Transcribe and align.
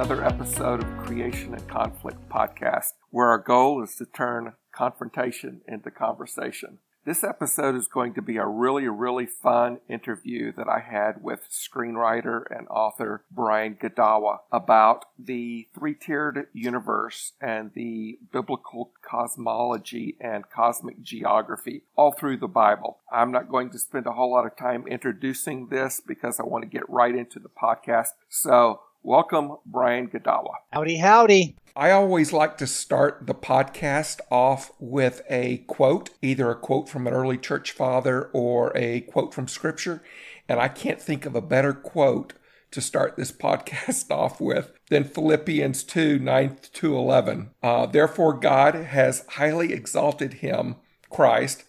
another 0.00 0.24
episode 0.24 0.82
of 0.82 0.96
Creation 1.04 1.52
and 1.52 1.68
Conflict 1.68 2.26
podcast, 2.30 2.94
where 3.10 3.26
our 3.26 3.36
goal 3.36 3.84
is 3.84 3.94
to 3.96 4.06
turn 4.06 4.54
confrontation 4.72 5.60
into 5.68 5.90
conversation. 5.90 6.78
This 7.04 7.22
episode 7.22 7.74
is 7.74 7.86
going 7.86 8.14
to 8.14 8.22
be 8.22 8.38
a 8.38 8.46
really, 8.46 8.88
really 8.88 9.26
fun 9.26 9.80
interview 9.90 10.52
that 10.52 10.68
I 10.70 10.80
had 10.80 11.22
with 11.22 11.48
screenwriter 11.50 12.44
and 12.50 12.66
author 12.68 13.24
Brian 13.30 13.74
Godawa 13.74 14.38
about 14.50 15.04
the 15.18 15.68
three 15.74 15.94
tiered 15.94 16.46
universe 16.54 17.32
and 17.38 17.72
the 17.74 18.18
biblical 18.32 18.92
cosmology 19.02 20.16
and 20.18 20.48
cosmic 20.48 21.02
geography 21.02 21.82
all 21.94 22.12
through 22.12 22.38
the 22.38 22.48
Bible. 22.48 23.00
I'm 23.12 23.32
not 23.32 23.50
going 23.50 23.68
to 23.70 23.78
spend 23.78 24.06
a 24.06 24.12
whole 24.12 24.30
lot 24.30 24.46
of 24.46 24.56
time 24.56 24.86
introducing 24.86 25.66
this 25.66 26.00
because 26.00 26.40
I 26.40 26.44
want 26.44 26.64
to 26.64 26.70
get 26.70 26.88
right 26.88 27.14
into 27.14 27.38
the 27.38 27.50
podcast. 27.50 28.12
So, 28.30 28.80
welcome, 29.02 29.56
Brian 29.66 30.08
Godawa. 30.08 30.54
Howdy, 30.72 30.96
howdy. 30.96 31.56
I 31.76 31.92
always 31.92 32.32
like 32.32 32.58
to 32.58 32.66
start 32.66 33.26
the 33.26 33.34
podcast 33.34 34.20
off 34.30 34.72
with 34.78 35.22
a 35.30 35.58
quote, 35.68 36.10
either 36.20 36.50
a 36.50 36.56
quote 36.56 36.88
from 36.88 37.06
an 37.06 37.12
early 37.12 37.38
church 37.38 37.70
father 37.72 38.24
or 38.32 38.72
a 38.76 39.02
quote 39.02 39.32
from 39.32 39.48
scripture. 39.48 40.02
And 40.48 40.58
I 40.58 40.68
can't 40.68 41.00
think 41.00 41.26
of 41.26 41.34
a 41.34 41.40
better 41.40 41.72
quote 41.72 42.34
to 42.72 42.80
start 42.80 43.16
this 43.16 43.32
podcast 43.46 44.10
off 44.10 44.40
with 44.40 44.72
than 44.88 45.04
Philippians 45.04 45.84
2 45.84 46.18
9 46.18 46.58
to 46.74 46.96
11. 46.96 47.50
Uh, 47.62 47.86
Therefore, 47.86 48.34
God 48.34 48.74
has 48.74 49.24
highly 49.30 49.72
exalted 49.72 50.34
him, 50.34 50.76
Christ, 51.08 51.64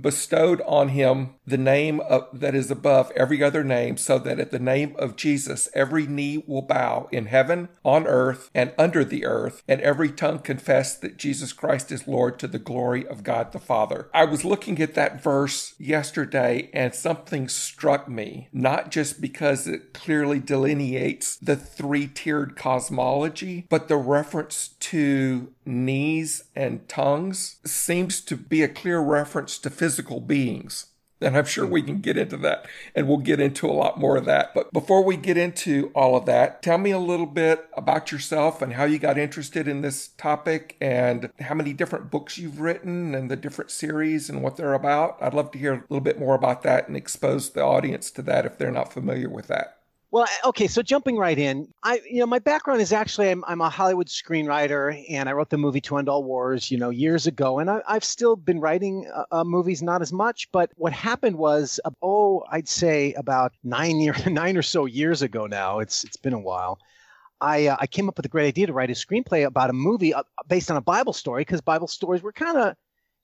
bestowed 0.00 0.62
on 0.62 0.88
him 0.88 1.34
the 1.46 1.58
name 1.58 2.00
of, 2.00 2.28
that 2.32 2.54
is 2.54 2.70
above 2.70 3.12
every 3.14 3.42
other 3.42 3.62
name, 3.62 3.96
so 3.96 4.18
that 4.18 4.40
at 4.40 4.50
the 4.50 4.58
name 4.58 4.94
of 4.98 5.16
Jesus 5.16 5.68
every 5.74 6.06
knee 6.06 6.42
will 6.46 6.62
bow 6.62 7.08
in 7.12 7.26
heaven, 7.26 7.68
on 7.84 8.06
earth, 8.06 8.50
and 8.54 8.72
under 8.78 9.04
the 9.04 9.24
earth, 9.24 9.62
and 9.68 9.80
every 9.80 10.10
tongue 10.10 10.38
confess 10.38 10.96
that 10.96 11.16
Jesus 11.16 11.52
Christ 11.52 11.92
is 11.92 12.08
Lord 12.08 12.38
to 12.38 12.46
the 12.46 12.58
glory 12.58 13.06
of 13.06 13.22
God 13.22 13.52
the 13.52 13.58
Father. 13.58 14.08
I 14.14 14.24
was 14.24 14.44
looking 14.44 14.80
at 14.80 14.94
that 14.94 15.22
verse 15.22 15.74
yesterday 15.78 16.70
and 16.72 16.94
something 16.94 17.48
struck 17.48 18.08
me, 18.08 18.48
not 18.52 18.90
just 18.90 19.20
because 19.20 19.66
it 19.66 19.92
clearly 19.92 20.38
delineates 20.38 21.36
the 21.36 21.56
three 21.56 22.06
tiered 22.06 22.56
cosmology, 22.56 23.66
but 23.68 23.88
the 23.88 23.96
reference 23.96 24.68
to 24.80 25.52
knees 25.66 26.44
and 26.54 26.88
tongues 26.88 27.56
seems 27.64 28.20
to 28.20 28.36
be 28.36 28.62
a 28.62 28.68
clear 28.68 29.00
reference 29.00 29.58
to 29.58 29.70
physical 29.74 30.20
beings. 30.20 30.86
And 31.20 31.38
I'm 31.38 31.44
sure 31.46 31.64
we 31.64 31.80
can 31.82 32.00
get 32.00 32.18
into 32.18 32.36
that 32.38 32.66
and 32.94 33.08
we'll 33.08 33.18
get 33.18 33.40
into 33.40 33.66
a 33.66 33.72
lot 33.72 33.98
more 33.98 34.16
of 34.16 34.26
that. 34.26 34.52
But 34.54 34.72
before 34.72 35.02
we 35.02 35.16
get 35.16 35.38
into 35.38 35.90
all 35.94 36.16
of 36.16 36.26
that, 36.26 36.62
tell 36.62 36.76
me 36.76 36.90
a 36.90 36.98
little 36.98 37.26
bit 37.26 37.66
about 37.76 38.12
yourself 38.12 38.60
and 38.60 38.74
how 38.74 38.84
you 38.84 38.98
got 38.98 39.16
interested 39.16 39.66
in 39.66 39.80
this 39.80 40.08
topic 40.08 40.76
and 40.80 41.30
how 41.40 41.54
many 41.54 41.72
different 41.72 42.10
books 42.10 42.36
you've 42.36 42.60
written 42.60 43.14
and 43.14 43.30
the 43.30 43.36
different 43.36 43.70
series 43.70 44.28
and 44.28 44.42
what 44.42 44.56
they're 44.56 44.74
about. 44.74 45.16
I'd 45.20 45.34
love 45.34 45.50
to 45.52 45.58
hear 45.58 45.72
a 45.72 45.84
little 45.88 46.00
bit 46.00 46.18
more 46.18 46.34
about 46.34 46.62
that 46.64 46.88
and 46.88 46.96
expose 46.96 47.50
the 47.50 47.62
audience 47.62 48.10
to 48.12 48.22
that 48.22 48.44
if 48.44 48.58
they're 48.58 48.70
not 48.70 48.92
familiar 48.92 49.30
with 49.30 49.46
that. 49.46 49.78
Well, 50.14 50.28
okay, 50.44 50.68
so 50.68 50.80
jumping 50.80 51.16
right 51.16 51.36
in, 51.36 51.66
I 51.82 52.00
you 52.08 52.20
know 52.20 52.26
my 52.26 52.38
background 52.38 52.80
is 52.80 52.92
actually 52.92 53.30
I'm, 53.30 53.44
I'm 53.48 53.60
a 53.60 53.68
Hollywood 53.68 54.06
screenwriter 54.06 55.04
and 55.10 55.28
I 55.28 55.32
wrote 55.32 55.50
the 55.50 55.58
movie 55.58 55.80
To 55.80 55.96
End 55.96 56.08
All 56.08 56.22
Wars 56.22 56.70
you 56.70 56.78
know 56.78 56.90
years 56.90 57.26
ago 57.26 57.58
and 57.58 57.68
I, 57.68 57.82
have 57.88 58.04
still 58.04 58.36
been 58.36 58.60
writing 58.60 59.10
uh, 59.12 59.24
uh, 59.32 59.42
movies 59.42 59.82
not 59.82 60.02
as 60.02 60.12
much 60.12 60.52
but 60.52 60.70
what 60.76 60.92
happened 60.92 61.34
was 61.34 61.80
uh, 61.84 61.90
oh 62.00 62.44
I'd 62.48 62.68
say 62.68 63.12
about 63.14 63.54
nine 63.64 63.98
year 63.98 64.14
nine 64.30 64.56
or 64.56 64.62
so 64.62 64.84
years 64.84 65.22
ago 65.22 65.48
now 65.48 65.80
it's 65.80 66.04
it's 66.04 66.16
been 66.16 66.32
a 66.32 66.38
while 66.38 66.78
I 67.40 67.66
uh, 67.66 67.76
I 67.80 67.88
came 67.88 68.08
up 68.08 68.16
with 68.16 68.26
a 68.26 68.28
great 68.28 68.46
idea 68.46 68.68
to 68.68 68.72
write 68.72 68.90
a 68.90 68.92
screenplay 68.92 69.44
about 69.44 69.68
a 69.68 69.72
movie 69.72 70.14
uh, 70.14 70.22
based 70.46 70.70
on 70.70 70.76
a 70.76 70.80
Bible 70.80 71.12
story 71.12 71.40
because 71.40 71.60
Bible 71.60 71.88
stories 71.88 72.22
were 72.22 72.32
kind 72.32 72.56
of 72.56 72.76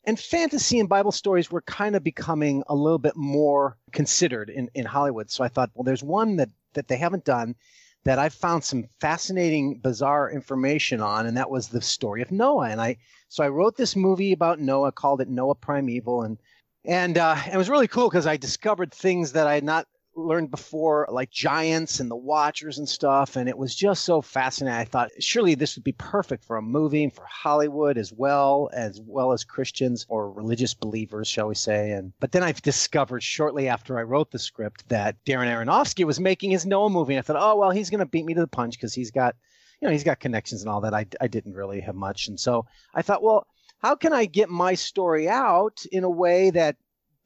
and 0.05 0.19
fantasy 0.19 0.79
and 0.79 0.89
Bible 0.89 1.13
stories 1.13 1.51
were 1.51 1.63
kind 1.63 1.95
of 1.95 2.03
becoming 2.03 2.63
a 2.69 2.75
little 2.75 2.99
bit 2.99 3.17
more 3.17 3.77
considered 3.93 4.51
in, 4.51 4.71
in 4.75 4.87
Hollywood. 4.87 5.31
So 5.31 5.45
I 5.45 5.49
thought, 5.49 5.71
well, 5.75 5.85
there's 5.85 6.03
one 6.03 6.37
that 6.37 6.51
that 6.75 6.89
they 6.89 6.97
haven't 6.97 7.25
done 7.25 7.57
that 8.05 8.19
I've 8.19 8.33
found 8.33 8.65
some 8.65 8.85
fascinating, 9.01 9.79
bizarre 9.79 10.31
information 10.31 11.01
on, 11.01 11.27
and 11.27 11.37
that 11.37 11.51
was 11.51 11.69
the 11.69 11.83
story 11.83 12.23
of 12.23 12.31
Noah. 12.31 12.71
And 12.71 12.81
I 12.81 12.97
so 13.29 13.45
I 13.45 13.49
wrote 13.49 13.77
this 13.77 13.95
movie 13.97 14.33
about 14.33 14.61
Noah, 14.61 14.93
called 14.93 15.21
it 15.21 15.29
Noah 15.29 15.55
Primeval, 15.55 16.23
and 16.23 16.39
and 16.85 17.19
uh, 17.19 17.37
it 17.53 17.57
was 17.57 17.69
really 17.69 17.89
cool 17.89 18.09
because 18.09 18.27
I 18.27 18.37
discovered 18.37 18.93
things 18.93 19.33
that 19.33 19.47
I 19.47 19.55
had 19.55 19.65
not 19.65 19.87
learned 20.17 20.51
before, 20.51 21.07
like 21.11 21.31
giants 21.31 22.01
and 22.01 22.11
the 22.11 22.17
Watchers 22.17 22.79
and 22.79 22.89
stuff. 22.89 23.37
And 23.37 23.49
it 23.49 23.57
was 23.57 23.75
just 23.75 24.05
so 24.05 24.21
fascinating. 24.21 24.79
I 24.79 24.85
thought 24.85 25.11
surely 25.19 25.55
this 25.55 25.77
would 25.77 25.85
be 25.85 25.93
perfect 25.93 26.45
for 26.45 26.57
a 26.57 26.63
movie 26.63 27.05
and 27.05 27.13
for 27.13 27.25
Hollywood 27.25 27.97
as 27.97 28.13
well 28.13 28.71
as 28.73 29.01
well 29.01 29.33
as 29.33 29.45
Christians 29.45 30.07
or 30.09 30.31
religious 30.33 30.75
believers, 30.75 31.29
shall 31.29 31.49
we 31.49 31.55
say. 31.55 31.93
And 31.93 32.13
but 32.21 32.33
then 32.33 32.43
I've 32.43 32.63
discovered 32.63 33.23
shortly 33.23 33.69
after 33.69 33.99
I 33.99 34.03
wrote 34.03 34.31
the 34.31 34.39
script 34.39 34.89
that 34.89 35.17
Darren 35.25 35.47
Aronofsky 35.47 36.05
was 36.05 36.21
making 36.21 36.51
his 36.51 36.67
Noah 36.67 36.91
movie. 36.91 37.15
And 37.15 37.21
I 37.21 37.23
thought, 37.23 37.37
oh 37.39 37.57
well, 37.57 37.71
he's 37.71 37.91
going 37.91 38.01
to 38.01 38.07
beat 38.07 38.25
me 38.25 38.35
to 38.35 38.41
the 38.41 38.47
punch 38.47 38.75
because 38.75 38.93
he's 38.93 39.11
got, 39.11 39.37
you 39.81 39.87
know, 39.87 39.93
he's 39.93 40.05
got 40.05 40.21
connections 40.21 40.63
and 40.63 40.71
all 40.71 40.81
that. 40.83 40.95
I 40.95 41.07
I 41.21 41.29
didn't 41.29 41.55
really 41.55 41.81
have 41.81 41.95
much, 41.95 42.29
and 42.29 42.39
so 42.39 42.67
I 42.95 43.03
thought, 43.03 43.23
well. 43.23 43.47
How 43.83 43.95
can 43.95 44.13
I 44.13 44.27
get 44.27 44.51
my 44.51 44.75
story 44.75 45.27
out 45.27 45.87
in 45.91 46.05
a 46.05 46.11
way 46.11 46.51
that 46.51 46.77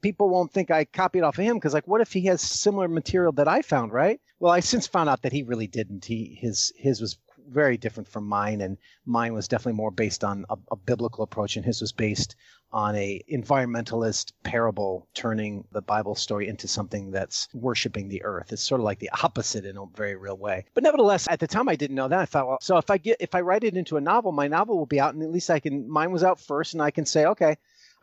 people 0.05 0.29
won't 0.29 0.53
think 0.53 0.69
I 0.69 0.85
copied 0.85 1.23
off 1.23 1.39
of 1.39 1.43
him 1.43 1.55
because 1.55 1.73
like 1.73 1.87
what 1.87 1.99
if 1.99 2.13
he 2.13 2.25
has 2.25 2.39
similar 2.39 2.87
material 2.87 3.31
that 3.33 3.47
I 3.47 3.63
found, 3.63 3.91
right? 3.91 4.21
Well, 4.39 4.51
I 4.51 4.59
since 4.59 4.85
found 4.85 5.09
out 5.09 5.23
that 5.23 5.31
he 5.31 5.41
really 5.41 5.65
didn't. 5.65 6.05
He 6.05 6.37
his 6.39 6.71
his 6.77 7.01
was 7.01 7.17
very 7.49 7.77
different 7.77 8.07
from 8.07 8.27
mine 8.27 8.61
and 8.61 8.77
mine 9.05 9.33
was 9.33 9.47
definitely 9.47 9.77
more 9.77 9.91
based 9.91 10.23
on 10.23 10.45
a, 10.49 10.57
a 10.71 10.75
biblical 10.75 11.23
approach 11.23 11.55
and 11.55 11.65
his 11.65 11.81
was 11.81 11.91
based 11.91 12.35
on 12.71 12.95
a 12.95 13.21
environmentalist 13.31 14.31
parable 14.43 15.07
turning 15.13 15.63
the 15.71 15.81
bible 15.81 16.15
story 16.15 16.47
into 16.47 16.67
something 16.67 17.11
that's 17.11 17.47
worshiping 17.53 18.09
the 18.09 18.23
earth 18.23 18.51
it's 18.51 18.63
sort 18.63 18.81
of 18.81 18.85
like 18.85 18.97
the 18.97 19.11
opposite 19.21 19.63
in 19.63 19.77
a 19.77 19.85
very 19.95 20.15
real 20.15 20.37
way 20.37 20.65
but 20.73 20.83
nevertheless 20.83 21.27
at 21.29 21.39
the 21.39 21.45
time 21.45 21.69
i 21.69 21.75
didn't 21.75 21.95
know 21.95 22.07
that 22.07 22.19
i 22.19 22.25
thought 22.25 22.47
well 22.47 22.57
so 22.61 22.77
if 22.77 22.89
i 22.89 22.97
get 22.97 23.15
if 23.19 23.35
i 23.35 23.41
write 23.41 23.63
it 23.63 23.77
into 23.77 23.95
a 23.95 24.01
novel 24.01 24.31
my 24.31 24.47
novel 24.47 24.75
will 24.75 24.87
be 24.87 24.99
out 24.99 25.13
and 25.13 25.21
at 25.21 25.29
least 25.29 25.51
i 25.51 25.59
can 25.59 25.87
mine 25.87 26.11
was 26.11 26.23
out 26.23 26.39
first 26.39 26.73
and 26.73 26.81
i 26.81 26.89
can 26.89 27.05
say 27.05 27.25
okay 27.25 27.55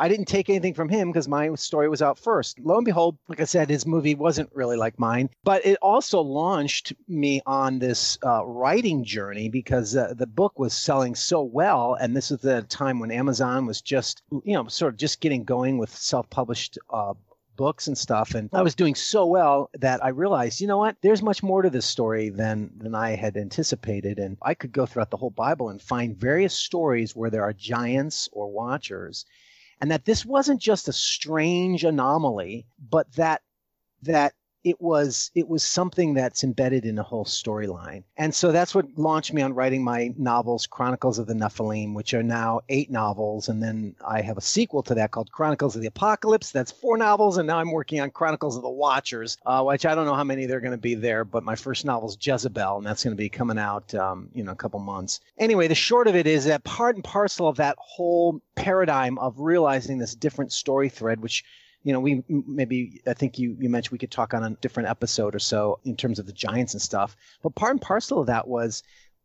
I 0.03 0.09
didn't 0.09 0.27
take 0.27 0.51
anything 0.51 0.75
from 0.75 0.89
him 0.89 1.13
because 1.13 1.29
my 1.29 1.55
story 1.55 1.89
was 1.89 2.03
out 2.03 2.19
first. 2.19 2.59
Lo 2.59 2.77
and 2.77 2.85
behold, 2.85 3.19
like 3.29 3.39
I 3.39 3.45
said, 3.45 3.71
his 3.71 3.87
movie 3.87 4.17
wasn't 4.17 4.51
really 4.53 4.77
like 4.77 4.99
mine, 4.99 5.31
but 5.45 5.65
it 5.65 5.79
also 5.81 6.21
launched 6.21 6.93
me 7.07 7.41
on 7.47 7.79
this 7.79 8.19
uh, 8.27 8.45
writing 8.45 9.05
journey 9.05 9.49
because 9.49 9.95
uh, 9.95 10.13
the 10.17 10.27
book 10.27 10.59
was 10.59 10.75
selling 10.75 11.15
so 11.15 11.43
well. 11.43 11.95
And 11.95 12.17
this 12.17 12.33
is 12.33 12.41
the 12.41 12.63
time 12.63 12.99
when 12.99 13.13
Amazon 13.13 13.65
was 13.65 13.81
just, 13.81 14.23
you 14.43 14.55
know, 14.55 14.67
sort 14.67 14.93
of 14.93 14.99
just 14.99 15.21
getting 15.21 15.45
going 15.45 15.79
with 15.79 15.95
self 15.95 16.29
published 16.31 16.79
uh, 16.91 17.15
books 17.55 17.87
and 17.87 17.97
stuff 17.97 18.35
and 18.35 18.51
I 18.53 18.63
was 18.63 18.75
doing 18.75 18.97
so 18.97 19.25
well 19.27 19.71
that 19.75 20.05
I 20.05 20.09
realized, 20.09 20.61
you 20.61 20.67
know 20.67 20.79
what? 20.79 20.97
There's 21.01 21.23
much 21.23 21.45
more 21.45 21.63
to 21.63 21.71
this 21.71 21.87
story 21.87 22.29
than 22.29 22.73
than 22.77 22.97
I 22.97 23.11
had 23.15 23.37
anticipated 23.37 24.19
and 24.19 24.37
I 24.43 24.55
could 24.55 24.73
go 24.73 24.85
throughout 24.85 25.11
the 25.11 25.17
whole 25.19 25.31
Bible 25.31 25.69
and 25.69 25.81
find 25.81 26.17
various 26.17 26.55
stories 26.55 27.15
where 27.15 27.31
there 27.31 27.45
are 27.45 27.53
giants 27.53 28.29
or 28.33 28.51
watchers 28.51 29.27
and 29.83 29.91
that 29.91 30.05
this 30.07 30.25
wasn't 30.25 30.63
just 30.63 30.89
a 30.89 30.93
strange 30.93 31.85
anomaly, 31.85 32.67
but 32.91 33.13
that 33.17 33.43
that 34.03 34.33
it 34.65 34.81
was 34.81 35.31
it 35.35 35.49
was 35.49 35.63
something 35.63 36.15
that's 36.15 36.45
embedded 36.45 36.85
in 36.85 36.99
a 36.99 37.03
whole 37.03 37.25
storyline. 37.25 38.05
And 38.17 38.35
so 38.35 38.53
that's 38.53 38.75
what 38.75 38.87
launched 38.97 39.33
me 39.33 39.43
on 39.43 39.55
writing 39.55 39.83
my 39.83 40.15
novels, 40.17 40.67
Chronicles 40.67 41.19
of 41.19 41.27
the 41.27 41.35
Nephilim, 41.35 41.95
which 41.95 42.15
are 42.15 42.23
now 42.23 42.61
eight 42.69 42.91
novels, 42.91 43.49
and 43.49 43.63
then 43.63 43.95
I 44.07 44.21
have 44.21 44.39
a 44.39 44.43
sequel 44.43 44.83
to 44.85 44.95
that 44.95 45.11
called 45.11 45.33
Chronicles 45.33 45.75
of 45.75 45.83
the 45.83 45.89
Apocalypse. 45.89 46.53
That's 46.53 46.71
four 46.71 46.97
novels, 46.97 47.39
and 47.39 47.47
now 47.47 47.59
I'm 47.59 47.73
working 47.73 48.01
on 48.01 48.11
Chronicles 48.11 48.57
of 48.57 48.63
the 48.63 48.71
Watchers, 48.71 49.37
uh, 49.47 49.63
which 49.63 49.87
I 49.87 49.95
don't 49.95 50.07
know 50.07 50.15
how 50.15 50.25
many 50.25 50.47
there 50.47 50.59
are 50.59 50.61
going 50.61 50.73
to 50.73 50.79
be 50.79 50.95
there, 50.95 51.25
but 51.25 51.45
my 51.45 51.57
first 51.57 51.85
novel 51.85 52.09
is 52.09 52.19
Jezebel, 52.21 52.79
and 52.79 52.87
that's 52.87 53.05
going 53.05 53.17
to 53.17 53.21
be 53.21 53.29
coming 53.29 53.59
out, 53.59 53.95
um, 53.95 54.29
you 54.35 54.45
know, 54.45 54.53
a 54.53 54.57
couple 54.57 54.81
months. 54.81 55.21
Anyway, 55.39 55.69
the 55.69 55.75
short 55.75 56.07
of 56.07 56.15
it 56.15 56.27
is 56.27 56.45
that 56.45 56.65
part 56.65 56.95
and 56.95 57.05
parcel 57.05 57.49
of 57.49 57.57
that 57.57 57.77
whole 57.79 58.41
paradigm 58.55 59.19
of 59.19 59.39
realizing 59.39 59.99
this 59.99 60.15
different 60.15 60.53
story 60.53 60.89
thread, 60.89 61.21
which 61.21 61.45
you 61.85 61.93
know, 61.93 62.01
we 62.01 62.23
maybe 62.29 63.01
I 63.07 63.15
think 63.15 63.39
you 63.39 63.57
you 63.59 63.69
mentioned 63.69 63.93
we 63.93 63.99
could 63.99 64.11
talk 64.11 64.35
on 64.35 64.45
a 64.45 64.51
different 64.51 64.89
episode 64.89 65.35
or 65.35 65.41
so 65.41 65.81
in 65.85 65.97
terms 65.97 66.19
of 66.19 66.27
the 66.27 66.33
Giants 66.33 66.75
and 66.75 66.83
stuff. 66.83 67.17
But 67.43 67.55
part 67.55 67.73
and 67.73 67.81
parcel 67.81 68.21
of 68.21 68.27
that 68.27 68.47
was 68.47 68.83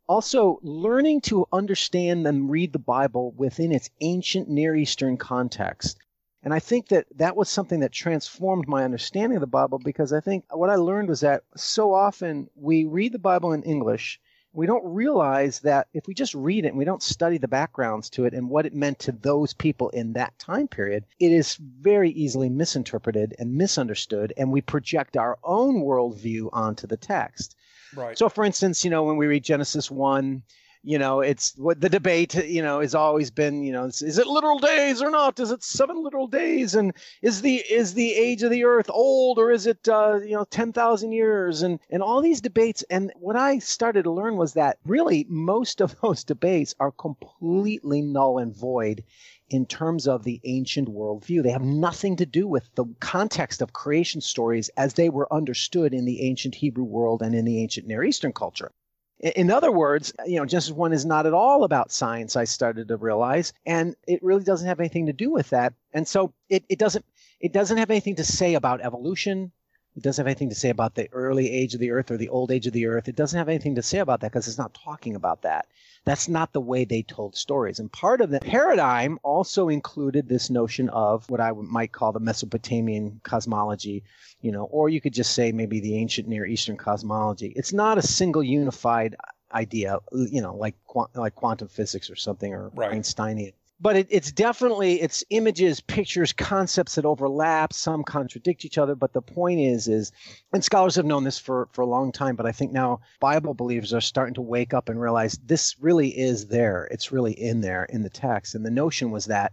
also 0.08 0.58
learning 0.62 1.20
to 1.20 1.46
understand 1.52 2.26
and 2.26 2.50
read 2.50 2.72
the 2.72 2.78
Bible 2.78 3.32
within 3.36 3.72
its 3.72 3.90
ancient 4.00 4.48
Near 4.48 4.74
Eastern 4.74 5.16
context. 5.16 5.98
And 6.42 6.54
I 6.54 6.60
think 6.60 6.88
that 6.88 7.06
that 7.16 7.36
was 7.36 7.48
something 7.48 7.80
that 7.80 7.92
transformed 7.92 8.68
my 8.68 8.84
understanding 8.84 9.36
of 9.36 9.40
the 9.40 9.46
Bible 9.46 9.78
because 9.78 10.12
I 10.12 10.20
think 10.20 10.44
what 10.50 10.70
I 10.70 10.76
learned 10.76 11.08
was 11.08 11.20
that 11.20 11.42
so 11.56 11.92
often 11.92 12.48
we 12.54 12.84
read 12.84 13.12
the 13.12 13.18
Bible 13.18 13.52
in 13.52 13.62
English 13.64 14.20
we 14.58 14.66
don't 14.66 14.92
realize 14.92 15.60
that 15.60 15.86
if 15.94 16.08
we 16.08 16.14
just 16.14 16.34
read 16.34 16.64
it 16.64 16.70
and 16.70 16.76
we 16.76 16.84
don't 16.84 17.00
study 17.00 17.38
the 17.38 17.46
backgrounds 17.46 18.10
to 18.10 18.24
it 18.24 18.34
and 18.34 18.50
what 18.50 18.66
it 18.66 18.74
meant 18.74 18.98
to 18.98 19.12
those 19.12 19.54
people 19.54 19.88
in 19.90 20.14
that 20.14 20.36
time 20.36 20.66
period, 20.66 21.04
it 21.20 21.30
is 21.30 21.54
very 21.54 22.10
easily 22.10 22.48
misinterpreted 22.48 23.36
and 23.38 23.54
misunderstood, 23.54 24.32
and 24.36 24.50
we 24.50 24.60
project 24.60 25.16
our 25.16 25.38
own 25.44 25.84
worldview 25.84 26.48
onto 26.52 26.88
the 26.88 26.96
text. 26.96 27.54
Right. 27.94 28.18
So, 28.18 28.28
for 28.28 28.44
instance, 28.44 28.84
you 28.84 28.90
know, 28.90 29.04
when 29.04 29.16
we 29.16 29.28
read 29.28 29.44
Genesis 29.44 29.92
1, 29.92 30.42
you 30.82 30.98
know, 30.98 31.20
it's 31.20 31.54
what 31.56 31.80
the 31.80 31.88
debate, 31.88 32.34
you 32.34 32.62
know, 32.62 32.80
has 32.80 32.94
always 32.94 33.30
been, 33.30 33.62
you 33.62 33.72
know, 33.72 33.86
is, 33.86 34.18
it 34.18 34.26
literal 34.26 34.58
days 34.58 35.02
or 35.02 35.10
not? 35.10 35.40
Is 35.40 35.50
it 35.50 35.62
seven 35.62 36.02
literal 36.02 36.26
days? 36.26 36.74
And 36.74 36.92
is 37.22 37.42
the 37.42 37.56
is 37.56 37.94
the 37.94 38.12
age 38.14 38.42
of 38.42 38.50
the 38.50 38.64
earth 38.64 38.88
old 38.88 39.38
or 39.38 39.50
is 39.50 39.66
it, 39.66 39.88
uh, 39.88 40.20
you 40.22 40.34
know, 40.34 40.44
ten 40.44 40.72
thousand 40.72 41.12
years? 41.12 41.62
And 41.62 41.80
and 41.90 42.02
all 42.02 42.20
these 42.22 42.40
debates. 42.40 42.84
And 42.90 43.12
what 43.16 43.36
I 43.36 43.58
started 43.58 44.04
to 44.04 44.12
learn 44.12 44.36
was 44.36 44.54
that 44.54 44.78
really 44.86 45.26
most 45.28 45.80
of 45.80 45.96
those 46.02 46.24
debates 46.24 46.74
are 46.78 46.92
completely 46.92 48.02
null 48.02 48.38
and 48.38 48.54
void 48.56 49.04
in 49.50 49.66
terms 49.66 50.06
of 50.06 50.24
the 50.24 50.40
ancient 50.44 50.88
worldview. 50.88 51.42
They 51.42 51.50
have 51.50 51.62
nothing 51.62 52.16
to 52.16 52.26
do 52.26 52.46
with 52.46 52.68
the 52.74 52.84
context 53.00 53.62
of 53.62 53.72
creation 53.72 54.20
stories 54.20 54.68
as 54.76 54.94
they 54.94 55.08
were 55.08 55.32
understood 55.32 55.94
in 55.94 56.04
the 56.04 56.22
ancient 56.22 56.54
Hebrew 56.54 56.84
world 56.84 57.22
and 57.22 57.34
in 57.34 57.44
the 57.44 57.60
ancient 57.62 57.86
Near 57.86 58.04
Eastern 58.04 58.32
culture. 58.32 58.72
In 59.20 59.50
other 59.50 59.72
words, 59.72 60.12
you 60.26 60.36
know, 60.36 60.44
Genesis 60.44 60.70
1 60.70 60.92
is 60.92 61.04
not 61.04 61.26
at 61.26 61.32
all 61.32 61.64
about 61.64 61.90
science, 61.90 62.36
I 62.36 62.44
started 62.44 62.88
to 62.88 62.96
realize, 62.96 63.52
and 63.66 63.96
it 64.06 64.22
really 64.22 64.44
doesn't 64.44 64.68
have 64.68 64.78
anything 64.78 65.06
to 65.06 65.12
do 65.12 65.30
with 65.30 65.50
that. 65.50 65.74
And 65.92 66.06
so 66.06 66.32
it, 66.48 66.64
it 66.68 66.78
doesn't 66.78 67.04
it 67.40 67.52
doesn't 67.52 67.78
have 67.78 67.90
anything 67.90 68.16
to 68.16 68.24
say 68.24 68.54
about 68.54 68.80
evolution. 68.80 69.52
It 69.98 70.04
doesn't 70.04 70.22
have 70.22 70.28
anything 70.28 70.50
to 70.50 70.54
say 70.54 70.70
about 70.70 70.94
the 70.94 71.08
early 71.12 71.50
age 71.50 71.74
of 71.74 71.80
the 71.80 71.90
earth 71.90 72.12
or 72.12 72.16
the 72.16 72.28
old 72.28 72.52
age 72.52 72.68
of 72.68 72.72
the 72.72 72.86
earth. 72.86 73.08
It 73.08 73.16
doesn't 73.16 73.36
have 73.36 73.48
anything 73.48 73.74
to 73.74 73.82
say 73.82 73.98
about 73.98 74.20
that 74.20 74.30
because 74.30 74.46
it's 74.46 74.56
not 74.56 74.72
talking 74.72 75.16
about 75.16 75.42
that. 75.42 75.66
That's 76.04 76.28
not 76.28 76.52
the 76.52 76.60
way 76.60 76.84
they 76.84 77.02
told 77.02 77.34
stories. 77.34 77.80
And 77.80 77.90
part 77.90 78.20
of 78.20 78.30
the 78.30 78.38
paradigm 78.38 79.18
also 79.24 79.68
included 79.68 80.28
this 80.28 80.50
notion 80.50 80.88
of 80.90 81.28
what 81.28 81.40
I 81.40 81.50
might 81.50 81.90
call 81.90 82.12
the 82.12 82.20
Mesopotamian 82.20 83.20
cosmology, 83.24 84.04
you 84.40 84.52
know, 84.52 84.66
or 84.66 84.88
you 84.88 85.00
could 85.00 85.14
just 85.14 85.34
say 85.34 85.50
maybe 85.50 85.80
the 85.80 85.96
ancient 85.96 86.28
Near 86.28 86.46
Eastern 86.46 86.76
cosmology. 86.76 87.52
It's 87.56 87.72
not 87.72 87.98
a 87.98 88.02
single 88.02 88.44
unified 88.44 89.16
idea, 89.52 89.98
you 90.12 90.40
know, 90.40 90.54
like 90.54 90.76
like 91.16 91.34
quantum 91.34 91.66
physics 91.66 92.08
or 92.08 92.14
something 92.14 92.54
or 92.54 92.70
right. 92.76 92.92
Einsteinian 92.92 93.52
but 93.80 93.96
it, 93.96 94.06
it's 94.10 94.32
definitely 94.32 95.00
it's 95.00 95.24
images 95.30 95.80
pictures 95.80 96.32
concepts 96.32 96.96
that 96.96 97.04
overlap. 97.04 97.72
Some 97.72 98.04
contradict 98.04 98.64
each 98.64 98.78
other 98.78 98.94
but 98.94 99.12
the 99.12 99.22
point 99.22 99.60
is 99.60 99.88
is 99.88 100.12
and 100.52 100.64
scholars 100.64 100.96
have 100.96 101.06
known 101.06 101.24
this 101.24 101.38
for 101.38 101.68
for 101.72 101.82
a 101.82 101.86
long 101.86 102.12
time 102.12 102.36
but 102.36 102.46
i 102.46 102.52
think 102.52 102.72
now 102.72 103.00
bible 103.20 103.54
believers 103.54 103.92
are 103.92 104.00
starting 104.00 104.34
to 104.34 104.42
wake 104.42 104.74
up 104.74 104.88
and 104.88 105.00
realize 105.00 105.38
this 105.44 105.76
really 105.80 106.08
is 106.18 106.46
there. 106.48 106.88
It's 106.90 107.12
really 107.12 107.32
in 107.32 107.60
there 107.60 107.84
in 107.84 108.02
the 108.02 108.10
text. 108.10 108.54
And 108.54 108.64
the 108.64 108.70
notion 108.70 109.10
was 109.10 109.26
that 109.26 109.52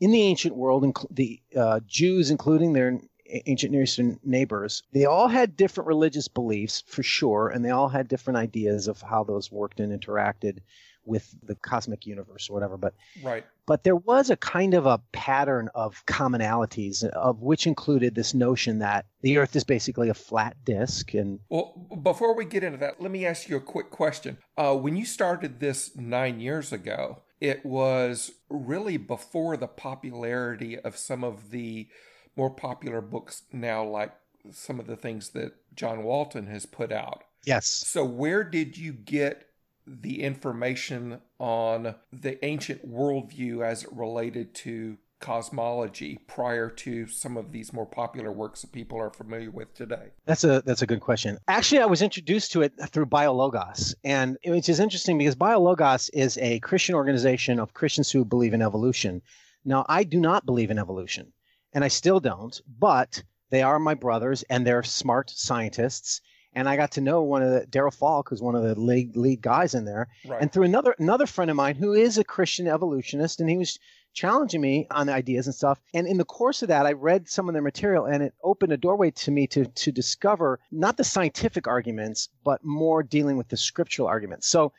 in 0.00 0.10
the 0.10 0.22
ancient 0.22 0.56
world 0.56 0.84
and 0.84 0.96
the 1.10 1.40
uh, 1.56 1.80
jews 1.86 2.30
including 2.30 2.72
their 2.72 3.00
ancient 3.46 3.72
Near 3.72 3.82
Eastern 3.82 4.20
neighbors, 4.22 4.82
they 4.92 5.06
all 5.06 5.28
had 5.28 5.56
different 5.56 5.88
religious 5.88 6.28
beliefs 6.28 6.84
for 6.86 7.02
sure, 7.02 7.48
and 7.48 7.64
they 7.64 7.70
all 7.70 7.88
had 7.88 8.06
different 8.06 8.36
ideas 8.36 8.86
of 8.86 9.00
how 9.00 9.24
those 9.24 9.50
worked 9.50 9.80
and 9.80 9.98
interacted 9.98 10.58
with 11.06 11.34
the 11.42 11.54
cosmic 11.56 12.06
universe 12.06 12.48
or 12.48 12.54
whatever. 12.54 12.76
But 12.76 12.94
right. 13.22 13.44
But 13.66 13.84
there 13.84 13.96
was 13.96 14.28
a 14.28 14.36
kind 14.36 14.74
of 14.74 14.84
a 14.84 15.00
pattern 15.12 15.70
of 15.74 16.04
commonalities, 16.06 17.02
of 17.04 17.40
which 17.40 17.66
included 17.66 18.14
this 18.14 18.34
notion 18.34 18.78
that 18.80 19.06
the 19.22 19.38
Earth 19.38 19.56
is 19.56 19.64
basically 19.64 20.10
a 20.10 20.14
flat 20.14 20.56
disk. 20.64 21.14
And 21.14 21.40
well, 21.48 21.72
before 22.02 22.34
we 22.36 22.44
get 22.44 22.62
into 22.62 22.78
that, 22.78 23.00
let 23.00 23.10
me 23.10 23.24
ask 23.24 23.48
you 23.48 23.56
a 23.56 23.60
quick 23.60 23.90
question. 23.90 24.38
Uh, 24.56 24.76
when 24.76 24.96
you 24.96 25.06
started 25.06 25.60
this 25.60 25.96
nine 25.96 26.40
years 26.40 26.72
ago, 26.72 27.22
it 27.40 27.64
was 27.64 28.32
really 28.48 28.96
before 28.96 29.56
the 29.56 29.66
popularity 29.66 30.78
of 30.78 30.96
some 30.96 31.24
of 31.24 31.50
the 31.50 31.88
more 32.36 32.50
popular 32.50 33.00
books 33.00 33.42
now, 33.52 33.84
like 33.84 34.12
some 34.50 34.78
of 34.78 34.86
the 34.86 34.96
things 34.96 35.30
that 35.30 35.52
John 35.74 36.02
Walton 36.04 36.46
has 36.46 36.66
put 36.66 36.92
out. 36.92 37.22
Yes. 37.44 37.66
So, 37.66 38.04
where 38.04 38.44
did 38.44 38.76
you 38.76 38.92
get 38.92 39.46
the 39.86 40.22
information 40.22 41.20
on 41.38 41.94
the 42.12 42.44
ancient 42.44 42.88
worldview 42.88 43.64
as 43.64 43.84
it 43.84 43.92
related 43.92 44.54
to 44.54 44.96
cosmology 45.20 46.18
prior 46.26 46.68
to 46.68 47.06
some 47.06 47.36
of 47.36 47.50
these 47.50 47.72
more 47.72 47.86
popular 47.86 48.30
works 48.30 48.60
that 48.60 48.72
people 48.72 48.98
are 48.98 49.10
familiar 49.10 49.50
with 49.50 49.72
today? 49.74 50.10
That's 50.26 50.44
a 50.44 50.62
that's 50.66 50.82
a 50.82 50.86
good 50.86 51.00
question. 51.00 51.38
Actually, 51.48 51.80
I 51.80 51.86
was 51.86 52.02
introduced 52.02 52.52
to 52.52 52.62
it 52.62 52.72
through 52.90 53.06
BioLogos, 53.06 53.94
and 54.04 54.36
which 54.44 54.68
is 54.68 54.80
interesting 54.80 55.16
because 55.18 55.36
BioLogos 55.36 56.10
is 56.12 56.36
a 56.38 56.60
Christian 56.60 56.94
organization 56.94 57.58
of 57.58 57.74
Christians 57.74 58.10
who 58.10 58.24
believe 58.24 58.54
in 58.54 58.62
evolution. 58.62 59.22
Now, 59.64 59.86
I 59.88 60.04
do 60.04 60.20
not 60.20 60.44
believe 60.44 60.70
in 60.70 60.78
evolution, 60.78 61.32
and 61.72 61.84
I 61.84 61.88
still 61.88 62.20
don't, 62.20 62.60
but 62.78 63.22
they 63.50 63.62
are 63.62 63.78
my 63.78 63.94
brothers 63.94 64.42
and 64.50 64.66
they're 64.66 64.82
smart 64.82 65.30
scientists 65.30 66.20
and 66.54 66.68
I 66.68 66.76
got 66.76 66.92
to 66.92 67.00
know 67.00 67.22
one 67.22 67.42
of 67.42 67.50
the 67.50 67.66
Darrel 67.66 67.90
Falk, 67.90 68.28
who's 68.28 68.42
one 68.42 68.54
of 68.54 68.62
the 68.62 68.78
lead 68.78 69.16
lead 69.16 69.42
guys 69.42 69.74
in 69.74 69.84
there, 69.84 70.08
right. 70.26 70.40
and 70.40 70.52
through 70.52 70.64
another 70.64 70.94
another 70.98 71.26
friend 71.26 71.50
of 71.50 71.56
mine 71.56 71.74
who 71.74 71.92
is 71.92 72.18
a 72.18 72.24
Christian 72.24 72.68
evolutionist, 72.68 73.40
and 73.40 73.50
he 73.50 73.56
was 73.56 73.78
challenging 74.12 74.60
me 74.60 74.86
on 74.90 75.08
ideas 75.08 75.46
and 75.46 75.54
stuff. 75.54 75.80
And 75.92 76.06
in 76.06 76.18
the 76.18 76.24
course 76.24 76.62
of 76.62 76.68
that, 76.68 76.86
I 76.86 76.92
read 76.92 77.28
some 77.28 77.48
of 77.48 77.52
their 77.52 77.62
material, 77.62 78.06
and 78.06 78.22
it 78.22 78.34
opened 78.42 78.72
a 78.72 78.76
doorway 78.76 79.10
to 79.10 79.30
me 79.30 79.46
to 79.48 79.66
to 79.66 79.92
discover 79.92 80.60
not 80.70 80.96
the 80.96 81.04
scientific 81.04 81.66
arguments, 81.66 82.28
but 82.44 82.64
more 82.64 83.02
dealing 83.02 83.36
with 83.36 83.48
the 83.48 83.56
scriptural 83.56 84.08
arguments. 84.08 84.46
So 84.46 84.72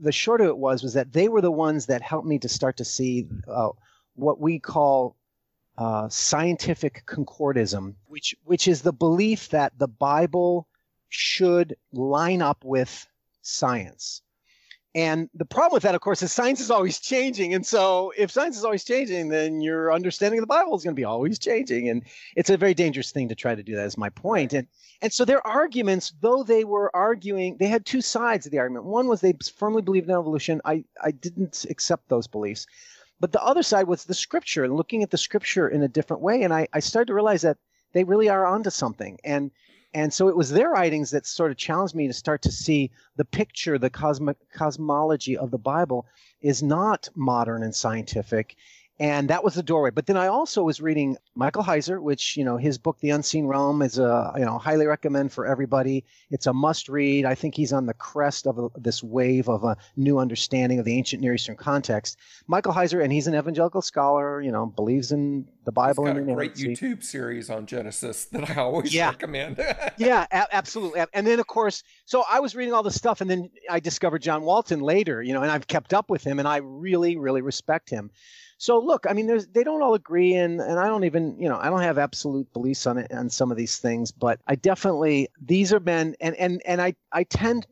the 0.00 0.12
short 0.12 0.40
of 0.40 0.48
it 0.48 0.58
was 0.58 0.82
was 0.82 0.94
that 0.94 1.12
they 1.12 1.28
were 1.28 1.40
the 1.40 1.52
ones 1.52 1.86
that 1.86 2.02
helped 2.02 2.26
me 2.26 2.38
to 2.40 2.48
start 2.48 2.78
to 2.78 2.84
see 2.84 3.28
uh, 3.46 3.70
what 4.14 4.40
we 4.40 4.58
call 4.58 5.16
uh, 5.78 6.08
scientific 6.08 7.04
concordism, 7.06 7.96
which 8.06 8.34
which 8.44 8.66
is 8.66 8.82
the 8.82 8.92
belief 8.92 9.48
that 9.50 9.78
the 9.78 9.88
Bible 9.88 10.66
should 11.12 11.76
line 11.92 12.42
up 12.42 12.64
with 12.64 13.06
science. 13.42 14.22
And 14.94 15.30
the 15.34 15.46
problem 15.46 15.74
with 15.74 15.84
that, 15.84 15.94
of 15.94 16.02
course, 16.02 16.22
is 16.22 16.32
science 16.32 16.60
is 16.60 16.70
always 16.70 17.00
changing. 17.00 17.54
And 17.54 17.64
so 17.64 18.12
if 18.16 18.30
science 18.30 18.58
is 18.58 18.64
always 18.64 18.84
changing, 18.84 19.28
then 19.28 19.62
your 19.62 19.90
understanding 19.90 20.38
of 20.38 20.42
the 20.42 20.46
Bible 20.54 20.76
is 20.76 20.84
going 20.84 20.94
to 20.94 21.00
be 21.00 21.04
always 21.04 21.38
changing. 21.38 21.88
And 21.88 22.02
it's 22.36 22.50
a 22.50 22.58
very 22.58 22.74
dangerous 22.74 23.10
thing 23.10 23.28
to 23.30 23.34
try 23.34 23.54
to 23.54 23.62
do 23.62 23.74
that 23.76 23.86
is 23.86 23.96
my 23.96 24.10
point. 24.10 24.52
And 24.52 24.66
and 25.00 25.12
so 25.12 25.24
their 25.24 25.44
arguments, 25.46 26.12
though 26.20 26.44
they 26.44 26.62
were 26.62 26.94
arguing, 26.94 27.56
they 27.56 27.66
had 27.66 27.84
two 27.84 28.00
sides 28.02 28.46
of 28.46 28.52
the 28.52 28.58
argument. 28.58 28.84
One 28.84 29.08
was 29.08 29.20
they 29.20 29.34
firmly 29.56 29.82
believed 29.82 30.08
in 30.08 30.14
evolution. 30.14 30.60
I, 30.64 30.84
I 31.02 31.10
didn't 31.10 31.66
accept 31.68 32.08
those 32.08 32.28
beliefs. 32.28 32.66
But 33.18 33.32
the 33.32 33.42
other 33.42 33.62
side 33.62 33.88
was 33.88 34.04
the 34.04 34.14
scripture 34.14 34.62
and 34.62 34.76
looking 34.76 35.02
at 35.02 35.10
the 35.10 35.18
scripture 35.18 35.68
in 35.68 35.82
a 35.82 35.88
different 35.88 36.22
way. 36.22 36.42
And 36.42 36.54
I, 36.54 36.68
I 36.72 36.80
started 36.80 37.06
to 37.06 37.14
realize 37.14 37.42
that 37.42 37.56
they 37.92 38.04
really 38.04 38.28
are 38.28 38.46
onto 38.46 38.70
something. 38.70 39.18
And 39.24 39.50
and 39.94 40.12
so 40.12 40.28
it 40.28 40.36
was 40.36 40.50
their 40.50 40.70
writings 40.70 41.10
that 41.10 41.26
sort 41.26 41.50
of 41.50 41.56
challenged 41.56 41.94
me 41.94 42.06
to 42.06 42.12
start 42.12 42.42
to 42.42 42.52
see 42.52 42.90
the 43.16 43.24
picture, 43.24 43.78
the 43.78 43.90
cosmic 43.90 44.36
cosmology 44.52 45.36
of 45.36 45.50
the 45.50 45.58
Bible 45.58 46.06
is 46.40 46.62
not 46.62 47.08
modern 47.14 47.62
and 47.62 47.74
scientific 47.74 48.56
and 48.98 49.30
that 49.30 49.42
was 49.42 49.54
the 49.54 49.62
doorway. 49.62 49.90
But 49.90 50.06
then 50.06 50.16
I 50.16 50.26
also 50.26 50.62
was 50.62 50.80
reading 50.80 51.16
Michael 51.34 51.62
Heiser, 51.62 52.00
which 52.00 52.36
you 52.36 52.44
know 52.44 52.56
his 52.56 52.78
book 52.78 52.98
The 53.00 53.10
Unseen 53.10 53.46
Realm 53.46 53.82
is 53.82 53.98
a 53.98 54.32
you 54.36 54.44
know 54.44 54.58
highly 54.58 54.86
recommend 54.86 55.32
for 55.32 55.46
everybody. 55.46 56.04
It's 56.30 56.46
a 56.46 56.52
must 56.52 56.88
read. 56.88 57.24
I 57.24 57.34
think 57.34 57.54
he's 57.54 57.72
on 57.72 57.86
the 57.86 57.94
crest 57.94 58.46
of 58.46 58.58
a, 58.58 58.68
this 58.76 59.02
wave 59.02 59.48
of 59.48 59.64
a 59.64 59.76
new 59.96 60.18
understanding 60.18 60.78
of 60.78 60.84
the 60.84 60.96
ancient 60.96 61.22
Near 61.22 61.34
Eastern 61.34 61.56
context. 61.56 62.18
Michael 62.46 62.72
Heiser, 62.72 63.02
and 63.02 63.12
he's 63.12 63.26
an 63.26 63.34
evangelical 63.34 63.82
scholar. 63.82 64.42
You 64.42 64.52
know, 64.52 64.66
believes 64.66 65.10
in 65.10 65.46
the 65.64 65.72
Bible. 65.72 66.04
He's 66.04 66.14
got 66.14 66.28
a 66.28 66.34
great 66.34 66.54
YouTube 66.54 67.02
series 67.02 67.48
on 67.48 67.66
Genesis 67.66 68.26
that 68.26 68.50
I 68.50 68.56
always 68.56 68.94
yeah. 68.94 69.08
recommend. 69.08 69.56
yeah, 69.96 70.26
a- 70.30 70.54
absolutely. 70.54 71.02
And 71.14 71.26
then 71.26 71.40
of 71.40 71.46
course, 71.46 71.82
so 72.04 72.24
I 72.30 72.40
was 72.40 72.54
reading 72.54 72.74
all 72.74 72.82
this 72.82 72.96
stuff, 72.96 73.22
and 73.22 73.30
then 73.30 73.50
I 73.70 73.80
discovered 73.80 74.20
John 74.20 74.42
Walton 74.42 74.80
later. 74.80 75.22
You 75.22 75.32
know, 75.32 75.42
and 75.42 75.50
I've 75.50 75.66
kept 75.66 75.94
up 75.94 76.10
with 76.10 76.24
him, 76.24 76.38
and 76.38 76.46
I 76.46 76.58
really, 76.58 77.16
really 77.16 77.40
respect 77.40 77.88
him. 77.88 78.10
So 78.62 78.78
look, 78.78 79.06
I 79.10 79.12
mean, 79.12 79.26
there's 79.26 79.48
they 79.48 79.64
don't 79.64 79.82
all 79.82 79.94
agree, 79.94 80.34
and 80.34 80.60
and 80.60 80.78
I 80.78 80.86
don't 80.86 81.02
even 81.02 81.36
you 81.36 81.48
know 81.48 81.58
I 81.60 81.68
don't 81.68 81.82
have 81.82 81.98
absolute 81.98 82.52
beliefs 82.52 82.86
on 82.86 82.96
it 82.96 83.10
on 83.10 83.28
some 83.28 83.50
of 83.50 83.56
these 83.56 83.78
things, 83.78 84.12
but 84.12 84.38
I 84.46 84.54
definitely 84.54 85.26
these 85.44 85.72
are 85.72 85.80
men, 85.80 86.14
and 86.20 86.36
and 86.36 86.62
and 86.64 86.80
I 86.80 86.94
I 87.10 87.24
tend 87.24 87.66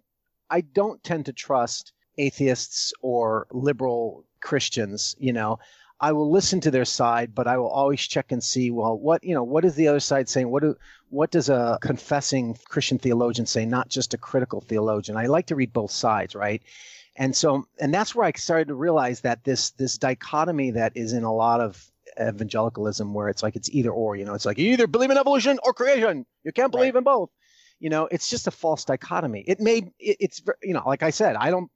I 0.50 0.62
don't 0.62 1.00
tend 1.04 1.26
to 1.26 1.32
trust 1.32 1.92
atheists 2.18 2.92
or 3.02 3.46
liberal 3.52 4.24
Christians. 4.40 5.14
You 5.20 5.32
know, 5.32 5.60
I 6.00 6.10
will 6.10 6.28
listen 6.28 6.60
to 6.62 6.72
their 6.72 6.84
side, 6.84 7.36
but 7.36 7.46
I 7.46 7.56
will 7.56 7.68
always 7.70 8.00
check 8.00 8.32
and 8.32 8.42
see, 8.42 8.72
well, 8.72 8.98
what 8.98 9.22
you 9.22 9.32
know, 9.32 9.44
what 9.44 9.64
is 9.64 9.76
the 9.76 9.86
other 9.86 10.00
side 10.00 10.28
saying? 10.28 10.50
What 10.50 10.64
do 10.64 10.74
what 11.08 11.30
does 11.30 11.48
a 11.48 11.78
confessing 11.80 12.58
Christian 12.68 12.98
theologian 12.98 13.46
say, 13.46 13.64
not 13.64 13.90
just 13.90 14.12
a 14.12 14.18
critical 14.18 14.60
theologian? 14.60 15.16
I 15.16 15.26
like 15.26 15.46
to 15.46 15.54
read 15.54 15.72
both 15.72 15.92
sides, 15.92 16.34
right? 16.34 16.60
And 17.16 17.34
so, 17.34 17.66
and 17.78 17.92
that's 17.92 18.14
where 18.14 18.26
I 18.26 18.32
started 18.32 18.68
to 18.68 18.74
realize 18.74 19.20
that 19.22 19.44
this 19.44 19.70
this 19.70 19.98
dichotomy 19.98 20.72
that 20.72 20.96
is 20.96 21.12
in 21.12 21.24
a 21.24 21.34
lot 21.34 21.60
of 21.60 21.90
evangelicalism, 22.20 23.12
where 23.14 23.28
it's 23.28 23.42
like 23.42 23.56
it's 23.56 23.70
either 23.70 23.90
or. 23.90 24.16
You 24.16 24.24
know, 24.24 24.34
it's 24.34 24.46
like 24.46 24.58
you 24.58 24.72
either 24.72 24.86
believe 24.86 25.10
in 25.10 25.18
evolution 25.18 25.58
or 25.64 25.72
creation. 25.72 26.24
You 26.44 26.52
can't 26.52 26.72
believe 26.72 26.94
right. 26.94 27.00
in 27.00 27.04
both. 27.04 27.30
You 27.78 27.90
know, 27.90 28.08
it's 28.10 28.28
just 28.28 28.46
a 28.46 28.50
false 28.50 28.84
dichotomy. 28.84 29.44
It 29.46 29.60
made 29.60 29.92
it, 29.98 30.16
it's 30.20 30.42
you 30.62 30.74
know, 30.74 30.82
like 30.86 31.02
I 31.02 31.10
said, 31.10 31.36
I 31.36 31.50
don't 31.50 31.70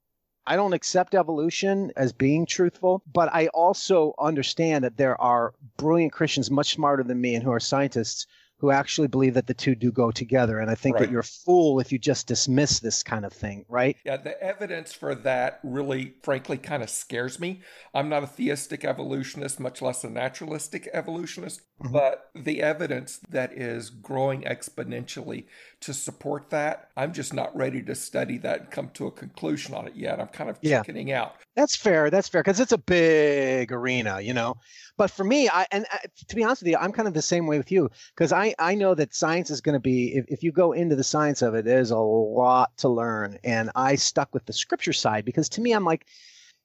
I 0.46 0.56
don't 0.56 0.74
accept 0.74 1.14
evolution 1.14 1.92
as 1.96 2.12
being 2.12 2.46
truthful, 2.46 3.02
but 3.10 3.32
I 3.32 3.48
also 3.48 4.14
understand 4.18 4.84
that 4.84 4.96
there 4.96 5.18
are 5.20 5.54
brilliant 5.78 6.12
Christians 6.12 6.50
much 6.50 6.74
smarter 6.74 7.02
than 7.02 7.20
me 7.20 7.34
and 7.34 7.42
who 7.42 7.50
are 7.50 7.60
scientists 7.60 8.26
who 8.64 8.70
actually 8.70 9.08
believe 9.08 9.34
that 9.34 9.46
the 9.46 9.52
two 9.52 9.74
do 9.74 9.92
go 9.92 10.10
together. 10.10 10.58
And 10.58 10.70
I 10.70 10.74
think 10.74 10.94
right. 10.94 11.02
that 11.02 11.10
you're 11.10 11.20
a 11.20 11.24
fool 11.24 11.80
if 11.80 11.92
you 11.92 11.98
just 11.98 12.26
dismiss 12.26 12.80
this 12.80 13.02
kind 13.02 13.26
of 13.26 13.32
thing, 13.32 13.66
right? 13.68 13.94
Yeah, 14.06 14.16
the 14.16 14.42
evidence 14.42 14.94
for 14.94 15.14
that 15.16 15.60
really, 15.62 16.14
frankly, 16.22 16.56
kind 16.56 16.82
of 16.82 16.88
scares 16.88 17.38
me. 17.38 17.60
I'm 17.92 18.08
not 18.08 18.22
a 18.22 18.26
theistic 18.26 18.82
evolutionist, 18.82 19.60
much 19.60 19.82
less 19.82 20.02
a 20.02 20.08
naturalistic 20.08 20.88
evolutionist, 20.94 21.60
mm-hmm. 21.82 21.92
but 21.92 22.30
the 22.34 22.62
evidence 22.62 23.20
that 23.28 23.52
is 23.52 23.90
growing 23.90 24.44
exponentially 24.44 25.44
to 25.84 25.92
support 25.92 26.48
that, 26.50 26.88
I'm 26.96 27.12
just 27.12 27.34
not 27.34 27.54
ready 27.54 27.82
to 27.82 27.94
study 27.94 28.38
that 28.38 28.60
and 28.60 28.70
come 28.70 28.88
to 28.94 29.06
a 29.06 29.10
conclusion 29.10 29.74
on 29.74 29.86
it 29.86 29.94
yet. 29.94 30.18
I'm 30.18 30.28
kind 30.28 30.48
of 30.48 30.60
chickening 30.62 31.08
yeah. 31.08 31.22
out. 31.22 31.34
That's 31.56 31.76
fair. 31.76 32.08
That's 32.08 32.28
fair 32.28 32.42
because 32.42 32.58
it's 32.58 32.72
a 32.72 32.78
big 32.78 33.70
arena, 33.70 34.20
you 34.20 34.32
know. 34.32 34.56
But 34.96 35.10
for 35.10 35.24
me, 35.24 35.48
I 35.48 35.66
and 35.70 35.84
uh, 35.92 35.98
to 36.28 36.36
be 36.36 36.42
honest 36.42 36.62
with 36.62 36.70
you, 36.70 36.78
I'm 36.78 36.92
kind 36.92 37.06
of 37.06 37.12
the 37.12 37.22
same 37.22 37.46
way 37.46 37.58
with 37.58 37.70
you 37.70 37.90
because 38.14 38.32
I 38.32 38.54
I 38.58 38.74
know 38.74 38.94
that 38.94 39.14
science 39.14 39.50
is 39.50 39.60
going 39.60 39.74
to 39.74 39.80
be 39.80 40.14
if, 40.14 40.24
if 40.28 40.42
you 40.42 40.52
go 40.52 40.72
into 40.72 40.96
the 40.96 41.04
science 41.04 41.42
of 41.42 41.54
it, 41.54 41.66
there's 41.66 41.90
a 41.90 41.98
lot 41.98 42.76
to 42.78 42.88
learn, 42.88 43.38
and 43.44 43.70
I 43.74 43.96
stuck 43.96 44.32
with 44.32 44.46
the 44.46 44.52
scripture 44.54 44.94
side 44.94 45.24
because 45.26 45.48
to 45.50 45.60
me, 45.60 45.72
I'm 45.72 45.84
like, 45.84 46.06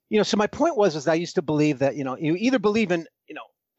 you 0.10 0.18
know. 0.18 0.24
So 0.24 0.38
my 0.38 0.48
point 0.48 0.78
was 0.78 0.96
is 0.96 1.08
I 1.08 1.16
used 1.16 1.36
to 1.36 1.42
believe 1.42 1.80
that 1.80 1.96
you 1.96 2.06
know 2.06 2.18
you 2.18 2.36
either 2.36 2.60
believe 2.60 2.92
in 2.92 3.06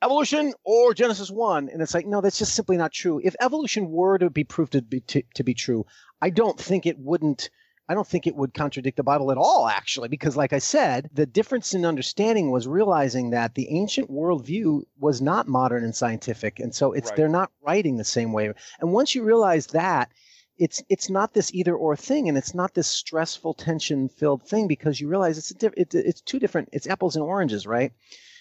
evolution 0.03 0.55
or 0.65 0.95
Genesis 0.95 1.31
one, 1.31 1.69
and 1.69 1.83
it's 1.83 1.95
like 1.95 2.07
no, 2.07 2.21
that's 2.21 2.39
just 2.39 2.55
simply 2.55 2.77
not 2.77 2.93
true. 2.93 3.21
If 3.23 3.35
evolution 3.41 3.91
were 3.91 4.19
to 4.19 4.31
be 4.31 4.45
proved 4.45 4.73
to 4.73 4.83
be 4.83 5.01
to, 5.01 5.23
to 5.35 5.43
be 5.43 5.55
true, 5.55 5.87
I 6.21 6.31
don't 6.31 6.59
think 6.59 6.87
it 6.87 6.99
wouldn't 6.99 7.51
I 7.91 7.95
don't 7.95 8.07
think 8.07 8.29
it 8.29 8.37
would 8.37 8.55
contradict 8.55 8.97
the 8.97 9.03
Bible 9.03 9.33
at 9.33 9.37
all, 9.37 9.67
actually, 9.67 10.07
because, 10.07 10.37
like 10.37 10.53
I 10.53 10.61
said, 10.61 11.11
the 11.13 11.27
difference 11.27 11.75
in 11.75 11.85
understanding 11.85 12.53
was 12.53 12.69
realizing 12.69 13.31
that 13.31 13.57
the 13.57 13.69
ancient 13.69 14.09
worldview 14.09 14.83
was 15.01 15.21
not 15.21 15.49
modern 15.49 15.83
and 15.83 15.93
scientific, 15.93 16.61
and 16.61 16.73
so 16.73 16.93
it's 16.93 17.11
right. 17.11 17.17
they're 17.17 17.29
not 17.29 17.51
writing 17.67 17.97
the 17.97 18.05
same 18.05 18.33
way. 18.33 18.53
And 18.79 18.93
once 18.93 19.17
you 19.17 19.25
realize 19.25 19.67
that, 19.69 20.13
it's 20.57 20.81
it's 20.89 21.11
not 21.11 21.35
this 21.35 21.53
either 21.53 21.75
or 21.75 21.97
thing, 21.97 22.29
and 22.29 22.39
it's 22.39 22.55
not 22.55 22.75
this 22.75 22.87
stressful, 22.87 23.55
tension 23.55 24.09
filled 24.09 24.45
thing 24.45 24.69
because 24.69 25.01
you 25.01 25.09
realize 25.09 25.37
it's 25.37 25.51
a 25.51 25.55
diff- 25.55 25.75
it, 25.77 25.93
it's 25.93 26.21
two 26.21 26.39
different. 26.39 26.69
It's 26.73 26.87
apples 26.87 27.17
and 27.17 27.25
oranges, 27.25 27.67
right? 27.67 27.93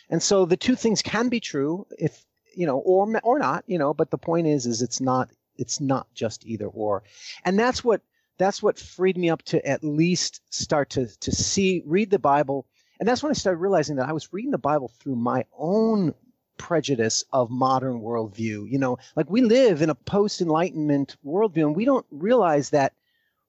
And 0.09 0.21
so 0.21 0.45
the 0.45 0.57
two 0.57 0.75
things 0.75 1.01
can 1.01 1.29
be 1.29 1.39
true 1.39 1.85
if 1.97 2.25
you 2.55 2.65
know, 2.65 2.77
or 2.79 3.19
or 3.23 3.39
not, 3.39 3.63
you 3.67 3.77
know. 3.77 3.93
But 3.93 4.11
the 4.11 4.17
point 4.17 4.47
is, 4.47 4.65
is 4.65 4.81
it's 4.81 4.99
not 5.01 5.29
it's 5.57 5.79
not 5.79 6.07
just 6.13 6.45
either 6.45 6.67
or, 6.67 7.03
and 7.45 7.59
that's 7.59 7.83
what 7.83 8.01
that's 8.37 8.63
what 8.63 8.79
freed 8.79 9.17
me 9.17 9.29
up 9.29 9.43
to 9.43 9.65
at 9.67 9.83
least 9.83 10.41
start 10.49 10.89
to 10.91 11.07
to 11.19 11.31
see 11.31 11.83
read 11.85 12.09
the 12.09 12.19
bible. 12.19 12.65
And 12.99 13.07
that's 13.07 13.23
when 13.23 13.29
i 13.29 13.33
started 13.33 13.59
realizing 13.59 13.95
that 13.97 14.09
i 14.09 14.13
was 14.13 14.33
reading 14.33 14.51
the 14.51 14.57
bible 14.57 14.91
through 14.99 15.15
my 15.15 15.45
own 15.57 16.13
prejudice 16.57 17.23
of 17.31 17.49
modern 17.49 18.01
worldview 18.01 18.69
you 18.69 18.79
know. 18.79 18.97
Like 19.15 19.29
we 19.29 19.41
live 19.41 19.81
in 19.81 19.89
a 19.89 19.95
post-enlightenment 19.95 21.15
worldview 21.25 21.67
and 21.67 21.75
we 21.75 21.85
don't 21.85 22.05
realize 22.11 22.71
that 22.71 22.93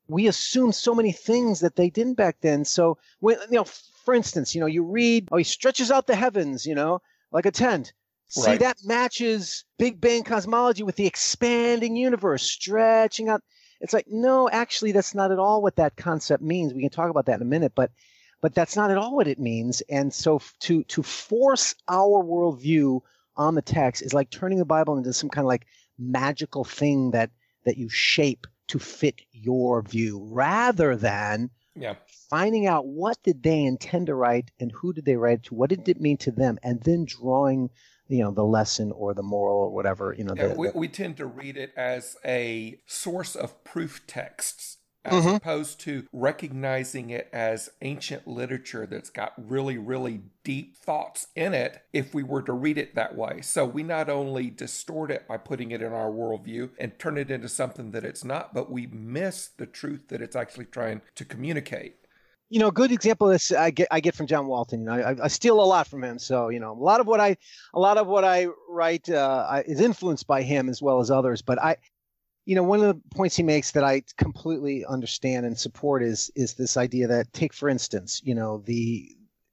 we 0.09 0.27
assume 0.27 0.73
so 0.73 0.95
many 0.95 1.13
things 1.13 1.61
that 1.61 1.77
they 1.77 1.89
didn't 1.89 2.15
back 2.15 2.37
then. 2.41 2.65
So 2.65 2.99
when 3.21 3.39
you 3.51 3.57
know 3.57 3.67
for 4.05 4.15
instance 4.15 4.55
you 4.55 4.61
know 4.61 4.67
you 4.67 4.83
read 4.83 5.29
oh 5.33 5.37
he 5.37 5.45
stretches 5.45 5.91
out 5.91 6.07
the 6.07 6.17
heavens 6.17 6.67
you 6.67 6.75
know 6.75 7.01
like 7.33 7.47
a 7.47 7.51
tent. 7.51 7.93
See, 8.29 8.47
right. 8.47 8.61
that 8.61 8.77
matches 8.85 9.65
Big 9.79 10.01
Bang 10.01 10.23
cosmology 10.23 10.85
with 10.85 10.97
the 10.97 11.07
expanding 11.07 11.97
universe 11.97 12.43
stretching 12.43 13.29
out. 13.29 13.43
It's 13.81 13.93
like 13.93 14.07
no 14.09 14.49
actually 14.49 14.93
that's 14.93 15.15
not 15.15 15.33
at 15.33 15.39
all 15.39 15.63
what 15.63 15.77
that 15.77 15.97
concept 15.97 16.43
means. 16.43 16.73
We 16.73 16.83
can 16.83 16.91
talk 16.91 17.11
about 17.11 17.27
that 17.27 17.37
in 17.37 17.43
a 17.43 17.47
minute 17.47 17.73
but 17.75 17.91
but 18.41 18.55
that's 18.55 18.77
not 18.77 18.91
at 18.91 18.97
all 18.97 19.17
what 19.17 19.27
it 19.27 19.39
means. 19.39 19.81
And 19.89 20.15
so 20.15 20.41
to 20.61 20.85
to 20.85 21.03
force 21.03 21.75
our 21.89 22.23
worldview 22.23 23.01
on 23.37 23.55
the 23.55 23.63
text 23.63 24.03
is 24.03 24.15
like 24.15 24.31
turning 24.31 24.59
the 24.59 24.65
bible 24.65 24.97
into 24.97 25.13
some 25.13 25.31
kind 25.31 25.45
of 25.45 25.49
like 25.49 25.67
magical 25.99 26.65
thing 26.65 27.11
that 27.13 27.31
that 27.65 27.79
you 27.79 27.89
shape 27.89 28.47
to 28.69 28.79
fit 28.79 29.21
your 29.33 29.83
view 29.83 30.21
rather 30.31 30.95
than 30.95 31.51
yeah. 31.81 31.95
finding 32.29 32.67
out 32.67 32.87
what 32.87 33.17
did 33.23 33.43
they 33.43 33.65
intend 33.65 34.07
to 34.07 34.15
write 34.15 34.51
and 34.61 34.71
who 34.73 34.93
did 34.93 35.05
they 35.05 35.17
write 35.17 35.43
to 35.45 35.55
what 35.55 35.71
did 35.71 35.89
it 35.89 36.01
mean 36.01 36.17
to 36.19 36.31
them 36.31 36.59
and 36.63 36.83
then 36.83 37.05
drawing 37.05 37.71
you 38.09 38.23
know 38.23 38.31
the 38.31 38.45
lesson 38.45 38.93
or 38.93 39.15
the 39.15 39.23
moral 39.23 39.59
or 39.59 39.71
whatever 39.71 40.15
you 40.17 40.25
know 40.25 40.35
yeah, 40.37 40.49
the, 40.49 40.55
we, 40.55 40.69
the... 40.69 40.79
we 40.79 40.89
tend 40.89 41.17
to 41.17 41.27
read 41.27 41.57
it 41.57 41.73
as 41.77 42.17
a 42.25 42.79
source 42.87 43.35
of 43.35 43.65
proof 43.65 44.07
texts 44.07 44.70
as 45.05 45.25
mm-hmm. 45.25 45.37
opposed 45.37 45.81
to 45.81 46.07
recognizing 46.13 47.11
it 47.11 47.29
as 47.33 47.71
ancient 47.83 48.27
literature 48.27 48.87
that's 48.87 49.11
got 49.11 49.33
really, 49.37 49.79
really 49.79 50.23
deep 50.45 50.77
thoughts 50.77 51.29
in 51.35 51.55
it 51.55 51.83
if 51.93 52.15
we 52.15 52.23
were 52.23 52.43
to 52.43 52.53
read 52.53 52.77
it 52.77 52.95
that 52.95 53.17
way. 53.17 53.41
So 53.41 53.65
we 53.65 53.83
not 53.83 54.09
only 54.09 54.51
distort 54.51 55.11
it 55.11 55.27
by 55.27 55.39
putting 55.39 55.71
it 55.71 55.83
in 55.83 55.93
our 55.93 56.11
worldview 56.11 56.71
and 56.79 56.99
turn 56.99 57.17
it 57.17 57.31
into 57.31 57.49
something 57.49 57.93
that 57.93 58.05
it's 58.05 58.25
not, 58.25 58.53
but 58.53 58.71
we 58.71 58.87
miss 58.87 59.49
the 59.49 59.67
truth 59.67 60.09
that 60.09 60.21
it's 60.21 60.37
actually 60.37 60.67
trying 60.67 61.01
to 61.15 61.25
communicate 61.25 61.97
you 62.51 62.59
know, 62.59 62.67
a 62.67 62.73
good 62.73 62.91
example 62.91 63.29
of 63.29 63.35
this 63.35 63.53
I 63.53 63.71
get 63.71 63.87
I 63.93 64.01
get 64.01 64.17
from 64.17 64.27
John 64.27 64.49
Walton. 64.49 64.81
You 64.81 64.87
know, 64.87 64.93
I, 64.93 65.17
I 65.23 65.29
steal 65.29 65.61
a 65.61 65.65
lot 65.65 65.87
from 65.87 66.03
him. 66.03 66.19
So 66.19 66.49
you 66.49 66.59
know, 66.59 66.73
a 66.73 66.75
lot 66.75 66.99
of 66.99 67.07
what 67.07 67.21
I 67.21 67.37
a 67.73 67.79
lot 67.79 67.97
of 67.97 68.09
what 68.09 68.25
I 68.25 68.49
write 68.69 69.09
uh, 69.09 69.63
is 69.67 69.81
influenced 69.81 70.27
by 70.27 70.43
him 70.43 70.69
as 70.69 70.83
well 70.83 70.99
as 70.99 71.13
others. 71.13 71.43
But 71.43 71.63
I, 71.63 71.77
you 72.51 72.57
know, 72.57 72.65
one 72.65 72.83
of 72.83 72.89
the 72.89 73.01
points 73.15 73.37
he 73.37 73.45
makes 73.45 73.71
that 73.71 73.85
I 73.85 74.03
completely 74.17 74.85
understand 74.85 75.47
and 75.47 75.57
support 75.57 76.03
is 76.03 76.33
is 76.35 76.55
this 76.55 76.77
idea 76.77 77.07
that 77.07 77.33
take 77.33 77.55
for 77.55 77.69
instance, 77.69 78.21
you 78.25 78.35
know, 78.35 78.59
the 78.67 79.09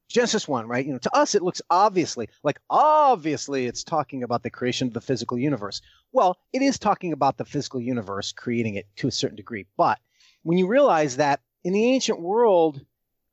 Genesis 0.10 0.48
one, 0.48 0.68
right? 0.68 0.84
You 0.84 0.94
know, 0.94 0.98
to 0.98 1.16
us 1.16 1.36
it 1.36 1.44
looks 1.44 1.62
obviously 1.70 2.28
like 2.42 2.60
obviously 2.72 3.68
it's 3.68 3.84
talking 3.84 4.24
about 4.24 4.42
the 4.42 4.50
creation 4.50 4.88
of 4.88 4.96
the 4.96 5.02
physical 5.02 5.38
universe. 5.38 5.80
Well, 6.12 6.40
it 6.54 6.64
is 6.64 6.80
talking 6.80 7.14
about 7.14 7.38
the 7.38 7.46
physical 7.46 7.80
universe 7.80 8.32
creating 8.32 8.74
it 8.74 8.88
to 8.96 9.08
a 9.08 9.12
certain 9.12 9.38
degree, 9.38 9.68
but 9.78 10.00
when 10.42 10.58
you 10.58 10.66
realize 10.66 11.18
that 11.18 11.42
in 11.64 11.74
the 11.74 11.86
ancient 11.86 12.20
world, 12.20 12.84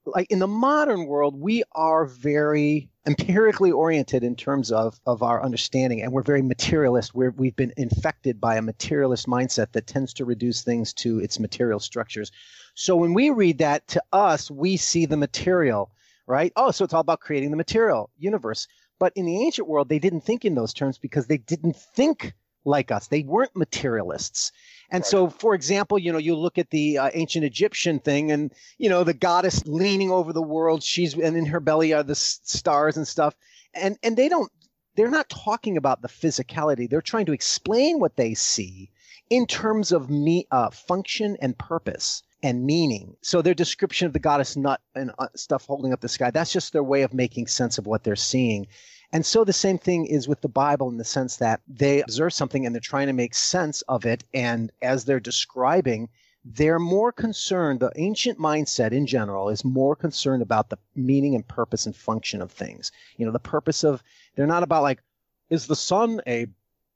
like 0.07 0.31
in 0.31 0.39
the 0.39 0.47
modern 0.47 1.07
world, 1.07 1.41
we 1.41 1.63
are 1.73 2.07
very 2.07 2.91
empirically 3.07 3.71
oriented 3.71 4.23
in 4.25 4.37
terms 4.37 4.73
of, 4.73 5.01
of 5.07 5.23
our 5.23 5.43
understanding, 5.43 6.03
and 6.03 6.13
we're 6.13 6.23
very 6.23 6.43
materialist. 6.43 7.15
We're, 7.15 7.31
we've 7.31 7.57
been 7.57 7.73
infected 7.77 8.41
by 8.41 8.57
a 8.57 8.63
materialist 8.63 9.27
mindset 9.27 9.73
that 9.73 9.87
tends 9.87 10.15
to 10.15 10.25
reduce 10.25 10.63
things 10.63 10.93
to 10.95 11.21
its 11.21 11.39
material 11.39 11.81
structures. 11.81 12.33
So 12.75 12.97
when 12.97 13.15
we 13.15 13.31
read 13.31 13.59
that 13.59 13.87
to 13.89 14.03
us, 14.13 14.51
we 14.51 14.77
see 14.77 15.07
the 15.07 15.17
material, 15.17 15.91
right? 16.27 16.53
Oh, 16.57 16.71
so 16.71 16.85
it's 16.85 16.95
all 16.95 17.01
about 17.01 17.21
creating 17.21 17.51
the 17.51 17.57
material 17.57 18.11
universe. 18.19 18.67
But 18.99 19.13
in 19.17 19.27
the 19.27 19.43
ancient 19.43 19.69
world, 19.69 19.89
they 19.89 19.99
didn't 19.99 20.23
think 20.23 20.45
in 20.45 20.55
those 20.55 20.73
terms 20.73 20.99
because 20.99 21.27
they 21.27 21.39
didn't 21.39 21.77
think 21.77 22.35
like 22.65 22.91
us. 22.91 23.09
They 23.09 23.23
weren't 23.23 23.55
materialists. 23.57 24.53
And 24.91 25.03
right. 25.03 25.07
so, 25.07 25.29
for 25.29 25.55
example, 25.55 25.99
you 25.99 26.13
know, 26.13 26.19
you 26.19 26.37
look 26.37 26.59
at 26.59 26.71
the 26.71 26.99
uh, 26.99 27.11
ancient 27.15 27.45
Egyptian 27.45 27.99
thing, 27.99 28.31
and 28.31 28.53
you 28.79 28.89
know, 28.89 29.05
the 29.05 29.15
goddess 29.15 29.67
leaning 29.67 30.11
over 30.11 30.33
the 30.33 30.43
world. 30.43 30.83
She's 30.83 31.15
and 31.15 31.37
in 31.37 31.47
her 31.47 31.61
belly 31.61 31.93
are 31.93 32.03
the 32.03 32.13
s- 32.13 32.41
stars 32.45 32.97
and 32.97 33.07
stuff. 33.07 33.35
And 33.75 33.99
and 34.03 34.17
they 34.17 34.29
don't. 34.29 34.51
They're 34.97 35.11
not 35.11 35.29
talking 35.29 35.77
about 35.77 36.03
the 36.03 36.09
physicality. 36.09 36.89
They're 36.89 37.03
trying 37.03 37.27
to 37.27 37.33
explain 37.33 37.99
what 37.99 38.17
they 38.17 38.35
see 38.35 38.91
in 39.31 39.47
terms 39.47 39.91
of 39.91 40.11
me 40.11 40.47
uh, 40.51 40.71
function 40.71 41.37
and 41.41 41.59
purpose 41.59 42.23
and 42.43 42.65
meaning. 42.65 43.17
So 43.23 43.41
their 43.41 43.55
description 43.55 44.07
of 44.07 44.13
the 44.13 44.19
goddess 44.19 44.55
nut 44.55 44.81
and 44.95 45.11
uh, 45.19 45.29
stuff 45.35 45.65
holding 45.65 45.93
up 45.93 46.01
the 46.03 46.09
sky, 46.09 46.31
that's 46.31 46.53
just 46.53 46.73
their 46.73 46.85
way 46.85 47.03
of 47.03 47.15
making 47.15 47.47
sense 47.47 47.79
of 47.79 47.87
what 47.87 48.05
they're 48.05 48.17
seeing. 48.17 48.67
And 49.15 49.25
so 49.25 49.45
the 49.45 49.53
same 49.53 49.79
thing 49.79 50.07
is 50.07 50.27
with 50.27 50.41
the 50.41 50.49
Bible 50.49 50.89
in 50.89 50.97
the 50.97 51.05
sense 51.05 51.37
that 51.37 51.61
they 51.69 52.03
observe 52.03 52.33
something 52.33 52.67
and 52.67 52.75
they're 52.75 52.81
trying 52.81 53.07
to 53.07 53.13
make 53.13 53.33
sense 53.33 53.83
of 53.83 54.05
it. 54.05 54.25
And 54.35 54.73
as 54.83 55.05
they're 55.05 55.21
describing, 55.21 56.09
they're 56.45 56.81
more 56.81 57.13
concerned, 57.13 57.79
the 57.79 57.93
ancient 57.95 58.41
mindset 58.41 58.91
in 58.91 59.07
general 59.07 59.49
is 59.51 59.65
more 59.65 59.95
concerned 59.95 60.43
about 60.43 60.69
the 60.69 60.79
meaning 60.97 61.37
and 61.37 61.47
purpose 61.47 61.87
and 61.87 61.95
function 61.95 62.43
of 62.43 62.51
things. 62.51 62.91
You 63.17 63.25
know, 63.25 63.31
the 63.31 63.39
purpose 63.39 63.85
of, 63.85 64.03
they're 64.35 64.49
not 64.49 64.65
about 64.65 64.83
like, 64.83 65.01
is 65.49 65.69
the 65.69 65.77
sun 65.77 66.21
a 66.27 66.49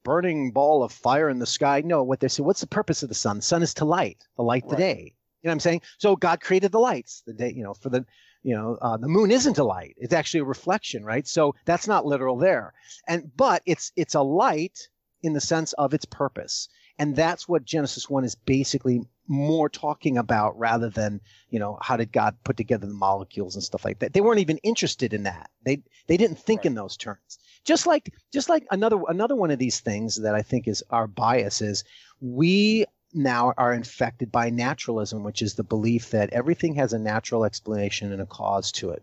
burning 0.03 0.51
ball 0.51 0.83
of 0.83 0.91
fire 0.91 1.29
in 1.29 1.39
the 1.39 1.47
sky? 1.47 1.83
No, 1.85 2.03
what 2.03 2.19
they 2.19 2.27
say, 2.27 2.43
what's 2.43 2.61
the 2.61 2.67
purpose 2.67 3.05
of 3.05 3.09
the 3.11 3.15
sun? 3.15 3.37
The 3.37 3.43
sun 3.43 3.63
is 3.63 3.75
to 3.75 3.85
light, 3.85 4.27
the 4.37 4.43
light 4.43 4.65
right. 4.65 4.71
the 4.71 4.77
day. 4.77 5.15
You 5.43 5.47
know 5.47 5.51
what 5.51 5.53
I'm 5.53 5.61
saying? 5.61 5.83
So 5.99 6.17
God 6.17 6.41
created 6.41 6.73
the 6.73 6.81
lights, 6.81 7.23
the 7.27 7.33
day, 7.33 7.53
you 7.53 7.63
know, 7.63 7.75
for 7.75 7.91
the 7.91 8.05
you 8.43 8.55
know 8.55 8.79
uh, 8.81 8.97
the 8.97 9.09
moon 9.09 9.31
isn't 9.31 9.59
a 9.59 9.65
light. 9.65 9.95
It's 9.99 10.15
actually 10.15 10.41
a 10.41 10.45
reflection 10.45 11.05
right? 11.05 11.27
So 11.27 11.55
that's 11.65 11.89
not 11.89 12.07
literal 12.07 12.37
there. 12.37 12.75
And 13.07 13.31
but 13.37 13.63
it's 13.67 13.93
it's 13.97 14.15
a 14.15 14.23
light 14.23 14.89
in 15.23 15.33
the 15.33 15.41
sense 15.41 15.73
of 15.75 15.95
its 15.95 16.05
purpose. 16.05 16.69
And 17.01 17.15
that's 17.15 17.49
what 17.49 17.65
genesis 17.65 18.11
1 18.11 18.25
is 18.25 18.35
basically 18.35 19.03
more 19.29 19.69
talking 19.69 20.17
about 20.17 20.59
rather 20.59 20.89
than 20.89 21.21
you 21.51 21.59
know 21.59 21.79
how 21.83 21.97
did 21.99 22.11
god 22.11 22.35
put 22.45 22.57
together 22.57 22.87
the 22.87 22.95
molecules 22.95 23.55
and 23.55 23.65
stuff 23.65 23.85
like 23.85 23.99
that. 23.99 24.13
They 24.13 24.21
weren't 24.21 24.41
even 24.41 24.59
interested 24.59 25.13
in 25.13 25.25
that. 25.25 25.51
They 25.65 25.83
they 26.07 26.17
didn't 26.17 26.39
think 26.39 26.61
right. 26.61 26.67
in 26.67 26.75
those 26.75 26.97
terms. 26.97 27.39
Just 27.65 27.87
like 27.87 28.13
just 28.33 28.49
like 28.49 28.67
another 28.71 29.01
another 29.09 29.37
one 29.37 29.51
of 29.51 29.59
these 29.59 29.81
things 29.81 30.17
that 30.23 30.35
i 30.35 30.43
think 30.43 30.67
is 30.67 30.83
our 30.91 31.07
bias 31.07 31.61
is 31.61 31.85
we 32.21 32.87
now 33.15 33.53
are 33.57 33.73
infected 33.73 34.31
by 34.31 34.51
naturalism, 34.51 35.23
which 35.23 35.43
is 35.43 35.55
the 35.55 35.65
belief 35.65 36.11
that 36.11 36.33
everything 36.33 36.75
has 36.75 36.93
a 36.93 36.99
natural 36.99 37.45
explanation 37.45 38.13
and 38.13 38.21
a 38.21 38.27
cause 38.27 38.71
to 38.73 38.91
it. 38.91 39.03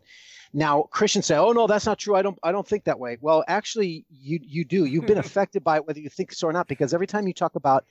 Now 0.54 0.84
Christians 0.84 1.26
say, 1.26 1.36
"Oh 1.36 1.52
no, 1.52 1.68
that's 1.68 1.86
not 1.86 2.00
true. 2.00 2.16
I 2.16 2.22
don't 2.22 2.40
I 2.42 2.52
don't 2.52 2.68
think 2.68 2.86
that 2.86 3.00
way." 3.00 3.18
Well, 3.20 3.44
actually, 3.48 4.06
you 4.10 4.40
you 4.42 4.64
do. 4.64 4.86
You've 4.86 5.06
been 5.06 5.18
affected 5.28 5.64
by 5.64 5.78
it 5.78 5.88
whether 5.88 6.00
you 6.00 6.10
think 6.10 6.32
so 6.32 6.48
or 6.48 6.54
not, 6.54 6.68
because 6.68 6.94
every 6.94 7.08
time 7.08 7.28
you 7.28 7.34
talk 7.34 7.56
about 7.56 7.86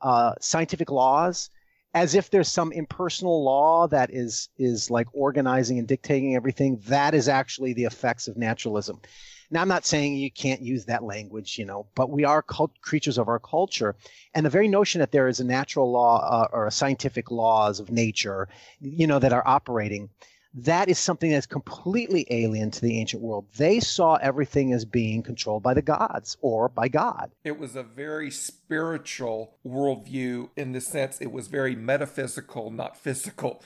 uh, 0.00 0.34
scientific 0.40 0.90
laws, 0.90 1.50
as 1.94 2.14
if 2.14 2.30
there's 2.30 2.48
some 2.48 2.72
impersonal 2.72 3.44
law 3.44 3.86
that 3.88 4.12
is 4.12 4.48
is 4.58 4.90
like 4.90 5.06
organizing 5.12 5.78
and 5.78 5.86
dictating 5.86 6.34
everything, 6.34 6.80
that 6.86 7.14
is 7.14 7.28
actually 7.28 7.72
the 7.72 7.84
effects 7.84 8.26
of 8.26 8.36
naturalism. 8.36 9.00
Now, 9.50 9.62
I'm 9.62 9.68
not 9.68 9.86
saying 9.86 10.16
you 10.16 10.30
can't 10.30 10.60
use 10.60 10.84
that 10.84 11.04
language, 11.04 11.58
you 11.58 11.64
know, 11.64 11.86
but 11.94 12.10
we 12.10 12.24
are 12.24 12.42
cult- 12.42 12.80
creatures 12.82 13.16
of 13.16 13.28
our 13.28 13.38
culture. 13.38 13.96
And 14.34 14.44
the 14.44 14.50
very 14.50 14.68
notion 14.68 14.98
that 15.00 15.12
there 15.12 15.28
is 15.28 15.40
a 15.40 15.44
natural 15.44 15.90
law 15.90 16.20
uh, 16.20 16.48
or 16.52 16.66
a 16.66 16.70
scientific 16.70 17.30
laws 17.30 17.80
of 17.80 17.90
nature, 17.90 18.48
you 18.80 19.06
know, 19.06 19.18
that 19.18 19.32
are 19.32 19.46
operating, 19.46 20.10
that 20.54 20.88
is 20.88 20.98
something 20.98 21.30
that's 21.30 21.46
completely 21.46 22.26
alien 22.30 22.70
to 22.70 22.80
the 22.80 22.98
ancient 22.98 23.22
world. 23.22 23.46
They 23.56 23.80
saw 23.80 24.16
everything 24.16 24.72
as 24.72 24.84
being 24.84 25.22
controlled 25.22 25.62
by 25.62 25.74
the 25.74 25.82
gods 25.82 26.36
or 26.40 26.68
by 26.68 26.88
God. 26.88 27.30
It 27.44 27.58
was 27.58 27.76
a 27.76 27.82
very 27.82 28.30
spiritual 28.30 29.56
worldview 29.64 30.50
in 30.56 30.72
the 30.72 30.80
sense 30.80 31.20
it 31.20 31.32
was 31.32 31.48
very 31.48 31.76
metaphysical, 31.76 32.70
not 32.70 32.96
physical. 32.96 33.62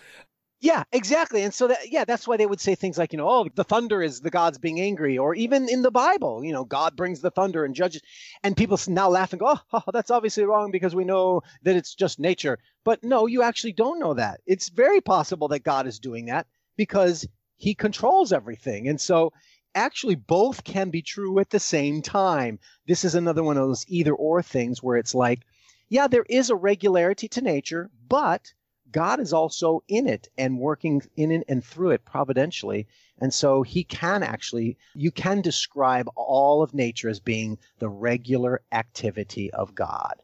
Yeah, 0.62 0.85
exactly. 0.92 1.42
And 1.42 1.52
so 1.52 1.66
that 1.66 1.90
yeah, 1.90 2.04
that's 2.04 2.26
why 2.28 2.37
they 2.37 2.47
would 2.47 2.61
say 2.61 2.76
things 2.76 2.97
like, 2.97 3.12
you 3.12 3.16
know, 3.16 3.28
oh, 3.28 3.49
the 3.52 3.64
thunder 3.64 4.00
is 4.00 4.21
the 4.21 4.31
gods 4.31 4.59
being 4.59 4.81
angry, 4.81 5.19
or 5.19 5.35
even 5.35 5.69
in 5.69 5.83
the 5.83 5.90
Bible, 5.90 6.45
you 6.45 6.52
know, 6.52 6.64
God 6.64 6.95
brings 6.95 7.21
the 7.21 7.33
thunder 7.33 7.64
and 7.64 7.75
judges, 7.75 8.00
and 8.45 8.57
people 8.57 8.78
now 8.87 9.09
laugh 9.09 9.33
and 9.33 9.40
go, 9.40 9.59
oh, 9.73 9.83
that's 9.92 10.12
obviously 10.12 10.45
wrong 10.45 10.71
because 10.71 10.95
we 10.95 11.04
know 11.04 11.42
that 11.64 11.75
it's 11.75 11.97
just 11.97 12.21
nature. 12.21 12.61
But 12.85 13.02
no, 13.02 13.26
you 13.26 13.42
actually 13.42 13.73
don't 13.73 13.99
know 13.99 14.14
that. 14.14 14.40
It's 14.47 14.69
very 14.69 15.00
possible 15.00 15.49
that 15.49 15.64
God 15.64 15.88
is 15.88 15.99
doing 15.99 16.26
that 16.26 16.47
because 16.76 17.26
he 17.57 17.75
controls 17.75 18.33
everything. 18.33 18.87
And 18.88 19.00
so 19.00 19.33
actually 19.75 20.14
both 20.14 20.62
can 20.62 20.90
be 20.90 21.02
true 21.02 21.40
at 21.40 21.50
the 21.50 21.59
same 21.59 22.02
time. 22.02 22.61
This 22.87 23.04
is 23.04 23.16
another 23.16 23.42
one 23.42 23.57
of 23.57 23.66
those 23.66 23.85
either 23.88 24.14
or 24.14 24.42
things 24.42 24.81
where 24.81 24.97
it's 24.97 25.14
like, 25.14 25.40
yeah, 25.88 26.07
there 26.07 26.25
is 26.28 26.50
a 26.50 26.54
regularity 26.54 27.26
to 27.31 27.40
nature, 27.40 27.90
but 28.09 28.52
God 28.92 29.20
is 29.20 29.32
also 29.32 29.82
in 29.88 30.06
it 30.06 30.28
and 30.38 30.58
working 30.58 31.02
in 31.16 31.30
it 31.32 31.44
and 31.49 31.64
through 31.64 31.90
it 31.90 32.04
providentially. 32.04 32.87
And 33.18 33.32
so 33.32 33.62
he 33.62 33.84
can 33.84 34.22
actually, 34.22 34.76
you 34.94 35.11
can 35.11 35.40
describe 35.40 36.08
all 36.14 36.62
of 36.62 36.75
nature 36.75 37.08
as 37.08 37.20
being 37.20 37.58
the 37.78 37.88
regular 37.88 38.62
activity 38.70 39.50
of 39.52 39.75
God. 39.75 40.14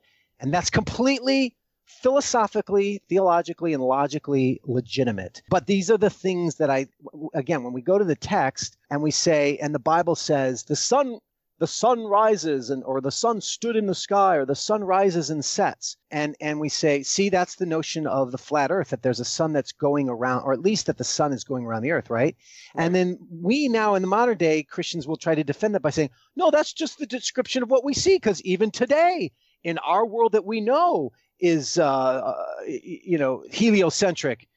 And 0.41 0.53
that's 0.53 0.71
completely 0.71 1.57
philosophically, 1.87 3.03
theologically, 3.09 3.73
and 3.73 3.83
logically 3.83 4.61
legitimate. 4.65 5.43
But 5.49 5.67
these 5.67 5.91
are 5.91 5.99
the 5.99 6.11
things 6.11 6.57
that 6.57 6.71
I, 6.71 6.87
again, 7.35 7.65
when 7.65 7.73
we 7.73 7.81
go 7.81 7.99
to 7.99 8.05
the 8.05 8.15
text 8.15 8.77
and 8.91 9.03
we 9.03 9.11
say, 9.11 9.57
and 9.57 9.75
the 9.75 9.79
Bible 9.79 10.15
says, 10.15 10.65
the 10.65 10.77
sun 10.77 11.19
the 11.59 11.67
sun 11.67 12.05
rises 12.05 12.71
and 12.71 12.85
or 12.85 13.01
the 13.01 13.11
sun 13.11 13.41
stood 13.41 13.75
in 13.77 13.87
the 13.87 13.95
sky 13.95 14.37
or 14.37 14.47
the 14.47 14.55
sun 14.55 14.85
rises 14.85 15.31
and 15.31 15.45
sets. 15.45 15.97
And 16.11 16.37
and 16.41 16.61
we 16.61 16.69
say 16.69 17.03
see 17.03 17.29
that's 17.29 17.57
the 17.57 17.67
notion 17.67 18.07
of 18.07 18.33
the 18.33 18.39
flat 18.39 18.71
earth 18.71 18.91
that 18.91 19.03
there's 19.03 19.21
a 19.21 19.25
sun 19.25 19.53
that's 19.53 19.73
going 19.73 20.09
around 20.09 20.43
or 20.45 20.53
at 20.53 20.61
least 20.61 20.87
that 20.87 20.99
the 20.99 21.05
sun 21.05 21.33
is 21.33 21.45
going 21.45 21.65
around 21.65 21.83
the 21.83 21.93
earth 21.93 22.11
right, 22.11 22.37
right. 22.75 22.85
and 22.85 22.95
then 22.95 23.19
we 23.31 23.69
now 23.69 23.95
in 23.95 24.03
the 24.03 24.09
modern 24.09 24.39
day 24.39 24.63
christians 24.63 25.07
will 25.07 25.17
try 25.17 25.35
to 25.35 25.45
defend 25.45 25.75
that 25.75 25.83
by 25.83 25.91
saying 25.91 26.11
no 26.37 26.51
that's 26.51 26.73
just 26.73 26.99
the 26.99 27.07
description 27.07 27.63
of 27.63 27.71
what 27.71 27.85
we 27.85 27.93
see 27.93 28.17
because 28.17 28.41
even 28.43 28.71
today 28.71 29.31
in 29.65 29.79
our 29.79 30.07
world 30.07 30.33
that 30.33 30.45
we 30.45 30.61
know 30.61 31.13
is 31.41 31.79
uh, 31.79 31.85
uh 31.85 32.45
you 32.67 33.19
know 33.19 33.45
heliocentric. 33.51 34.49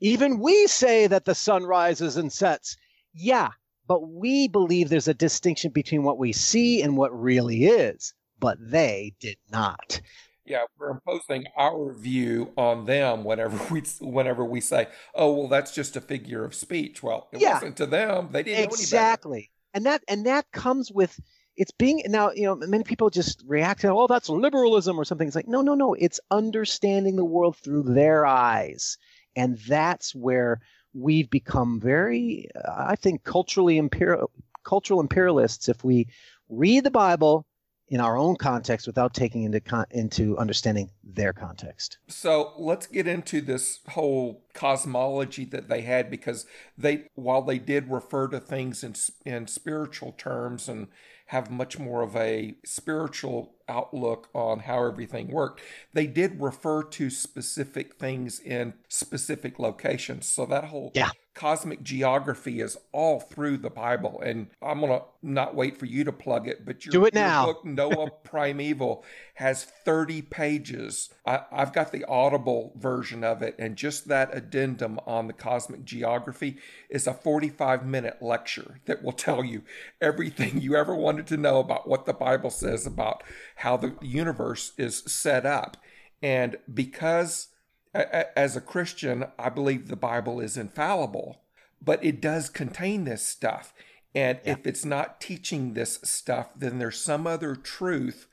Even 0.00 0.38
we 0.38 0.66
say 0.66 1.06
that 1.06 1.26
the 1.26 1.34
sun 1.34 1.64
rises 1.64 2.16
and 2.16 2.32
sets. 2.32 2.76
Yeah 3.12 3.50
but 3.90 4.08
we 4.08 4.46
believe 4.46 4.88
there's 4.88 5.08
a 5.08 5.14
distinction 5.14 5.72
between 5.72 6.04
what 6.04 6.16
we 6.16 6.32
see 6.32 6.80
and 6.80 6.96
what 6.96 7.10
really 7.10 7.64
is, 7.64 8.14
but 8.38 8.56
they 8.60 9.12
did 9.18 9.36
not. 9.50 10.00
Yeah, 10.44 10.62
we're 10.78 10.90
imposing 10.90 11.46
our 11.58 11.92
view 11.92 12.52
on 12.56 12.86
them 12.86 13.24
whenever 13.24 13.58
we 13.74 13.82
whenever 14.00 14.44
we 14.44 14.60
say, 14.60 14.86
"Oh, 15.12 15.34
well, 15.34 15.48
that's 15.48 15.74
just 15.74 15.96
a 15.96 16.00
figure 16.00 16.44
of 16.44 16.54
speech." 16.54 17.02
Well, 17.02 17.30
it 17.32 17.40
yeah, 17.40 17.54
wasn't 17.54 17.78
to 17.78 17.86
them; 17.86 18.28
they 18.30 18.44
didn't 18.44 18.66
exactly. 18.66 19.50
And 19.74 19.84
that 19.86 20.04
and 20.06 20.24
that 20.24 20.48
comes 20.52 20.92
with 20.92 21.18
it's 21.56 21.72
being 21.72 22.04
now. 22.06 22.30
You 22.30 22.44
know, 22.44 22.54
many 22.54 22.84
people 22.84 23.10
just 23.10 23.42
react 23.44 23.80
to, 23.80 23.92
"Oh, 23.92 24.06
that's 24.06 24.28
liberalism" 24.28 25.00
or 25.00 25.04
something. 25.04 25.26
It's 25.26 25.34
like, 25.34 25.48
no, 25.48 25.62
no, 25.62 25.74
no. 25.74 25.94
It's 25.94 26.20
understanding 26.30 27.16
the 27.16 27.24
world 27.24 27.56
through 27.56 27.82
their 27.82 28.24
eyes, 28.24 28.98
and 29.34 29.58
that's 29.66 30.14
where 30.14 30.60
we've 30.92 31.30
become 31.30 31.80
very, 31.80 32.48
I 32.76 32.96
think, 32.96 33.24
culturally 33.24 33.78
imperial, 33.78 34.30
cultural 34.64 35.00
imperialists 35.00 35.68
if 35.68 35.84
we 35.84 36.08
read 36.48 36.84
the 36.84 36.90
Bible 36.90 37.46
in 37.90 38.00
our 38.00 38.16
own 38.16 38.36
context 38.36 38.86
without 38.86 39.12
taking 39.12 39.42
into 39.42 39.60
con- 39.60 39.86
into 39.90 40.38
understanding 40.38 40.90
their 41.02 41.32
context. 41.32 41.98
So 42.06 42.52
let's 42.56 42.86
get 42.86 43.08
into 43.08 43.40
this 43.40 43.80
whole 43.88 44.44
cosmology 44.54 45.44
that 45.46 45.68
they 45.68 45.80
had 45.82 46.08
because 46.08 46.46
they 46.78 47.06
while 47.14 47.42
they 47.42 47.58
did 47.58 47.90
refer 47.90 48.28
to 48.28 48.38
things 48.38 48.84
in 48.84 48.94
in 49.26 49.48
spiritual 49.48 50.12
terms 50.12 50.68
and 50.68 50.86
have 51.30 51.48
much 51.48 51.78
more 51.78 52.02
of 52.02 52.16
a 52.16 52.56
spiritual 52.64 53.54
outlook 53.68 54.28
on 54.34 54.58
how 54.58 54.84
everything 54.84 55.28
worked. 55.28 55.60
They 55.92 56.08
did 56.08 56.42
refer 56.42 56.82
to 56.82 57.08
specific 57.08 57.94
things 57.94 58.40
in 58.40 58.74
specific 58.88 59.60
locations. 59.60 60.26
So 60.26 60.44
that 60.46 60.64
whole 60.64 60.90
yeah 60.92 61.10
cosmic 61.40 61.82
geography 61.82 62.60
is 62.60 62.76
all 62.92 63.18
through 63.18 63.56
the 63.56 63.70
Bible. 63.70 64.20
And 64.22 64.48
I'm 64.60 64.80
going 64.80 64.92
to 64.92 65.06
not 65.22 65.54
wait 65.54 65.78
for 65.78 65.86
you 65.86 66.04
to 66.04 66.12
plug 66.12 66.46
it, 66.46 66.66
but 66.66 66.84
your, 66.84 66.92
Do 66.92 67.06
it 67.06 67.14
now. 67.14 67.46
book, 67.46 67.64
Noah 67.64 68.10
Primeval, 68.24 69.02
has 69.36 69.64
30 69.64 70.20
pages. 70.20 71.08
I, 71.24 71.40
I've 71.50 71.72
got 71.72 71.92
the 71.92 72.04
Audible 72.04 72.74
version 72.76 73.24
of 73.24 73.40
it, 73.40 73.54
and 73.58 73.74
just 73.74 74.06
that 74.08 74.36
addendum 74.36 75.00
on 75.06 75.28
the 75.28 75.32
cosmic 75.32 75.82
geography 75.82 76.58
is 76.90 77.06
a 77.06 77.14
45 77.14 77.86
minute 77.86 78.18
lecture 78.20 78.78
that 78.84 79.02
will 79.02 79.12
tell 79.12 79.42
you 79.42 79.62
everything 79.98 80.60
you 80.60 80.76
ever 80.76 80.94
wanted 80.94 81.26
to 81.28 81.38
know 81.38 81.58
about 81.58 81.88
what 81.88 82.04
the 82.04 82.12
Bible 82.12 82.50
says 82.50 82.86
about 82.86 83.22
how 83.56 83.78
the 83.78 83.96
universe 84.02 84.72
is 84.76 84.98
set 85.06 85.46
up. 85.46 85.78
And 86.22 86.58
because 86.72 87.48
as 87.94 88.56
a 88.56 88.60
Christian, 88.60 89.26
I 89.38 89.48
believe 89.48 89.88
the 89.88 89.96
Bible 89.96 90.40
is 90.40 90.56
infallible, 90.56 91.42
but 91.82 92.04
it 92.04 92.20
does 92.20 92.48
contain 92.48 93.04
this 93.04 93.22
stuff. 93.22 93.72
And 94.14 94.38
yeah. 94.44 94.52
if 94.52 94.66
it's 94.66 94.84
not 94.84 95.20
teaching 95.20 95.74
this 95.74 96.00
stuff, 96.02 96.50
then 96.56 96.78
there's 96.78 97.00
some 97.00 97.26
other 97.26 97.54
truth 97.54 98.26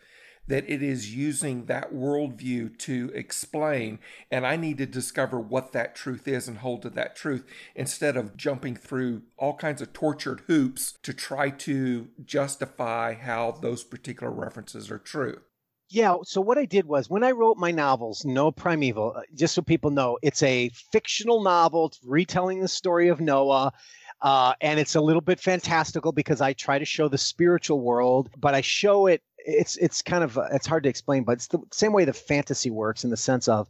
that 0.48 0.70
it 0.70 0.82
is 0.82 1.14
using 1.14 1.66
that 1.66 1.94
worldview 1.94 2.78
to 2.78 3.12
explain. 3.14 4.00
And 4.32 4.46
I 4.46 4.56
need 4.56 4.78
to 4.78 4.86
discover 4.86 5.40
what 5.40 5.74
that 5.74 5.94
truth 5.94 6.28
is 6.28 6.48
and 6.48 6.60
hold 6.60 6.84
to 6.84 6.90
that 6.92 7.16
truth 7.16 7.46
instead 7.76 8.16
of 8.16 8.38
jumping 8.38 8.76
through 8.76 9.24
all 9.38 9.56
kinds 9.56 9.82
of 9.82 9.92
tortured 9.92 10.44
hoops 10.48 10.98
to 11.04 11.14
try 11.14 11.50
to 11.50 12.08
justify 12.24 13.14
how 13.14 13.52
those 13.52 13.84
particular 13.84 14.32
references 14.32 14.90
are 14.90 15.00
true. 15.00 15.42
Yeah. 15.90 16.18
So 16.24 16.42
what 16.42 16.58
I 16.58 16.66
did 16.66 16.86
was 16.86 17.10
when 17.10 17.24
I 17.24 17.32
wrote 17.32 17.58
my 17.58 17.72
novels, 17.72 18.26
Noah 18.26 18.52
Primeval, 18.52 19.14
uh, 19.16 19.22
just 19.34 19.56
so 19.56 19.62
people 19.62 19.90
know, 19.90 20.18
it's 20.22 20.44
a 20.44 20.70
fictional 20.92 21.42
novel 21.42 21.94
retelling 22.04 22.60
the 22.60 22.68
story 22.68 23.08
of 23.08 23.22
Noah. 23.22 23.72
Uh, 24.22 24.54
and 24.62 24.80
it's 24.80 24.96
a 24.96 25.02
little 25.02 25.22
bit 25.22 25.40
fantastical 25.40 26.12
because 26.12 26.42
I 26.42 26.54
try 26.54 26.80
to 26.80 26.86
show 26.86 27.08
the 27.08 27.18
spiritual 27.18 27.80
world, 27.80 28.30
but 28.38 28.54
I 28.56 28.62
show 28.62 29.08
it. 29.08 29.22
It's 29.38 29.78
it's 29.78 30.02
kind 30.02 30.24
of 30.24 30.38
uh, 30.38 30.48
it's 30.52 30.66
hard 30.66 30.84
to 30.84 30.90
explain, 30.90 31.24
but 31.24 31.34
it's 31.34 31.48
the 31.48 31.60
same 31.72 31.94
way 31.94 32.04
the 32.04 32.14
fantasy 32.14 32.72
works 32.72 33.04
in 33.04 33.12
the 33.12 33.18
sense 33.18 33.48
of 33.48 33.70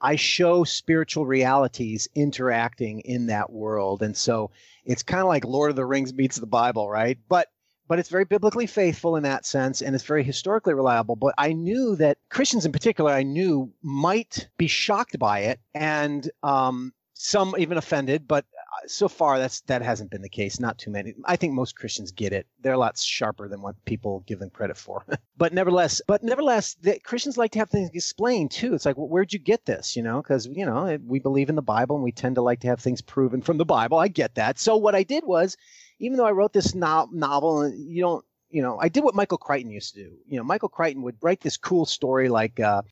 I 0.00 0.14
show 0.14 0.62
spiritual 0.62 1.26
realities 1.26 2.08
interacting 2.14 3.00
in 3.00 3.26
that 3.26 3.52
world, 3.52 4.02
and 4.02 4.16
so 4.16 4.52
it's 4.84 5.02
kind 5.02 5.20
of 5.20 5.26
like 5.26 5.44
Lord 5.44 5.70
of 5.70 5.76
the 5.76 5.84
Rings 5.84 6.14
meets 6.14 6.36
the 6.36 6.46
Bible, 6.46 6.88
right? 6.88 7.18
But 7.28 7.48
but 7.88 7.98
it's 7.98 8.10
very 8.10 8.24
biblically 8.24 8.66
faithful 8.66 9.16
in 9.16 9.22
that 9.24 9.46
sense 9.46 9.82
and 9.82 9.94
it's 9.94 10.04
very 10.04 10.22
historically 10.22 10.74
reliable. 10.74 11.16
But 11.16 11.34
I 11.38 11.52
knew 11.52 11.96
that 11.96 12.18
Christians 12.28 12.66
in 12.66 12.72
particular, 12.72 13.10
I 13.10 13.22
knew 13.22 13.72
might 13.82 14.48
be 14.58 14.68
shocked 14.68 15.18
by 15.18 15.40
it 15.40 15.60
and 15.74 16.30
um, 16.42 16.92
some 17.14 17.54
even 17.58 17.76
offended, 17.76 18.28
but 18.28 18.44
uh, 18.44 18.86
so 18.86 19.08
far 19.08 19.38
that's 19.40 19.62
that 19.62 19.82
hasn't 19.82 20.10
been 20.10 20.22
the 20.22 20.28
case 20.28 20.60
not 20.60 20.78
too 20.78 20.90
many. 20.90 21.14
I 21.24 21.34
think 21.34 21.52
most 21.52 21.74
christians 21.74 22.12
get 22.12 22.32
it. 22.32 22.46
They're 22.60 22.74
a 22.74 22.78
lot 22.78 22.96
sharper 22.96 23.48
than 23.48 23.60
what 23.60 23.84
people 23.84 24.22
give 24.26 24.38
them 24.38 24.50
credit 24.50 24.76
for. 24.76 25.04
But 25.36 25.52
nevertheless 25.52 26.00
but 26.06 26.22
nevertheless 26.22 26.74
the 26.80 26.98
christians 27.00 27.36
like 27.36 27.52
to 27.52 27.58
have 27.60 27.70
things 27.70 27.90
explained 27.92 28.52
too. 28.52 28.74
It's 28.74 28.86
like 28.86 28.96
well, 28.96 29.08
where'd 29.08 29.32
you 29.32 29.38
get 29.38 29.66
this? 29.66 29.96
You 29.96 30.02
know 30.04 30.22
because 30.22 30.46
you 30.46 30.64
know 30.64 30.98
we 31.04 31.18
believe 31.18 31.48
in 31.48 31.56
the 31.56 31.62
bible 31.62 31.96
and 31.96 32.04
we 32.04 32.12
tend 32.12 32.36
to 32.36 32.42
like 32.42 32.60
to 32.60 32.68
have 32.68 32.80
things 32.80 33.00
proven 33.00 33.42
from 33.42 33.58
the 33.58 33.64
bible. 33.64 33.98
I 33.98 34.08
get 34.08 34.36
that. 34.36 34.58
So 34.58 34.76
what 34.76 34.94
i 34.94 35.02
did 35.02 35.24
was 35.24 35.56
even 35.98 36.16
though 36.16 36.26
I 36.26 36.32
wrote 36.32 36.52
this 36.52 36.74
no- 36.74 37.08
novel, 37.12 37.68
you 37.68 38.00
don't, 38.02 38.24
you 38.50 38.62
know, 38.62 38.78
I 38.80 38.88
did 38.88 39.04
what 39.04 39.14
Michael 39.14 39.38
Crichton 39.38 39.70
used 39.70 39.94
to 39.94 40.04
do. 40.04 40.16
You 40.26 40.38
know, 40.38 40.44
Michael 40.44 40.68
Crichton 40.68 41.02
would 41.02 41.16
write 41.20 41.40
this 41.40 41.56
cool 41.56 41.84
story 41.84 42.28
like 42.28 42.60
uh, 42.60 42.82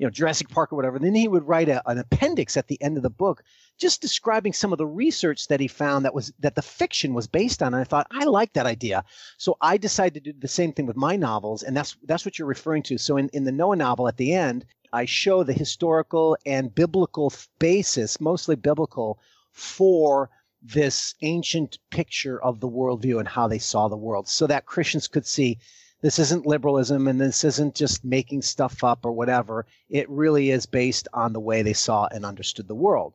you 0.00 0.06
know, 0.06 0.10
Jurassic 0.10 0.48
Park 0.48 0.72
or 0.72 0.76
whatever. 0.76 0.96
And 0.96 1.04
Then 1.04 1.14
he 1.14 1.28
would 1.28 1.46
write 1.46 1.68
a, 1.68 1.86
an 1.86 1.98
appendix 1.98 2.56
at 2.56 2.68
the 2.68 2.80
end 2.80 2.96
of 2.96 3.02
the 3.02 3.10
book, 3.10 3.42
just 3.76 4.00
describing 4.00 4.54
some 4.54 4.72
of 4.72 4.78
the 4.78 4.86
research 4.86 5.46
that 5.48 5.60
he 5.60 5.68
found 5.68 6.06
that 6.06 6.14
was 6.14 6.32
that 6.38 6.54
the 6.54 6.62
fiction 6.62 7.12
was 7.12 7.26
based 7.26 7.62
on. 7.62 7.74
And 7.74 7.82
I 7.82 7.84
thought 7.84 8.06
I 8.10 8.24
like 8.24 8.54
that 8.54 8.64
idea, 8.64 9.04
so 9.36 9.58
I 9.60 9.76
decided 9.76 10.24
to 10.24 10.32
do 10.32 10.38
the 10.40 10.48
same 10.48 10.72
thing 10.72 10.86
with 10.86 10.96
my 10.96 11.16
novels, 11.16 11.62
and 11.62 11.76
that's 11.76 11.98
that's 12.04 12.24
what 12.24 12.38
you're 12.38 12.48
referring 12.48 12.82
to. 12.84 12.96
So 12.96 13.18
in 13.18 13.28
in 13.34 13.44
the 13.44 13.52
Noah 13.52 13.76
novel 13.76 14.08
at 14.08 14.16
the 14.16 14.32
end, 14.32 14.64
I 14.90 15.04
show 15.04 15.42
the 15.42 15.52
historical 15.52 16.34
and 16.46 16.74
biblical 16.74 17.30
basis, 17.58 18.22
mostly 18.22 18.56
biblical, 18.56 19.18
for 19.52 20.30
this 20.62 21.14
ancient 21.22 21.78
picture 21.90 22.42
of 22.42 22.60
the 22.60 22.68
worldview 22.68 23.18
and 23.18 23.28
how 23.28 23.48
they 23.48 23.58
saw 23.58 23.88
the 23.88 23.96
world, 23.96 24.28
so 24.28 24.46
that 24.46 24.66
Christians 24.66 25.08
could 25.08 25.26
see 25.26 25.58
this 26.02 26.18
isn't 26.18 26.46
liberalism 26.46 27.08
and 27.08 27.20
this 27.20 27.44
isn't 27.44 27.74
just 27.74 28.04
making 28.04 28.42
stuff 28.42 28.82
up 28.82 29.04
or 29.04 29.12
whatever. 29.12 29.66
It 29.88 30.08
really 30.08 30.50
is 30.50 30.66
based 30.66 31.08
on 31.12 31.32
the 31.32 31.40
way 31.40 31.62
they 31.62 31.72
saw 31.72 32.08
and 32.10 32.24
understood 32.24 32.68
the 32.68 32.74
world. 32.74 33.14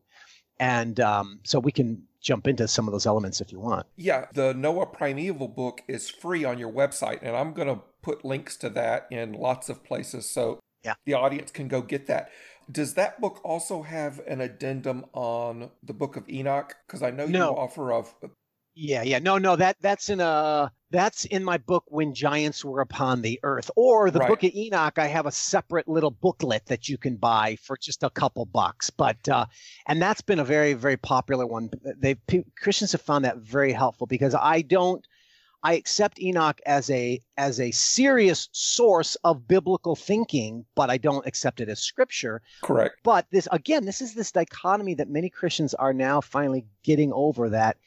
And 0.59 0.99
um, 0.99 1.39
so 1.43 1.59
we 1.59 1.71
can 1.71 2.03
jump 2.21 2.47
into 2.47 2.67
some 2.67 2.87
of 2.87 2.91
those 2.91 3.05
elements 3.05 3.41
if 3.41 3.51
you 3.51 3.59
want. 3.59 3.85
Yeah, 3.95 4.25
the 4.33 4.53
Noah 4.53 4.85
Primeval 4.87 5.47
book 5.47 5.81
is 5.87 6.09
free 6.09 6.43
on 6.43 6.57
your 6.57 6.71
website, 6.71 7.19
and 7.21 7.35
I'm 7.35 7.53
going 7.53 7.67
to 7.67 7.81
put 8.01 8.23
links 8.23 8.55
to 8.57 8.69
that 8.69 9.07
in 9.11 9.33
lots 9.33 9.69
of 9.69 9.83
places 9.83 10.29
so 10.29 10.59
yeah. 10.83 10.93
the 11.05 11.13
audience 11.15 11.51
can 11.51 11.67
go 11.67 11.81
get 11.81 12.07
that. 12.07 12.29
Does 12.71 12.95
that 12.95 13.21
book 13.21 13.39
also 13.43 13.83
have 13.83 14.19
an 14.27 14.41
addendum 14.41 15.05
on 15.13 15.69
the 15.83 15.93
Book 15.93 16.15
of 16.15 16.27
Enoch? 16.29 16.75
Because 16.87 17.03
I 17.03 17.11
know 17.11 17.25
no. 17.25 17.51
you 17.51 17.57
offer 17.57 17.93
of 17.93 18.13
yeah, 18.75 19.03
yeah. 19.03 19.19
No, 19.19 19.37
no, 19.37 19.55
that 19.55 19.77
that's 19.79 20.09
in 20.09 20.19
a 20.19 20.69
that's 20.91 21.23
in 21.23 21.45
my 21.45 21.57
book 21.57 21.85
when 21.87 22.13
giants 22.13 22.63
were 22.63 22.81
upon 22.81 23.21
the 23.21 23.39
earth. 23.41 23.71
Or 23.77 24.11
the 24.11 24.19
Right. 24.19 24.27
book 24.27 24.43
of 24.43 24.53
Enoch, 24.53 24.99
I 24.99 25.07
have 25.07 25.25
a 25.25 25.31
separate 25.31 25.87
little 25.87 26.11
booklet 26.11 26.65
that 26.65 26.89
you 26.89 26.97
can 26.97 27.15
buy 27.15 27.55
for 27.61 27.77
just 27.77 28.03
a 28.03 28.09
couple 28.09 28.45
bucks. 28.45 28.89
But 28.89 29.29
uh 29.29 29.45
and 29.87 30.01
that's 30.01 30.21
been 30.21 30.39
a 30.39 30.45
very 30.45 30.73
very 30.73 30.97
popular 30.97 31.47
one. 31.47 31.69
They 31.97 32.15
Christians 32.59 32.91
have 32.91 33.01
found 33.01 33.23
that 33.23 33.37
very 33.37 33.71
helpful 33.71 34.07
because 34.07 34.35
I 34.35 34.61
don't 34.61 35.05
I 35.65 35.73
accept 35.73 36.21
Enoch 36.21 36.61
as 36.67 36.91
a 36.91 37.19
as 37.37 37.59
a 37.59 37.71
serious 37.71 38.49
source 38.51 39.15
of 39.23 39.47
biblical 39.47 39.95
thinking, 39.95 40.63
but 40.75 40.91
I 40.91 40.97
don't 40.97 41.25
accept 41.25 41.59
it 41.59 41.69
as 41.69 41.79
scripture. 41.79 42.43
correct. 42.61 42.99
But 43.01 43.25
this 43.31 43.47
again, 43.51 43.83
this 43.83 43.99
is 43.99 44.13
this 44.13 44.31
dichotomy 44.31 44.93
that 44.93 45.09
many 45.09 45.27
Christians 45.27 45.73
are 45.73 45.91
now 45.91 46.21
finally 46.21 46.67
getting 46.83 47.11
over 47.13 47.49
that 47.49 47.77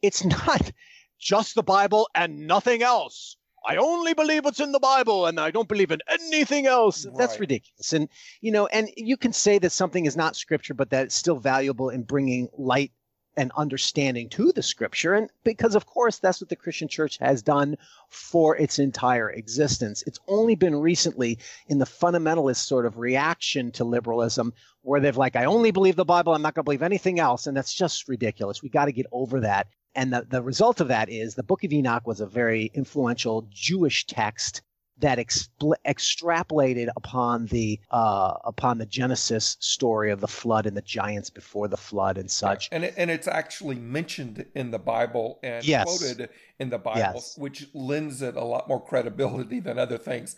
it's 0.00 0.24
not 0.46 0.70
just 1.18 1.56
the 1.56 1.64
Bible 1.64 2.08
and 2.14 2.46
nothing 2.46 2.84
else. 2.84 3.36
I 3.66 3.76
only 3.78 4.14
believe 4.14 4.44
what's 4.44 4.60
in 4.60 4.70
the 4.70 4.78
Bible 4.78 5.26
and 5.26 5.40
I 5.40 5.50
don't 5.50 5.68
believe 5.68 5.90
in 5.90 6.02
anything 6.08 6.68
else. 6.68 7.04
That's 7.16 7.40
ridiculous. 7.40 7.92
And 7.92 8.08
you 8.42 8.52
know, 8.52 8.66
and 8.68 8.88
you 8.96 9.16
can 9.16 9.32
say 9.32 9.58
that 9.58 9.70
something 9.70 10.06
is 10.06 10.16
not 10.16 10.36
scripture, 10.36 10.74
but 10.74 10.90
that 10.90 11.06
it's 11.06 11.16
still 11.16 11.40
valuable 11.40 11.88
in 11.88 12.04
bringing 12.04 12.48
light 12.56 12.92
and 13.36 13.52
understanding 13.56 14.28
to 14.30 14.52
the 14.52 14.62
scripture. 14.62 15.14
And 15.14 15.30
because 15.42 15.74
of 15.74 15.86
course 15.86 16.18
that's 16.18 16.40
what 16.40 16.48
the 16.48 16.56
Christian 16.56 16.88
church 16.88 17.18
has 17.18 17.42
done 17.42 17.76
for 18.08 18.56
its 18.56 18.78
entire 18.78 19.30
existence. 19.30 20.02
It's 20.06 20.20
only 20.28 20.54
been 20.54 20.76
recently 20.76 21.38
in 21.68 21.78
the 21.78 21.84
fundamentalist 21.84 22.66
sort 22.66 22.86
of 22.86 22.98
reaction 22.98 23.72
to 23.72 23.84
liberalism 23.84 24.52
where 24.82 25.00
they've 25.00 25.16
like, 25.16 25.36
I 25.36 25.44
only 25.44 25.70
believe 25.70 25.96
the 25.96 26.04
Bible, 26.04 26.34
I'm 26.34 26.42
not 26.42 26.54
going 26.54 26.62
to 26.62 26.66
believe 26.66 26.82
anything 26.82 27.18
else. 27.18 27.46
And 27.46 27.56
that's 27.56 27.74
just 27.74 28.08
ridiculous. 28.08 28.62
We 28.62 28.68
got 28.68 28.86
to 28.86 28.92
get 28.92 29.06
over 29.12 29.40
that. 29.40 29.68
And 29.94 30.12
the, 30.12 30.26
the 30.28 30.42
result 30.42 30.80
of 30.80 30.88
that 30.88 31.08
is 31.08 31.34
the 31.34 31.42
Book 31.42 31.64
of 31.64 31.72
Enoch 31.72 32.06
was 32.06 32.20
a 32.20 32.26
very 32.26 32.70
influential 32.74 33.46
Jewish 33.50 34.06
text 34.06 34.62
that 34.98 35.18
expl- 35.18 35.74
extrapolated 35.86 36.88
upon 36.96 37.46
the 37.46 37.80
uh, 37.90 38.34
upon 38.44 38.78
the 38.78 38.86
Genesis 38.86 39.56
story 39.60 40.10
of 40.10 40.20
the 40.20 40.28
flood 40.28 40.66
and 40.66 40.76
the 40.76 40.82
giants 40.82 41.30
before 41.30 41.68
the 41.68 41.76
flood 41.76 42.16
and 42.18 42.30
such. 42.30 42.68
And 42.72 42.84
it, 42.84 42.94
and 42.96 43.10
it's 43.10 43.28
actually 43.28 43.76
mentioned 43.76 44.46
in 44.54 44.70
the 44.70 44.78
Bible 44.78 45.40
and 45.42 45.64
Yes. 45.66 45.84
quoted 45.84 46.30
in 46.58 46.70
the 46.70 46.78
Bible, 46.78 46.98
Yes. 46.98 47.36
which 47.38 47.68
lends 47.74 48.22
it 48.22 48.36
a 48.36 48.44
lot 48.44 48.68
more 48.68 48.80
credibility 48.84 49.60
than 49.60 49.78
other 49.78 49.98
things. 49.98 50.36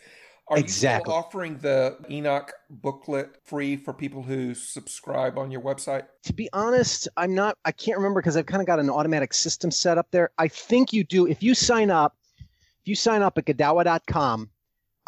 Are 0.48 0.58
Exactly. 0.58 1.12
you 1.12 1.18
offering 1.18 1.58
the 1.58 1.96
Enoch 2.08 2.52
booklet 2.70 3.36
free 3.44 3.76
for 3.76 3.92
people 3.92 4.22
who 4.22 4.54
subscribe 4.54 5.38
on 5.38 5.50
your 5.50 5.60
website? 5.60 6.04
To 6.22 6.32
be 6.32 6.48
honest, 6.52 7.08
I'm 7.16 7.34
not. 7.34 7.58
I 7.64 7.72
can't 7.72 7.98
remember 7.98 8.20
because 8.22 8.36
I've 8.36 8.46
kind 8.46 8.62
of 8.62 8.66
got 8.66 8.78
an 8.78 8.88
automatic 8.88 9.34
system 9.34 9.72
set 9.72 9.98
up 9.98 10.06
there. 10.12 10.30
I 10.38 10.46
think 10.46 10.92
you 10.92 11.02
do. 11.02 11.26
If 11.26 11.42
you 11.42 11.52
sign 11.54 11.90
up, 11.90 12.16
if 12.86 12.90
you 12.90 12.94
sign 12.94 13.20
up 13.20 13.36
at 13.36 13.44
Godawa.com, 13.46 14.48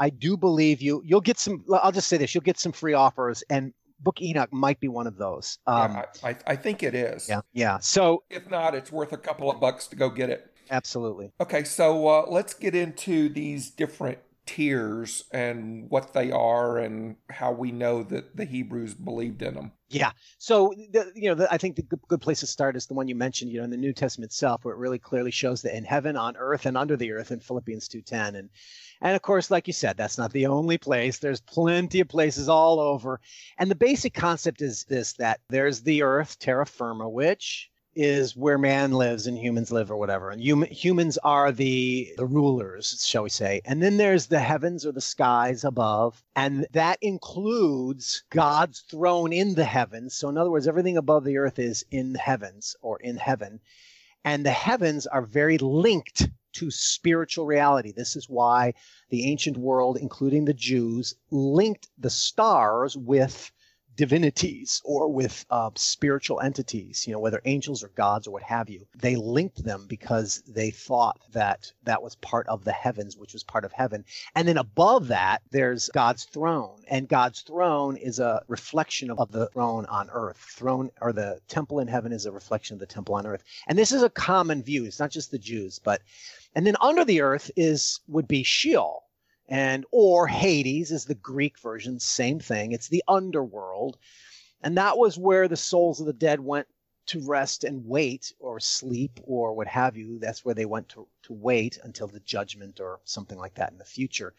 I 0.01 0.11
do 0.11 0.37
believe 0.37 0.83
you. 0.83 1.01
You'll 1.05 1.21
get 1.21 1.39
some. 1.39 1.65
I'll 1.73 1.93
just 1.93 2.09
say 2.09 2.17
this: 2.17 2.35
you'll 2.35 2.43
get 2.43 2.59
some 2.59 2.73
free 2.73 2.93
offers, 2.93 3.45
and 3.51 3.73
Book 4.01 4.21
Enoch 4.21 4.53
might 4.53 4.81
be 4.81 4.89
one 4.89 5.07
of 5.07 5.17
those. 5.17 5.59
Um, 5.69 5.93
yeah, 5.93 6.03
I, 6.25 6.29
I, 6.31 6.37
I 6.49 6.57
think 6.57 6.83
it 6.83 6.97
is. 6.97 7.29
yeah, 7.29 7.41
yeah. 7.53 7.79
So 7.79 8.25
If 8.31 8.51
not, 8.51 8.75
it's 8.75 8.91
worth 8.91 9.13
a 9.13 9.17
couple 9.17 9.49
of 9.49 9.61
bucks 9.61 9.87
to 9.89 9.97
go 9.97 10.11
get 10.11 10.29
it. 10.29 10.53
absolutely. 10.73 11.31
Okay, 11.41 11.63
so 11.63 12.09
uh, 12.09 12.27
let's 12.29 12.53
get 12.53 12.75
into 12.75 13.29
these 13.29 13.71
different 13.71 14.19
tiers 14.49 15.25
and 15.31 15.91
what 15.91 16.15
they 16.15 16.31
are 16.31 16.79
and 16.79 17.17
how 17.29 17.53
we 17.53 17.71
know 17.71 18.03
that 18.03 18.35
the 18.35 18.47
Hebrews 18.47 18.95
believed 18.95 19.43
in 19.43 19.55
them. 19.55 19.73
Yeah. 19.91 20.13
So, 20.39 20.73
the, 20.91 21.13
you 21.15 21.29
know, 21.29 21.35
the, 21.35 21.53
I 21.53 21.59
think 21.59 21.77
the 21.77 21.83
good, 21.83 22.01
good 22.09 22.21
place 22.23 22.41
to 22.41 22.47
start 22.47 22.75
is 22.75 22.87
the 22.87 22.95
one 22.95 23.09
you 23.09 23.15
mentioned, 23.15 23.53
you 23.53 23.59
know, 23.59 23.65
in 23.65 23.71
the 23.71 23.77
New 23.77 23.93
Testament 23.93 24.31
itself, 24.31 24.65
where 24.65 24.75
it 24.75 24.79
really 24.79 24.99
clearly 24.99 25.31
shows 25.31 25.61
that 25.63 25.77
in 25.77 25.85
heaven, 25.85 26.17
on 26.17 26.35
earth, 26.39 26.65
and 26.65 26.79
under 26.79 26.97
the 26.97 27.13
earth 27.13 27.31
in 27.31 27.41
Philippians 27.41 27.91
2.10. 27.91 28.39
And, 28.39 28.49
and 29.03 29.15
of 29.15 29.21
course, 29.21 29.51
like 29.51 29.67
you 29.67 29.75
said, 29.75 29.99
that's 29.99 30.17
not 30.17 30.33
the 30.33 30.47
only 30.47 30.79
place. 30.79 31.19
There's 31.19 31.43
plenty 31.43 32.01
of 32.01 32.09
places 32.09 32.49
all 32.49 32.81
over. 32.81 33.21
And 33.59 33.71
the 33.71 33.75
basic 33.75 34.15
concept 34.15 34.63
is 34.63 34.85
this, 34.85 35.13
that 35.15 35.41
there's 35.51 35.83
the 35.83 36.03
earth, 36.03 36.39
terra 36.39 36.65
firma, 36.65 37.07
which 37.07 37.71
is 37.99 38.37
where 38.37 38.59
man 38.59 38.93
lives 38.93 39.27
and 39.27 39.37
humans 39.37 39.73
live 39.73 39.91
or 39.91 39.97
whatever. 39.97 40.31
And 40.31 40.41
hum- 40.47 40.63
humans 40.63 41.19
are 41.19 41.51
the, 41.51 42.13
the 42.17 42.27
rulers, 42.27 43.05
shall 43.05 43.25
we 43.25 43.29
say. 43.29 43.61
And 43.65 43.83
then 43.83 43.97
there's 43.97 44.27
the 44.27 44.39
heavens 44.39 44.87
or 44.87 44.93
the 44.93 45.01
skies 45.01 45.65
above. 45.65 46.23
And 46.37 46.69
that 46.73 46.99
includes 47.03 48.23
God's 48.31 48.85
throne 48.89 49.33
in 49.33 49.57
the 49.57 49.65
heavens. 49.65 50.15
So, 50.15 50.29
in 50.29 50.39
other 50.39 50.51
words, 50.51 50.69
everything 50.69 50.97
above 50.97 51.25
the 51.25 51.39
earth 51.39 51.59
is 51.59 51.85
in 51.91 52.13
the 52.13 52.21
heavens 52.21 52.77
or 52.83 53.01
in 53.01 53.17
heaven. 53.17 53.59
And 54.25 54.47
the 54.47 54.53
heavens 54.53 55.09
are 55.09 55.23
very 55.23 55.59
linked 55.59 56.29
to 56.53 56.71
spiritual 56.71 57.47
reality. 57.47 57.91
This 57.91 58.15
is 58.15 58.29
why 58.29 58.75
the 59.11 59.29
ancient 59.29 59.57
world, 59.57 59.97
including 59.97 60.45
the 60.45 60.55
Jews, 60.55 61.17
linked 61.33 61.89
the 61.99 62.11
stars 62.11 62.97
with 62.97 63.51
divinities 63.99 64.81
or 64.85 65.13
with 65.13 65.45
uh, 65.51 65.71
spiritual 65.75 66.41
entities, 66.41 67.05
you 67.05 67.13
know, 67.13 67.19
whether 67.19 67.43
angels 67.45 67.83
or 67.83 67.89
gods 67.89 68.29
or 68.29 68.31
what 68.31 68.45
have 68.45 68.71
you. 68.71 68.87
They 68.97 69.17
linked 69.17 69.65
them 69.65 69.87
because 69.89 70.41
they 70.47 70.71
thought 70.71 71.21
that 71.33 71.73
that 71.83 72.01
was 72.01 72.15
part 72.15 72.47
of 72.47 72.63
the 72.63 72.73
heavens, 72.73 73.17
which 73.17 73.33
was 73.33 73.43
part 73.43 73.65
of 73.65 73.73
heaven. 73.73 74.05
And 74.37 74.47
then 74.47 74.57
above 74.57 75.09
that, 75.09 75.43
there's 75.51 75.91
God's 75.93 76.25
throne. 76.25 76.81
And 76.89 77.09
God's 77.09 77.41
throne 77.41 77.97
is 77.97 78.21
a 78.21 78.41
reflection 78.47 79.11
of 79.11 79.33
the 79.33 79.49
throne 79.49 79.85
on 79.87 80.09
earth. 80.13 80.39
Throne 80.39 80.91
or 81.01 81.13
the 81.13 81.41
temple 81.49 81.81
in 81.81 81.89
heaven 81.89 82.13
is 82.13 82.25
a 82.25 82.31
reflection 82.31 82.75
of 82.75 82.81
the 82.81 82.87
temple 82.87 83.17
on 83.17 83.27
earth. 83.27 83.43
And 83.67 83.77
this 83.77 83.91
is 83.91 84.05
a 84.05 84.11
common 84.11 84.63
view. 84.63 84.85
It's 84.85 85.01
not 85.01 85.11
just 85.11 85.33
the 85.33 85.41
Jews, 85.41 85.81
but 85.81 86.03
and 86.55 86.65
then 86.65 86.77
under 86.81 87.05
the 87.05 87.21
earth 87.21 87.51
is 87.57 87.99
would 88.07 88.29
be 88.29 88.45
Sheol 88.45 89.08
and 89.49 89.87
or 89.91 90.27
Hades 90.27 90.91
is 90.93 91.05
the 91.07 91.15
Greek 91.15 91.59
version, 91.59 91.99
same 91.99 92.39
thing. 92.39 92.73
It's 92.73 92.89
the 92.89 93.03
underworld, 93.09 93.99
and 94.63 94.77
that 94.77 94.99
was 94.99 95.19
where 95.19 95.49
the 95.49 95.57
souls 95.57 96.01
of 96.01 96.07
the 96.07 96.13
dead 96.13 96.41
went 96.41 96.67
to 97.07 97.27
rest 97.27 97.65
and 97.65 97.87
wait, 97.87 98.35
or 98.39 98.61
sleep, 98.61 99.19
or 99.23 99.55
what 99.55 99.67
have 99.67 99.97
you. 99.97 100.19
That's 100.19 100.45
where 100.45 100.55
they 100.55 100.67
went 100.67 100.91
to 100.91 101.09
to 101.23 101.33
wait 101.33 101.79
until 101.83 102.09
the 102.09 102.21
judgment 102.21 102.81
or 102.81 103.01
something 103.05 103.39
like 103.39 103.55
that 103.55 103.73
in 103.73 103.79
the 103.79 103.85
future. 103.85 104.35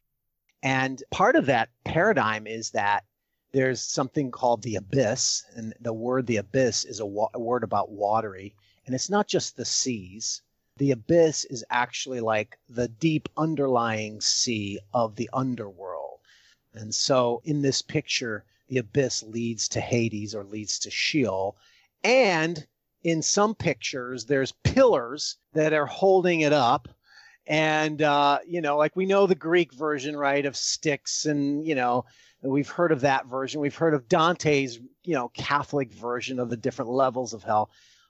And 0.61 1.01
part 1.09 1.35
of 1.35 1.47
that 1.47 1.69
paradigm 1.83 2.45
is 2.45 2.71
that 2.71 3.05
there's 3.51 3.81
something 3.81 4.29
called 4.29 4.61
the 4.61 4.75
abyss, 4.75 5.43
and 5.55 5.73
the 5.79 5.93
word 5.93 6.27
the 6.27 6.37
abyss 6.37 6.85
is 6.85 6.99
a, 6.99 7.05
wa- 7.05 7.29
a 7.33 7.39
word 7.39 7.63
about 7.63 7.89
watery, 7.89 8.53
and 8.85 8.93
it's 8.93 9.09
not 9.09 9.27
just 9.27 9.55
the 9.55 9.65
seas 9.65 10.43
the 10.79 10.91
abyss 10.91 11.45
is 11.45 11.63
actually 11.69 12.21
like 12.21 12.57
the 12.69 12.87
deep 12.87 13.29
underlying 13.37 14.19
sea 14.21 14.79
of 14.93 15.15
the 15.15 15.29
underworld. 15.33 16.19
And 16.73 16.95
so 16.95 17.41
in 17.43 17.61
this 17.61 17.81
picture, 17.81 18.45
the 18.69 18.77
abyss 18.77 19.21
leads 19.21 19.67
to 19.69 19.81
Hades 19.81 20.33
or 20.33 20.43
leads 20.45 20.79
to 20.79 20.89
Sheol. 20.89 21.57
And 22.03 22.65
in 23.03 23.21
some 23.21 23.55
pictures, 23.55 24.25
there's 24.25 24.53
pillars 24.63 25.37
that 25.53 25.73
are 25.73 25.85
holding 25.85 26.41
it 26.41 26.53
up. 26.53 26.87
And, 27.45 28.01
uh, 28.01 28.39
you 28.47 28.61
know, 28.61 28.77
like 28.77 28.95
we 28.95 29.05
know 29.05 29.27
the 29.27 29.35
Greek 29.35 29.73
version, 29.73 30.15
right, 30.15 30.45
of 30.45 30.55
Styx, 30.55 31.25
and, 31.25 31.65
you 31.65 31.75
know, 31.75 32.05
we've 32.41 32.69
heard 32.69 32.91
of 32.91 33.01
that 33.01 33.25
version. 33.25 33.59
We've 33.59 33.75
heard 33.75 33.95
of 33.95 34.07
Dante's, 34.07 34.79
you 35.03 35.15
know, 35.15 35.29
Catholic 35.29 35.91
version 35.91 36.39
of 36.39 36.49
the 36.49 36.57
different 36.57 36.91
levels 36.91 37.33
of 37.33 37.43
hell 37.43 37.69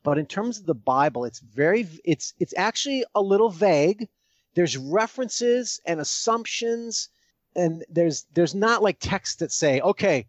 but 0.09 0.17
in 0.17 0.25
terms 0.25 0.59
of 0.59 0.65
the 0.65 0.75
bible 0.75 1.25
it's 1.25 1.39
very 1.39 1.87
it's 2.03 2.33
it's 2.39 2.53
actually 2.57 3.03
a 3.15 3.21
little 3.21 3.49
vague 3.49 4.07
there's 4.55 4.77
references 4.77 5.79
and 5.85 5.99
assumptions 5.99 7.09
and 7.55 7.85
there's 7.89 8.25
there's 8.33 8.55
not 8.55 8.81
like 8.81 8.97
texts 8.99 9.37
that 9.37 9.51
say 9.51 9.79
okay 9.81 10.25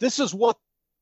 this 0.00 0.18
is 0.18 0.34
what 0.34 0.56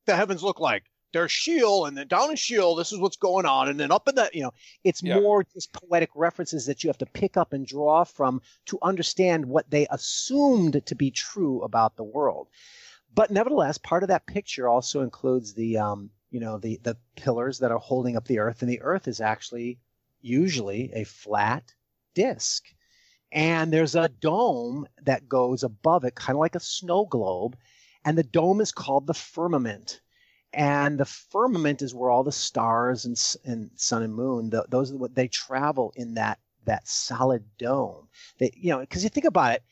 the 0.06 0.16
heavens 0.16 0.42
look 0.42 0.60
like. 0.60 0.84
There's 1.12 1.32
Sheol, 1.32 1.86
and 1.86 1.96
then 1.96 2.08
down 2.08 2.30
in 2.30 2.36
Sheol, 2.36 2.74
this 2.74 2.92
is 2.92 2.98
what's 2.98 3.16
going 3.16 3.46
on, 3.46 3.68
and 3.68 3.78
then 3.78 3.92
up 3.92 4.08
in 4.08 4.16
that, 4.16 4.34
you 4.34 4.42
know, 4.42 4.52
it's 4.84 5.02
yeah. 5.02 5.18
more 5.18 5.44
just 5.44 5.72
poetic 5.72 6.10
references 6.14 6.66
that 6.66 6.82
you 6.82 6.88
have 6.88 6.98
to 6.98 7.06
pick 7.06 7.36
up 7.36 7.52
and 7.52 7.66
draw 7.66 8.04
from 8.04 8.42
to 8.66 8.78
understand 8.82 9.46
what 9.46 9.70
they 9.70 9.86
assumed 9.90 10.84
to 10.84 10.94
be 10.94 11.10
true 11.10 11.62
about 11.62 11.96
the 11.96 12.04
world. 12.04 12.48
But 13.14 13.30
nevertheless, 13.30 13.78
part 13.78 14.02
of 14.02 14.08
that 14.08 14.26
picture 14.26 14.68
also 14.68 15.00
includes 15.00 15.54
the, 15.54 15.78
um, 15.78 16.10
you 16.30 16.40
know, 16.40 16.58
the 16.58 16.80
the 16.82 16.96
pillars 17.16 17.58
that 17.60 17.72
are 17.72 17.78
holding 17.78 18.16
up 18.16 18.26
the 18.26 18.38
earth, 18.38 18.62
and 18.62 18.70
the 18.70 18.82
earth 18.82 19.08
is 19.08 19.20
actually 19.20 19.78
usually 20.20 20.92
a 20.92 21.04
flat 21.04 21.74
disk. 22.14 22.64
And 23.32 23.72
there's 23.72 23.94
a 23.94 24.08
dome 24.08 24.86
that 25.02 25.28
goes 25.28 25.62
above 25.62 26.04
it, 26.04 26.14
kind 26.14 26.36
of 26.36 26.40
like 26.40 26.54
a 26.54 26.60
snow 26.60 27.04
globe. 27.04 27.56
And 28.04 28.16
the 28.16 28.22
dome 28.22 28.60
is 28.60 28.72
called 28.72 29.06
the 29.06 29.14
firmament. 29.14 30.00
And 30.52 30.98
the 30.98 31.04
firmament 31.04 31.82
is 31.82 31.94
where 31.94 32.10
all 32.10 32.22
the 32.22 32.32
stars 32.32 33.04
and, 33.04 33.16
and 33.44 33.70
sun 33.74 34.02
and 34.02 34.14
moon, 34.14 34.50
the, 34.50 34.64
those 34.68 34.92
are 34.92 34.96
what 34.96 35.14
they 35.14 35.28
travel 35.28 35.92
in 35.96 36.14
that 36.14 36.38
that 36.64 36.88
solid 36.88 37.44
dome. 37.58 38.08
They, 38.38 38.50
you 38.54 38.70
know, 38.70 38.80
because 38.80 39.04
you 39.04 39.10
think 39.10 39.26
about 39.26 39.54
it, 39.54 39.62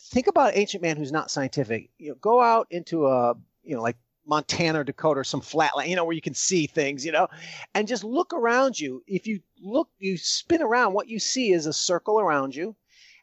think 0.00 0.26
about 0.26 0.56
ancient 0.56 0.82
man 0.82 0.96
who's 0.96 1.12
not 1.12 1.30
scientific. 1.30 1.90
You 1.98 2.10
know, 2.10 2.16
go 2.16 2.40
out 2.42 2.66
into 2.70 3.06
a, 3.06 3.34
you 3.62 3.76
know, 3.76 3.82
like 3.82 3.96
Montana 4.26 4.80
or 4.80 4.84
Dakota 4.84 5.20
or 5.20 5.24
some 5.24 5.40
flatland, 5.40 5.90
you 5.90 5.96
know, 5.96 6.04
where 6.04 6.14
you 6.14 6.22
can 6.22 6.34
see 6.34 6.66
things, 6.66 7.04
you 7.04 7.12
know, 7.12 7.28
and 7.74 7.88
just 7.88 8.04
look 8.04 8.32
around 8.32 8.78
you. 8.78 9.02
If 9.06 9.26
you 9.26 9.40
look, 9.60 9.88
you 9.98 10.16
spin 10.16 10.62
around, 10.62 10.92
what 10.92 11.08
you 11.08 11.18
see 11.18 11.52
is 11.52 11.66
a 11.66 11.72
circle 11.72 12.20
around 12.20 12.54
you. 12.54 12.76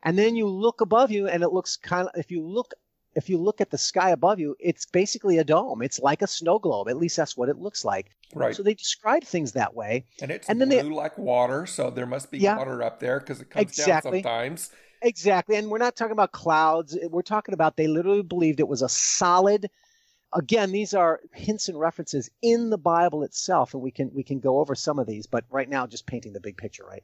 And 0.03 0.17
then 0.17 0.35
you 0.35 0.47
look 0.47 0.81
above 0.81 1.11
you 1.11 1.27
and 1.27 1.43
it 1.43 1.51
looks 1.51 1.75
kind 1.75 2.07
of, 2.07 2.19
if 2.19 2.31
you 2.31 2.41
look, 2.45 2.73
if 3.15 3.29
you 3.29 3.37
look 3.37 3.59
at 3.59 3.71
the 3.71 3.77
sky 3.77 4.11
above 4.11 4.39
you, 4.39 4.55
it's 4.59 4.85
basically 4.85 5.39
a 5.39 5.43
dome. 5.43 5.81
It's 5.81 5.99
like 5.99 6.21
a 6.21 6.27
snow 6.27 6.59
globe. 6.59 6.87
At 6.87 6.97
least 6.97 7.17
that's 7.17 7.35
what 7.35 7.49
it 7.49 7.57
looks 7.57 7.83
like. 7.83 8.11
Right. 8.33 8.55
So 8.55 8.63
they 8.63 8.75
describe 8.75 9.23
things 9.23 9.53
that 9.53 9.73
way. 9.73 10.05
And 10.21 10.31
it's 10.31 10.47
and 10.47 10.61
then 10.61 10.69
blue 10.69 10.83
they, 10.83 10.89
like 10.89 11.17
water. 11.17 11.65
So 11.65 11.89
there 11.89 12.05
must 12.05 12.31
be 12.31 12.37
yeah, 12.37 12.57
water 12.57 12.83
up 12.83 12.99
there 12.99 13.19
because 13.19 13.41
it 13.41 13.49
comes 13.49 13.63
exactly. 13.63 14.21
down 14.21 14.57
sometimes. 14.57 14.71
Exactly. 15.01 15.55
And 15.55 15.69
we're 15.69 15.79
not 15.79 15.95
talking 15.95 16.11
about 16.11 16.31
clouds. 16.31 16.97
We're 17.09 17.21
talking 17.21 17.53
about 17.53 17.77
they 17.77 17.87
literally 17.87 18.21
believed 18.21 18.59
it 18.59 18.67
was 18.67 18.81
a 18.81 18.89
solid 18.89 19.69
again 20.33 20.71
these 20.71 20.93
are 20.93 21.21
hints 21.33 21.69
and 21.69 21.79
references 21.79 22.29
in 22.41 22.69
the 22.69 22.77
bible 22.77 23.23
itself 23.23 23.73
and 23.73 23.81
we 23.81 23.91
can 23.91 24.11
we 24.13 24.23
can 24.23 24.39
go 24.39 24.59
over 24.59 24.75
some 24.75 24.99
of 24.99 25.07
these 25.07 25.25
but 25.25 25.45
right 25.49 25.69
now 25.69 25.87
just 25.87 26.05
painting 26.05 26.33
the 26.33 26.39
big 26.39 26.57
picture 26.57 26.85
right? 26.85 27.03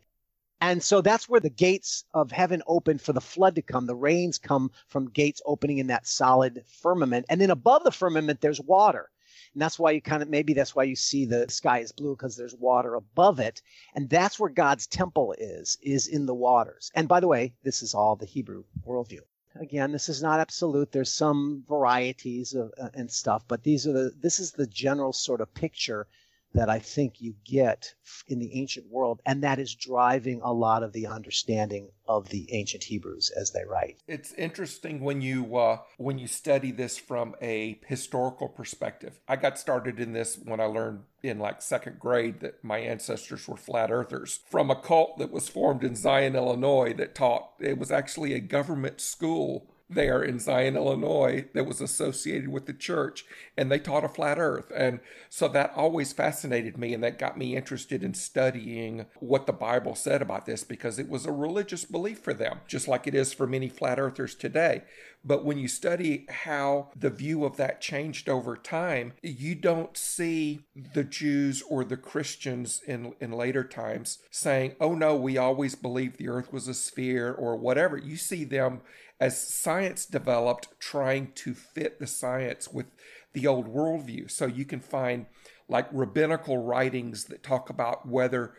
And 0.61 0.81
so 0.81 1.01
that's 1.01 1.27
where 1.27 1.41
the 1.41 1.49
gates 1.49 2.05
of 2.13 2.31
heaven 2.31 2.63
open 2.65 2.97
for 2.97 3.13
the 3.13 3.21
flood 3.21 3.55
to 3.55 3.61
come. 3.61 3.85
The 3.85 3.95
rains 3.95 4.38
come 4.38 4.71
from 4.88 5.09
gates 5.09 5.41
opening 5.45 5.79
in 5.79 5.88
that 5.88 6.07
solid 6.07 6.63
firmament. 6.65 7.25
And 7.29 7.41
then 7.41 7.51
above 7.51 7.83
the 7.83 7.91
firmament 7.91 8.41
there's 8.41 8.61
water. 8.61 9.11
And 9.53 9.61
that's 9.61 9.77
why 9.77 9.91
you 9.91 10.01
kind 10.01 10.23
of 10.23 10.29
maybe 10.29 10.53
that's 10.53 10.75
why 10.75 10.83
you 10.83 10.95
see 10.95 11.25
the 11.25 11.45
sky 11.49 11.79
is 11.79 11.91
blue 11.91 12.15
because 12.15 12.35
there's 12.35 12.55
water 12.55 12.95
above 12.95 13.39
it. 13.39 13.61
And 13.93 14.09
that's 14.09 14.39
where 14.39 14.49
god's 14.49 14.88
temple 14.88 15.35
is 15.38 15.77
is 15.81 16.07
in 16.07 16.25
the 16.25 16.33
waters. 16.33 16.89
And 16.95 17.07
by 17.07 17.19
the 17.19 17.27
way 17.27 17.53
this 17.63 17.83
is 17.83 17.93
all 17.93 18.15
the 18.15 18.25
hebrew 18.25 18.63
worldview 18.88 19.21
again 19.56 19.91
this 19.91 20.10
is 20.10 20.22
not 20.22 20.39
absolute. 20.39 20.91
There's 20.91 21.13
some 21.13 21.63
varieties 21.68 22.54
of, 22.54 22.74
uh, 22.82 22.89
and 22.94 23.12
stuff 23.12 23.44
but 23.48 23.63
these 23.63 23.88
are 23.88 23.94
the 23.94 24.13
this 24.22 24.39
is 24.39 24.52
the 24.52 24.68
general 24.68 25.13
sort 25.13 25.41
of 25.41 25.54
picture 25.54 26.08
that 26.56 26.70
I 26.70 26.80
think 26.80 27.22
you 27.22 27.36
get 27.46 27.94
in 28.28 28.39
the 28.39 28.60
ancient 28.60 28.88
world, 28.89 29.22
and 29.26 29.44
that 29.44 29.60
is 29.60 29.76
driving 29.76 30.41
a 30.44 30.54
lot 30.54 30.84
of 30.84 30.94
the 30.94 31.08
understanding 31.08 31.89
of 32.08 32.30
the 32.30 32.48
ancient 32.54 32.84
Hebrews 32.84 33.32
as 33.39 33.52
they 33.52 33.63
write. 33.65 33.98
It's 34.08 34.34
interesting 34.34 35.02
when 35.02 35.22
you 35.22 35.58
uh, 35.58 35.80
when 35.98 36.18
you 36.18 36.28
study 36.28 36.72
this 36.72 36.98
from 36.98 37.36
a 37.41 37.80
historical 37.86 38.48
perspective. 38.48 39.20
I 39.28 39.36
got 39.36 39.60
started 39.60 40.00
in 40.00 40.13
this 40.13 40.38
when 40.44 40.60
I 40.60 40.65
learned 40.65 41.02
in 41.24 41.39
like 41.39 41.62
second 41.62 42.00
grade 42.00 42.39
that 42.41 42.63
my 42.63 42.78
ancestors 42.78 43.48
were 43.48 43.58
flat 43.58 43.91
earthers 43.91 44.41
from 44.50 44.70
a 44.70 44.76
cult 44.76 45.18
that 45.18 45.32
was 45.32 45.50
formed 45.50 45.84
in 45.84 45.96
Zion, 45.96 46.36
Illinois, 46.36 46.94
that 46.94 47.15
taught 47.15 47.52
it 47.60 47.78
was 47.78 47.91
actually 47.91 48.34
a 48.34 48.39
government 48.39 49.02
school 49.02 49.68
there 49.89 50.24
in 50.24 50.39
Zion, 50.39 50.76
Illinois, 50.76 51.45
that 51.54 51.65
was 51.65 51.82
associated 51.82 52.50
with 52.50 52.65
the 52.65 52.74
church, 52.74 53.26
and 53.56 53.71
they 53.71 53.80
taught 53.80 54.04
a 54.04 54.10
flat 54.10 54.39
earth. 54.39 54.71
And 54.76 55.00
so 55.30 55.48
that 55.50 55.74
always 55.76 56.13
fascinated 56.13 56.78
me, 56.78 56.93
and 56.93 57.04
that 57.04 57.19
got 57.19 57.38
me 57.38 57.56
interested 57.56 58.04
in 58.04 58.13
studying 58.13 59.06
what 59.19 59.45
the 59.45 59.54
Bible 59.54 59.95
said 59.95 60.21
about 60.21 60.45
this 60.45 60.63
because 60.63 60.98
it 60.98 61.10
was 61.10 61.26
a 61.26 61.32
religious 61.32 61.86
belief 61.86 62.19
for 62.19 62.34
them, 62.34 62.60
just 62.67 62.88
like 62.88 63.06
it 63.08 63.15
is 63.15 63.34
for 63.34 63.45
many 63.45 63.69
flat 63.69 64.00
earthers 64.00 64.36
today. 64.36 64.84
But 65.26 65.43
when 65.43 65.58
you 65.58 65.67
study 65.67 66.28
how 66.30 66.89
the 66.95 67.10
view 67.10 67.45
of 67.45 67.58
that 67.58 67.82
changed 67.82 68.30
over 68.30 68.56
time, 68.56 69.13
you 69.24 69.56
don't 69.56 69.98
see 69.98 70.62
the 70.93 71.04
Jews 71.04 71.63
or 71.67 71.84
the 71.84 71.98
Christians 71.98 72.80
in, 72.86 73.13
in 73.19 73.32
later 73.32 73.63
times 73.63 74.19
saying, 74.30 74.76
oh 74.80 74.93
no, 74.93 75.15
we 75.15 75.36
always 75.38 75.74
believed 75.74 76.17
the 76.17 76.30
earth 76.30 76.54
was 76.54 76.67
a 76.67 76.76
sphere 76.76 77.34
or 77.34 77.56
whatever. 77.56 77.98
You 77.98 78.17
see 78.17 78.43
them 78.43 78.82
as 79.19 79.41
science 79.41 80.06
developed, 80.06 80.67
trying 80.80 81.32
to 81.36 81.54
fit 81.54 81.99
the 81.99 82.08
science 82.08 82.71
with 82.71 82.88
the 83.34 83.47
old 83.47 83.67
worldview. 83.67 84.30
So 84.30 84.45
you 84.45 84.65
can 84.65 84.80
find 84.80 85.25
like 85.67 85.88
rabbinical 85.91 86.58
writings 86.58 87.25
that 87.25 87.43
talk 87.43 87.69
about 87.69 88.08
whether 88.08 88.54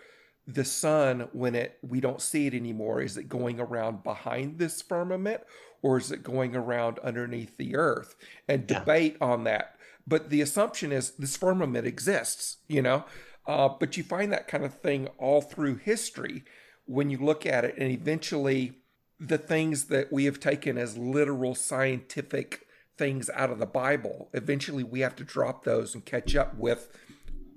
the 0.47 0.65
sun, 0.65 1.29
when 1.33 1.55
it 1.55 1.79
we 1.83 2.01
don't 2.01 2.23
see 2.23 2.47
it 2.47 2.55
anymore, 2.55 3.03
is 3.03 3.17
it 3.17 3.29
going 3.29 3.59
around 3.59 4.05
behind 4.05 4.59
this 4.59 4.81
firmament 4.81 5.43
or 5.83 5.99
is 5.99 6.13
it 6.13 6.23
going 6.23 6.55
around 6.55 6.99
underneath 7.01 7.57
the 7.57 7.77
earth? 7.77 8.15
And 8.49 8.69
yeah. 8.69 8.79
debate 8.79 9.17
on 9.21 9.45
that. 9.45 9.77
But 10.07 10.31
the 10.31 10.41
assumption 10.41 10.93
is 10.93 11.11
this 11.13 11.37
firmament 11.37 11.87
exists, 11.87 12.59
you 12.69 12.81
know. 12.81 13.05
Uh, 13.47 13.69
but 13.69 13.97
you 13.97 14.05
find 14.05 14.33
that 14.33 14.49
kind 14.49 14.65
of 14.65 14.75
thing 14.75 15.09
all 15.19 15.41
through 15.41 15.77
history 15.77 16.45
when 16.87 17.11
you 17.11 17.19
look 17.19 17.45
at 17.45 17.65
it, 17.65 17.75
and 17.77 17.91
eventually 17.91 18.79
the 19.19 19.39
things 19.39 19.85
that 19.85 20.13
we 20.13 20.25
have 20.27 20.41
taken 20.41 20.77
as 20.77 20.99
literal 20.99 21.55
scientific 21.55 22.67
things 22.99 23.31
out 23.35 23.51
of 23.51 23.59
the 23.59 23.67
Bible. 23.67 24.29
Eventually, 24.33 24.85
we 24.85 25.01
have 25.01 25.17
to 25.17 25.25
drop 25.25 25.65
those 25.65 25.95
and 25.95 26.05
catch 26.05 26.37
up 26.37 26.57
with, 26.57 26.89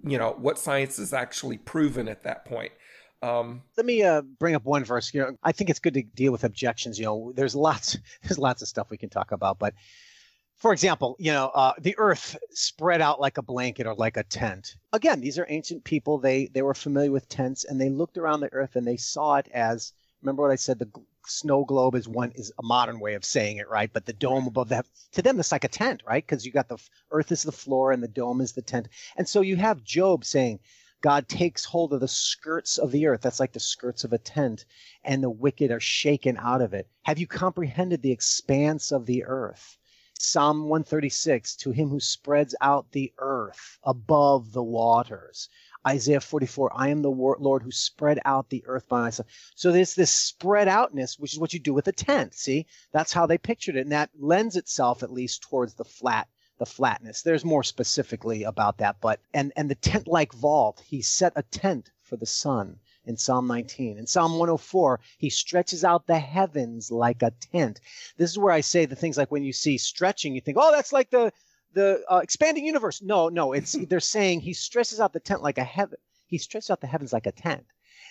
you 0.03 0.17
know, 0.17 0.35
what 0.37 0.59
science 0.59 0.97
has 0.97 1.13
actually 1.13 1.57
proven 1.57 2.07
at 2.07 2.23
that 2.23 2.45
point. 2.45 2.71
Um, 3.21 3.63
Let 3.75 3.85
me 3.85 4.03
uh, 4.03 4.21
bring 4.21 4.55
up 4.55 4.63
one 4.63 4.85
verse. 4.85 5.13
You 5.13 5.21
know, 5.21 5.37
I 5.43 5.51
think 5.51 5.69
it's 5.69 5.79
good 5.79 5.93
to 5.95 6.03
deal 6.03 6.31
with 6.31 6.45
objections. 6.45 6.97
You 6.97 7.05
know, 7.05 7.33
there's 7.35 7.55
lots, 7.55 7.97
there's 8.23 8.39
lots 8.39 8.61
of 8.61 8.67
stuff 8.67 8.89
we 8.89 8.97
can 8.97 9.09
talk 9.09 9.31
about, 9.31 9.59
but 9.59 9.73
for 10.59 10.73
example, 10.73 11.15
you 11.19 11.31
know, 11.31 11.47
uh, 11.55 11.73
the 11.79 11.95
earth 11.97 12.37
spread 12.51 13.01
out 13.01 13.21
like 13.21 13.37
a 13.37 13.41
blanket 13.41 13.87
or 13.87 13.95
like 13.95 14.17
a 14.17 14.23
tent. 14.23 14.75
Again, 14.91 15.21
these 15.21 15.39
are 15.39 15.45
ancient 15.49 15.85
people. 15.85 16.17
They 16.17 16.47
they 16.47 16.61
were 16.61 16.73
familiar 16.73 17.11
with 17.11 17.29
tents, 17.29 17.63
and 17.63 17.79
they 17.79 17.89
looked 17.89 18.17
around 18.17 18.41
the 18.41 18.53
earth 18.53 18.75
and 18.75 18.85
they 18.85 18.97
saw 18.97 19.35
it 19.35 19.47
as. 19.53 19.93
Remember 20.21 20.41
what 20.41 20.51
I 20.51 20.57
said? 20.57 20.79
The 20.79 20.91
snow 21.29 21.65
globe 21.65 21.95
is 21.95 22.07
one 22.07 22.31
is 22.31 22.51
a 22.59 22.63
modern 22.63 22.99
way 22.99 23.13
of 23.15 23.25
saying 23.25 23.57
it, 23.57 23.69
right? 23.69 23.91
But 23.91 24.05
the 24.05 24.13
dome 24.13 24.47
above 24.47 24.69
that 24.69 24.87
to 25.13 25.21
them 25.21 25.39
it's 25.39 25.51
like 25.51 25.63
a 25.63 25.69
tent, 25.69 26.03
right? 26.05 26.25
Because 26.25 26.45
you 26.45 26.51
got 26.51 26.69
the 26.69 26.77
earth 27.11 27.31
is 27.31 27.43
the 27.43 27.51
floor 27.51 27.91
and 27.91 28.01
the 28.03 28.07
dome 28.07 28.41
is 28.41 28.53
the 28.53 28.61
tent, 28.61 28.87
and 29.17 29.27
so 29.27 29.41
you 29.41 29.55
have 29.57 29.83
Job 29.83 30.25
saying. 30.25 30.59
God 31.01 31.29
takes 31.29 31.63
hold 31.63 31.93
of 31.93 32.01
the 32.01 32.09
skirts 32.09 32.77
of 32.77 32.91
the 32.91 33.07
earth. 33.07 33.21
That's 33.21 33.39
like 33.39 33.53
the 33.53 33.59
skirts 33.61 34.03
of 34.03 34.11
a 34.11 34.17
tent, 34.17 34.65
and 35.05 35.23
the 35.23 35.29
wicked 35.29 35.71
are 35.71 35.79
shaken 35.79 36.35
out 36.37 36.61
of 36.61 36.73
it. 36.73 36.89
Have 37.03 37.17
you 37.17 37.25
comprehended 37.25 38.01
the 38.01 38.11
expanse 38.11 38.91
of 38.91 39.05
the 39.05 39.23
earth? 39.23 39.77
Psalm 40.21 40.63
136 40.63 41.55
To 41.55 41.71
him 41.71 41.87
who 41.87 42.01
spreads 42.01 42.53
out 42.59 42.91
the 42.91 43.13
earth 43.19 43.79
above 43.83 44.51
the 44.51 44.61
waters. 44.61 45.47
Isaiah 45.87 46.19
44, 46.19 46.71
I 46.75 46.89
am 46.89 47.01
the 47.01 47.09
Lord 47.09 47.63
who 47.63 47.71
spread 47.71 48.19
out 48.25 48.49
the 48.49 48.63
earth 48.65 48.87
by 48.89 49.01
myself. 49.01 49.27
So 49.55 49.71
there's 49.71 49.95
this 49.95 50.13
spread 50.13 50.67
outness, 50.67 51.17
which 51.17 51.33
is 51.33 51.39
what 51.39 51.53
you 51.53 51.59
do 51.59 51.73
with 51.73 51.87
a 51.87 51.93
tent. 51.93 52.33
See, 52.33 52.65
that's 52.91 53.13
how 53.13 53.25
they 53.25 53.37
pictured 53.37 53.75
it. 53.75 53.81
And 53.81 53.91
that 53.91 54.09
lends 54.19 54.55
itself 54.55 55.03
at 55.03 55.11
least 55.11 55.43
towards 55.43 55.75
the 55.75 55.85
flat, 55.85 56.27
the 56.57 56.65
flatness. 56.65 57.21
There's 57.21 57.45
more 57.45 57.63
specifically 57.63 58.43
about 58.43 58.77
that, 58.79 58.97
but, 58.99 59.21
and, 59.33 59.53
and 59.55 59.69
the 59.69 59.75
tent 59.75 60.07
like 60.07 60.33
vault, 60.33 60.83
he 60.85 61.01
set 61.01 61.33
a 61.35 61.43
tent 61.43 61.91
for 62.03 62.17
the 62.17 62.25
sun 62.25 62.79
in 63.05 63.15
Psalm 63.15 63.47
19. 63.47 63.97
In 63.97 64.05
Psalm 64.05 64.33
104, 64.33 64.99
he 65.17 65.29
stretches 65.29 65.83
out 65.85 66.07
the 66.07 66.19
heavens 66.19 66.91
like 66.91 67.21
a 67.21 67.31
tent. 67.31 67.79
This 68.17 68.31
is 68.31 68.37
where 68.37 68.53
I 68.53 68.61
say 68.61 68.85
the 68.85 68.95
things 68.95 69.17
like 69.17 69.31
when 69.31 69.43
you 69.43 69.53
see 69.53 69.77
stretching, 69.77 70.35
you 70.35 70.41
think, 70.41 70.57
oh, 70.59 70.71
that's 70.71 70.91
like 70.91 71.09
the 71.09 71.31
the 71.73 72.03
uh, 72.09 72.17
expanding 72.17 72.65
universe. 72.65 73.01
No, 73.01 73.29
no, 73.29 73.53
it's 73.53 73.73
they're 73.89 73.99
saying 73.99 74.41
he 74.41 74.53
stresses 74.53 74.99
out 74.99 75.13
the 75.13 75.19
tent 75.19 75.41
like 75.41 75.57
a 75.57 75.63
heaven. 75.63 75.97
He 76.27 76.37
stretches 76.37 76.69
out 76.69 76.81
the 76.81 76.87
heavens 76.87 77.13
like 77.13 77.25
a 77.25 77.31
tent. 77.31 77.65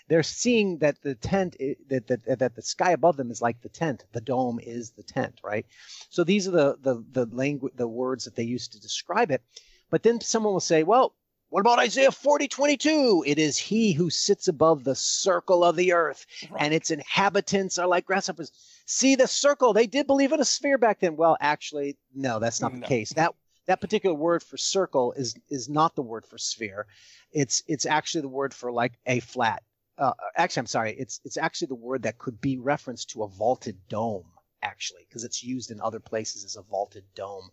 They're 0.08 0.22
seeing 0.22 0.78
that 0.78 1.02
the 1.02 1.14
tent 1.14 1.56
that, 1.88 2.06
that 2.06 2.38
that 2.38 2.54
the 2.54 2.62
sky 2.62 2.92
above 2.92 3.16
them 3.16 3.30
is 3.30 3.42
like 3.42 3.60
the 3.60 3.68
tent. 3.68 4.06
The 4.12 4.20
dome 4.20 4.58
is 4.62 4.90
the 4.90 5.02
tent, 5.02 5.40
right? 5.44 5.66
So 6.08 6.24
these 6.24 6.48
are 6.48 6.52
the 6.52 6.78
the 6.80 7.04
the 7.12 7.26
language 7.26 7.74
the 7.76 7.88
words 7.88 8.24
that 8.24 8.34
they 8.34 8.44
use 8.44 8.68
to 8.68 8.80
describe 8.80 9.30
it. 9.30 9.42
But 9.90 10.02
then 10.02 10.20
someone 10.20 10.52
will 10.52 10.60
say, 10.60 10.82
well, 10.82 11.14
what 11.50 11.60
about 11.60 11.78
Isaiah 11.78 12.12
40, 12.12 12.48
22? 12.48 13.24
It 13.26 13.38
is 13.38 13.56
he 13.56 13.92
who 13.92 14.10
sits 14.10 14.48
above 14.48 14.84
the 14.84 14.94
circle 14.94 15.64
of 15.64 15.76
the 15.76 15.92
earth, 15.94 16.26
right. 16.50 16.62
and 16.62 16.74
its 16.74 16.90
inhabitants 16.90 17.78
are 17.78 17.86
like 17.86 18.04
grasshoppers. 18.04 18.52
See 18.84 19.14
the 19.14 19.26
circle. 19.26 19.72
They 19.72 19.86
did 19.86 20.06
believe 20.06 20.32
in 20.32 20.40
a 20.40 20.44
sphere 20.44 20.76
back 20.76 21.00
then. 21.00 21.16
Well, 21.16 21.36
actually, 21.40 21.96
no, 22.14 22.38
that's 22.38 22.60
not 22.60 22.74
no. 22.74 22.80
the 22.80 22.86
case. 22.86 23.12
That 23.14 23.34
that 23.68 23.82
particular 23.82 24.14
word 24.14 24.42
for 24.42 24.56
circle 24.56 25.12
is 25.12 25.34
is 25.50 25.68
not 25.68 25.94
the 25.94 26.02
word 26.02 26.24
for 26.24 26.38
sphere. 26.38 26.86
It's 27.32 27.62
it's 27.68 27.86
actually 27.86 28.22
the 28.22 28.28
word 28.28 28.54
for 28.54 28.72
like 28.72 28.94
a 29.06 29.20
flat. 29.20 29.62
Uh, 29.98 30.14
actually, 30.36 30.62
I'm 30.62 30.66
sorry. 30.66 30.96
It's 30.98 31.20
it's 31.24 31.36
actually 31.36 31.68
the 31.68 31.74
word 31.74 32.02
that 32.02 32.18
could 32.18 32.40
be 32.40 32.56
referenced 32.56 33.10
to 33.10 33.22
a 33.22 33.28
vaulted 33.28 33.76
dome. 33.88 34.24
Actually, 34.62 35.02
because 35.08 35.22
it's 35.22 35.44
used 35.44 35.70
in 35.70 35.80
other 35.80 36.00
places 36.00 36.44
as 36.44 36.56
a 36.56 36.62
vaulted 36.62 37.04
dome. 37.14 37.50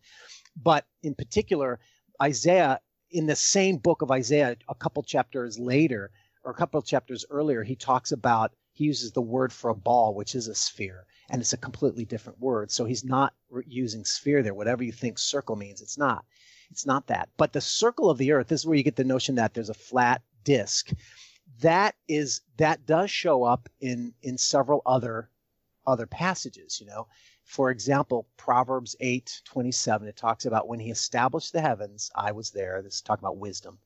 But 0.55 0.85
in 1.03 1.13
particular, 1.13 1.79
Isaiah 2.19 2.79
in 3.11 3.27
the 3.27 3.35
same 3.35 3.77
book 3.77 4.01
of 4.01 4.09
Isaiah, 4.09 4.55
a 4.67 4.75
couple 4.75 5.03
chapters 5.03 5.59
later 5.59 6.11
or 6.43 6.51
a 6.51 6.55
couple 6.55 6.81
chapters 6.81 7.25
earlier, 7.29 7.61
he 7.61 7.75
talks 7.75 8.11
about 8.11 8.53
he 8.73 8.85
uses 8.85 9.11
the 9.11 9.21
word 9.21 9.51
for 9.53 9.69
a 9.69 9.75
ball, 9.75 10.15
which 10.15 10.33
is 10.33 10.47
a 10.47 10.55
sphere 10.55 11.05
and 11.29 11.41
it's 11.41 11.53
a 11.53 11.57
completely 11.57 12.05
different 12.05 12.39
word. 12.39 12.71
So 12.71 12.85
he's 12.85 13.03
not 13.03 13.33
using 13.67 14.05
sphere 14.05 14.43
there. 14.43 14.53
Whatever 14.53 14.83
you 14.83 14.91
think 14.91 15.17
circle 15.17 15.55
means, 15.55 15.81
it's 15.81 15.97
not. 15.97 16.25
It's 16.71 16.85
not 16.85 17.07
that. 17.07 17.29
But 17.37 17.53
the 17.53 17.61
circle 17.61 18.09
of 18.09 18.17
the 18.17 18.31
earth, 18.31 18.47
this 18.47 18.61
is 18.61 18.65
where 18.65 18.77
you 18.77 18.83
get 18.83 18.95
the 18.95 19.03
notion 19.03 19.35
that 19.35 19.53
there's 19.53 19.69
a 19.69 19.73
flat 19.73 20.21
disk. 20.43 20.91
That 21.61 21.95
is 22.07 22.41
that 22.57 22.85
does 22.85 23.11
show 23.11 23.43
up 23.43 23.69
in 23.79 24.13
in 24.21 24.37
several 24.37 24.81
other 24.85 25.29
other 25.85 26.07
passages, 26.07 26.79
you 26.79 26.87
know. 26.87 27.07
For 27.43 27.69
example, 27.69 28.27
Proverbs 28.37 28.95
8, 28.99 29.41
27, 29.45 30.07
it 30.07 30.17
talks 30.17 30.45
about 30.45 30.67
when 30.67 30.79
he 30.79 30.89
established 30.89 31.53
the 31.53 31.61
heavens, 31.61 32.09
I 32.15 32.31
was 32.31 32.49
there. 32.49 32.81
This 32.81 32.95
is 32.95 33.01
talking 33.01 33.23
about 33.23 33.37
wisdom. 33.37 33.77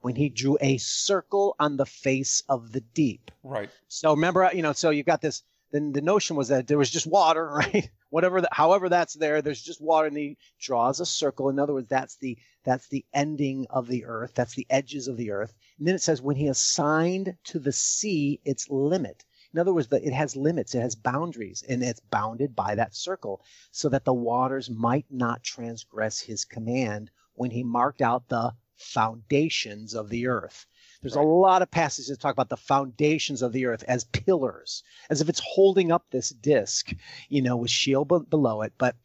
When 0.00 0.14
he 0.14 0.28
drew 0.28 0.56
a 0.60 0.78
circle 0.78 1.56
on 1.58 1.76
the 1.76 1.86
face 1.86 2.42
of 2.48 2.70
the 2.70 2.80
deep. 2.80 3.32
Right. 3.42 3.68
So 3.88 4.12
remember, 4.14 4.48
you 4.54 4.62
know, 4.62 4.72
so 4.72 4.90
you've 4.90 5.06
got 5.06 5.20
this 5.20 5.42
then 5.72 5.92
the 5.92 6.00
notion 6.00 6.36
was 6.36 6.48
that 6.48 6.66
there 6.66 6.78
was 6.78 6.90
just 6.90 7.06
water, 7.06 7.46
right? 7.54 7.90
Whatever, 8.08 8.40
the, 8.40 8.48
however 8.50 8.88
that's 8.88 9.14
there, 9.14 9.40
there's 9.40 9.62
just 9.62 9.80
water, 9.80 10.08
and 10.08 10.16
he 10.16 10.36
draws 10.58 11.00
a 11.00 11.06
circle. 11.06 11.48
In 11.48 11.58
other 11.58 11.74
words, 11.74 11.88
that's 11.88 12.16
the 12.16 12.38
that's 12.64 12.88
the 12.88 13.04
ending 13.14 13.66
of 13.70 13.86
the 13.86 14.04
earth. 14.04 14.32
That's 14.34 14.54
the 14.54 14.66
edges 14.68 15.08
of 15.08 15.16
the 15.16 15.30
earth. 15.30 15.54
And 15.78 15.86
then 15.86 15.94
it 15.94 16.02
says, 16.02 16.20
when 16.20 16.36
he 16.36 16.48
assigned 16.48 17.36
to 17.44 17.58
the 17.58 17.72
sea 17.72 18.40
its 18.44 18.68
limit. 18.68 19.24
In 19.52 19.58
other 19.58 19.74
words, 19.74 19.88
that 19.88 20.04
it 20.04 20.12
has 20.12 20.36
limits, 20.36 20.74
it 20.74 20.80
has 20.80 20.94
boundaries, 20.94 21.64
and 21.68 21.82
it's 21.82 22.00
bounded 22.00 22.54
by 22.54 22.74
that 22.76 22.94
circle, 22.94 23.42
so 23.72 23.88
that 23.88 24.04
the 24.04 24.14
waters 24.14 24.70
might 24.70 25.06
not 25.10 25.42
transgress 25.42 26.20
his 26.20 26.44
command 26.44 27.10
when 27.34 27.50
he 27.50 27.64
marked 27.64 28.02
out 28.02 28.28
the 28.28 28.54
foundations 28.76 29.94
of 29.94 30.08
the 30.08 30.26
earth. 30.26 30.66
There's 31.02 31.16
right. 31.16 31.24
a 31.24 31.28
lot 31.28 31.62
of 31.62 31.70
passages 31.70 32.08
that 32.08 32.20
talk 32.20 32.32
about 32.32 32.48
the 32.50 32.56
foundations 32.56 33.42
of 33.42 33.52
the 33.52 33.66
earth 33.66 33.84
as 33.88 34.04
pillars, 34.04 34.82
as 35.08 35.20
if 35.20 35.28
it's 35.28 35.42
holding 35.42 35.90
up 35.90 36.04
this 36.10 36.30
disc, 36.30 36.92
you 37.28 37.42
know, 37.42 37.56
with 37.56 37.70
shield 37.70 38.08
b- 38.08 38.18
below 38.28 38.62
it. 38.62 38.72
But 38.76 38.96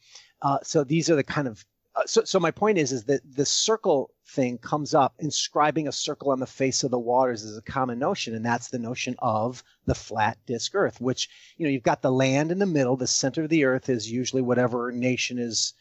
uh, 0.41 0.59
so 0.63 0.83
these 0.83 1.09
are 1.09 1.15
the 1.15 1.23
kind 1.23 1.47
of 1.47 1.65
uh, 1.95 2.01
so, 2.05 2.23
so 2.25 2.39
my 2.39 2.51
point 2.51 2.77
is 2.77 2.91
is 2.91 3.05
that 3.05 3.21
the 3.35 3.45
circle 3.45 4.11
thing 4.27 4.57
comes 4.57 4.93
up 4.93 5.13
inscribing 5.19 5.87
a 5.87 5.91
circle 5.93 6.31
on 6.31 6.39
the 6.39 6.45
face 6.45 6.83
of 6.83 6.91
the 6.91 6.99
waters 6.99 7.43
is 7.43 7.57
a 7.57 7.61
common 7.61 7.97
notion 7.97 8.35
and 8.35 8.45
that's 8.45 8.67
the 8.67 8.79
notion 8.79 9.15
of 9.19 9.63
the 9.85 9.95
flat 9.95 10.37
disk 10.45 10.75
earth 10.75 10.99
which 10.99 11.29
you 11.57 11.65
know 11.65 11.69
you've 11.69 11.83
got 11.83 12.01
the 12.01 12.11
land 12.11 12.51
in 12.51 12.59
the 12.59 12.65
middle 12.65 12.97
the 12.97 13.07
center 13.07 13.43
of 13.43 13.49
the 13.49 13.63
earth 13.63 13.87
is 13.87 14.11
usually 14.11 14.41
whatever 14.41 14.91
nation 14.91 15.37
is 15.37 15.73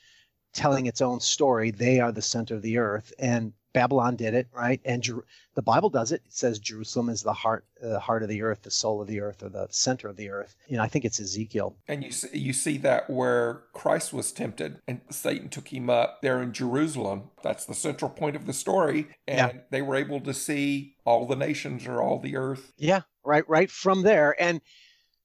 telling 0.52 0.86
its 0.86 1.00
own 1.00 1.18
story 1.18 1.72
they 1.72 1.98
are 1.98 2.12
the 2.12 2.22
center 2.22 2.54
of 2.54 2.62
the 2.62 2.78
earth 2.78 3.12
and 3.18 3.52
Babylon 3.74 4.16
did 4.16 4.32
it, 4.32 4.46
right? 4.54 4.80
And 4.84 5.02
Jer- 5.02 5.26
the 5.54 5.62
Bible 5.62 5.90
does 5.90 6.12
it. 6.12 6.22
It 6.24 6.32
says 6.32 6.58
Jerusalem 6.58 7.10
is 7.10 7.22
the 7.22 7.32
heart, 7.32 7.66
the 7.80 7.96
uh, 7.96 8.00
heart 8.00 8.22
of 8.22 8.28
the 8.30 8.40
earth, 8.40 8.62
the 8.62 8.70
soul 8.70 9.02
of 9.02 9.08
the 9.08 9.20
earth, 9.20 9.42
or 9.42 9.50
the 9.50 9.66
center 9.68 10.08
of 10.08 10.16
the 10.16 10.30
earth. 10.30 10.54
You 10.68 10.78
know, 10.78 10.82
I 10.82 10.88
think 10.88 11.04
it's 11.04 11.20
Ezekiel. 11.20 11.76
And 11.86 12.02
you 12.02 12.12
see, 12.12 12.38
you 12.38 12.52
see 12.54 12.78
that 12.78 13.10
where 13.10 13.64
Christ 13.74 14.14
was 14.14 14.32
tempted, 14.32 14.80
and 14.88 15.02
Satan 15.10 15.50
took 15.50 15.68
him 15.68 15.90
up 15.90 16.22
there 16.22 16.40
in 16.40 16.52
Jerusalem. 16.52 17.24
That's 17.42 17.66
the 17.66 17.74
central 17.74 18.10
point 18.10 18.36
of 18.36 18.46
the 18.46 18.54
story, 18.54 19.08
and 19.26 19.52
yeah. 19.54 19.60
they 19.70 19.82
were 19.82 19.96
able 19.96 20.20
to 20.20 20.32
see 20.32 20.94
all 21.04 21.26
the 21.26 21.36
nations 21.36 21.86
or 21.86 22.00
all 22.00 22.20
the 22.20 22.36
earth. 22.36 22.72
Yeah, 22.78 23.02
right, 23.24 23.46
right 23.48 23.70
from 23.70 24.02
there, 24.02 24.40
and 24.40 24.60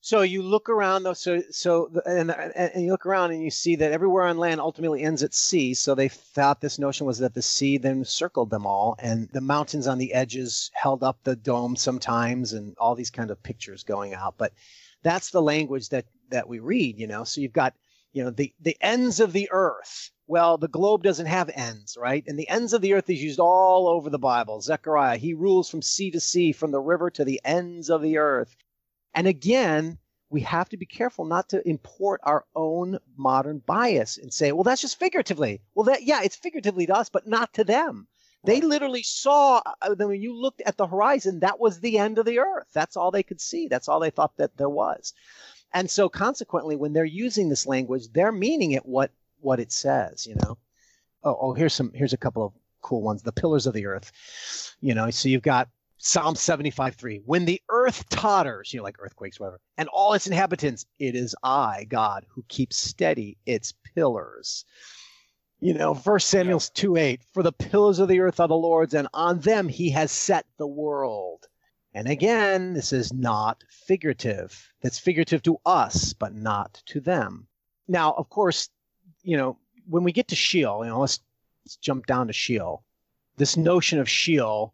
so 0.02 0.22
you 0.22 0.42
look 0.42 0.70
around 0.70 1.04
though, 1.04 1.14
so 1.14 1.42
so 1.52 1.92
and, 2.06 2.32
and 2.32 2.86
you 2.86 2.92
look 2.92 3.06
around 3.06 3.32
and 3.32 3.44
you 3.44 3.52
see 3.52 3.76
that 3.76 3.92
everywhere 3.92 4.26
on 4.28 4.38
land 4.38 4.62
ultimately 4.62 5.04
ends 5.04 5.24
at 5.24 5.34
sea. 5.34 5.74
So 5.74 5.94
they 5.94 6.08
thought 6.08 6.62
this 6.62 6.80
notion 6.80 7.06
was 7.06 7.18
that 7.18 7.34
the 7.34 7.42
sea 7.42 7.78
then 7.78 8.06
circled 8.06 8.50
them 8.50 8.66
all, 8.66 8.96
and 9.00 9.28
the 9.34 9.42
mountains 9.42 9.88
on 9.88 9.98
the 9.98 10.14
edges 10.14 10.72
held 10.74 11.04
up 11.04 11.20
the 11.24 11.36
dome 11.36 11.76
sometimes, 11.76 12.54
and 12.54 12.78
all 12.78 12.96
these 12.96 13.10
kind 13.10 13.30
of 13.30 13.44
pictures 13.44 13.84
going 13.84 14.14
out. 14.14 14.36
But 14.38 14.54
that's 15.04 15.32
the 15.32 15.42
language 15.42 15.90
that 15.90 16.06
that 16.30 16.48
we 16.48 16.60
read, 16.60 16.98
you 16.98 17.08
know. 17.08 17.26
So 17.26 17.42
you've 17.42 17.52
got 17.52 17.74
you 18.14 18.24
know 18.24 18.30
the 18.30 18.54
the 18.62 18.78
ends 18.80 19.20
of 19.20 19.34
the 19.34 19.50
earth. 19.52 20.12
Well, 20.28 20.58
the 20.58 20.70
globe 20.70 21.04
doesn't 21.04 21.26
have 21.26 21.50
ends, 21.54 21.98
right? 22.00 22.24
And 22.26 22.40
the 22.40 22.48
ends 22.48 22.72
of 22.72 22.82
the 22.82 22.94
earth 22.94 23.10
is 23.10 23.22
used 23.22 23.40
all 23.40 23.90
over 23.90 24.10
the 24.10 24.20
Bible. 24.20 24.62
Zechariah, 24.62 25.18
he 25.18 25.34
rules 25.34 25.70
from 25.70 25.82
sea 25.82 26.12
to 26.12 26.20
sea, 26.22 26.54
from 26.54 26.72
the 26.72 26.80
river 26.80 27.10
to 27.10 27.26
the 27.26 27.42
ends 27.44 27.90
of 27.90 28.02
the 28.02 28.18
earth. 28.18 28.56
And 29.14 29.28
again, 29.28 29.98
we 30.30 30.42
have 30.42 30.70
to 30.70 30.78
be 30.78 30.86
careful 30.86 31.26
not 31.26 31.50
to 31.50 31.68
import 31.68 32.22
our 32.24 32.46
own 32.56 33.00
modern 33.18 33.60
bias 33.66 34.18
and 34.18 34.34
say, 34.34 34.52
well, 34.52 34.64
that's 34.64 34.82
just 34.82 35.00
figuratively. 35.00 35.62
Well, 35.74 35.86
that, 35.86 36.04
yeah, 36.04 36.22
it's 36.24 36.36
figuratively 36.36 36.86
to 36.86 36.96
us, 36.96 37.10
but 37.10 37.28
not 37.28 37.54
to 37.56 37.64
them. 37.64 38.08
They 38.46 38.62
literally 38.62 39.04
saw, 39.04 39.62
uh, 39.82 39.96
when 39.98 40.22
you 40.22 40.40
looked 40.40 40.62
at 40.62 40.78
the 40.78 40.88
horizon, 40.88 41.40
that 41.40 41.60
was 41.60 41.80
the 41.80 41.98
end 41.98 42.20
of 42.20 42.26
the 42.26 42.40
earth. 42.40 42.68
That's 42.74 42.96
all 42.96 43.12
they 43.12 43.24
could 43.24 43.42
see. 43.42 43.68
That's 43.68 43.90
all 43.90 44.00
they 44.00 44.12
thought 44.12 44.38
that 44.38 44.56
there 44.56 44.70
was. 44.70 45.14
And 45.74 45.90
so 45.90 46.08
consequently, 46.08 46.76
when 46.78 46.94
they're 46.94 47.04
using 47.04 47.50
this 47.50 47.68
language, 47.68 48.08
they're 48.14 48.32
meaning 48.32 48.72
it 48.72 48.86
what, 48.86 49.12
what 49.42 49.60
it 49.60 49.72
says, 49.72 50.26
you 50.26 50.36
know? 50.36 50.58
Oh, 51.24 51.38
oh, 51.42 51.54
here's 51.54 51.74
some, 51.74 51.92
here's 51.94 52.14
a 52.14 52.18
couple 52.18 52.46
of 52.46 52.54
cool 52.82 53.02
ones. 53.02 53.24
The 53.24 53.34
pillars 53.34 53.68
of 53.68 53.74
the 53.74 53.88
earth, 53.88 54.12
you 54.80 54.94
know, 54.94 55.10
so 55.10 55.28
you've 55.28 55.42
got 55.42 55.68
Psalm 56.02 56.34
75 56.34 56.96
3. 56.96 57.22
When 57.26 57.44
the 57.44 57.62
earth 57.68 58.08
totters, 58.08 58.74
you 58.74 58.78
know, 58.78 58.86
like 58.86 58.96
earthquakes, 59.00 59.38
whatever, 59.38 59.60
and 59.78 59.90
all 59.90 60.14
its 60.14 60.28
inhabitants, 60.28 60.86
it 60.98 61.14
is 61.14 61.36
I, 61.44 61.86
God, 61.90 62.26
who 62.30 62.46
keeps 62.48 62.78
steady 62.78 63.38
its 63.46 63.74
pillars. 63.94 64.64
You 65.60 65.74
know, 65.74 65.94
First 65.94 66.30
Samuel 66.30 66.62
2 66.62 66.96
8. 66.96 67.22
For 67.34 67.44
the 67.44 67.52
pillars 67.52 68.00
of 68.00 68.08
the 68.08 68.22
earth 68.22 68.40
are 68.40 68.48
the 68.48 68.56
Lord's, 68.56 68.94
and 68.94 69.10
on 69.14 69.40
them 69.42 69.68
he 69.68 69.90
has 69.90 70.10
set 70.10 70.46
the 70.58 70.68
world. 70.68 71.46
And 71.94 72.08
again, 72.08 72.74
this 72.74 72.94
is 72.94 73.12
not 73.12 73.62
figurative. 73.70 74.72
That's 74.82 75.00
figurative 75.00 75.44
to 75.44 75.60
us, 75.66 76.14
but 76.14 76.34
not 76.34 76.82
to 76.86 77.02
them. 77.02 77.48
Now, 77.90 78.14
of 78.14 78.30
course, 78.30 78.70
you 79.22 79.36
know, 79.36 79.58
when 79.86 80.06
we 80.06 80.14
get 80.14 80.30
to 80.30 80.36
Sheol, 80.36 80.86
you 80.86 80.92
know, 80.92 81.02
let's, 81.02 81.20
let's 81.66 81.76
jump 81.76 82.06
down 82.06 82.28
to 82.28 82.34
Sheol. 82.34 82.86
This 83.36 83.58
notion 83.58 84.00
of 84.00 84.08
Sheol 84.08 84.74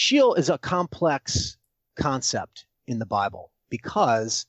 Sheol 0.00 0.34
is 0.34 0.48
a 0.48 0.58
complex 0.58 1.56
concept 1.96 2.66
in 2.86 3.00
the 3.00 3.04
Bible 3.04 3.50
because 3.68 4.46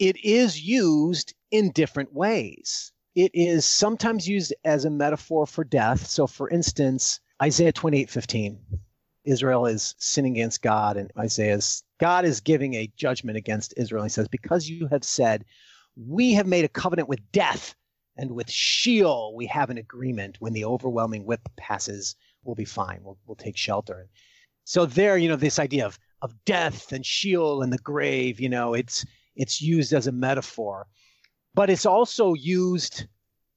it 0.00 0.16
is 0.24 0.60
used 0.60 1.32
in 1.52 1.70
different 1.70 2.12
ways. 2.12 2.90
It 3.14 3.30
is 3.32 3.64
sometimes 3.64 4.28
used 4.28 4.52
as 4.64 4.84
a 4.84 4.90
metaphor 4.90 5.46
for 5.46 5.62
death. 5.62 6.08
So, 6.08 6.26
for 6.26 6.50
instance, 6.50 7.20
Isaiah 7.40 7.70
28 7.70 8.10
15, 8.10 8.58
Israel 9.26 9.66
is 9.66 9.94
sinning 9.98 10.32
against 10.32 10.60
God, 10.60 10.96
and 10.96 11.12
Isaiah's 11.16 11.84
God 12.00 12.24
is 12.24 12.40
giving 12.40 12.74
a 12.74 12.90
judgment 12.96 13.38
against 13.38 13.74
Israel. 13.76 14.02
He 14.02 14.08
says, 14.08 14.26
Because 14.26 14.68
you 14.68 14.88
have 14.88 15.04
said, 15.04 15.44
We 15.96 16.32
have 16.32 16.48
made 16.48 16.64
a 16.64 16.68
covenant 16.68 17.08
with 17.08 17.30
death, 17.30 17.76
and 18.16 18.32
with 18.32 18.50
Sheol 18.50 19.36
we 19.36 19.46
have 19.46 19.70
an 19.70 19.78
agreement. 19.78 20.38
When 20.40 20.52
the 20.52 20.64
overwhelming 20.64 21.26
whip 21.26 21.48
passes, 21.56 22.16
we'll 22.42 22.56
be 22.56 22.64
fine. 22.64 23.04
We'll, 23.04 23.18
we'll 23.24 23.36
take 23.36 23.56
shelter. 23.56 24.08
So 24.70 24.86
there, 24.86 25.18
you 25.18 25.28
know, 25.28 25.34
this 25.34 25.58
idea 25.58 25.84
of 25.84 25.98
of 26.22 26.32
death 26.44 26.92
and 26.92 27.04
Sheol 27.04 27.62
and 27.62 27.72
the 27.72 27.78
grave, 27.78 28.38
you 28.38 28.48
know, 28.48 28.72
it's 28.72 29.04
it's 29.34 29.60
used 29.60 29.92
as 29.92 30.06
a 30.06 30.12
metaphor, 30.12 30.86
but 31.54 31.70
it's 31.70 31.86
also 31.86 32.34
used 32.34 33.08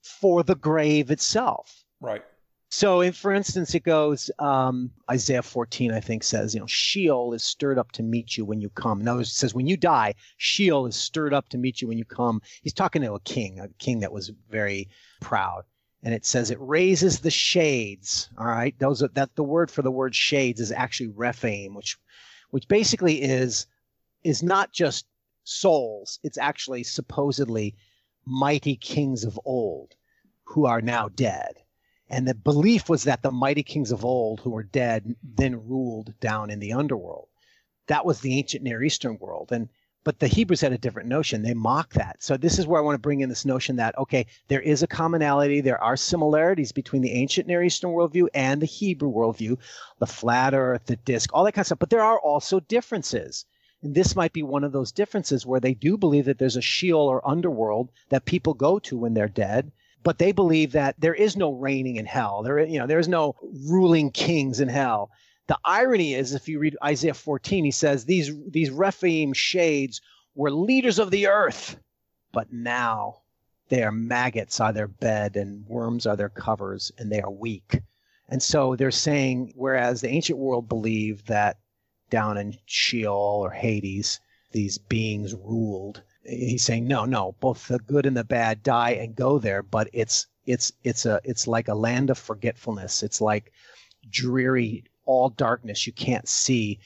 for 0.01 0.41
the 0.41 0.55
grave 0.55 1.11
itself. 1.11 1.83
Right. 2.01 2.23
So, 2.71 3.03
if, 3.03 3.15
for 3.15 3.31
instance, 3.31 3.75
it 3.75 3.83
goes 3.83 4.31
um, 4.39 4.89
Isaiah 5.11 5.43
14, 5.43 5.91
I 5.91 5.99
think 5.99 6.23
says, 6.23 6.55
you 6.55 6.59
know, 6.59 6.65
Sheol 6.65 7.33
is 7.33 7.43
stirred 7.43 7.77
up 7.77 7.91
to 7.91 8.01
meet 8.01 8.35
you 8.35 8.43
when 8.43 8.59
you 8.59 8.69
come. 8.69 8.99
In 8.99 9.07
other 9.07 9.19
words, 9.19 9.29
it 9.29 9.35
says 9.35 9.53
when 9.53 9.67
you 9.67 9.77
die, 9.77 10.15
Sheol 10.37 10.87
is 10.87 10.95
stirred 10.95 11.35
up 11.35 11.47
to 11.49 11.59
meet 11.59 11.79
you 11.79 11.87
when 11.87 11.99
you 11.99 12.05
come. 12.05 12.41
He's 12.63 12.73
talking 12.73 13.03
to 13.03 13.13
a 13.13 13.19
king, 13.19 13.59
a 13.59 13.67
king 13.77 13.99
that 13.99 14.11
was 14.11 14.31
very 14.49 14.89
proud 15.21 15.65
and 16.03 16.13
it 16.13 16.25
says 16.25 16.51
it 16.51 16.57
raises 16.59 17.19
the 17.19 17.31
shades. 17.31 18.29
All 18.37 18.45
right, 18.45 18.77
those 18.77 19.01
are, 19.01 19.07
that 19.09 19.35
the 19.35 19.43
word 19.43 19.71
for 19.71 19.81
the 19.81 19.91
word 19.91 20.13
shades 20.13 20.59
is 20.59 20.71
actually 20.71 21.07
rephaim, 21.07 21.73
which 21.73 21.97
which 22.51 22.67
basically 22.67 23.21
is 23.21 23.65
is 24.23 24.43
not 24.43 24.73
just 24.73 25.05
souls. 25.43 26.19
It's 26.23 26.37
actually 26.37 26.83
supposedly 26.83 27.75
mighty 28.25 28.75
kings 28.75 29.23
of 29.23 29.39
old 29.45 29.95
who 30.43 30.65
are 30.65 30.81
now 30.81 31.09
dead. 31.09 31.55
And 32.09 32.27
the 32.27 32.35
belief 32.35 32.89
was 32.89 33.05
that 33.05 33.21
the 33.21 33.31
mighty 33.31 33.63
kings 33.63 33.91
of 33.91 34.05
old 34.05 34.41
who 34.41 34.51
were 34.51 34.63
dead 34.63 35.15
then 35.23 35.67
ruled 35.67 36.13
down 36.19 36.49
in 36.49 36.59
the 36.59 36.73
underworld. 36.73 37.29
That 37.87 38.05
was 38.05 38.19
the 38.19 38.37
ancient 38.37 38.63
Near 38.63 38.83
Eastern 38.83 39.17
world. 39.19 39.51
And 39.51 39.69
but 40.03 40.19
the 40.19 40.27
Hebrews 40.27 40.61
had 40.61 40.73
a 40.73 40.77
different 40.77 41.09
notion. 41.09 41.41
They 41.41 41.53
mock 41.53 41.93
that. 41.93 42.21
So 42.21 42.35
this 42.37 42.59
is 42.59 42.67
where 42.67 42.81
I 42.81 42.83
want 42.83 42.95
to 42.95 43.01
bring 43.01 43.21
in 43.21 43.29
this 43.29 43.45
notion 43.45 43.77
that 43.77 43.97
okay, 43.97 44.25
there 44.47 44.61
is 44.61 44.83
a 44.83 44.87
commonality, 44.87 45.61
there 45.61 45.81
are 45.81 45.95
similarities 45.95 46.71
between 46.71 47.01
the 47.01 47.11
ancient 47.11 47.47
Near 47.47 47.63
Eastern 47.63 47.91
worldview 47.91 48.27
and 48.33 48.61
the 48.61 48.67
Hebrew 48.67 49.11
worldview, 49.11 49.57
the 49.99 50.07
flat 50.07 50.53
Earth, 50.53 50.85
the 50.85 50.95
disk, 50.97 51.29
all 51.33 51.43
that 51.45 51.53
kind 51.53 51.63
of 51.63 51.67
stuff. 51.67 51.79
But 51.79 51.89
there 51.89 52.03
are 52.03 52.19
also 52.19 52.59
differences. 52.59 53.45
And 53.81 53.93
this 53.93 54.15
might 54.15 54.31
be 54.31 54.43
one 54.43 54.63
of 54.63 54.71
those 54.71 54.93
differences 54.93 55.45
where 55.45 55.59
they 55.59 55.73
do 55.73 55.97
believe 55.97 56.25
that 56.25 56.37
there's 56.37 56.55
a 56.55 56.61
Sheol 56.61 57.07
or 57.07 57.27
underworld 57.27 57.91
that 58.09 58.23
people 58.23 58.53
go 58.53 58.79
to 58.79 58.97
when 58.97 59.13
they're 59.13 59.27
dead, 59.27 59.73
but 60.03 60.17
they 60.19 60.31
believe 60.31 60.71
that 60.71 60.95
there 60.99 61.13
is 61.13 61.35
no 61.35 61.51
reigning 61.51 61.97
in 61.97 62.05
hell. 62.05 62.43
There, 62.43 62.59
you 62.59 62.79
know, 62.79 62.87
there 62.87 62.99
is 62.99 63.09
no 63.09 63.35
ruling 63.41 64.11
kings 64.11 64.61
in 64.61 64.69
hell. 64.69 65.11
The 65.47 65.59
irony 65.65 66.13
is, 66.13 66.33
if 66.33 66.47
you 66.47 66.59
read 66.59 66.77
Isaiah 66.83 67.13
14, 67.13 67.65
he 67.65 67.71
says 67.71 68.05
these 68.05 68.31
these 68.47 68.69
Rephaim 68.69 69.33
shades 69.33 70.01
were 70.35 70.51
leaders 70.51 70.99
of 70.99 71.11
the 71.11 71.27
earth, 71.27 71.77
but 72.31 72.51
now 72.51 73.21
they 73.69 73.83
are 73.83 73.91
maggots 73.91 74.59
are 74.59 74.71
their 74.71 74.87
bed 74.87 75.35
and 75.35 75.67
worms 75.67 76.05
are 76.05 76.15
their 76.15 76.29
covers, 76.29 76.91
and 76.97 77.11
they 77.11 77.21
are 77.21 77.31
weak. 77.31 77.81
And 78.29 78.41
so 78.41 78.75
they're 78.75 78.91
saying, 78.91 79.53
whereas 79.55 80.01
the 80.01 80.09
ancient 80.09 80.39
world 80.39 80.69
believed 80.69 81.27
that 81.27 81.57
down 82.09 82.37
in 82.37 82.57
Sheol 82.65 83.41
or 83.43 83.51
Hades, 83.51 84.19
these 84.51 84.77
beings 84.77 85.33
ruled. 85.33 86.03
He's 86.23 86.63
saying, 86.63 86.87
no, 86.87 87.05
no, 87.05 87.35
both 87.39 87.67
the 87.67 87.79
good 87.79 88.05
and 88.05 88.15
the 88.15 88.23
bad 88.23 88.63
die 88.63 88.91
and 88.91 89.15
go 89.15 89.39
there, 89.39 89.61
but 89.61 89.89
it's 89.91 90.27
it's 90.45 90.71
it's 90.83 91.05
a 91.05 91.19
it's 91.23 91.47
like 91.47 91.67
a 91.67 91.75
land 91.75 92.09
of 92.09 92.17
forgetfulness. 92.17 93.03
It's 93.03 93.19
like 93.19 93.51
dreary, 94.09 94.85
all 95.05 95.29
darkness 95.29 95.87
you 95.87 95.93
can't 95.93 96.27
see. 96.27 96.79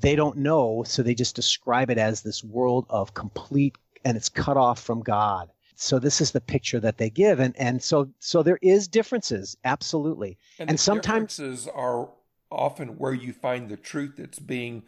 They 0.00 0.16
don't 0.16 0.36
know, 0.36 0.82
so 0.86 1.02
they 1.02 1.14
just 1.14 1.34
describe 1.34 1.90
it 1.90 1.98
as 1.98 2.22
this 2.22 2.44
world 2.44 2.86
of 2.90 3.14
complete 3.14 3.76
and 4.04 4.16
it's 4.16 4.28
cut 4.28 4.56
off 4.56 4.80
from 4.80 5.00
God. 5.00 5.50
So 5.74 5.98
this 5.98 6.20
is 6.20 6.32
the 6.32 6.40
picture 6.40 6.80
that 6.80 6.98
they 6.98 7.08
give, 7.08 7.38
and 7.38 7.56
and 7.56 7.80
so 7.80 8.10
so 8.18 8.42
there 8.42 8.58
is 8.62 8.88
differences, 8.88 9.56
absolutely, 9.64 10.36
and, 10.58 10.70
and 10.70 10.80
sometimes 10.80 11.36
differences 11.36 11.68
are 11.68 12.10
often 12.50 12.98
where 12.98 13.14
you 13.14 13.32
find 13.32 13.68
the 13.68 13.76
truth 13.76 14.14
that's 14.16 14.40
being 14.40 14.82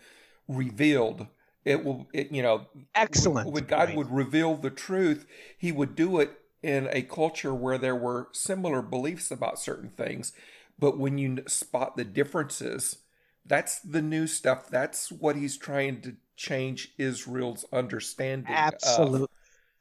revealed. 0.48 1.28
It 1.64 1.84
will, 1.84 2.08
it, 2.12 2.32
you 2.32 2.42
know, 2.42 2.66
excellent. 2.94 3.52
When, 3.52 3.64
God 3.66 3.88
right. 3.90 3.96
would 3.96 4.10
reveal 4.10 4.56
the 4.56 4.70
truth, 4.70 5.26
He 5.56 5.70
would 5.70 5.94
do 5.94 6.18
it 6.18 6.32
in 6.62 6.88
a 6.90 7.02
culture 7.02 7.54
where 7.54 7.78
there 7.78 7.94
were 7.94 8.28
similar 8.32 8.82
beliefs 8.82 9.30
about 9.30 9.60
certain 9.60 9.90
things. 9.90 10.32
But 10.80 10.98
when 10.98 11.18
you 11.18 11.44
spot 11.46 11.96
the 11.96 12.04
differences, 12.04 12.96
that's 13.46 13.80
the 13.80 14.02
new 14.02 14.26
stuff. 14.26 14.68
That's 14.68 15.12
what 15.12 15.36
He's 15.36 15.56
trying 15.56 16.00
to 16.02 16.16
change 16.36 16.92
Israel's 16.98 17.64
understanding. 17.72 18.52
Absolutely. 18.52 19.24
Of. 19.24 19.28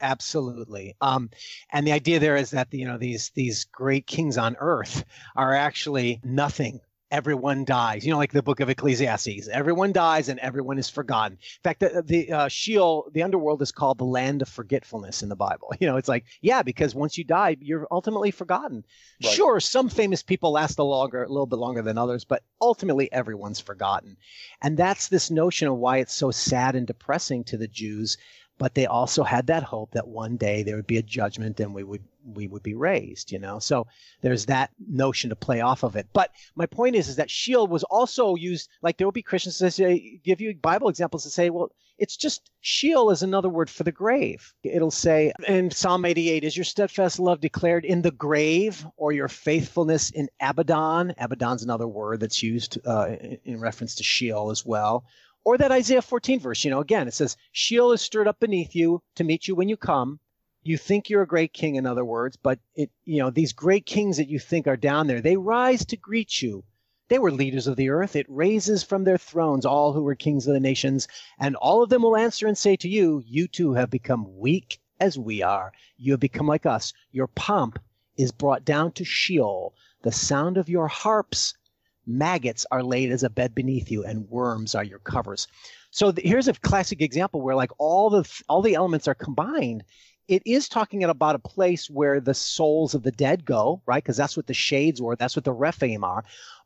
Absolutely. 0.02 0.95
Um, 1.02 1.30
and 1.72 1.86
the 1.86 1.91
idea 1.91 2.20
there 2.20 2.38
is 2.38 2.52
that 2.52 2.68
you 2.72 2.86
know 2.86 2.97
these 2.97 3.32
these 3.36 3.66
great 3.66 4.08
kings 4.08 4.38
on 4.38 4.56
earth 4.60 5.04
are 5.36 5.54
actually 5.54 6.22
nothing 6.24 6.80
everyone 7.12 7.66
dies. 7.66 8.05
You 8.05 8.12
know, 8.12 8.18
like 8.18 8.32
the 8.32 8.43
book 8.43 8.60
of 8.60 8.70
Ecclesiastes, 8.70 9.47
everyone 9.47 9.91
dies 9.91 10.30
and 10.30 10.39
everyone 10.39 10.78
is 10.78 10.89
forgotten. 10.89 11.34
In 11.34 11.62
fact, 11.64 11.80
the, 11.80 12.03
the 12.05 12.32
uh, 12.32 12.47
Sheol, 12.47 13.10
the 13.14 13.24
underworld, 13.24 13.62
is 13.62 13.72
called 13.72 13.97
the 13.97 14.05
land 14.05 14.41
of 14.41 14.49
forgetfulness 14.49 15.24
in 15.24 15.30
the 15.30 15.36
Bible. 15.36 15.70
You 15.80 15.88
know, 15.88 15.95
it's 15.95 16.10
like, 16.10 16.26
yeah, 16.41 16.62
because 16.62 16.93
once 16.93 17.18
you 17.18 17.24
die, 17.24 17.55
you're 17.62 17.88
ultimately 17.89 18.32
forgotten. 18.32 18.84
Right. 19.24 19.34
Sure, 19.34 19.60
some 19.62 19.88
famous 19.88 20.22
people 20.22 20.51
last 20.51 20.78
a 20.78 20.84
longer, 20.84 21.24
a 21.24 21.30
little 21.30 21.45
bit 21.45 21.55
longer 21.55 21.82
than 21.82 21.97
others, 21.97 22.26
but 22.26 22.43
ultimately 22.60 23.10
everyone's 23.12 23.62
forgotten. 23.62 24.18
And 24.62 24.76
that's 24.76 25.07
this 25.07 25.32
notion 25.32 25.70
of 25.70 25.78
why 25.78 25.97
it's 25.99 26.14
so 26.14 26.32
sad 26.32 26.76
and 26.76 26.86
depressing 26.86 27.45
to 27.45 27.57
the 27.57 27.68
Jews 27.68 28.18
but 28.60 28.76
they 28.76 28.86
also 28.86 29.24
had 29.24 29.47
that 29.47 29.64
hope 29.64 29.91
that 29.91 30.07
one 30.07 30.38
day 30.38 30.62
there 30.62 30.76
would 30.76 30.86
be 30.86 30.97
a 30.97 31.01
judgment 31.01 31.60
and 31.60 31.74
we 31.74 31.84
would 31.84 32.03
we 32.36 32.47
would 32.47 32.62
be 32.62 32.76
raised 32.76 33.32
you 33.32 33.39
know? 33.39 33.57
So 33.57 33.88
there's 34.22 34.45
that 34.45 34.70
notion 34.88 35.32
to 35.32 35.36
play 35.36 35.62
off 35.62 35.84
of 35.84 35.95
it. 35.95 36.07
But 36.14 36.32
my 36.55 36.68
point 36.68 36.95
is 36.95 37.07
is 37.07 37.16
that 37.16 37.32
Sheol 37.32 37.66
was 37.66 37.84
also 37.86 38.36
used 38.36 38.70
like 38.84 38.97
there 38.97 39.07
will 39.07 39.12
be 39.12 39.24
christians 39.24 39.57
that 39.60 39.72
say 39.72 40.20
give 40.24 40.41
you 40.41 40.53
bible 40.55 40.89
examples 40.89 41.24
to 41.24 41.30
say 41.30 41.49
well 41.49 41.72
it's 41.97 42.16
just 42.16 42.49
Sheol 42.62 43.12
is 43.12 43.24
another 43.24 43.49
word 43.49 43.70
for 43.70 43.84
the 43.84 43.91
grave. 43.91 44.53
It'll 44.64 44.89
say 44.89 45.34
in 45.47 45.70
psalm 45.70 46.05
88 46.05 46.45
is 46.45 46.55
your 46.55 46.64
steadfast 46.64 47.20
love 47.20 47.41
declared 47.41 47.84
in 47.84 48.01
the 48.01 48.12
grave 48.12 48.86
or 48.95 49.12
your 49.12 49.28
faithfulness 49.28 50.10
in 50.10 50.30
abaddon? 50.39 51.14
Abaddon's 51.18 51.64
another 51.64 51.88
word 51.88 52.22
that's 52.22 52.41
used 52.41 52.80
uh, 52.86 53.16
in 53.43 53.60
reference 53.60 53.95
to 53.95 54.03
Sheol 54.03 54.49
as 54.49 54.66
well 54.66 55.03
or 55.44 55.58
that 55.58 55.72
Isaiah 55.72 56.02
14 56.02 56.40
verse, 56.40 56.64
you 56.64 56.72
know, 56.72 56.80
again, 56.80 57.08
it 57.08 57.14
says, 57.14 57.38
Sheol 57.52 57.92
is 57.94 58.02
stirred 58.02 58.28
up 58.28 58.40
beneath 58.40 58.76
you 58.76 59.02
to 59.16 59.24
meet 59.24 59.48
you 59.48 59.56
when 59.56 59.70
you 59.70 59.78
come. 59.78 60.20
You 60.64 60.78
think 60.78 61.10
you're 61.10 61.22
a 61.22 61.28
great 61.28 61.54
king, 61.54 61.76
in 61.76 61.86
other 61.86 62.04
words, 62.04 62.38
but 62.38 62.60
it, 62.76 62.92
you 63.06 63.20
know, 63.20 63.30
these 63.30 63.54
great 63.54 63.86
kings 63.86 64.18
that 64.18 64.28
you 64.28 64.40
think 64.40 64.68
are 64.68 64.78
down 64.78 65.08
there, 65.08 65.22
they 65.22 65.38
rise 65.38 65.86
to 65.86 65.98
greet 65.98 66.42
you. 66.42 66.64
They 67.08 67.18
were 67.18 67.32
leaders 67.32 67.66
of 67.66 67.76
the 67.76 67.90
earth. 67.90 68.16
It 68.16 68.28
raises 68.30 68.84
from 68.84 69.04
their 69.04 69.18
thrones 69.18 69.66
all 69.66 69.94
who 69.94 70.04
were 70.04 70.16
kings 70.16 70.46
of 70.46 70.54
the 70.54 70.60
nations, 70.60 71.08
and 71.40 71.56
all 71.56 71.82
of 71.82 71.90
them 71.90 72.04
will 72.04 72.16
answer 72.16 72.46
and 72.46 72.58
say 72.58 72.76
to 72.76 72.90
you, 72.90 73.24
You 73.26 73.48
too 73.48 73.74
have 73.74 73.90
become 73.90 74.38
weak 74.38 74.80
as 75.00 75.18
we 75.18 75.42
are. 75.42 75.72
You 75.98 76.14
have 76.14 76.20
become 76.20 76.46
like 76.46 76.68
us. 76.68 76.94
Your 77.12 77.28
pomp 77.28 77.80
is 78.16 78.32
brought 78.32 78.66
down 78.66 78.92
to 78.92 79.06
Sheol. 79.06 79.74
The 80.02 80.12
sound 80.12 80.58
of 80.58 80.70
your 80.70 80.88
harps 80.88 81.56
maggots 82.10 82.66
are 82.72 82.84
laid 82.84 83.12
as 83.12 83.24
a 83.24 83.30
bed 83.30 83.53
beneath 83.53 83.91
you 83.91 84.03
and 84.03 84.30
worms 84.30 84.76
are 84.76 84.84
your 84.84 84.99
covers. 84.99 85.47
So 85.91 86.12
th- 86.12 86.28
here's 86.28 86.47
a 86.47 86.53
classic 86.53 87.01
example 87.01 87.41
where 87.41 87.55
like 87.55 87.72
all 87.78 88.10
the 88.10 88.30
all 88.49 88.62
the 88.62 88.76
elements 88.76 89.07
are 89.07 89.16
combined. 89.16 89.84
It 90.28 90.43
is 90.45 90.70
talking 90.70 91.03
about 91.03 91.36
a 91.36 91.39
place 91.39 91.89
where 91.89 92.20
the 92.20 92.36
souls 92.36 92.93
of 92.93 93.03
the 93.03 93.12
dead 93.12 93.45
go 93.45 93.82
right? 93.86 94.03
Because 94.03 94.18
that's 94.18 94.38
what 94.38 94.47
the 94.47 94.53
shades 94.53 95.01
were 95.01 95.16
that's 95.16 95.36
what 95.36 95.45
the 95.45 95.53
rephaim 95.53 96.03
are 96.03 96.24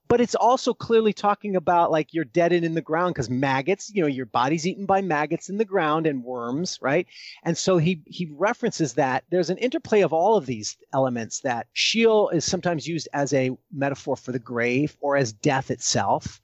but 0.08 0.22
it's 0.22 0.36
also 0.36 0.74
clearly 0.74 1.14
talking 1.14 1.56
about 1.56 1.92
like 1.92 2.14
you're 2.14 2.26
dead 2.26 2.52
and 2.52 2.64
in 2.66 2.76
the 2.76 2.82
ground 2.82 3.14
because 3.14 3.30
maggots 3.30 3.92
you 3.94 4.02
know 4.02 4.08
your 4.08 4.26
body's 4.26 4.68
eaten 4.68 4.86
by 4.86 5.02
maggots 5.02 5.50
in 5.50 5.58
the 5.58 5.66
ground 5.66 6.06
and 6.08 6.24
worms 6.24 6.80
right? 6.82 7.08
And 7.44 7.58
so 7.58 7.78
he 7.78 8.02
he 8.06 8.30
references 8.32 8.94
that. 8.94 9.24
There's 9.30 9.50
an 9.50 9.58
interplay 9.58 10.02
of 10.02 10.14
all 10.14 10.38
of 10.38 10.46
these 10.46 10.78
elements 10.94 11.42
that 11.42 11.68
sheol 11.74 12.30
is 12.30 12.46
sometimes 12.46 12.88
used 12.88 13.08
as 13.14 13.34
a 13.34 13.52
metaphor 13.72 14.16
for 14.16 14.32
the 14.32 14.40
grave 14.40 14.98
or 15.02 15.18
as 15.18 15.34
death 15.34 15.72
itself 15.72 16.42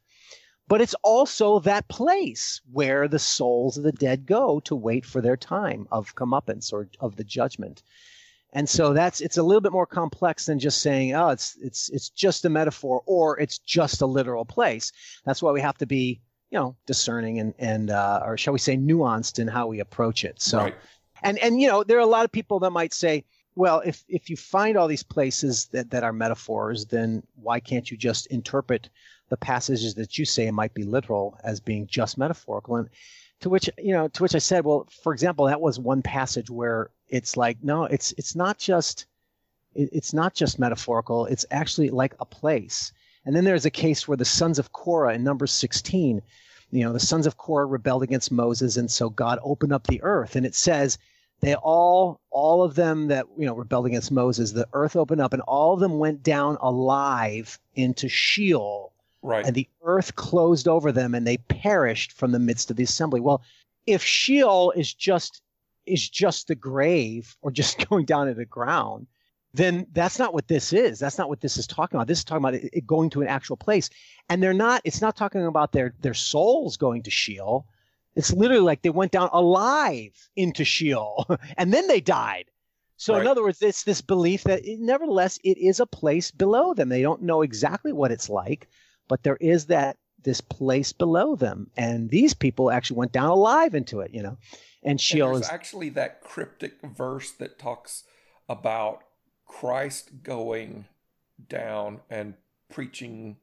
but 0.70 0.82
it's 0.82 0.96
also 1.04 1.60
that 1.60 1.88
place 1.88 2.62
where 2.72 3.08
the 3.08 3.18
souls 3.18 3.76
of 3.76 3.84
the 3.84 3.92
dead 3.92 4.28
go 4.28 4.60
to 4.60 4.76
wait 4.76 5.04
for 5.04 5.20
their 5.20 5.36
time 5.36 5.88
of 5.92 6.14
comeuppance 6.16 6.72
or 6.72 6.88
of 7.00 7.16
the 7.16 7.24
judgment 7.24 7.82
and 8.54 8.68
so 8.68 8.94
that's 8.94 9.22
it's 9.22 9.38
a 9.38 9.44
little 9.44 9.62
bit 9.62 9.72
more 9.72 9.86
complex 9.86 10.48
than 10.48 10.58
just 10.58 10.82
saying, 10.82 11.14
oh, 11.14 11.30
it's 11.30 11.58
it's 11.62 11.90
it's 11.90 12.10
just 12.10 12.46
a 12.46 12.50
metaphor 12.50 13.04
or 13.06 13.40
it's 13.40 13.60
just 13.60 14.02
a 14.02 14.06
literal 14.06 14.46
place. 14.46 14.92
That's 15.26 15.42
why 15.44 15.52
we 15.52 15.62
have 15.62 15.78
to 15.78 15.86
be, 15.86 16.22
you 16.50 16.58
know, 16.58 16.76
discerning 16.88 17.40
and 17.40 17.54
and 17.60 17.92
uh, 17.92 18.22
or 18.26 18.38
shall 18.38 18.54
we 18.54 18.60
say 18.60 18.76
nuanced 18.76 19.38
in 19.40 19.48
how 19.48 19.68
we 19.68 19.80
approach 19.80 20.26
it. 20.26 20.42
So 20.42 20.58
right. 20.60 20.76
and 21.22 21.38
and 21.40 21.62
you 21.62 21.68
know, 21.68 21.84
there 21.84 21.98
are 21.98 22.02
a 22.02 22.08
lot 22.08 22.26
of 22.26 22.32
people 22.32 22.60
that 22.62 22.72
might 22.72 22.94
say, 22.94 23.24
well, 23.56 23.82
if 23.86 24.04
if 24.08 24.32
you 24.32 24.36
find 24.36 24.78
all 24.78 24.88
these 24.88 25.04
places 25.04 25.68
that, 25.68 25.92
that 25.92 26.04
are 26.04 26.14
metaphors, 26.14 26.88
then 26.88 27.22
why 27.36 27.60
can't 27.60 27.92
you 27.92 27.98
just 27.98 28.26
interpret 28.28 28.90
the 29.30 29.38
passages 29.38 29.94
that 29.94 30.18
you 30.18 30.26
say 30.26 30.50
might 30.50 30.74
be 30.74 30.84
literal 30.84 31.38
as 31.44 31.60
being 31.60 31.86
just 31.86 32.18
metaphorical? 32.18 32.78
And 32.78 32.90
to 33.42 33.50
which 33.50 33.70
you 33.78 33.94
know, 33.94 34.08
to 34.08 34.24
which 34.24 34.36
I 34.36 34.40
said, 34.40 34.66
well, 34.66 34.88
for 35.04 35.14
example, 35.14 35.46
that 35.46 35.62
was 35.62 35.80
one 35.80 36.02
passage 36.02 36.50
where 36.50 36.90
it's 37.08 37.38
like 37.38 37.58
no 37.64 37.86
it's 37.86 38.14
it's 38.18 38.36
not 38.36 38.58
just 38.58 39.06
it, 39.76 39.90
it's 39.92 40.14
not 40.14 40.34
just 40.34 40.60
metaphorical. 40.60 41.26
It's 41.26 41.46
actually 41.52 41.90
like 41.90 42.16
a 42.20 42.26
place. 42.26 42.92
And 43.26 43.36
then 43.36 43.44
there's 43.44 43.66
a 43.66 43.72
case 43.72 44.08
where 44.08 44.18
the 44.18 44.26
sons 44.26 44.60
of 44.60 44.72
korah 44.72 45.14
in 45.14 45.24
numbers 45.24 45.52
16 45.52 46.22
you 46.72 46.84
know 46.84 46.94
the 46.94 47.00
sons 47.00 47.26
of 47.26 47.38
korah 47.38 47.66
rebelled 47.66 48.04
against 48.04 48.32
moses 48.32 48.78
and 48.78 48.90
so 48.90 49.10
god 49.10 49.40
opened 49.44 49.74
up 49.74 49.88
the 49.88 50.02
earth 50.04 50.36
and 50.36 50.46
it 50.46 50.56
says 50.56 50.98
they 51.42 51.56
all 51.56 52.22
all 52.30 52.64
of 52.64 52.76
them 52.76 53.08
that 53.08 53.26
you 53.38 53.46
know 53.46 53.56
rebelled 53.56 53.86
against 53.86 54.12
moses 54.12 54.52
the 54.52 54.68
earth 54.74 54.96
opened 54.96 55.22
up 55.22 55.34
and 55.34 55.42
all 55.44 55.74
of 55.74 55.80
them 55.80 55.98
went 55.98 56.24
down 56.24 56.58
alive 56.62 57.60
into 57.76 58.08
sheol 58.08 58.94
right 59.22 59.46
and 59.46 59.56
the 59.56 59.68
earth 59.84 60.16
closed 60.16 60.68
over 60.68 60.92
them 60.92 61.14
and 61.14 61.28
they 61.28 61.38
perished 61.38 62.12
from 62.14 62.32
the 62.32 62.40
midst 62.40 62.72
of 62.72 62.78
the 62.78 62.84
assembly 62.84 63.20
well 63.20 63.42
if 63.86 64.04
sheol 64.04 64.72
is 64.72 64.94
just 64.94 65.42
is 65.90 66.08
just 66.08 66.48
the 66.48 66.56
grave 66.56 67.36
or 67.42 67.52
just 67.52 67.86
going 67.90 68.06
down 68.06 68.28
to 68.28 68.34
the 68.34 68.46
ground, 68.46 69.08
then 69.54 69.88
that's 69.92 70.20
not 70.20 70.34
what 70.34 70.48
this 70.48 70.72
is. 70.72 71.00
That's 71.00 71.18
not 71.18 71.30
what 71.30 71.42
this 71.42 71.58
is 71.58 71.68
talking 71.68 71.98
about. 71.98 72.08
This 72.08 72.20
is 72.20 72.24
talking 72.24 72.44
about 72.44 72.54
it, 72.54 72.70
it 72.72 72.88
going 72.88 73.10
to 73.12 73.22
an 73.22 73.28
actual 73.28 73.58
place. 73.58 73.90
And 74.30 74.42
they're 74.42 74.54
not, 74.54 74.82
it's 74.86 75.02
not 75.02 75.16
talking 75.16 75.46
about 75.46 75.72
their, 75.72 75.94
their 76.02 76.14
souls 76.14 76.78
going 76.78 77.04
to 77.04 77.12
Sheol. 77.12 77.66
It's 78.16 78.32
literally 78.32 78.62
like 78.62 78.82
they 78.82 78.90
went 78.90 79.12
down 79.12 79.30
alive 79.34 80.30
into 80.36 80.64
Sheol 80.64 81.26
and 81.58 81.74
then 81.74 81.88
they 81.88 82.02
died. 82.02 82.46
So 82.98 83.14
right. 83.14 83.22
in 83.22 83.28
other 83.28 83.42
words, 83.42 83.62
it's 83.62 83.84
this 83.84 84.02
belief 84.02 84.44
that 84.44 84.66
it, 84.66 84.80
nevertheless 84.80 85.40
it 85.44 85.58
is 85.58 85.80
a 85.80 85.86
place 85.86 86.32
below 86.32 86.74
them. 86.74 86.90
They 86.90 87.02
don't 87.02 87.24
know 87.24 87.42
exactly 87.42 87.94
what 87.94 88.12
it's 88.12 88.30
like, 88.30 88.68
but 89.10 89.24
there 89.24 89.38
is 89.42 89.66
that 89.66 89.98
this 90.24 90.40
place 90.40 90.94
below 90.94 91.36
them, 91.36 91.70
and 91.76 92.10
these 92.10 92.34
people 92.34 92.72
actually 92.72 92.98
went 92.98 93.12
down 93.12 93.30
alive 93.30 93.76
into 93.76 94.00
it. 94.00 94.14
You 94.14 94.24
know, 94.24 94.38
and 94.84 95.00
is 95.02 95.50
actually 95.50 95.90
that 95.90 96.22
cryptic 96.22 96.76
verse 96.82 97.32
that 97.32 97.60
talks 97.60 98.04
about 98.48 99.02
Christ 99.46 100.24
going 100.24 100.86
down 101.48 102.00
and 102.10 102.36
preaching 102.70 103.38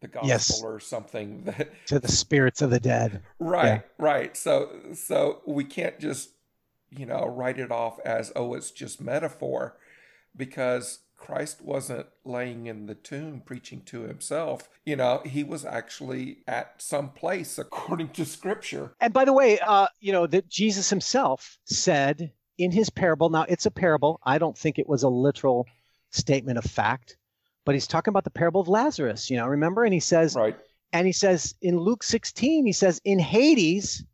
the 0.00 0.08
gospel 0.08 0.28
Yes. 0.28 0.62
or 0.62 0.80
something 0.80 1.42
that 1.44 1.70
to 1.86 1.98
the 1.98 2.08
spirits 2.08 2.60
of 2.62 2.70
the 2.70 2.80
dead. 2.80 3.22
right 3.38 3.66
Yeah. 3.66 3.80
right 3.98 4.36
so 4.36 4.70
so 4.94 5.40
we 5.46 5.64
can't 5.64 5.98
just 5.98 6.30
you 6.90 7.06
know 7.06 7.26
write 7.26 7.58
it 7.58 7.70
off 7.70 7.98
as 8.04 8.32
oh 8.36 8.54
it's 8.54 8.70
just 8.70 9.00
metaphor 9.00 9.76
because 10.36 11.00
Christ 11.16 11.62
wasn't 11.62 12.06
laying 12.24 12.66
in 12.66 12.86
the 12.86 12.94
tomb 12.94 13.42
preaching 13.44 13.82
to 13.86 14.02
himself 14.02 14.68
you 14.84 14.96
know 14.96 15.22
he 15.24 15.44
was 15.44 15.64
actually 15.64 16.38
at 16.46 16.80
some 16.80 17.10
place 17.10 17.58
according 17.66 18.08
to 18.10 18.24
scripture 18.24 18.92
And 19.00 19.12
by 19.12 19.24
the 19.24 19.32
way, 19.32 19.58
uh, 19.58 19.88
you 20.00 20.12
know 20.12 20.26
that 20.26 20.48
Jesus 20.48 20.90
himself 20.90 21.58
said 21.64 22.32
in 22.58 22.70
his 22.70 22.90
parable. 22.90 23.28
Now 23.28 23.44
it's 23.48 23.66
a 23.66 23.70
parable. 23.70 24.20
I 24.24 24.38
don't 24.38 24.56
think 24.56 24.78
it 24.78 24.88
was 24.88 25.02
a 25.02 25.08
literal 25.08 25.66
statement 26.10 26.58
of 26.58 26.64
fact, 26.64 27.16
but 27.64 27.74
he's 27.74 27.86
talking 27.86 28.12
about 28.12 28.24
the 28.24 28.30
parable 28.30 28.60
of 28.60 28.68
Lazarus. 28.68 29.30
You 29.30 29.36
know, 29.36 29.46
remember? 29.46 29.84
And 29.84 29.92
he 29.92 30.00
says, 30.00 30.34
right 30.34 30.56
and 30.92 31.06
he 31.06 31.12
says 31.12 31.54
in 31.60 31.78
Luke 31.78 32.02
16, 32.02 32.64
he 32.64 32.72
says, 32.72 33.00
in 33.04 33.18
Hades, 33.18 34.04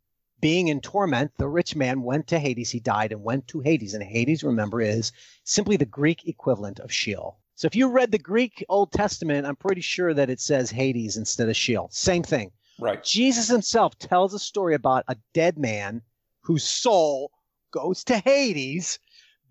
being 0.43 0.67
in 0.67 0.81
torment, 0.81 1.31
the 1.37 1.47
rich 1.47 1.73
man 1.73 2.03
went 2.03 2.27
to 2.27 2.37
Hades. 2.37 2.69
He 2.69 2.81
died 2.81 3.13
and 3.13 3.23
went 3.23 3.47
to 3.47 3.61
Hades. 3.61 3.93
And 3.93 4.03
Hades, 4.03 4.43
remember, 4.43 4.81
is 4.81 5.13
simply 5.45 5.77
the 5.77 5.85
Greek 5.85 6.27
equivalent 6.27 6.81
of 6.81 6.91
Sheol. 6.91 7.39
So 7.55 7.65
if 7.65 7.77
you 7.77 7.87
read 7.87 8.11
the 8.11 8.17
Greek 8.17 8.61
Old 8.67 8.91
Testament, 8.91 9.47
I'm 9.47 9.55
pretty 9.55 9.79
sure 9.79 10.13
that 10.13 10.29
it 10.29 10.41
says 10.41 10.69
Hades 10.69 11.15
instead 11.15 11.47
of 11.47 11.55
Sheol. 11.55 11.87
Same 11.93 12.23
thing. 12.23 12.51
right 12.77 13.01
Jesus 13.01 13.47
himself 13.47 13.97
tells 13.97 14.33
a 14.33 14.39
story 14.39 14.75
about 14.75 15.05
a 15.07 15.15
dead 15.33 15.57
man 15.57 16.01
whose 16.41 16.65
soul 16.65 17.31
goes 17.71 18.03
to 18.03 18.17
Hades. 18.17 18.99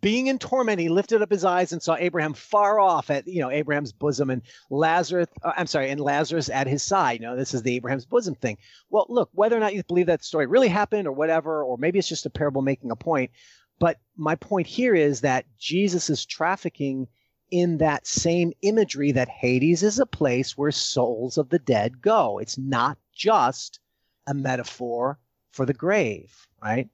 Being 0.03 0.26
in 0.26 0.38
torment, 0.38 0.80
he 0.80 0.88
lifted 0.88 1.22
up 1.22 1.30
his 1.30 1.44
eyes 1.44 1.72
and 1.72 1.80
saw 1.80 1.94
Abraham 1.94 2.34
far 2.34 2.78
off 2.80 3.09
at 3.09 3.26
you 3.26 3.40
know 3.40 3.50
Abraham's 3.50 3.92
bosom 3.92 4.30
and 4.30 4.42
Lazarus. 4.68 5.28
Uh, 5.42 5.53
I'm 5.57 5.66
sorry, 5.68 5.90
and 5.90 6.00
Lazarus 6.00 6.50
at 6.50 6.66
his 6.66 6.82
side. 6.82 7.20
You 7.20 7.26
know, 7.26 7.36
this 7.36 7.55
is 7.55 7.62
the 7.62 7.76
Abraham's 7.76 8.05
bosom 8.05 8.34
thing. 8.34 8.59
Well, 8.90 9.07
look, 9.09 9.30
whether 9.32 9.57
or 9.57 9.61
not 9.61 9.74
you 9.74 9.82
believe 9.84 10.07
that 10.07 10.24
story 10.24 10.46
really 10.46 10.68
happened 10.68 11.07
or 11.07 11.12
whatever, 11.12 11.62
or 11.64 11.78
maybe 11.78 11.98
it's 11.98 12.09
just 12.09 12.26
a 12.26 12.30
parable 12.30 12.62
making 12.62 12.90
a 12.90 12.96
point. 12.96 13.30
But 13.78 13.98
my 14.16 14.34
point 14.34 14.66
here 14.66 14.94
is 14.94 15.22
that 15.22 15.46
Jesus 15.59 16.11
is 16.11 16.26
trafficking 16.26 17.09
in 17.53 17.78
that 17.78 18.07
same 18.07 18.53
imagery 18.62 19.12
that 19.12 19.28
Hades 19.28 19.82
is 19.82 19.98
a 19.98 20.07
place 20.07 20.57
where 20.57 20.72
souls 20.72 21.38
of 21.38 21.48
the 21.50 21.59
dead 21.59 22.00
go. 22.00 22.38
It's 22.38 22.59
not 22.59 22.98
just 23.14 23.78
a 24.26 24.34
metaphor 24.34 25.18
for 25.53 25.66
the 25.66 25.74
grave, 25.74 26.34
right? 26.62 26.88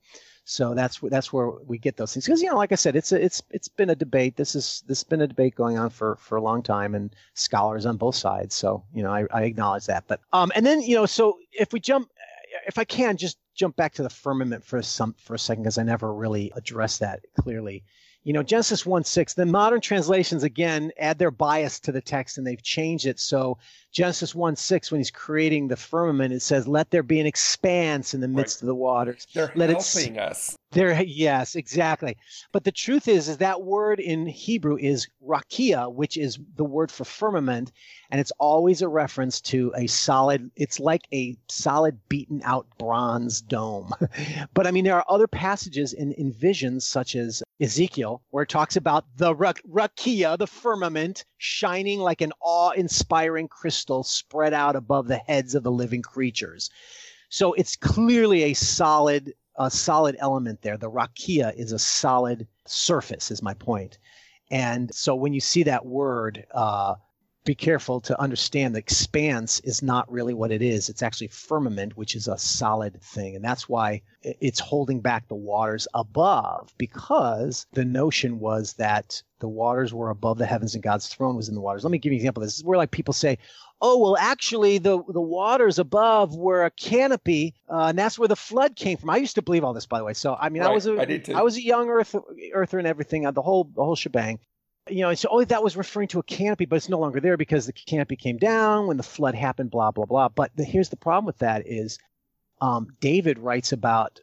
So 0.51 0.73
that's 0.73 0.99
that's 1.01 1.31
where 1.31 1.51
we 1.51 1.77
get 1.77 1.99
those 1.99 2.15
things 2.15 2.25
because 2.25 2.41
you 2.41 2.49
know, 2.49 2.57
like 2.57 2.73
I 2.73 2.77
said, 2.77 2.97
it's 2.97 3.13
a, 3.13 3.23
it's 3.23 3.43
it's 3.51 3.69
been 3.69 3.91
a 3.91 3.95
debate. 3.95 4.35
This 4.35 4.55
is 4.55 4.83
this 4.87 5.01
has 5.01 5.05
been 5.05 5.21
a 5.21 5.27
debate 5.27 5.55
going 5.55 5.77
on 5.77 5.91
for 5.91 6.17
for 6.17 6.37
a 6.37 6.41
long 6.41 6.63
time, 6.63 6.95
and 6.95 7.15
scholars 7.35 7.85
on 7.85 7.99
both 7.99 8.15
sides. 8.15 8.55
So 8.55 8.83
you 8.95 9.03
know, 9.03 9.13
I, 9.13 9.27
I 9.31 9.43
acknowledge 9.43 9.85
that. 9.87 10.05
But 10.09 10.21
um, 10.33 10.51
and 10.55 10.65
then 10.65 10.81
you 10.81 10.95
know, 10.95 11.05
so 11.05 11.39
if 11.53 11.75
we 11.75 11.81
jump, 11.81 12.09
if 12.67 12.79
I 12.79 12.85
can, 12.85 13.19
just 13.19 13.37
jump 13.55 13.77
back 13.77 13.93
to 13.95 14.03
the 14.03 14.09
firmament 14.09 14.65
for 14.65 14.81
some 14.81 15.15
for 15.19 15.35
a 15.35 15.39
second 15.39 15.65
because 15.65 15.77
I 15.77 15.83
never 15.83 16.15
really 16.15 16.51
addressed 16.57 17.01
that 17.01 17.21
clearly. 17.39 17.85
You 18.25 18.33
know, 18.33 18.43
Genesis 18.43 18.87
1 18.87 19.05
6, 19.05 19.35
the 19.35 19.47
modern 19.47 19.83
translations 19.83 20.45
again 20.45 20.93
add 20.99 21.19
their 21.19 21.31
bias 21.31 21.79
to 21.81 21.93
the 21.93 22.01
text 22.01 22.39
and 22.39 22.47
they've 22.47 22.63
changed 22.63 23.07
it. 23.07 23.21
So, 23.21 23.59
Genesis 23.91 24.35
1 24.35 24.57
6, 24.57 24.91
when 24.91 25.01
he's 25.01 25.11
creating 25.11 25.69
the 25.69 25.77
firmament, 25.77 26.33
it 26.33 26.43
says, 26.43 26.69
Let 26.69 26.91
there 26.91 27.03
be 27.03 27.21
an 27.21 27.27
expanse 27.27 28.13
in 28.13 28.21
the 28.21 28.29
midst 28.29 28.61
of 28.61 28.67
the 28.67 28.75
waters. 28.75 29.27
they're 29.35 29.51
Let 29.55 29.71
it 29.71 29.83
helping 29.83 30.19
us 30.19 30.57
There, 30.73 31.03
yes, 31.03 31.57
exactly. 31.57 32.19
But 32.53 32.65
the 32.65 32.73
truth 32.73 33.09
is, 33.09 33.29
is 33.29 33.39
that 33.39 33.63
word 33.63 33.99
in 33.99 34.27
Hebrew 34.27 34.77
is 34.77 35.09
rakia, 35.27 35.91
which 35.93 36.19
is 36.19 36.39
the 36.57 36.65
word 36.65 36.93
for 36.93 37.05
firmament, 37.05 37.73
and 38.11 38.21
it's 38.21 38.33
always 38.39 38.83
a 38.83 38.89
reference 38.89 39.41
to 39.43 39.73
a 39.77 39.87
solid. 39.87 40.51
It's 40.55 40.79
like 40.79 41.07
a 41.13 41.37
solid, 41.49 41.99
beaten 42.09 42.43
out 42.45 42.67
bronze 42.79 43.41
dome. 43.41 43.95
but 44.55 44.67
I 44.67 44.71
mean, 44.71 44.85
there 44.85 44.97
are 44.97 45.05
other 45.09 45.27
passages 45.27 45.95
in, 45.95 46.13
in 46.13 46.31
visions, 46.33 46.85
such 46.85 47.17
as 47.17 47.43
Ezekiel, 47.61 48.23
where 48.31 48.43
it 48.43 48.51
talks 48.51 48.77
about 48.77 49.07
the 49.17 49.35
ra- 49.35 49.53
rakia, 49.69 50.39
the 50.39 50.47
firmament, 50.47 51.25
shining 51.39 52.01
like 52.01 52.21
an 52.21 52.33
awe-inspiring 52.41 53.49
crystal 53.49 53.78
spread 54.03 54.55
out 54.55 54.77
above 54.77 55.09
the 55.09 55.17
heads 55.17 55.55
of 55.55 55.63
the 55.63 55.71
living 55.73 56.03
creatures. 56.03 56.71
So 57.29 57.53
it's 57.55 57.77
clearly 57.77 58.45
a 58.45 58.55
solid 58.55 59.35
a 59.59 59.71
solid 59.71 60.17
element 60.21 60.63
there. 60.63 60.77
The 60.77 60.91
rakia 60.91 61.53
is 61.57 61.73
a 61.73 61.79
solid 61.79 62.47
surface, 62.65 63.31
is 63.31 63.43
my 63.43 63.55
point. 63.55 63.99
And 64.51 64.95
so 64.95 65.15
when 65.17 65.33
you 65.33 65.41
see 65.41 65.65
that 65.65 65.85
word, 65.85 66.47
uh, 66.55 66.95
be 67.45 67.55
careful 67.55 68.01
to 68.03 68.21
understand 68.21 68.75
the 68.75 68.79
expanse 68.79 69.59
is 69.61 69.83
not 69.83 70.11
really 70.13 70.35
what 70.35 70.53
it 70.53 70.61
is. 70.61 70.89
It's 70.89 71.03
actually 71.03 71.29
firmament, 71.29 71.97
which 71.97 72.15
is 72.15 72.29
a 72.29 72.37
solid 72.37 73.01
thing. 73.03 73.37
And 73.37 73.45
that's 73.45 73.69
why 73.69 74.03
it's 74.23 74.61
holding 74.61 75.01
back 75.01 75.29
the 75.29 75.35
waters 75.35 75.89
above, 75.95 76.75
because 76.77 77.67
the 77.73 77.87
notion 77.87 78.39
was 78.39 78.75
that 78.75 79.23
the 79.41 79.49
waters 79.49 79.95
were 79.95 80.11
above 80.11 80.37
the 80.39 80.47
heavens 80.47 80.75
and 80.75 80.83
God's 80.83 81.09
throne 81.09 81.37
was 81.37 81.49
in 81.49 81.55
the 81.55 81.61
waters. 81.61 81.85
Let 81.85 81.91
me 81.91 81.99
give 81.99 82.13
you 82.13 82.17
an 82.17 82.21
example. 82.21 82.43
This 82.43 82.59
is 82.59 82.65
where 82.65 82.77
like 82.77 82.91
people 82.91 83.15
say, 83.15 83.39
oh 83.81 83.99
well 83.99 84.17
actually 84.17 84.79
the 84.79 85.03
the 85.09 85.21
waters 85.21 85.79
above 85.79 86.35
were 86.35 86.65
a 86.65 86.71
canopy 86.71 87.55
uh, 87.69 87.87
and 87.87 87.99
that's 87.99 88.19
where 88.19 88.29
the 88.29 88.37
flood 88.37 88.77
came 88.77 88.97
from. 88.97 89.11
I 89.11 89.17
used 89.17 89.37
to 89.37 89.43
believe 89.43 89.65
all 89.65 89.73
this 89.73 89.87
by 89.87 89.99
the 89.99 90.05
way. 90.05 90.15
So 90.15 90.35
i 90.35 90.49
mean 90.49 90.63
i 90.63 90.71
was 90.71 90.87
a 90.87 91.01
I. 91.01 91.05
I 91.35 91.43
was 91.43 91.57
a 91.57 91.63
young 91.63 91.89
earth, 91.89 92.15
earther 92.53 92.79
and 92.79 92.87
everything 92.87 93.27
uh, 93.27 93.31
the 93.31 93.43
whole 93.43 93.65
the 93.65 93.85
whole 93.85 93.97
shebang. 93.97 94.41
You 94.89 95.03
know 95.03 95.15
so 95.15 95.29
oh 95.31 95.45
that 95.45 95.63
was 95.63 95.77
referring 95.77 96.09
to 96.09 96.19
a 96.19 96.23
canopy 96.23 96.65
but 96.65 96.77
it's 96.77 96.89
no 96.89 96.99
longer 96.99 97.21
there 97.21 97.37
because 97.37 97.67
the 97.67 97.73
canopy 97.73 98.17
came 98.17 98.39
down 98.39 98.87
when 98.87 98.97
the 98.97 99.03
flood 99.03 99.35
happened 99.35 99.71
blah 99.71 99.91
blah 99.91 100.07
blah. 100.07 100.29
But 100.29 100.51
the, 100.57 100.65
here's 100.65 100.89
the 100.89 100.97
problem 100.97 101.27
with 101.27 101.39
that 101.39 101.67
is 101.67 101.99
um, 102.61 102.89
david 103.01 103.39
writes 103.39 103.73
about 103.73 104.21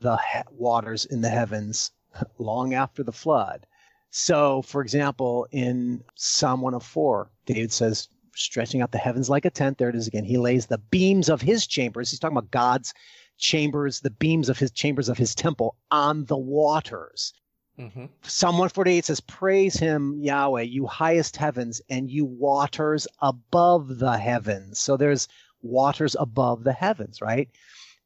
the 0.00 0.16
he- 0.16 0.42
waters 0.50 1.04
in 1.06 1.20
the 1.22 1.28
heavens 1.30 1.90
long 2.38 2.74
after 2.74 3.02
the 3.02 3.12
flood. 3.12 3.66
So 4.10 4.62
for 4.62 4.82
example 4.82 5.48
in 5.50 6.04
psalm 6.14 6.60
104 6.60 7.30
david 7.46 7.72
says 7.72 8.08
stretching 8.34 8.80
out 8.82 8.92
the 8.92 8.98
heavens 8.98 9.28
like 9.30 9.44
a 9.44 9.50
tent. 9.50 9.78
There 9.78 9.88
it 9.88 9.94
is 9.94 10.06
again. 10.06 10.24
He 10.24 10.38
lays 10.38 10.66
the 10.66 10.78
beams 10.78 11.28
of 11.28 11.40
his 11.42 11.66
chambers. 11.66 12.10
He's 12.10 12.18
talking 12.18 12.36
about 12.36 12.50
God's 12.50 12.92
chambers, 13.38 14.00
the 14.00 14.10
beams 14.10 14.48
of 14.48 14.58
his 14.58 14.70
chambers 14.70 15.08
of 15.08 15.18
his 15.18 15.34
temple 15.34 15.76
on 15.90 16.24
the 16.26 16.36
waters. 16.36 17.32
hmm 17.76 18.06
Psalm 18.24 18.54
148 18.54 19.04
says, 19.04 19.20
Praise 19.20 19.74
him, 19.76 20.18
Yahweh, 20.20 20.62
you 20.62 20.86
highest 20.86 21.36
heavens, 21.36 21.80
and 21.90 22.08
you 22.10 22.24
waters 22.24 23.06
above 23.20 23.98
the 23.98 24.16
heavens. 24.16 24.78
So 24.78 24.96
there's 24.96 25.26
waters 25.62 26.14
above 26.18 26.62
the 26.64 26.72
heavens, 26.72 27.20
right? 27.20 27.48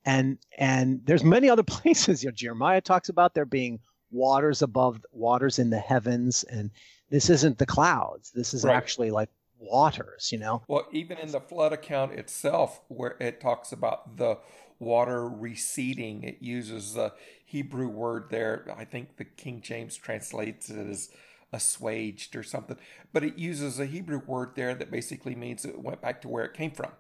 And 0.05 0.39
and 0.57 1.01
there's 1.05 1.25
many 1.25 1.51
other 1.51 1.63
places. 1.77 2.23
You 2.23 2.31
know, 2.31 2.35
Jeremiah 2.35 2.81
talks 2.81 3.09
about 3.09 3.35
there 3.35 3.45
being 3.45 3.81
waters 4.11 4.63
above 4.63 5.05
waters 5.13 5.59
in 5.59 5.69
the 5.71 5.79
heavens, 5.81 6.45
and 6.45 6.71
this 7.11 7.29
isn't 7.29 7.59
the 7.59 7.67
clouds. 7.67 8.31
This 8.33 8.55
is 8.55 8.65
Right. 8.65 8.75
actually 8.77 9.11
like 9.11 9.29
waters, 9.59 10.31
you 10.33 10.39
know. 10.39 10.63
Well, 10.69 10.87
even 10.93 11.19
in 11.19 11.33
the 11.33 11.41
flood 11.41 11.73
account 11.73 12.13
itself, 12.13 12.81
where 12.89 13.17
it 13.21 13.41
talks 13.41 13.73
about 13.73 14.17
the 14.17 14.39
water 14.79 15.29
receding, 15.29 16.23
it 16.23 16.39
uses 16.41 16.95
the 16.95 17.13
Hebrew 17.45 17.89
word 17.89 18.27
there. 18.31 18.67
I 18.77 18.85
think 18.85 19.17
the 19.17 19.25
King 19.25 19.61
James 19.63 19.97
translates 19.97 20.69
it 20.69 20.87
as 20.87 21.11
assuaged 21.53 22.37
or 22.37 22.43
something, 22.43 22.77
but 23.13 23.25
it 23.25 23.39
uses 23.39 23.79
a 23.79 23.87
Hebrew 23.87 24.21
word 24.27 24.51
there 24.57 24.75
that 24.75 24.91
basically 24.91 25.35
means 25.35 25.65
it 25.65 25.81
went 25.81 26.03
back 26.03 26.23
to 26.23 26.29
where 26.29 26.45
it 26.45 26.55
came 26.55 26.73
from. 26.73 26.91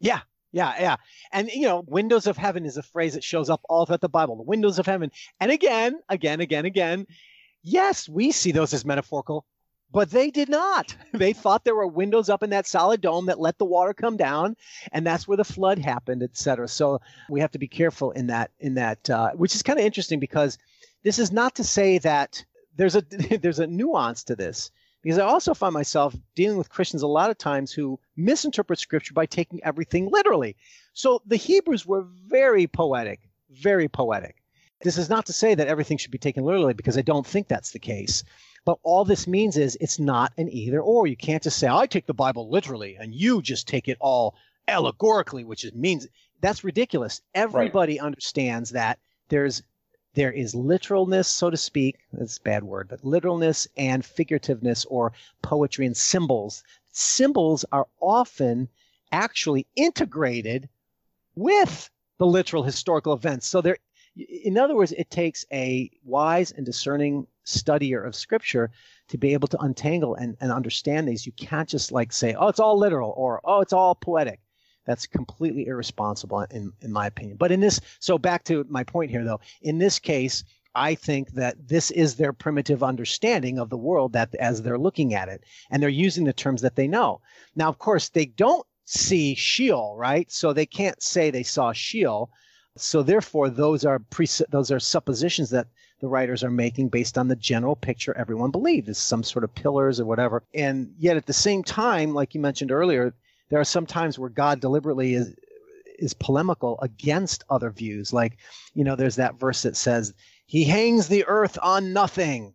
Yeah, 0.00 0.20
yeah, 0.52 0.74
yeah. 0.78 0.96
And 1.32 1.48
you 1.50 1.66
know, 1.66 1.84
windows 1.86 2.26
of 2.26 2.36
heaven 2.36 2.64
is 2.64 2.76
a 2.76 2.82
phrase 2.82 3.14
that 3.14 3.24
shows 3.24 3.50
up 3.50 3.60
all 3.68 3.86
throughout 3.86 4.00
the 4.00 4.08
Bible. 4.08 4.36
The 4.36 4.42
windows 4.42 4.78
of 4.78 4.86
heaven. 4.86 5.10
And 5.40 5.50
again, 5.50 5.96
again, 6.08 6.40
again, 6.40 6.64
again. 6.64 7.06
Yes, 7.62 8.08
we 8.08 8.30
see 8.30 8.52
those 8.52 8.74
as 8.74 8.84
metaphorical, 8.84 9.46
but 9.94 10.10
they 10.10 10.30
did 10.30 10.50
not. 10.50 10.94
They 11.14 11.32
thought 11.32 11.64
there 11.64 11.76
were 11.76 11.86
windows 11.86 12.28
up 12.28 12.42
in 12.42 12.50
that 12.50 12.66
solid 12.66 13.00
dome 13.00 13.26
that 13.26 13.38
let 13.38 13.56
the 13.56 13.64
water 13.64 13.94
come 13.94 14.16
down, 14.16 14.56
and 14.90 15.06
that's 15.06 15.28
where 15.28 15.36
the 15.36 15.44
flood 15.44 15.78
happened, 15.78 16.24
et 16.24 16.36
cetera. 16.36 16.66
So 16.66 17.00
we 17.30 17.40
have 17.40 17.52
to 17.52 17.58
be 17.58 17.68
careful 17.68 18.10
in 18.10 18.26
that. 18.26 18.50
In 18.58 18.74
that, 18.74 19.08
uh, 19.08 19.30
which 19.30 19.54
is 19.54 19.62
kind 19.62 19.78
of 19.78 19.84
interesting 19.84 20.18
because 20.18 20.58
this 21.04 21.20
is 21.20 21.30
not 21.30 21.54
to 21.54 21.64
say 21.64 21.98
that 21.98 22.44
there's 22.74 22.96
a 22.96 23.02
there's 23.40 23.60
a 23.60 23.68
nuance 23.68 24.24
to 24.24 24.34
this 24.34 24.72
because 25.04 25.20
I 25.20 25.24
also 25.24 25.54
find 25.54 25.72
myself 25.72 26.16
dealing 26.34 26.58
with 26.58 26.68
Christians 26.68 27.02
a 27.02 27.06
lot 27.06 27.30
of 27.30 27.38
times 27.38 27.70
who 27.70 28.00
misinterpret 28.16 28.80
scripture 28.80 29.14
by 29.14 29.26
taking 29.26 29.62
everything 29.62 30.10
literally. 30.10 30.56
So 30.94 31.22
the 31.26 31.36
Hebrews 31.36 31.86
were 31.86 32.06
very 32.26 32.66
poetic, 32.66 33.20
very 33.50 33.88
poetic. 33.88 34.42
This 34.82 34.98
is 34.98 35.08
not 35.08 35.26
to 35.26 35.32
say 35.32 35.54
that 35.54 35.68
everything 35.68 35.96
should 35.96 36.10
be 36.10 36.18
taken 36.18 36.44
literally 36.44 36.74
because 36.74 36.98
I 36.98 37.02
don't 37.02 37.26
think 37.26 37.46
that's 37.46 37.70
the 37.70 37.78
case. 37.78 38.24
But 38.64 38.78
all 38.82 39.04
this 39.04 39.26
means 39.26 39.56
is 39.56 39.76
it's 39.80 39.98
not 39.98 40.32
an 40.38 40.48
either 40.48 40.80
or. 40.80 41.06
You 41.06 41.16
can't 41.16 41.42
just 41.42 41.58
say, 41.58 41.68
I 41.68 41.86
take 41.86 42.06
the 42.06 42.14
Bible 42.14 42.48
literally 42.48 42.96
and 42.98 43.14
you 43.14 43.42
just 43.42 43.68
take 43.68 43.88
it 43.88 43.98
all 44.00 44.34
allegorically, 44.68 45.44
which 45.44 45.64
is 45.64 45.74
means 45.74 46.06
that's 46.40 46.64
ridiculous. 46.64 47.20
Everybody 47.34 47.98
right. 47.98 48.06
understands 48.06 48.70
that 48.70 48.98
there's 49.28 49.62
there 50.14 50.32
is 50.32 50.54
literalness, 50.54 51.28
so 51.28 51.50
to 51.50 51.56
speak. 51.56 51.98
That's 52.12 52.38
a 52.38 52.42
bad 52.42 52.62
word, 52.62 52.88
but 52.88 53.04
literalness 53.04 53.66
and 53.76 54.02
figurativeness 54.02 54.86
or 54.88 55.12
poetry 55.42 55.86
and 55.86 55.96
symbols. 55.96 56.62
Symbols 56.92 57.64
are 57.72 57.88
often 58.00 58.68
actually 59.10 59.66
integrated 59.74 60.68
with 61.34 61.90
the 62.18 62.26
literal 62.26 62.62
historical 62.62 63.12
events. 63.12 63.46
So 63.48 63.60
there 63.60 63.76
in 64.16 64.56
other 64.56 64.76
words, 64.76 64.92
it 64.92 65.10
takes 65.10 65.44
a 65.52 65.90
wise 66.04 66.52
and 66.52 66.64
discerning 66.64 67.26
studier 67.44 68.06
of 68.06 68.14
scripture 68.14 68.70
to 69.08 69.18
be 69.18 69.32
able 69.32 69.48
to 69.48 69.60
untangle 69.60 70.14
and, 70.14 70.36
and 70.40 70.50
understand 70.50 71.08
these. 71.08 71.26
You 71.26 71.32
can't 71.32 71.68
just 71.68 71.92
like 71.92 72.12
say, 72.12 72.34
oh, 72.34 72.48
it's 72.48 72.60
all 72.60 72.78
literal 72.78 73.12
or 73.16 73.40
oh, 73.44 73.60
it's 73.60 73.72
all 73.72 73.94
poetic. 73.94 74.40
That's 74.86 75.06
completely 75.06 75.66
irresponsible 75.66 76.42
in, 76.50 76.72
in 76.82 76.92
my 76.92 77.06
opinion. 77.06 77.36
But 77.38 77.52
in 77.52 77.60
this, 77.60 77.80
so 78.00 78.18
back 78.18 78.44
to 78.44 78.66
my 78.68 78.84
point 78.84 79.10
here 79.10 79.24
though, 79.24 79.40
in 79.62 79.78
this 79.78 79.98
case, 79.98 80.44
I 80.74 80.94
think 80.94 81.32
that 81.32 81.68
this 81.68 81.90
is 81.92 82.16
their 82.16 82.32
primitive 82.32 82.82
understanding 82.82 83.58
of 83.58 83.70
the 83.70 83.76
world 83.76 84.12
that 84.12 84.34
as 84.34 84.62
they're 84.62 84.78
looking 84.78 85.14
at 85.14 85.28
it, 85.28 85.44
and 85.70 85.80
they're 85.80 85.88
using 85.88 86.24
the 86.24 86.32
terms 86.32 86.62
that 86.62 86.74
they 86.74 86.88
know. 86.88 87.20
Now, 87.54 87.68
of 87.68 87.78
course, 87.78 88.08
they 88.08 88.26
don't 88.26 88.66
see 88.84 89.34
Sheol, 89.34 89.96
right? 89.96 90.30
So 90.32 90.52
they 90.52 90.66
can't 90.66 91.00
say 91.00 91.30
they 91.30 91.44
saw 91.44 91.72
Sheol. 91.72 92.30
So 92.76 93.02
therefore, 93.02 93.50
those 93.50 93.84
are 93.84 94.00
pre- 94.00 94.26
those 94.48 94.72
are 94.72 94.80
suppositions 94.80 95.50
that 95.50 95.68
the 96.04 96.10
writers 96.10 96.44
are 96.44 96.50
making 96.50 96.90
based 96.90 97.16
on 97.16 97.28
the 97.28 97.34
general 97.34 97.74
picture 97.74 98.14
everyone 98.14 98.50
believed 98.50 98.90
is 98.90 98.98
some 98.98 99.22
sort 99.22 99.42
of 99.42 99.54
pillars 99.54 99.98
or 99.98 100.04
whatever. 100.04 100.42
And 100.52 100.94
yet 100.98 101.16
at 101.16 101.24
the 101.24 101.32
same 101.32 101.64
time, 101.64 102.12
like 102.12 102.34
you 102.34 102.42
mentioned 102.42 102.70
earlier, 102.70 103.14
there 103.48 103.58
are 103.58 103.64
some 103.64 103.86
times 103.86 104.18
where 104.18 104.28
God 104.28 104.60
deliberately 104.60 105.14
is 105.14 105.34
is 105.98 106.12
polemical 106.12 106.78
against 106.82 107.44
other 107.48 107.70
views. 107.70 108.12
Like, 108.12 108.36
you 108.74 108.84
know, 108.84 108.96
there's 108.96 109.16
that 109.16 109.40
verse 109.40 109.62
that 109.62 109.76
says, 109.76 110.12
He 110.44 110.64
hangs 110.64 111.08
the 111.08 111.24
earth 111.24 111.56
on 111.62 111.94
nothing. 111.94 112.52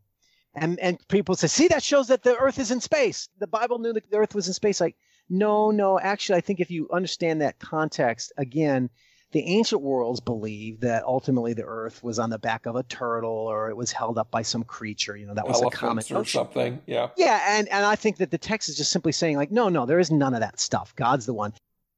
And 0.54 0.80
and 0.80 1.00
people 1.08 1.34
say, 1.34 1.48
see, 1.48 1.70
that 1.70 1.82
shows 1.82 2.10
that 2.10 2.22
the 2.22 2.38
earth 2.38 2.60
is 2.60 2.70
in 2.70 2.82
space. 2.82 3.30
The 3.40 3.48
Bible 3.48 3.80
knew 3.80 3.94
that 3.94 4.12
the 4.12 4.18
earth 4.18 4.36
was 4.36 4.48
in 4.48 4.54
space. 4.54 4.80
Like, 4.80 4.96
no, 5.28 5.72
no, 5.72 6.00
actually, 6.00 6.38
I 6.38 6.42
think 6.42 6.60
if 6.60 6.70
you 6.70 6.88
understand 6.94 7.42
that 7.42 7.58
context, 7.58 8.32
again, 8.38 8.92
the 9.32 9.42
ancient 9.42 9.82
worlds 9.82 10.20
believed 10.20 10.82
that 10.82 11.04
ultimately 11.04 11.54
the 11.54 11.64
earth 11.64 12.02
was 12.02 12.18
on 12.18 12.32
the 12.32 12.40
back 12.40 12.66
of 12.66 12.76
a 12.76 12.84
turtle 12.84 13.30
or 13.30 13.70
it 13.70 13.78
was 13.78 13.92
held 13.92 14.18
up 14.18 14.32
by 14.32 14.42
some 14.42 14.64
creature. 14.64 15.16
You 15.16 15.28
know, 15.28 15.36
that 15.36 15.48
was 15.48 15.62
Elephants 15.62 15.76
a 15.76 15.80
common 15.80 16.22
or 16.22 16.26
something. 16.26 16.82
Yeah. 16.88 17.10
Yeah. 17.16 17.40
And, 17.48 17.70
and 17.70 17.86
I 17.86 17.96
think 17.96 18.18
that 18.18 18.32
the 18.32 18.40
text 18.40 18.70
is 18.70 18.78
just 18.78 18.92
simply 18.92 19.12
saying, 19.12 19.38
like, 19.38 19.52
no, 19.52 19.70
no, 19.70 19.86
there 19.86 20.00
is 20.00 20.10
none 20.10 20.34
of 20.34 20.40
that 20.40 20.60
stuff. 20.60 20.96
God's 20.96 21.28
the 21.28 21.34
one. 21.34 21.54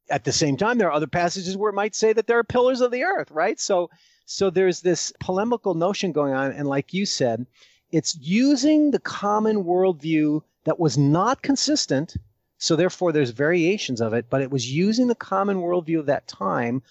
At 0.09 0.25
the 0.25 0.33
same 0.33 0.57
time, 0.57 0.77
there 0.77 0.89
are 0.89 0.93
other 0.93 1.07
passages 1.07 1.55
where 1.55 1.69
it 1.69 1.75
might 1.75 1.95
say 1.95 2.11
that 2.11 2.27
there 2.27 2.37
are 2.37 2.43
pillars 2.43 2.81
of 2.81 2.91
the 2.91 3.03
earth, 3.03 3.31
right? 3.31 3.57
So, 3.57 3.89
so 4.25 4.49
there's 4.49 4.81
this 4.81 5.13
polemical 5.21 5.73
notion 5.73 6.11
going 6.11 6.33
on. 6.33 6.51
And 6.51 6.67
like 6.67 6.93
you 6.93 7.05
said, 7.05 7.45
it's 7.93 8.17
using 8.19 8.91
the 8.91 8.99
common 8.99 9.63
worldview 9.63 10.41
that 10.65 10.79
was 10.79 10.97
not 10.97 11.41
consistent. 11.41 12.17
So 12.57 12.75
therefore, 12.75 13.13
there's 13.13 13.29
variations 13.29 14.01
of 14.01 14.13
it, 14.13 14.25
but 14.29 14.41
it 14.41 14.51
was 14.51 14.69
using 14.69 15.07
the 15.07 15.15
common 15.15 15.57
worldview 15.57 15.99
of 15.99 16.07
that 16.07 16.27
time 16.27 16.83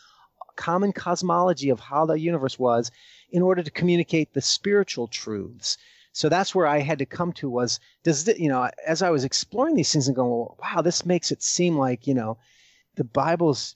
common 0.60 0.92
cosmology 0.92 1.70
of 1.70 1.80
how 1.80 2.04
the 2.04 2.20
universe 2.20 2.58
was 2.58 2.90
in 3.30 3.40
order 3.40 3.62
to 3.62 3.70
communicate 3.70 4.34
the 4.34 4.42
spiritual 4.42 5.08
truths. 5.08 5.78
So 6.12 6.28
that's 6.28 6.54
where 6.54 6.66
I 6.66 6.80
had 6.80 6.98
to 6.98 7.06
come 7.06 7.32
to 7.34 7.48
was 7.48 7.80
does 8.02 8.28
it, 8.28 8.38
you 8.38 8.48
know 8.50 8.68
as 8.86 9.00
I 9.00 9.08
was 9.08 9.24
exploring 9.24 9.74
these 9.74 9.90
things 9.90 10.06
and 10.06 10.14
going 10.14 10.30
well, 10.30 10.58
wow 10.60 10.82
this 10.82 11.06
makes 11.06 11.32
it 11.32 11.42
seem 11.42 11.78
like 11.78 12.06
you 12.06 12.12
know 12.12 12.36
the 12.96 13.04
Bible's 13.04 13.74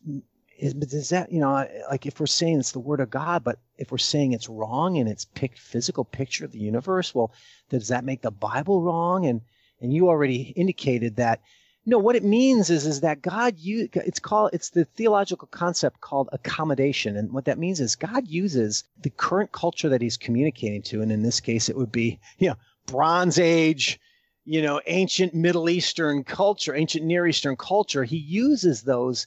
is, 0.59 0.75
does 0.75 1.09
that 1.09 1.33
you 1.33 1.41
know 1.41 1.67
like 1.91 2.05
if 2.05 2.21
we're 2.21 2.27
saying 2.27 2.59
it's 2.59 2.73
the 2.73 2.81
word 2.91 3.01
of 3.01 3.09
God 3.09 3.45
but 3.45 3.59
if 3.79 3.91
we're 3.91 4.11
saying 4.13 4.33
it's 4.33 4.49
wrong 4.49 4.99
and 4.99 5.09
it's 5.09 5.25
picked 5.25 5.59
physical 5.59 6.05
picture 6.05 6.45
of 6.45 6.53
the 6.53 6.59
universe 6.59 7.15
well 7.15 7.33
does 7.71 7.89
that 7.89 8.05
make 8.05 8.21
the 8.21 8.31
Bible 8.31 8.83
wrong 8.83 9.25
and 9.25 9.41
and 9.81 9.93
you 9.93 10.09
already 10.09 10.53
indicated 10.55 11.17
that 11.17 11.41
no, 11.87 11.99
what 11.99 12.17
it 12.17 12.25
means 12.25 12.71
is 12.71 12.87
is 12.87 13.01
that 13.01 13.21
God 13.23 13.59
you 13.59 13.89
it's 13.93 14.21
called 14.21 14.51
it's 14.53 14.71
the 14.71 14.85
theological 14.85 15.49
concept 15.49 16.01
called 16.01 16.29
accommodation. 16.33 17.17
And 17.17 17.33
what 17.33 17.45
that 17.45 17.59
means 17.59 17.81
is 17.81 17.95
God 17.95 18.27
uses 18.27 18.85
the 19.03 19.11
current 19.11 19.53
culture 19.53 19.89
that 19.89 20.01
he's 20.03 20.17
communicating 20.17 20.83
to, 20.83 21.03
and 21.03 21.13
in 21.13 21.23
this 21.23 21.41
case 21.41 21.69
it 21.69 21.77
would 21.77 21.93
be, 21.93 22.19
you 22.39 22.49
know, 22.49 22.57
Bronze 22.87 23.39
Age, 23.39 24.01
you 24.45 24.63
know, 24.63 24.81
ancient 24.87 25.35
Middle 25.35 25.69
Eastern 25.69 26.25
culture, 26.25 26.75
ancient 26.75 27.05
Near 27.05 27.27
Eastern 27.27 27.57
culture. 27.57 28.05
He 28.05 28.17
uses 28.17 28.83
those 28.83 29.27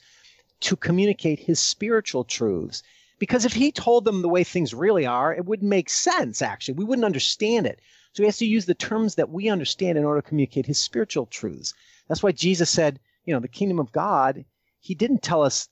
to 0.62 0.76
communicate 0.76 1.39
his 1.39 1.60
spiritual 1.60 2.24
truths. 2.24 2.82
Because 3.20 3.45
if 3.45 3.53
he 3.53 3.72
told 3.72 4.05
them 4.05 4.22
the 4.22 4.30
way 4.30 4.43
things 4.43 4.74
really 4.74 5.05
are, 5.05 5.34
it 5.34 5.45
wouldn't 5.45 5.70
make 5.70 5.89
sense, 5.89 6.41
actually. 6.41 6.76
We 6.76 6.86
wouldn't 6.86 7.05
understand 7.05 7.66
it. 7.66 7.80
So 8.18 8.24
he 8.24 8.28
has 8.30 8.38
to 8.39 8.47
use 8.47 8.65
the 8.65 8.74
terms 8.74 9.13
that 9.13 9.30
we 9.30 9.47
understand 9.47 9.95
in 9.95 10.03
order 10.03 10.24
to 10.24 10.28
communicate 10.28 10.65
his 10.65 10.80
spiritual 10.80 11.28
truths. 11.28 11.76
That's 12.07 12.24
why 12.24 12.32
Jesus 12.32 12.68
said, 12.68 12.99
you 13.26 13.34
know, 13.36 13.39
the 13.39 13.47
kingdom 13.47 13.78
of 13.78 13.91
God, 13.91 14.43
he 14.80 14.95
didn't 14.95 15.22
tell 15.22 15.43
us 15.43 15.70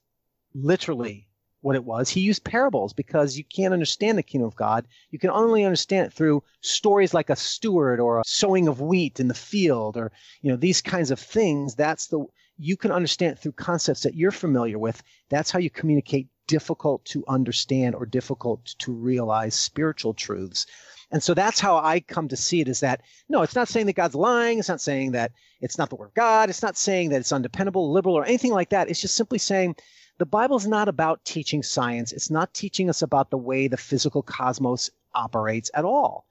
literally 0.53 1.27
what 1.61 1.75
it 1.75 1.83
was. 1.83 2.07
He 2.07 2.21
used 2.21 2.43
parables 2.43 2.93
because 2.93 3.35
you 3.35 3.43
can't 3.45 3.73
understand 3.73 4.19
the 4.19 4.21
kingdom 4.21 4.45
of 4.45 4.55
God. 4.55 4.85
You 5.09 5.17
can 5.17 5.31
only 5.31 5.65
understand 5.65 6.05
it 6.05 6.13
through 6.13 6.43
stories 6.61 7.15
like 7.15 7.31
a 7.31 7.35
steward 7.35 7.99
or 7.99 8.19
a 8.19 8.23
sowing 8.27 8.67
of 8.67 8.79
wheat 8.79 9.19
in 9.19 9.27
the 9.27 9.33
field 9.33 9.97
or, 9.97 10.11
you 10.43 10.51
know, 10.51 10.55
these 10.55 10.83
kinds 10.83 11.09
of 11.09 11.19
things. 11.19 11.73
That's 11.73 12.05
the, 12.05 12.27
you 12.59 12.77
can 12.77 12.91
understand 12.91 13.31
it 13.31 13.39
through 13.39 13.53
concepts 13.53 14.03
that 14.03 14.13
you're 14.13 14.29
familiar 14.29 14.77
with. 14.77 15.01
That's 15.29 15.49
how 15.49 15.57
you 15.57 15.71
communicate 15.71 16.27
difficult 16.45 17.03
to 17.05 17.23
understand 17.27 17.95
or 17.95 18.05
difficult 18.05 18.65
to 18.77 18.91
realize 18.91 19.55
spiritual 19.55 20.13
truths. 20.13 20.67
And 21.15 21.23
so 21.23 21.33
that's 21.33 21.61
how 21.61 21.77
I 21.77 22.01
come 22.01 22.27
to 22.27 22.35
see 22.35 22.59
it 22.59 22.67
is 22.67 22.81
that 22.81 22.99
no, 23.29 23.41
it's 23.41 23.55
not 23.55 23.69
saying 23.69 23.85
that 23.85 23.95
God's 23.95 24.15
lying. 24.15 24.59
It's 24.59 24.67
not 24.67 24.81
saying 24.81 25.13
that 25.13 25.31
it's 25.61 25.77
not 25.77 25.89
the 25.89 25.95
word 25.95 26.07
of 26.07 26.13
God. 26.13 26.49
It's 26.49 26.61
not 26.61 26.75
saying 26.75 27.11
that 27.11 27.21
it's 27.21 27.31
undependable, 27.31 27.89
liberal, 27.89 28.17
or 28.17 28.25
anything 28.25 28.51
like 28.51 28.71
that. 28.71 28.89
It's 28.89 28.99
just 28.99 29.15
simply 29.15 29.37
saying 29.37 29.77
the 30.17 30.25
Bible's 30.25 30.67
not 30.67 30.89
about 30.89 31.23
teaching 31.23 31.63
science. 31.63 32.11
It's 32.11 32.29
not 32.29 32.53
teaching 32.53 32.89
us 32.89 33.01
about 33.01 33.29
the 33.29 33.37
way 33.37 33.69
the 33.69 33.77
physical 33.77 34.23
cosmos 34.23 34.89
operates 35.13 35.71
at 35.73 35.85
all. 35.85 36.25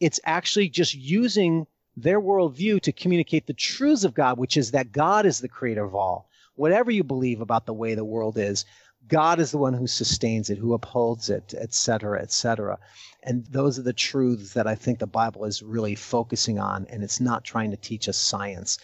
It's 0.00 0.20
actually 0.26 0.68
just 0.68 0.94
using 0.94 1.66
their 1.96 2.20
worldview 2.20 2.82
to 2.82 2.92
communicate 2.92 3.46
the 3.46 3.54
truths 3.54 4.04
of 4.04 4.12
God, 4.12 4.36
which 4.36 4.58
is 4.58 4.72
that 4.72 4.92
God 4.92 5.24
is 5.24 5.40
the 5.40 5.48
creator 5.48 5.86
of 5.86 5.94
all. 5.94 6.28
Whatever 6.56 6.90
you 6.90 7.04
believe 7.04 7.40
about 7.40 7.64
the 7.64 7.72
way 7.72 7.94
the 7.94 8.04
world 8.04 8.36
is, 8.36 8.66
God 9.08 9.38
is 9.38 9.50
the 9.50 9.58
one 9.58 9.74
who 9.74 9.86
sustains 9.86 10.50
it, 10.50 10.58
who 10.58 10.74
upholds 10.74 11.30
it, 11.30 11.54
et 11.56 11.72
cetera, 11.74 12.20
et 12.20 12.32
cetera. 12.32 12.78
And 13.22 13.44
those 13.46 13.78
are 13.78 13.82
the 13.82 13.92
truths 13.92 14.54
that 14.54 14.66
I 14.66 14.74
think 14.74 14.98
the 14.98 15.06
Bible 15.06 15.44
is 15.44 15.62
really 15.62 15.94
focusing 15.94 16.58
on, 16.58 16.86
and 16.88 17.02
it's 17.02 17.20
not 17.20 17.44
trying 17.44 17.70
to 17.70 17.76
teach 17.76 18.08
us 18.08 18.16
science. 18.16 18.78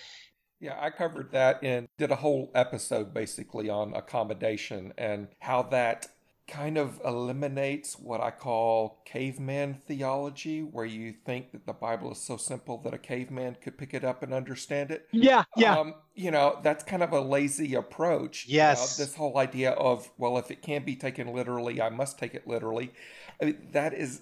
Yeah, 0.61 0.77
I 0.79 0.91
covered 0.91 1.33
that 1.33 1.59
and 1.65 1.89
did 1.99 2.13
a 2.13 2.17
whole 2.17 2.53
episode 2.55 3.13
basically 3.13 3.69
on 3.69 3.95
accommodation 3.95 4.93
and 4.97 5.27
how 5.41 5.63
that 5.65 6.07
kind 6.49 6.77
of 6.77 7.01
eliminates 7.05 7.99
what 7.99 8.21
I 8.21 8.31
call 8.31 9.01
caveman 9.05 9.75
theology, 9.75 10.61
where 10.61 10.85
you 10.85 11.15
think 11.25 11.53
that 11.53 11.67
the 11.67 11.73
Bible 11.73 12.13
is 12.13 12.19
so 12.19 12.37
simple 12.37 12.79
that 12.79 12.93
a 12.93 12.99
caveman 12.99 13.57
could 13.63 13.79
pick 13.79 13.95
it 13.95 14.05
up 14.05 14.23
and 14.23 14.35
understand 14.35 14.91
it. 14.91 15.07
Yeah, 15.13 15.45
yeah. 15.57 15.79
Um, 15.79 15.95
you 16.15 16.31
know, 16.31 16.59
that's 16.63 16.85
kind 16.85 17.03
of 17.03 17.13
a 17.13 17.21
lazy 17.21 17.75
approach. 17.75 18.47
Yes. 18.47 18.79
You 18.79 18.83
know, 18.83 19.07
this 19.07 19.15
whole 19.17 19.39
idea 19.39 19.71
of, 19.71 20.11
well, 20.19 20.37
if 20.37 20.51
it 20.51 20.63
can 20.63 20.85
be 20.85 20.97
taken 20.97 21.33
literally, 21.33 21.81
I 21.81 21.91
must 21.91 22.19
take 22.19 22.35
it 22.35 22.47
literally. 22.47 22.93
I 23.41 23.47
mean, 23.47 23.69
that 23.73 23.95
is, 23.95 24.21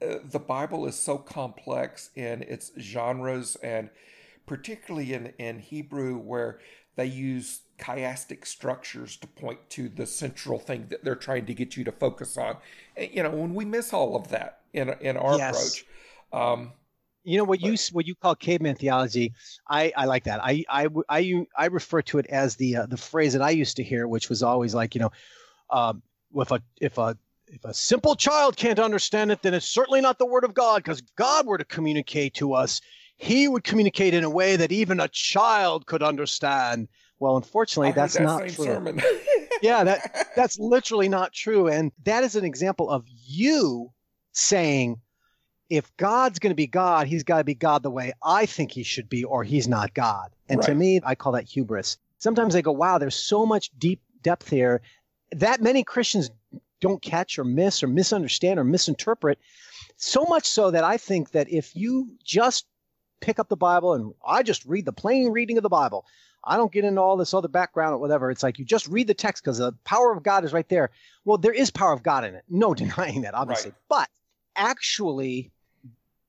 uh, 0.00 0.18
the 0.24 0.38
Bible 0.38 0.86
is 0.86 0.94
so 0.94 1.18
complex 1.18 2.10
in 2.14 2.42
its 2.42 2.70
genres 2.78 3.56
and 3.56 3.90
particularly 4.46 5.12
in, 5.12 5.34
in 5.38 5.58
Hebrew, 5.58 6.16
where 6.16 6.60
they 6.96 7.06
use 7.06 7.60
chiastic 7.78 8.46
structures 8.46 9.16
to 9.16 9.26
point 9.26 9.58
to 9.70 9.88
the 9.88 10.06
central 10.06 10.58
thing 10.58 10.86
that 10.90 11.04
they're 11.04 11.14
trying 11.14 11.46
to 11.46 11.54
get 11.54 11.76
you 11.76 11.84
to 11.84 11.92
focus 11.92 12.36
on. 12.36 12.56
And, 12.96 13.10
you 13.12 13.22
know, 13.22 13.30
when 13.30 13.54
we 13.54 13.64
miss 13.64 13.92
all 13.92 14.16
of 14.16 14.28
that 14.28 14.60
in 14.72 14.94
in 15.00 15.16
our 15.16 15.36
yes. 15.36 15.54
approach. 15.54 15.86
Um, 16.32 16.72
you 17.24 17.36
know 17.36 17.44
what 17.44 17.60
but, 17.60 17.68
you 17.68 17.76
what 17.92 18.06
you 18.06 18.14
call 18.14 18.34
caveman 18.34 18.76
theology. 18.76 19.34
I, 19.68 19.92
I 19.96 20.06
like 20.06 20.24
that. 20.24 20.40
I, 20.42 20.64
I 20.68 20.88
I 21.08 21.46
I 21.56 21.66
refer 21.66 22.00
to 22.02 22.18
it 22.18 22.26
as 22.26 22.56
the 22.56 22.76
uh, 22.76 22.86
the 22.86 22.96
phrase 22.96 23.32
that 23.34 23.42
I 23.42 23.50
used 23.50 23.76
to 23.76 23.82
hear, 23.82 24.08
which 24.08 24.28
was 24.28 24.42
always 24.42 24.74
like 24.74 24.94
you 24.94 25.00
know, 25.00 25.12
um, 25.70 26.02
if 26.34 26.50
a 26.50 26.62
if 26.80 26.96
a 26.96 27.18
if 27.48 27.64
a 27.64 27.74
simple 27.74 28.14
child 28.14 28.56
can't 28.56 28.78
understand 28.78 29.30
it, 29.30 29.42
then 29.42 29.52
it's 29.52 29.66
certainly 29.66 30.00
not 30.00 30.18
the 30.18 30.26
word 30.26 30.44
of 30.44 30.54
God, 30.54 30.82
because 30.82 31.02
God 31.16 31.46
were 31.46 31.58
to 31.58 31.64
communicate 31.64 32.34
to 32.34 32.54
us, 32.54 32.80
He 33.16 33.48
would 33.48 33.64
communicate 33.64 34.14
in 34.14 34.24
a 34.24 34.30
way 34.30 34.56
that 34.56 34.72
even 34.72 35.00
a 35.00 35.08
child 35.08 35.86
could 35.86 36.02
understand. 36.02 36.88
Well, 37.20 37.36
unfortunately, 37.36 37.92
that's 37.92 38.14
that 38.14 38.22
not 38.22 38.48
true. 38.48 38.96
yeah, 39.62 39.84
that 39.84 40.28
that's 40.36 40.58
literally 40.58 41.08
not 41.08 41.32
true, 41.32 41.68
and 41.68 41.92
that 42.04 42.24
is 42.24 42.36
an 42.36 42.44
example 42.44 42.88
of 42.88 43.04
you 43.08 43.90
saying, 44.32 45.00
if 45.68 45.94
God's 45.96 46.38
going 46.38 46.50
to 46.50 46.56
be 46.56 46.66
God, 46.66 47.06
He's 47.06 47.24
got 47.24 47.38
to 47.38 47.44
be 47.44 47.54
God 47.54 47.82
the 47.82 47.90
way 47.90 48.12
I 48.22 48.46
think 48.46 48.72
He 48.72 48.82
should 48.82 49.08
be, 49.08 49.24
or 49.24 49.42
He's 49.42 49.66
not 49.68 49.94
God. 49.94 50.30
And 50.48 50.58
right. 50.60 50.66
to 50.66 50.74
me, 50.74 51.00
I 51.04 51.14
call 51.14 51.32
that 51.32 51.44
hubris. 51.44 51.98
sometimes 52.18 52.54
I 52.54 52.62
go, 52.62 52.72
wow, 52.72 52.98
there's 52.98 53.16
so 53.16 53.44
much 53.44 53.70
deep 53.78 54.00
depth 54.22 54.48
here 54.48 54.80
that 55.32 55.60
many 55.60 55.84
Christians 55.84 56.30
don't 56.80 57.02
catch 57.02 57.38
or 57.38 57.44
miss 57.44 57.82
or 57.82 57.88
misunderstand 57.88 58.58
or 58.58 58.64
misinterpret. 58.64 59.38
So 59.96 60.24
much 60.24 60.46
so 60.46 60.70
that 60.70 60.84
I 60.84 60.96
think 60.96 61.32
that 61.32 61.50
if 61.50 61.74
you 61.74 62.10
just 62.24 62.66
pick 63.20 63.38
up 63.38 63.48
the 63.48 63.56
Bible 63.56 63.94
and 63.94 64.14
I 64.26 64.42
just 64.42 64.64
read 64.64 64.84
the 64.84 64.92
plain 64.92 65.32
reading 65.32 65.56
of 65.56 65.62
the 65.62 65.68
Bible, 65.68 66.04
I 66.44 66.56
don't 66.56 66.72
get 66.72 66.84
into 66.84 67.00
all 67.00 67.16
this 67.16 67.34
other 67.34 67.48
background 67.48 67.94
or 67.94 67.98
whatever. 67.98 68.30
It's 68.30 68.42
like 68.42 68.58
you 68.58 68.64
just 68.64 68.88
read 68.88 69.06
the 69.06 69.14
text 69.14 69.42
because 69.42 69.58
the 69.58 69.72
power 69.84 70.12
of 70.12 70.22
God 70.22 70.44
is 70.44 70.52
right 70.52 70.68
there. 70.68 70.90
Well, 71.24 71.38
there 71.38 71.52
is 71.52 71.70
power 71.70 71.92
of 71.92 72.02
God 72.02 72.24
in 72.24 72.34
it. 72.34 72.44
No 72.48 72.74
denying 72.74 73.22
that, 73.22 73.34
obviously. 73.34 73.70
Right. 73.70 73.80
But 73.88 74.08
actually, 74.56 75.50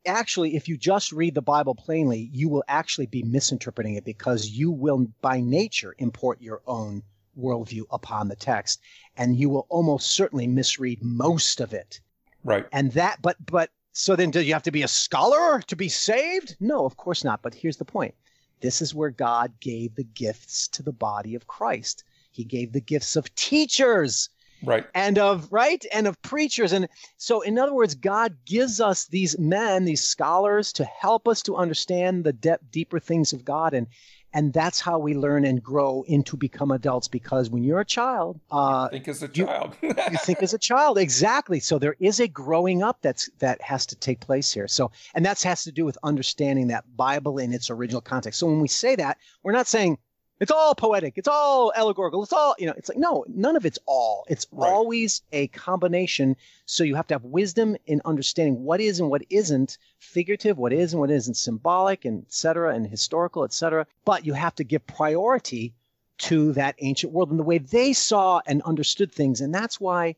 actually, 0.06 0.56
if 0.56 0.68
you 0.68 0.78
just 0.78 1.12
read 1.12 1.36
the 1.36 1.42
Bible 1.42 1.76
plainly, 1.76 2.30
you 2.34 2.50
will 2.50 2.64
actually 2.68 3.06
be 3.06 3.24
misinterpreting 3.24 3.96
it 3.96 4.06
because 4.06 4.50
you 4.50 4.72
will, 4.72 5.08
by 5.22 5.40
nature, 5.40 5.96
import 6.00 6.42
your 6.42 6.62
own 6.68 7.04
worldview 7.40 7.84
upon 7.92 8.28
the 8.28 8.36
text, 8.36 8.82
and 9.16 9.38
you 9.38 9.50
will 9.50 9.66
almost 9.70 10.14
certainly 10.14 10.48
misread 10.48 11.02
most 11.02 11.62
of 11.62 11.74
it. 11.74 12.02
Right. 12.44 12.66
And 12.72 12.92
that, 12.94 13.22
but, 13.22 13.38
but, 13.46 13.70
so 13.92 14.16
then 14.16 14.32
do 14.32 14.42
you 14.42 14.54
have 14.54 14.64
to 14.64 14.72
be 14.72 14.84
a 14.84 14.88
scholar 14.88 15.62
to 15.68 15.76
be 15.76 15.90
saved? 15.90 16.56
No, 16.60 16.86
of 16.86 16.96
course 16.96 17.24
not. 17.24 17.42
But 17.42 17.54
here's 17.54 17.78
the 17.78 17.86
point 17.86 18.16
this 18.62 18.82
is 18.82 18.96
where 18.96 19.10
God 19.10 19.54
gave 19.60 19.96
the 19.96 20.04
gifts 20.04 20.68
to 20.70 20.84
the 20.84 20.92
body 20.92 21.36
of 21.36 21.48
Christ. 21.48 22.04
He 22.32 22.44
gave 22.44 22.72
the 22.72 22.82
gifts 22.82 23.16
of 23.16 23.34
teachers 23.36 24.30
right. 24.64 24.86
and 24.94 25.18
of 25.18 25.52
right 25.52 25.84
and 25.94 26.08
of 26.08 26.22
preachers. 26.22 26.74
And 26.74 26.88
so 27.18 27.42
in 27.42 27.58
other 27.58 27.74
words 27.74 27.96
god 27.96 28.36
gives 28.46 28.80
us 28.80 29.06
these 29.06 29.38
men 29.40 29.86
these 29.86 30.04
scholars 30.04 30.74
to 30.74 30.86
help 30.86 31.28
us 31.28 31.42
to 31.44 31.56
understand 31.56 32.24
the 32.24 32.34
de- 32.34 32.60
deeper 32.72 33.00
things 33.00 33.34
of 33.34 33.46
god. 33.46 33.74
And 33.74 33.88
and 34.34 34.54
that's 34.54 34.80
how 34.80 35.00
we 35.00 35.14
learn 35.14 35.46
and 35.46 35.64
grow 35.64 36.04
into 36.08 36.38
become 36.38 36.72
adults 36.72 37.08
because 37.08 37.50
when 37.50 37.64
you're 37.64 37.80
a 37.80 37.86
child 37.86 38.40
uh, 38.52 38.88
think 38.90 39.08
as 39.08 39.24
a 39.24 39.28
child. 39.28 39.76
you, 39.82 39.90
you 40.12 40.18
think 40.18 40.42
as 40.44 40.54
a 40.54 40.58
child 40.58 40.98
exactly. 40.98 41.60
So 41.60 41.80
there 41.80 41.96
is 42.00 42.20
a 42.20 42.28
growing 42.28 42.84
up 42.84 43.02
that's 43.02 43.30
that 43.40 43.62
has 43.62 43.86
to 43.88 43.96
take 43.96 44.20
place 44.20 44.52
here. 44.52 44.68
So 44.68 44.92
and 45.16 45.26
that 45.26 45.42
has 45.44 45.64
to 45.64 45.72
do 45.72 45.86
with 45.86 45.98
understanding 46.04 46.68
that 46.68 46.86
bible 46.96 47.38
in 47.38 47.54
its 47.54 47.70
original 47.70 48.02
context. 48.02 48.40
So 48.40 48.48
when 48.48 48.60
we 48.60 48.68
say 48.68 48.96
that 48.96 49.18
we're 49.44 49.54
not 49.54 49.68
saying 49.68 49.98
it's 50.40 50.52
all 50.52 50.74
poetic. 50.74 51.14
It's 51.18 51.28
all 51.28 51.74
allegorical. 51.76 52.24
It's 52.24 52.34
all, 52.34 52.56
you 52.58 52.66
know, 52.66 52.74
it's 52.78 52.90
like, 52.90 52.98
no, 52.98 53.26
none 53.28 53.56
of 53.56 53.66
it's 53.66 53.80
all. 53.86 54.26
It's 54.30 54.48
right. 54.52 54.70
always 54.70 55.22
a 55.32 55.48
combination. 55.48 56.38
So 56.66 56.84
you 56.84 56.96
have 56.96 57.08
to 57.08 57.16
have 57.16 57.24
wisdom 57.26 57.76
in 57.86 58.02
understanding 58.06 58.64
what 58.64 58.80
is 58.80 59.00
and 59.00 59.10
what 59.10 59.24
isn't 59.30 59.78
figurative, 60.00 60.58
what 60.58 60.72
is 60.72 60.94
and 60.94 61.00
what 61.02 61.12
isn't 61.12 61.36
symbolic, 61.36 62.06
and 62.06 62.24
et 62.26 62.34
cetera, 62.34 62.74
and 62.74 62.88
historical, 62.88 63.44
et 63.44 63.54
cetera. 63.54 63.86
But 64.06 64.26
you 64.26 64.34
have 64.34 64.56
to 64.56 64.64
give 64.64 64.88
priority 64.88 65.74
to 66.20 66.54
that 66.54 66.76
ancient 66.80 67.14
world 67.14 67.32
and 67.32 67.40
the 67.40 67.44
way 67.44 67.58
they 67.58 67.94
saw 67.94 68.42
and 68.46 68.62
understood 68.64 69.12
things. 69.12 69.42
And 69.42 69.54
that's 69.54 69.80
why, 69.80 70.16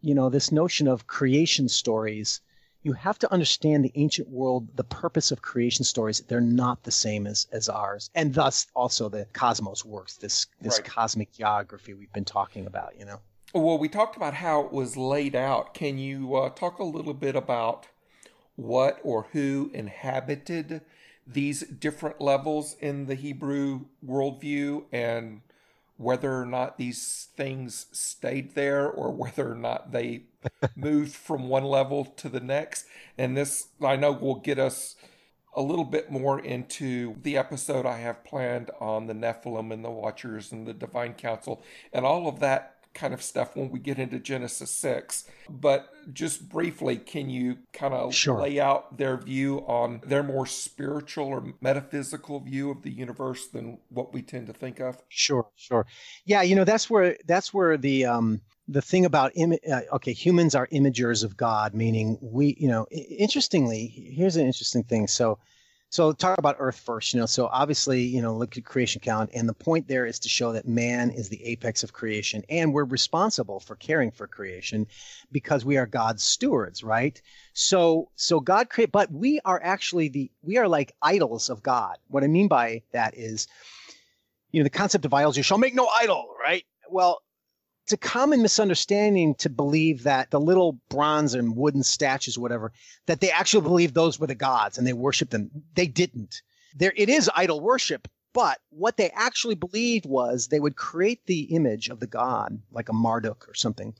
you 0.00 0.14
know, 0.14 0.28
this 0.28 0.52
notion 0.52 0.88
of 0.88 1.06
creation 1.06 1.68
stories 1.68 2.40
you 2.82 2.92
have 2.92 3.18
to 3.18 3.32
understand 3.32 3.84
the 3.84 3.92
ancient 3.96 4.28
world, 4.28 4.68
the 4.76 4.84
purpose 4.84 5.30
of 5.30 5.42
creation 5.42 5.84
stories. 5.84 6.20
They're 6.20 6.40
not 6.40 6.82
the 6.84 6.90
same 6.90 7.26
as, 7.26 7.46
as 7.52 7.68
ours. 7.68 8.10
And 8.14 8.32
thus 8.32 8.66
also 8.74 9.08
the 9.08 9.26
cosmos 9.32 9.84
works, 9.84 10.16
this 10.16 10.46
this 10.60 10.78
right. 10.78 10.88
cosmic 10.88 11.32
geography 11.32 11.94
we've 11.94 12.12
been 12.12 12.24
talking 12.24 12.66
about, 12.66 12.94
you 12.98 13.04
know. 13.04 13.20
Well, 13.54 13.78
we 13.78 13.88
talked 13.88 14.16
about 14.16 14.34
how 14.34 14.62
it 14.62 14.72
was 14.72 14.96
laid 14.96 15.34
out. 15.34 15.74
Can 15.74 15.98
you 15.98 16.34
uh, 16.36 16.50
talk 16.50 16.78
a 16.78 16.84
little 16.84 17.14
bit 17.14 17.34
about 17.34 17.86
what 18.56 18.98
or 19.02 19.28
who 19.32 19.70
inhabited 19.72 20.82
these 21.26 21.60
different 21.60 22.20
levels 22.20 22.76
in 22.80 23.06
the 23.06 23.14
Hebrew 23.14 23.86
worldview 24.04 24.84
and 24.92 25.42
whether 25.96 26.40
or 26.40 26.46
not 26.46 26.78
these 26.78 27.28
things 27.36 27.86
stayed 27.92 28.54
there 28.54 28.88
or 28.88 29.10
whether 29.12 29.50
or 29.50 29.56
not 29.56 29.92
they 29.92 30.22
moved 30.76 31.14
from 31.14 31.48
one 31.48 31.64
level 31.64 32.04
to 32.04 32.28
the 32.28 32.40
next. 32.40 32.86
And 33.16 33.36
this, 33.36 33.68
I 33.82 33.96
know, 33.96 34.12
will 34.12 34.40
get 34.40 34.58
us 34.58 34.96
a 35.54 35.62
little 35.62 35.84
bit 35.84 36.10
more 36.10 36.38
into 36.38 37.16
the 37.22 37.36
episode 37.36 37.86
I 37.86 37.98
have 37.98 38.24
planned 38.24 38.70
on 38.80 39.06
the 39.06 39.14
Nephilim 39.14 39.72
and 39.72 39.84
the 39.84 39.90
Watchers 39.90 40.52
and 40.52 40.66
the 40.66 40.74
Divine 40.74 41.14
Council 41.14 41.62
and 41.92 42.04
all 42.04 42.28
of 42.28 42.40
that 42.40 42.78
kind 42.94 43.14
of 43.14 43.22
stuff 43.22 43.54
when 43.56 43.70
we 43.70 43.78
get 43.78 43.98
into 43.98 44.18
Genesis 44.18 44.70
6. 44.70 45.24
But 45.48 45.88
just 46.12 46.48
briefly, 46.48 46.96
can 46.96 47.30
you 47.30 47.58
kind 47.72 47.94
of 47.94 48.14
sure. 48.14 48.40
lay 48.40 48.60
out 48.60 48.98
their 48.98 49.16
view 49.16 49.58
on 49.66 50.00
their 50.04 50.22
more 50.22 50.46
spiritual 50.46 51.26
or 51.26 51.54
metaphysical 51.60 52.40
view 52.40 52.70
of 52.70 52.82
the 52.82 52.90
universe 52.90 53.46
than 53.48 53.78
what 53.88 54.12
we 54.12 54.22
tend 54.22 54.48
to 54.48 54.52
think 54.52 54.80
of? 54.80 55.02
Sure, 55.08 55.46
sure. 55.56 55.86
Yeah, 56.24 56.42
you 56.42 56.56
know, 56.56 56.64
that's 56.64 56.90
where 56.90 57.16
that's 57.26 57.54
where 57.54 57.76
the 57.76 58.06
um 58.06 58.40
the 58.68 58.82
thing 58.82 59.06
about 59.06 59.32
Im- 59.34 59.58
uh, 59.70 59.80
okay 59.92 60.12
humans 60.12 60.54
are 60.54 60.68
imagers 60.68 61.24
of 61.24 61.36
god 61.36 61.74
meaning 61.74 62.18
we 62.20 62.54
you 62.58 62.68
know 62.68 62.86
interestingly 62.90 63.86
here's 63.86 64.36
an 64.36 64.46
interesting 64.46 64.84
thing. 64.84 65.06
So 65.08 65.38
so 65.90 66.12
talk 66.12 66.36
about 66.36 66.56
earth 66.58 66.78
first 66.78 67.14
you 67.14 67.20
know 67.20 67.24
so 67.24 67.46
obviously 67.46 68.02
you 68.02 68.20
know 68.20 68.36
look 68.36 68.58
at 68.58 68.64
creation 68.66 69.00
count 69.00 69.30
and 69.32 69.48
the 69.48 69.54
point 69.54 69.88
there 69.88 70.04
is 70.04 70.18
to 70.18 70.28
show 70.28 70.52
that 70.52 70.68
man 70.68 71.10
is 71.10 71.30
the 71.30 71.42
apex 71.44 71.82
of 71.82 71.94
creation 71.94 72.44
and 72.50 72.74
we're 72.74 72.84
responsible 72.84 73.58
for 73.58 73.74
caring 73.74 74.10
for 74.10 74.26
creation 74.26 74.86
because 75.32 75.64
we 75.64 75.78
are 75.78 75.86
god's 75.86 76.22
stewards 76.22 76.84
right? 76.84 77.22
So 77.54 78.10
so 78.16 78.38
god 78.38 78.68
create 78.68 78.92
but 78.92 79.10
we 79.10 79.40
are 79.46 79.60
actually 79.62 80.08
the 80.08 80.30
we 80.42 80.58
are 80.58 80.68
like 80.68 80.94
idols 81.00 81.48
of 81.48 81.62
god. 81.62 81.96
What 82.08 82.22
i 82.22 82.26
mean 82.26 82.48
by 82.48 82.82
that 82.92 83.16
is 83.16 83.48
you 84.52 84.60
know 84.60 84.64
the 84.64 84.70
concept 84.70 85.06
of 85.06 85.14
idols 85.14 85.38
you 85.38 85.42
shall 85.42 85.58
make 85.58 85.74
no 85.74 85.88
idol 86.02 86.34
right? 86.38 86.64
Well 86.90 87.22
it's 87.88 87.94
a 87.94 87.96
common 87.96 88.42
misunderstanding 88.42 89.34
to 89.36 89.48
believe 89.48 90.02
that 90.02 90.30
the 90.30 90.38
little 90.38 90.78
bronze 90.90 91.32
and 91.32 91.56
wooden 91.56 91.82
statues, 91.82 92.38
whatever, 92.38 92.70
that 93.06 93.22
they 93.22 93.30
actually 93.30 93.62
believe 93.62 93.94
those 93.94 94.20
were 94.20 94.26
the 94.26 94.34
gods 94.34 94.76
and 94.76 94.86
they 94.86 94.92
worship 94.92 95.30
them. 95.30 95.50
They 95.74 95.86
didn't. 95.86 96.42
There, 96.76 96.92
it 96.94 97.08
is 97.08 97.30
idol 97.34 97.60
worship, 97.60 98.06
but 98.34 98.58
what 98.68 98.98
they 98.98 99.08
actually 99.14 99.54
believed 99.54 100.04
was 100.04 100.48
they 100.48 100.60
would 100.60 100.76
create 100.76 101.24
the 101.24 101.44
image 101.44 101.88
of 101.88 101.98
the 101.98 102.06
god, 102.06 102.60
like 102.70 102.90
a 102.90 102.92
Marduk 102.92 103.48
or 103.48 103.54
something. 103.54 103.94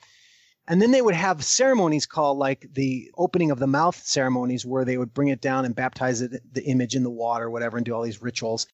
And 0.67 0.83
then 0.83 0.91
they 0.91 1.01
would 1.01 1.15
have 1.15 1.43
ceremonies 1.43 2.05
called 2.05 2.37
like 2.37 2.69
the 2.71 3.11
opening 3.17 3.51
of 3.51 3.59
the 3.59 3.67
mouth 3.67 3.97
ceremonies 4.05 4.67
where 4.67 4.85
they 4.85 4.99
would 4.99 5.15
bring 5.15 5.29
it 5.29 5.41
down 5.41 5.65
and 5.65 5.75
baptize 5.75 6.21
it, 6.21 6.43
the 6.53 6.65
image 6.65 6.95
in 6.95 7.05
the 7.05 7.11
water, 7.11 7.49
whatever, 7.49 7.79
and 7.79 7.87
do 7.87 7.95
all 7.95 8.03
these 8.03 8.21
rituals 8.21 8.67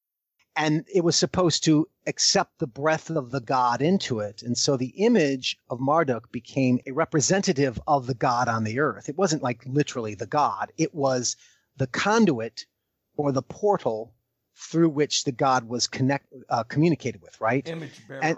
and 0.55 0.85
it 0.93 1.03
was 1.03 1.15
supposed 1.15 1.63
to 1.65 1.87
accept 2.07 2.59
the 2.59 2.67
breath 2.67 3.09
of 3.09 3.31
the 3.31 3.41
god 3.41 3.81
into 3.81 4.19
it. 4.19 4.41
And 4.43 4.57
so 4.57 4.77
the 4.77 4.93
image 4.97 5.57
of 5.69 5.79
Marduk 5.79 6.31
became 6.31 6.79
a 6.85 6.91
representative 6.91 7.79
of 7.87 8.07
the 8.07 8.13
god 8.13 8.47
on 8.47 8.63
the 8.63 8.79
earth. 8.79 9.09
It 9.09 9.17
wasn't 9.17 9.43
like 9.43 9.63
literally 9.65 10.15
the 10.15 10.27
god, 10.27 10.71
it 10.77 10.93
was 10.93 11.35
the 11.77 11.87
conduit 11.87 12.65
or 13.17 13.31
the 13.31 13.41
portal 13.41 14.13
through 14.55 14.89
which 14.89 15.25
the 15.25 15.31
god 15.31 15.67
was 15.67 15.87
connect 15.87 16.27
uh, 16.49 16.63
communicated 16.63 17.21
with, 17.21 17.39
right? 17.41 17.67
Image 17.67 18.07
bearer. 18.07 18.23
And, 18.23 18.37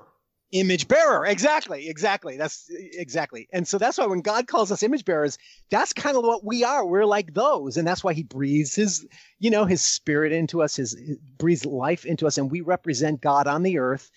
image 0.51 0.87
bearer. 0.87 1.25
Exactly 1.25 1.89
exactly. 1.89 2.37
That's 2.37 2.69
exactly. 2.69 3.47
And 3.51 3.67
so 3.67 3.77
that's 3.77 3.97
why 3.97 4.05
when 4.05 4.21
god 4.21 4.47
calls 4.47 4.71
us 4.71 4.83
image 4.83 5.05
bearers 5.05 5.37
that's 5.69 5.93
kind 5.93 6.15
of 6.15 6.23
what 6.23 6.45
we 6.45 6.63
are. 6.63 6.85
We're 6.85 7.05
like 7.05 7.33
those. 7.33 7.77
And 7.77 7.87
that's 7.87 8.03
why 8.03 8.13
he 8.13 8.23
breathes 8.23 8.75
his 8.75 9.05
you 9.39 9.49
know 9.49 9.65
his 9.65 9.81
spirit 9.81 10.31
into 10.31 10.61
us 10.61 10.75
his, 10.75 10.97
his 10.97 11.17
breathes 11.37 11.65
life 11.65 12.05
into 12.05 12.27
us 12.27 12.37
and 12.37 12.49
we 12.49 12.61
represent 12.61 13.21
god 13.21 13.47
on 13.47 13.63
the 13.63 13.77
earth. 13.77 14.09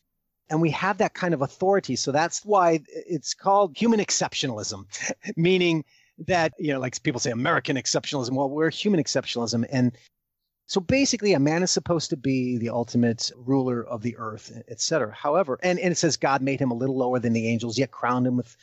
And 0.49 0.61
we 0.61 0.71
have 0.71 0.99
that 0.99 1.15
kind 1.15 1.33
of 1.33 1.43
authority. 1.43 1.95
So 1.95 2.11
that's 2.11 2.45
why 2.45 2.81
it's 2.89 3.35
called 3.35 3.77
human 3.77 4.01
exceptionalism 4.01 4.85
meaning 5.37 5.85
that 6.27 6.53
you 6.59 6.73
know 6.73 6.79
like 6.79 7.03
people 7.03 7.21
say 7.21 7.31
american 7.31 7.77
exceptionalism. 7.77 8.33
Well 8.33 8.51
we're 8.51 8.71
human 8.71 9.03
exceptionalism. 9.03 9.67
And 9.73 9.97
so 10.71 10.81
basically, 10.81 11.33
a 11.33 11.41
man 11.41 11.65
is 11.65 11.73
supposed 11.73 12.11
to 12.11 12.17
be 12.17 12.57
the 12.57 12.69
ultimate 12.69 13.33
ruler 13.35 13.85
of 13.85 14.03
the 14.03 14.17
earth, 14.19 14.57
etc. 14.69 15.13
However, 15.13 15.59
and, 15.65 15.81
and 15.81 15.91
it 15.91 15.97
says 15.97 16.17
God 16.17 16.43
made 16.43 16.61
him 16.61 16.71
a 16.71 16.77
little 16.77 16.97
lower 16.97 17.19
than 17.19 17.33
the 17.33 17.49
angels, 17.49 17.77
yet 17.77 17.91
crowned 17.91 18.25
him 18.25 18.37
with, 18.37 18.57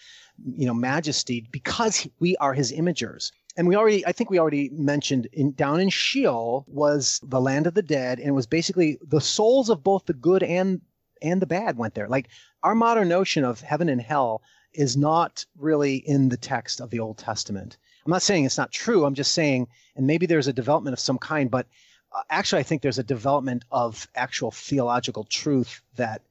you 0.56 0.66
know, 0.66 0.74
majesty 0.74 1.46
because 1.52 2.08
we 2.22 2.38
are 2.38 2.54
his 2.54 2.72
imagers. 2.72 3.34
And 3.58 3.68
we 3.68 3.76
already, 3.76 4.06
I 4.06 4.14
think 4.14 4.30
we 4.30 4.40
already 4.40 4.70
mentioned 4.70 5.28
in, 5.34 5.52
down 5.52 5.82
in 5.82 5.90
Sheol 5.90 6.64
was 6.66 7.20
the 7.24 7.42
land 7.42 7.68
of 7.68 7.74
the 7.74 7.82
dead, 7.82 8.20
and 8.20 8.30
it 8.30 8.32
was 8.32 8.48
basically 8.48 8.98
the 9.06 9.20
souls 9.20 9.70
of 9.70 9.84
both 9.84 10.06
the 10.06 10.14
good 10.14 10.44
and 10.44 10.80
and 11.22 11.42
the 11.42 11.46
bad 11.46 11.78
went 11.78 11.94
there. 11.94 12.08
Like 12.08 12.30
our 12.64 12.74
modern 12.74 13.10
notion 13.10 13.44
of 13.44 13.60
heaven 13.60 13.90
and 13.90 14.00
hell 14.00 14.44
is 14.72 14.96
not 14.96 15.46
really 15.58 15.98
in 15.98 16.30
the 16.30 16.38
text 16.38 16.80
of 16.80 16.90
the 16.90 17.02
Old 17.02 17.18
Testament. 17.18 17.76
I'm 18.06 18.12
not 18.12 18.22
saying 18.22 18.46
it's 18.46 18.58
not 18.58 18.72
true. 18.72 19.04
I'm 19.04 19.14
just 19.14 19.34
saying, 19.34 19.68
and 19.98 20.08
maybe 20.08 20.26
there's 20.26 20.48
a 20.48 20.54
development 20.54 20.94
of 20.94 21.02
some 21.02 21.18
kind, 21.18 21.52
but 21.52 21.68
uh, 22.14 22.22
actually, 22.30 22.60
I 22.60 22.64
think 22.64 22.82
there's 22.82 23.00
a 23.00 23.04
development 23.04 23.66
of 23.72 24.08
actual 24.16 24.52
theological 24.52 25.24
truth 25.24 25.82
that 25.96 26.22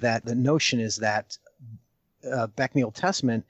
that 0.00 0.24
the 0.24 0.34
notion 0.34 0.80
is 0.80 0.96
that 0.96 1.38
uh, 2.30 2.46
back 2.48 2.72
in 2.74 2.80
the 2.80 2.84
Old 2.84 2.94
Testament, 2.94 3.46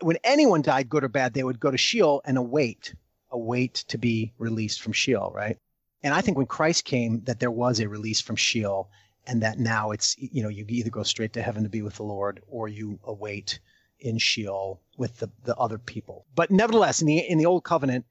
when 0.00 0.18
anyone 0.24 0.62
died, 0.62 0.88
good 0.88 1.04
or 1.04 1.08
bad, 1.08 1.32
they 1.32 1.44
would 1.44 1.60
go 1.60 1.70
to 1.70 1.78
Sheol 1.78 2.22
and 2.24 2.36
await, 2.36 2.94
await 3.30 3.74
to 3.88 3.98
be 3.98 4.32
released 4.38 4.82
from 4.82 4.92
Sheol, 4.92 5.30
right? 5.34 5.58
And 6.02 6.12
I 6.12 6.20
think 6.20 6.36
when 6.36 6.46
Christ 6.46 6.84
came, 6.84 7.22
that 7.24 7.40
there 7.40 7.50
was 7.50 7.80
a 7.80 7.88
release 7.88 8.20
from 8.20 8.36
Sheol, 8.36 8.90
and 9.26 9.42
that 9.42 9.58
now 9.58 9.90
it's 9.92 10.16
you 10.18 10.42
know 10.42 10.48
you 10.48 10.64
either 10.68 10.90
go 10.90 11.02
straight 11.02 11.32
to 11.34 11.42
heaven 11.42 11.62
to 11.62 11.68
be 11.68 11.82
with 11.82 11.96
the 11.96 12.02
Lord 12.02 12.42
or 12.48 12.68
you 12.68 12.98
await 13.04 13.58
in 14.00 14.18
Sheol 14.18 14.80
with 14.98 15.18
the, 15.18 15.30
the 15.44 15.56
other 15.56 15.78
people. 15.78 16.26
But 16.34 16.50
nevertheless, 16.50 17.00
in 17.00 17.06
the 17.06 17.18
in 17.18 17.38
the 17.38 17.46
old 17.46 17.64
covenant, 17.64 18.04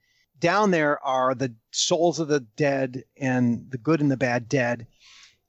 down 0.44 0.72
there 0.72 1.02
are 1.06 1.34
the 1.34 1.54
souls 1.72 2.20
of 2.20 2.28
the 2.28 2.42
dead 2.42 3.06
and 3.16 3.66
the 3.72 3.78
good 3.78 4.02
and 4.02 4.12
the 4.12 4.18
bad 4.18 4.50
dead. 4.50 4.86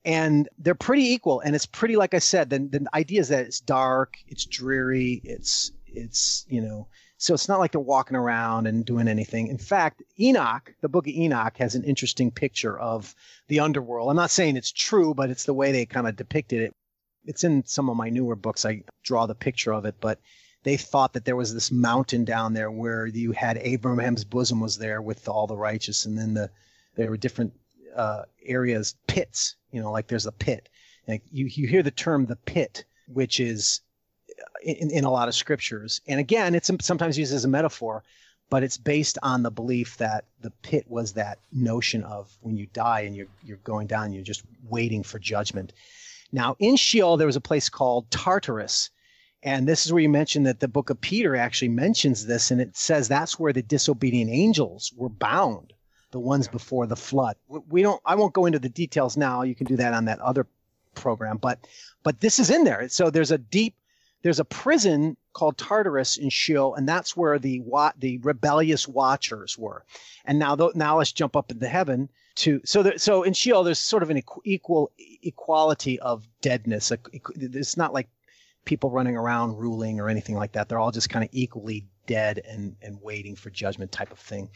And 0.04 0.48
they're 0.56 0.76
pretty 0.76 1.12
equal. 1.12 1.40
And 1.40 1.56
it's 1.56 1.66
pretty, 1.66 1.96
like 1.96 2.14
I 2.14 2.20
said, 2.20 2.48
the, 2.48 2.60
the 2.60 2.86
idea 2.94 3.20
is 3.20 3.28
that 3.28 3.44
it's 3.44 3.58
dark, 3.58 4.14
it's 4.28 4.44
dreary, 4.46 5.20
it's 5.24 5.72
it's, 5.86 6.44
you 6.48 6.60
know, 6.60 6.86
so 7.18 7.34
it's 7.34 7.48
not 7.48 7.58
like 7.58 7.72
they're 7.72 7.80
walking 7.80 8.16
around 8.16 8.66
and 8.68 8.84
doing 8.84 9.08
anything. 9.08 9.48
In 9.48 9.58
fact, 9.58 10.02
Enoch, 10.18 10.72
the 10.80 10.88
book 10.88 11.06
of 11.06 11.14
Enoch, 11.14 11.56
has 11.56 11.74
an 11.74 11.84
interesting 11.84 12.30
picture 12.30 12.78
of 12.78 13.14
the 13.48 13.60
underworld. 13.60 14.10
I'm 14.10 14.16
not 14.16 14.30
saying 14.30 14.56
it's 14.56 14.72
true, 14.72 15.14
but 15.14 15.30
it's 15.30 15.44
the 15.44 15.54
way 15.54 15.72
they 15.72 15.86
kind 15.86 16.06
of 16.06 16.16
depicted 16.16 16.62
it. 16.62 16.74
It's 17.24 17.44
in 17.44 17.64
some 17.66 17.88
of 17.88 17.96
my 17.96 18.10
newer 18.10 18.36
books. 18.36 18.64
I 18.64 18.82
draw 19.02 19.26
the 19.26 19.34
picture 19.34 19.72
of 19.72 19.84
it, 19.86 19.94
but 20.00 20.18
they 20.64 20.76
thought 20.76 21.12
that 21.12 21.24
there 21.24 21.36
was 21.36 21.54
this 21.54 21.70
mountain 21.70 22.24
down 22.24 22.52
there 22.52 22.70
where 22.70 23.06
you 23.06 23.32
had 23.32 23.58
Abraham's 23.58 24.24
bosom 24.24 24.60
was 24.60 24.78
there 24.78 25.00
with 25.00 25.28
all 25.28 25.46
the 25.46 25.56
righteous, 25.56 26.04
and 26.04 26.18
then 26.18 26.34
the 26.34 26.50
there 26.96 27.10
were 27.10 27.16
different 27.16 27.52
uh, 27.94 28.22
areas, 28.44 28.96
pits. 29.06 29.56
You 29.70 29.80
know, 29.80 29.92
like 29.92 30.08
there's 30.08 30.26
a 30.26 30.32
pit. 30.32 30.68
Like 31.06 31.22
you 31.30 31.46
you 31.46 31.68
hear 31.68 31.82
the 31.82 31.90
term 31.90 32.26
the 32.26 32.36
pit, 32.36 32.84
which 33.06 33.38
is 33.38 33.80
in, 34.62 34.90
in 34.90 35.04
a 35.04 35.10
lot 35.10 35.28
of 35.28 35.34
scriptures. 35.34 36.00
And 36.06 36.18
again, 36.20 36.54
it's 36.54 36.70
sometimes 36.80 37.18
used 37.18 37.34
as 37.34 37.44
a 37.44 37.48
metaphor, 37.48 38.02
but 38.50 38.62
it's 38.62 38.76
based 38.76 39.18
on 39.22 39.42
the 39.42 39.50
belief 39.50 39.96
that 39.98 40.24
the 40.40 40.50
pit 40.62 40.86
was 40.88 41.12
that 41.12 41.38
notion 41.52 42.02
of 42.04 42.36
when 42.40 42.56
you 42.56 42.66
die 42.72 43.00
and 43.00 43.14
you're, 43.14 43.26
you're 43.44 43.56
going 43.58 43.86
down, 43.86 44.12
you're 44.12 44.22
just 44.22 44.42
waiting 44.68 45.02
for 45.02 45.18
judgment. 45.18 45.72
Now, 46.32 46.56
in 46.58 46.76
Sheol, 46.76 47.16
there 47.16 47.26
was 47.26 47.36
a 47.36 47.40
place 47.40 47.68
called 47.68 48.10
Tartarus. 48.10 48.90
And 49.44 49.68
this 49.68 49.84
is 49.84 49.92
where 49.92 50.02
you 50.02 50.08
mentioned 50.08 50.46
that 50.46 50.60
the 50.60 50.68
book 50.68 50.90
of 50.90 51.00
Peter 51.00 51.36
actually 51.36 51.68
mentions 51.68 52.26
this, 52.26 52.50
and 52.50 52.60
it 52.60 52.76
says 52.76 53.06
that's 53.06 53.38
where 53.38 53.52
the 53.52 53.62
disobedient 53.62 54.30
angels 54.30 54.92
were 54.96 55.10
bound, 55.10 55.72
the 56.10 56.18
ones 56.18 56.48
before 56.48 56.86
the 56.86 56.96
flood. 56.96 57.36
We 57.48 57.82
don't. 57.82 58.00
I 58.06 58.14
won't 58.14 58.32
go 58.32 58.46
into 58.46 58.58
the 58.58 58.70
details 58.70 59.16
now. 59.16 59.42
You 59.42 59.54
can 59.54 59.66
do 59.66 59.76
that 59.76 59.92
on 59.92 60.06
that 60.06 60.20
other 60.20 60.46
program, 60.94 61.36
but 61.36 61.58
but 62.02 62.20
this 62.20 62.38
is 62.38 62.50
in 62.50 62.64
there. 62.64 62.88
So 62.88 63.10
there's 63.10 63.30
a 63.30 63.38
deep 63.38 63.74
there's 64.24 64.40
a 64.40 64.44
prison 64.44 65.18
called 65.34 65.58
Tartarus 65.58 66.16
in 66.16 66.30
Sheol, 66.30 66.74
and 66.74 66.88
that's 66.88 67.14
where 67.14 67.38
the 67.38 67.62
the 67.98 68.18
rebellious 68.18 68.88
watchers 68.88 69.58
were. 69.58 69.84
And 70.24 70.38
now, 70.38 70.56
now 70.74 70.98
let's 70.98 71.12
jump 71.12 71.36
up 71.36 71.50
into 71.50 71.68
heaven 71.68 72.08
to 72.36 72.62
so 72.64 72.82
there, 72.82 72.96
so 72.96 73.22
in 73.22 73.34
Sheol 73.34 73.62
there's 73.62 73.78
sort 73.78 74.02
of 74.02 74.08
an 74.08 74.22
equal 74.44 74.90
equality 75.22 76.00
of 76.00 76.26
deadness. 76.40 76.90
It's 77.34 77.76
not 77.76 77.92
like 77.92 78.08
people 78.64 78.90
running 78.90 79.16
around 79.16 79.56
ruling 79.56 80.00
or 80.00 80.08
anything 80.08 80.36
like 80.36 80.52
that. 80.52 80.68
They're 80.68 80.78
all 80.78 80.92
just 80.92 81.10
kind 81.10 81.24
of 81.24 81.30
equally 81.32 81.86
dead 82.06 82.40
and 82.46 82.76
and 82.82 82.98
waiting 83.02 83.36
for 83.36 83.50
judgment 83.50 83.92
type 83.92 84.12
of 84.12 84.18
thing. 84.18 84.50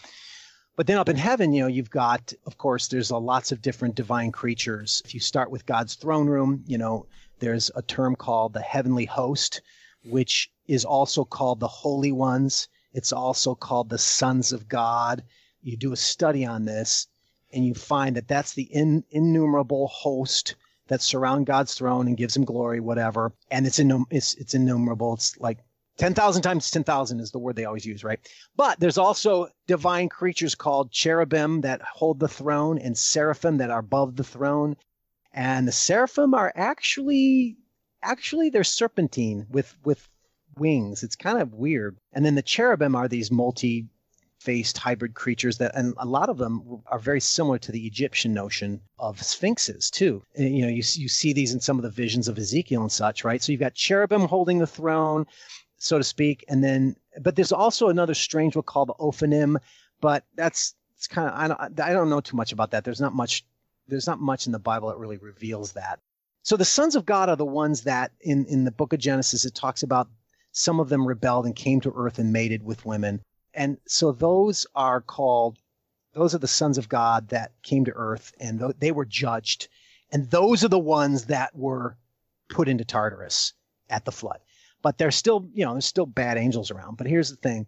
But 0.77 0.87
then 0.87 0.99
up 0.99 1.09
in 1.09 1.17
heaven, 1.17 1.53
you 1.53 1.63
know, 1.63 1.67
you've 1.67 1.91
got, 1.91 2.33
of 2.47 2.57
course, 2.57 2.87
there's 2.87 3.11
a, 3.11 3.17
lots 3.17 3.51
of 3.51 3.61
different 3.61 3.97
divine 3.97 4.31
creatures. 4.31 5.03
If 5.05 5.13
you 5.13 5.19
start 5.19 5.51
with 5.51 5.67
God's 5.67 5.97
throne 5.97 6.29
room, 6.29 6.63
you 6.69 6.79
know, 6.79 7.07
there's 7.41 7.69
a 7.75 7.83
term 7.83 8.15
called 8.15 8.53
the 8.53 8.61
heavenly 8.61 9.05
host, 9.05 9.61
which 10.05 10.53
is 10.69 10.85
also 10.85 11.25
called 11.25 11.59
the 11.59 11.67
holy 11.67 12.13
ones. 12.13 12.69
It's 12.93 13.13
also 13.13 13.57
called 13.57 13.91
the 13.91 13.99
sons 13.99 14.53
of 14.53 14.69
God. 14.69 15.25
You 15.63 15.77
do 15.77 15.93
a 15.93 15.97
study 15.97 16.45
on 16.45 16.65
this 16.65 17.09
and 17.53 17.67
you 17.67 17.75
find 17.75 18.15
that 18.17 18.29
that's 18.29 18.55
the 18.55 18.63
in, 18.63 19.03
innumerable 19.11 19.89
host 19.89 20.55
that 20.89 21.03
surround 21.03 21.47
God's 21.47 21.74
throne 21.74 22.07
and 22.07 22.16
gives 22.16 22.36
him 22.36 22.45
glory, 22.45 22.80
whatever. 22.80 23.32
And 23.51 23.66
it's, 23.66 23.78
innum- 23.78 24.07
it's, 24.11 24.34
it's 24.34 24.55
innumerable. 24.55 25.14
It's 25.14 25.39
like 25.39 25.59
10,000 25.99 26.43
times 26.43 26.70
10,000 26.70 27.20
is 27.20 27.30
the 27.30 27.39
word 27.39 27.57
they 27.57 27.64
always 27.64 27.86
use, 27.86 28.05
right? 28.05 28.20
But 28.57 28.80
there's 28.80 28.99
also 28.99 29.49
divine 29.66 30.09
creatures 30.09 30.55
called 30.55 30.91
cherubim 30.91 31.62
that 31.62 31.82
hold 31.82 32.20
the 32.20 32.28
throne 32.28 32.78
and 32.78 32.97
seraphim 32.97 33.59
that 33.59 33.70
are 33.70 33.80
above 33.80 34.16
the 34.16 34.24
throne 34.24 34.76
and 35.32 35.68
the 35.68 35.72
seraphim 35.72 36.34
are 36.34 36.53
actually 36.57 37.57
actually 38.03 38.51
they're 38.51 38.64
serpentine 38.64 39.47
with 39.51 39.76
with 39.84 40.09
wings. 40.57 41.03
It's 41.03 41.16
kind 41.16 41.41
of 41.41 41.55
weird. 41.55 41.99
And 42.12 42.24
then 42.24 42.34
the 42.34 42.43
cherubim 42.43 42.97
are 42.97 43.09
these 43.09 43.30
multi 43.30 43.86
faced 44.39 44.78
hybrid 44.78 45.14
creatures 45.14 45.59
that 45.59 45.74
and 45.74 45.95
a 45.99 46.07
lot 46.07 46.28
of 46.28 46.39
them 46.39 46.80
are 46.86 46.99
very 46.99 47.20
similar 47.20 47.59
to 47.59 47.72
the 47.72 47.86
Egyptian 47.86 48.32
notion 48.32 48.80
of 48.99 49.22
sphinxes 49.22 49.91
too. 49.91 50.22
And, 50.36 50.57
you 50.57 50.62
know, 50.62 50.68
you 50.68 50.82
you 50.95 51.09
see 51.09 51.32
these 51.32 51.53
in 51.53 51.61
some 51.61 51.76
of 51.76 51.82
the 51.82 51.91
visions 51.91 52.28
of 52.28 52.39
Ezekiel 52.39 52.82
and 52.82 52.93
such, 52.93 53.24
right? 53.24 53.43
So 53.43 53.53
you've 53.53 53.61
got 53.61 53.74
cherubim 53.74 54.22
holding 54.22 54.59
the 54.59 54.66
throne, 54.66 55.26
so 55.78 55.99
to 55.99 56.05
speak, 56.05 56.45
and 56.49 56.62
then 56.62 56.97
but 57.20 57.36
there's 57.36 57.53
also 57.53 57.89
another 57.89 58.14
strange 58.14 58.55
one 58.55 58.62
called 58.62 58.89
the 58.89 58.95
Ophanim, 58.95 59.57
but 60.01 60.24
that's 60.34 60.74
it's 60.97 61.07
kind 61.07 61.28
of 61.28 61.34
I 61.34 61.49
don't 61.49 61.80
I 61.80 61.93
don't 61.93 62.11
know 62.11 62.20
too 62.20 62.36
much 62.36 62.53
about 62.53 62.70
that. 62.70 62.84
There's 62.84 63.01
not 63.01 63.14
much 63.14 63.45
there's 63.89 64.07
not 64.07 64.20
much 64.20 64.47
in 64.47 64.53
the 64.53 64.59
Bible 64.59 64.89
that 64.89 64.99
really 64.99 65.18
reveals 65.18 65.72
that. 65.72 66.01
So 66.43 66.57
the 66.57 66.64
sons 66.64 66.95
of 66.97 67.05
God 67.05 67.28
are 67.28 67.36
the 67.36 67.45
ones 67.45 67.82
that 67.82 68.12
in, 68.20 68.47
in 68.47 68.64
the 68.64 68.70
book 68.70 68.93
of 68.93 69.01
Genesis, 69.01 69.45
it 69.45 69.55
talks 69.55 69.82
about 69.82 70.09
some 70.53 70.80
of 70.80 70.89
them 70.89 71.07
rebelled 71.07 71.47
and 71.47 71.55
came 71.55 71.80
to 71.82 71.93
earth 71.95 72.18
and 72.18 72.32
mated 72.32 72.62
with 72.62 72.86
women. 72.86 73.20
And 73.55 73.79
so 73.87 74.13
those 74.13 74.67
are 74.75 75.01
called, 75.01 75.59
those 76.13 76.35
are 76.35 76.39
the 76.39 76.49
sons 76.49 76.79
of 76.79 76.89
God 76.89 77.29
that 77.29 77.53
came 77.63 77.85
to 77.85 77.93
earth 77.95 78.33
and 78.41 78.61
they 78.79 78.93
were 78.93 79.05
judged. 79.05 79.69
And 80.11 80.31
those 80.31 80.65
are 80.65 80.69
the 80.69 80.79
ones 80.79 81.27
that 81.27 81.55
were 81.55 81.97
put 82.49 82.69
into 82.69 82.85
Tartarus 82.85 83.53
at 83.91 84.05
the 84.05 84.13
flood. 84.13 84.41
But 84.81 84.99
there's 84.99 85.17
still, 85.17 85.49
you 85.53 85.65
know, 85.65 85.73
there's 85.73 85.87
still 85.87 86.07
bad 86.07 86.39
angels 86.39 86.71
around. 86.71 86.97
But 86.97 87.09
here's 87.09 87.31
the 87.31 87.37
thing. 87.37 87.67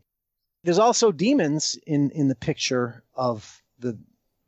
There's 0.63 0.79
also 0.79 1.11
demons 1.11 1.79
in, 1.87 2.11
in 2.11 2.29
the 2.29 2.35
picture 2.35 3.03
of 3.15 3.63
the 3.79 3.99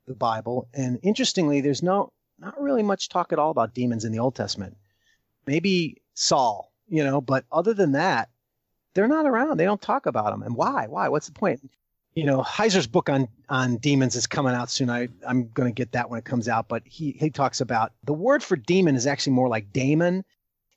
the 0.07 0.15
Bible. 0.15 0.69
And 0.75 0.99
interestingly, 1.03 1.61
there's 1.61 1.83
no 1.83 2.13
not 2.39 2.61
really 2.61 2.83
much 2.83 3.09
talk 3.09 3.33
at 3.33 3.39
all 3.39 3.51
about 3.51 3.75
demons 3.75 4.05
in 4.05 4.13
the 4.13 4.19
Old 4.19 4.35
Testament. 4.35 4.77
Maybe 5.47 6.03
Saul, 6.15 6.73
you 6.89 7.05
know, 7.05 7.21
but 7.21 7.45
other 7.53 7.75
than 7.75 7.93
that, 7.93 8.31
they're 8.95 9.09
not 9.09 9.27
around. 9.27 9.59
They 9.59 9.65
don't 9.65 9.81
talk 9.81 10.07
about 10.07 10.31
them. 10.33 10.43
And 10.43 10.57
why? 10.57 10.87
Why? 10.87 11.09
What's 11.09 11.27
the 11.27 11.33
point? 11.33 11.71
You 12.15 12.25
know, 12.25 12.43
Heiser's 12.43 12.87
book 12.87 13.09
on 13.09 13.29
on 13.49 13.79
demons 13.79 14.17
is 14.17 14.27
coming 14.27 14.55
out 14.55 14.71
soon. 14.71 14.91
I 14.91 15.09
I'm 15.27 15.49
going 15.49 15.69
to 15.69 15.75
get 15.75 15.93
that 15.93 16.11
when 16.11 16.19
it 16.19 16.25
comes 16.25 16.49
out. 16.49 16.69
But 16.69 16.83
he 16.85 17.13
he 17.13 17.31
talks 17.31 17.61
about 17.61 17.93
the 18.05 18.13
word 18.13 18.43
for 18.43 18.57
demon 18.57 18.97
is 18.97 19.07
actually 19.07 19.33
more 19.33 19.49
like 19.49 19.73
daemon, 19.73 20.25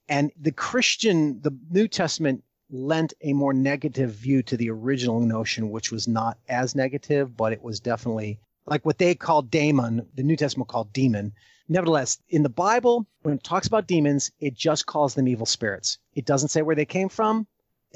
and 0.08 0.32
the 0.40 0.52
Christian, 0.52 1.42
the 1.42 1.56
New 1.70 1.88
Testament 1.88 2.44
lent 2.70 3.14
a 3.22 3.34
more 3.34 3.54
negative 3.54 4.12
view 4.12 4.42
to 4.44 4.58
the 4.58 4.70
original 4.70 5.20
notion, 5.20 5.70
which 5.72 5.92
was 5.92 6.08
not 6.08 6.38
as 6.48 6.76
negative, 6.76 7.36
but 7.36 7.54
it 7.54 7.62
was 7.62 7.80
definitely 7.80 8.40
like 8.66 8.86
what 8.86 8.98
they 8.98 9.14
called 9.14 9.52
daemon, 9.52 10.08
the 10.16 10.24
New 10.24 10.36
Testament 10.36 10.70
called 10.70 10.92
demon. 10.94 11.34
Nevertheless, 11.68 12.20
in 12.30 12.44
the 12.44 12.50
Bible, 12.50 13.06
when 13.24 13.36
it 13.36 13.44
talks 13.44 13.68
about 13.68 13.88
demons, 13.88 14.32
it 14.40 14.54
just 14.54 14.86
calls 14.86 15.16
them 15.16 15.28
evil 15.28 15.46
spirits. 15.46 15.98
It 16.14 16.26
doesn't 16.26 16.50
say 16.50 16.62
where 16.62 16.76
they 16.76 16.86
came 16.86 17.10
from. 17.10 17.48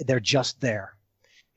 They're 0.06 0.20
just 0.20 0.62
there. 0.62 0.96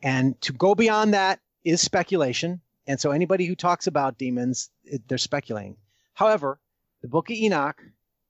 And 0.03 0.41
to 0.43 0.53
go 0.53 0.75
beyond 0.75 1.15
that 1.15 1.41
is 1.65 1.81
speculation. 1.81 2.61
And 2.87 3.01
so 3.01 3.11
anybody 3.11 3.47
who 3.47 3.55
talks 3.55 3.87
about 3.87 4.19
demons, 4.19 4.71
they're 5.07 5.19
speculating. 5.19 5.77
However, 6.15 6.59
the 7.01 7.09
book 7.09 7.31
of 7.31 7.37
Enoch 7.37 7.83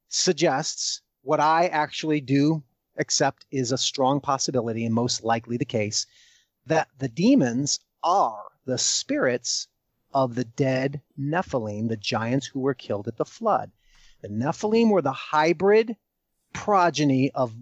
suggests 0.09 1.01
what 1.23 1.41
I 1.41 1.69
actually 1.69 2.21
do 2.21 2.63
accept 2.99 3.47
is 3.51 3.73
a 3.73 3.79
strong 3.79 4.21
possibility 4.21 4.85
and 4.85 4.95
most 4.95 5.25
likely 5.25 5.57
the 5.57 5.65
case 5.65 6.07
that 6.67 6.89
the 6.99 7.09
demons 7.09 7.81
are 8.03 8.43
the 8.67 8.79
spirits 8.79 9.69
of 10.13 10.35
the 10.35 10.45
dead 10.45 11.01
Nephilim, 11.19 11.89
the 11.89 11.97
giants 11.97 12.47
who 12.47 12.61
were 12.61 12.75
killed 12.75 13.09
at 13.09 13.17
the 13.17 13.25
flood. 13.25 13.73
The 14.21 14.29
Nephilim 14.29 14.91
were 14.91 15.03
the 15.03 15.13
hybrid 15.13 15.97
progeny 16.53 17.31
of, 17.33 17.53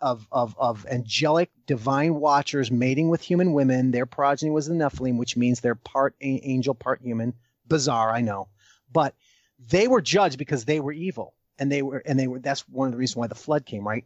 of, 0.00 0.26
of, 0.30 0.56
of 0.58 0.86
angelic 0.86 1.50
divine 1.66 2.14
watchers 2.14 2.70
mating 2.70 3.08
with 3.08 3.22
human 3.22 3.52
women. 3.52 3.90
Their 3.90 4.06
progeny 4.06 4.50
was 4.50 4.66
the 4.66 4.74
Nephilim, 4.74 5.16
which 5.16 5.36
means 5.36 5.60
they're 5.60 5.74
part 5.74 6.14
angel, 6.20 6.74
part 6.74 7.00
human. 7.02 7.34
Bizarre, 7.66 8.12
I 8.12 8.20
know. 8.20 8.48
But 8.92 9.14
they 9.58 9.88
were 9.88 10.00
judged 10.00 10.38
because 10.38 10.64
they 10.64 10.80
were 10.80 10.92
evil. 10.92 11.34
And 11.58 11.70
they 11.70 11.82
were, 11.82 12.02
and 12.04 12.18
they 12.18 12.26
were, 12.26 12.40
that's 12.40 12.68
one 12.68 12.88
of 12.88 12.92
the 12.92 12.98
reasons 12.98 13.16
why 13.16 13.26
the 13.28 13.34
flood 13.34 13.64
came, 13.64 13.86
right? 13.86 14.04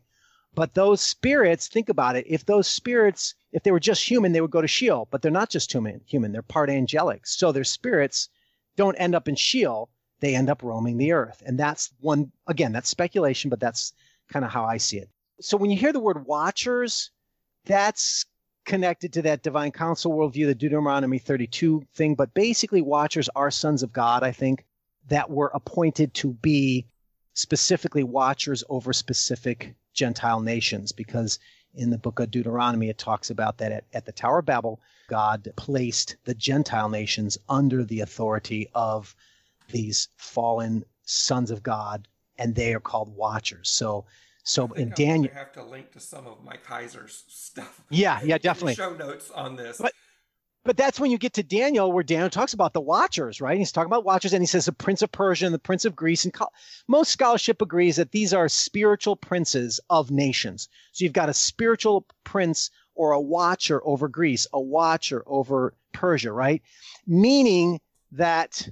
But 0.55 0.75
those 0.75 1.01
spirits, 1.01 1.69
think 1.69 1.89
about 1.89 2.17
it. 2.17 2.27
If 2.29 2.45
those 2.45 2.67
spirits, 2.67 3.35
if 3.53 3.63
they 3.63 3.71
were 3.71 3.81
just 3.81 4.09
human, 4.09 4.33
they 4.33 4.41
would 4.41 4.51
go 4.51 4.61
to 4.61 4.69
Sheol. 4.69 5.09
But 5.11 5.23
they're 5.23 5.31
not 5.31 5.51
just 5.51 5.73
human. 5.73 6.01
Human. 6.07 6.33
They're 6.33 6.43
part 6.43 6.71
angelic. 6.71 7.27
So 7.27 7.53
their 7.53 7.65
spirits 7.65 8.29
don't 8.77 8.97
end 8.97 9.15
up 9.15 9.29
in 9.29 9.35
Sheol. 9.35 9.89
They 10.21 10.35
end 10.35 10.51
up 10.51 10.63
roaming 10.63 10.99
the 10.99 11.13
earth. 11.13 11.43
And 11.47 11.59
that's 11.59 11.91
one. 12.01 12.33
Again, 12.47 12.73
that's 12.73 12.89
speculation, 12.89 13.51
but 13.51 13.61
that's 13.61 13.93
kind 14.29 14.45
of 14.45 14.51
how 14.51 14.65
I 14.65 14.77
see 14.77 14.99
it. 14.99 15.09
So 15.41 15.57
when 15.57 15.71
you 15.71 15.77
hear 15.77 15.93
the 15.93 16.01
word 16.01 16.27
watchers, 16.27 17.11
that's 17.65 18.25
connected 18.65 19.13
to 19.15 19.23
that 19.23 19.43
divine 19.43 19.73
council 19.73 20.13
worldview, 20.13 20.47
the 20.47 20.55
Deuteronomy 20.55 21.19
32 21.19 21.83
thing. 21.95 22.15
But 22.15 22.35
basically, 22.35 22.83
watchers 22.83 23.29
are 23.35 23.51
sons 23.51 23.83
of 23.83 23.93
God. 23.93 24.23
I 24.23 24.33
think 24.33 24.67
that 25.09 25.31
were 25.31 25.51
appointed 25.55 26.13
to 26.15 26.33
be 26.35 26.87
specifically 27.35 28.05
watchers 28.05 28.65
over 28.69 28.93
specific 28.93 29.75
Gentile 29.95 30.41
nations, 30.41 30.93
because 30.93 31.39
in 31.75 31.91
the 31.91 31.99
book 31.99 32.21
of 32.21 32.31
Deuteronomy, 32.31 32.89
it 32.89 32.99
talks 32.99 33.31
about 33.31 33.59
that 33.59 33.73
at, 33.73 33.85
at 33.93 34.05
the 34.05 34.13
Tower 34.13 34.41
of 34.41 34.47
Babel, 34.47 34.81
God 35.09 35.51
placed 35.57 36.17
the 36.25 36.35
Gentile 36.35 36.89
nations 36.89 37.39
under 37.49 37.85
the 37.85 38.01
authority 38.01 38.69
of 38.75 39.15
these 39.71 40.09
fallen 40.17 40.85
sons 41.05 41.51
of 41.51 41.63
God, 41.63 42.07
and 42.39 42.55
they 42.55 42.75
are 42.75 42.81
called 42.81 43.15
watchers. 43.15 43.71
So, 43.71 44.07
so 44.45 44.67
in 44.73 44.93
Daniel, 44.97 45.33
have 45.35 45.53
to 45.53 45.63
link 45.63 45.93
to 45.93 46.01
some 46.01 46.27
of 46.27 46.43
Mike 46.45 46.65
Heiser's 46.65 47.25
stuff. 47.29 47.83
Yeah, 47.91 48.21
yeah, 48.25 48.39
definitely. 48.39 48.75
Show 48.75 48.95
notes 48.95 49.31
on 49.31 49.57
this. 49.57 49.79
But, 49.79 49.93
but 50.65 50.77
that's 50.77 51.01
when 51.01 51.11
you 51.11 51.19
get 51.19 51.35
to 51.35 51.43
Daniel, 51.43 51.93
where 51.93 52.05
Daniel 52.05 52.31
talks 52.31 52.53
about 52.53 52.73
the 52.73 52.81
Watchers, 52.81 53.41
right? 53.41 53.59
He's 53.59 53.73
talking 53.73 53.89
about 53.89 54.05
Watchers, 54.05 54.33
and 54.33 54.43
he 54.43 54.47
says 54.47 54.67
the 54.67 54.73
Prince 54.73 55.03
of 55.03 55.11
Persia 55.13 55.47
and 55.47 55.55
the 55.55 55.59
Prince 55.59 55.85
of 55.85 55.97
Greece. 55.97 56.25
And 56.25 56.35
most 56.89 57.11
scholarship 57.11 57.63
agrees 57.63 57.97
that 57.97 58.13
these 58.13 58.35
are 58.35 58.49
spiritual 58.49 59.17
princes 59.17 59.81
of 59.89 60.11
nations. 60.11 60.69
So 60.93 61.05
you've 61.05 61.13
got 61.13 61.29
a 61.29 61.35
spiritual 61.35 62.07
prince 62.25 62.71
or 62.95 63.13
a 63.13 63.21
watcher 63.21 63.81
over 63.87 64.09
Greece, 64.09 64.47
a 64.53 64.61
watcher 64.61 65.23
over 65.27 65.75
Persia, 65.93 66.33
right? 66.33 66.63
Meaning 67.07 67.81
that 68.13 68.69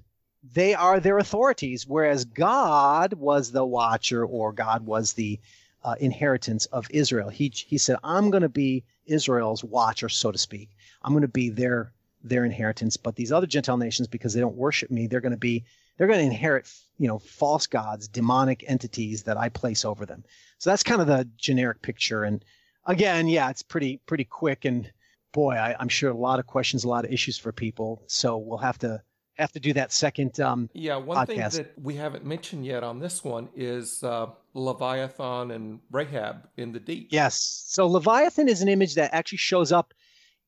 they 0.52 0.74
are 0.74 1.00
their 1.00 1.18
authorities, 1.18 1.86
whereas 1.86 2.24
God 2.24 3.14
was 3.14 3.52
the 3.52 3.64
watcher 3.64 4.24
or 4.24 4.52
God 4.52 4.86
was 4.86 5.12
the 5.12 5.40
uh, 5.84 5.94
inheritance 6.00 6.66
of 6.66 6.86
Israel. 6.90 7.28
He, 7.28 7.52
he 7.54 7.78
said, 7.78 7.96
I'm 8.02 8.30
going 8.30 8.42
to 8.42 8.48
be 8.48 8.84
Israel's 9.06 9.62
watcher, 9.62 10.08
so 10.08 10.32
to 10.32 10.38
speak. 10.38 10.70
I'm 11.02 11.12
going 11.12 11.22
to 11.22 11.28
be 11.28 11.48
their 11.48 11.92
their 12.22 12.44
inheritance. 12.44 12.96
But 12.96 13.14
these 13.14 13.30
other 13.30 13.46
Gentile 13.46 13.76
nations, 13.76 14.08
because 14.08 14.34
they 14.34 14.40
don't 14.40 14.56
worship 14.56 14.90
me, 14.90 15.06
they're 15.06 15.20
going 15.20 15.30
to 15.30 15.38
be 15.38 15.64
they're 15.96 16.08
going 16.08 16.18
to 16.18 16.26
inherit 16.26 16.68
you 16.98 17.06
know 17.08 17.18
false 17.18 17.66
gods, 17.66 18.08
demonic 18.08 18.64
entities 18.66 19.22
that 19.24 19.36
I 19.36 19.48
place 19.48 19.84
over 19.84 20.04
them. 20.06 20.24
So 20.58 20.70
that's 20.70 20.82
kind 20.82 21.00
of 21.00 21.06
the 21.06 21.28
generic 21.36 21.82
picture. 21.82 22.24
And 22.24 22.44
again, 22.84 23.28
yeah, 23.28 23.50
it's 23.50 23.62
pretty 23.62 23.98
pretty 24.06 24.24
quick. 24.24 24.64
And 24.64 24.90
boy, 25.32 25.54
I, 25.54 25.80
am 25.80 25.88
sure 25.88 26.10
a 26.10 26.16
lot 26.16 26.40
of 26.40 26.46
questions, 26.46 26.84
a 26.84 26.88
lot 26.88 27.04
of 27.04 27.12
issues 27.12 27.38
for 27.38 27.52
people. 27.52 28.02
So 28.06 28.38
we'll 28.38 28.58
have 28.58 28.78
to 28.78 29.02
have 29.38 29.52
to 29.52 29.60
do 29.60 29.72
that 29.74 29.92
second. 29.92 30.40
Um, 30.40 30.70
yeah, 30.72 30.96
one 30.96 31.16
podcast. 31.16 31.26
thing 31.26 31.62
that 31.64 31.72
we 31.80 31.94
haven't 31.94 32.24
mentioned 32.24 32.64
yet 32.64 32.82
on 32.82 32.98
this 32.98 33.22
one 33.24 33.48
is 33.54 34.02
uh, 34.02 34.26
Leviathan 34.54 35.50
and 35.50 35.80
Rahab 35.90 36.48
in 36.56 36.72
the 36.72 36.80
deep. 36.80 37.08
Yes. 37.10 37.64
So 37.66 37.86
Leviathan 37.86 38.48
is 38.48 38.62
an 38.62 38.68
image 38.68 38.94
that 38.94 39.12
actually 39.12 39.38
shows 39.38 39.72
up 39.72 39.92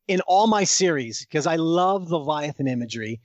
in 0.07 0.21
all 0.23 0.47
my 0.47 0.65
series 0.65 1.25
because 1.25 1.47
I 1.47 1.57
love 1.57 2.11
Leviathan 2.11 2.67
imagery. 2.67 3.21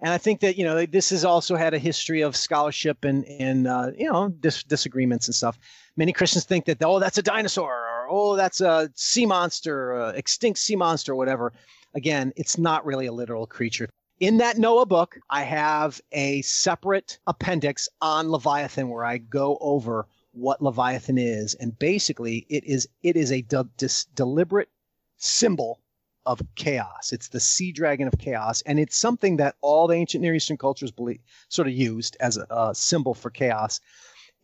And 0.00 0.12
I 0.12 0.18
think 0.18 0.40
that, 0.40 0.58
you 0.58 0.64
know, 0.64 0.84
this 0.84 1.10
has 1.10 1.24
also 1.24 1.56
had 1.56 1.72
a 1.72 1.78
history 1.78 2.20
of 2.20 2.36
scholarship 2.36 3.04
and, 3.04 3.24
and 3.26 3.66
uh, 3.66 3.92
you 3.96 4.10
know, 4.10 4.28
dis- 4.28 4.64
disagreements 4.64 5.28
and 5.28 5.34
stuff. 5.34 5.58
Many 5.96 6.12
Christians 6.12 6.44
think 6.44 6.64
that, 6.66 6.78
oh, 6.82 6.98
that's 6.98 7.16
a 7.16 7.22
dinosaur 7.22 7.70
or, 7.70 8.08
oh, 8.10 8.36
that's 8.36 8.60
a 8.60 8.90
sea 8.96 9.24
monster, 9.24 9.94
uh, 9.94 10.10
extinct 10.10 10.58
sea 10.58 10.76
monster, 10.76 11.12
or 11.12 11.16
whatever. 11.16 11.52
Again, 11.94 12.32
it's 12.36 12.58
not 12.58 12.84
really 12.84 13.06
a 13.06 13.12
literal 13.12 13.46
creature. 13.46 13.88
In 14.20 14.36
that 14.38 14.58
Noah 14.58 14.86
book, 14.86 15.18
I 15.28 15.42
have 15.42 16.00
a 16.12 16.40
separate 16.42 17.18
appendix 17.26 17.88
on 18.00 18.30
Leviathan 18.30 18.88
where 18.88 19.04
I 19.04 19.18
go 19.18 19.58
over 19.60 20.06
what 20.30 20.62
Leviathan 20.62 21.18
is. 21.18 21.54
And 21.54 21.76
basically, 21.78 22.46
it 22.48 22.64
is 22.64 22.88
it 23.02 23.16
is 23.16 23.32
a 23.32 23.42
de- 23.42 23.68
dis- 23.76 24.04
deliberate 24.14 24.68
symbol 25.16 25.80
of 26.26 26.40
chaos. 26.54 27.12
It's 27.12 27.28
the 27.28 27.40
sea 27.40 27.72
dragon 27.72 28.06
of 28.06 28.18
chaos, 28.18 28.62
and 28.62 28.78
it's 28.78 28.96
something 28.96 29.36
that 29.38 29.56
all 29.60 29.86
the 29.86 29.96
ancient 29.96 30.22
Near 30.22 30.34
Eastern 30.34 30.56
cultures 30.56 30.90
believe, 30.90 31.20
sort 31.48 31.68
of 31.68 31.74
used 31.74 32.16
as 32.20 32.36
a, 32.36 32.46
a 32.50 32.74
symbol 32.74 33.14
for 33.14 33.30
chaos. 33.30 33.80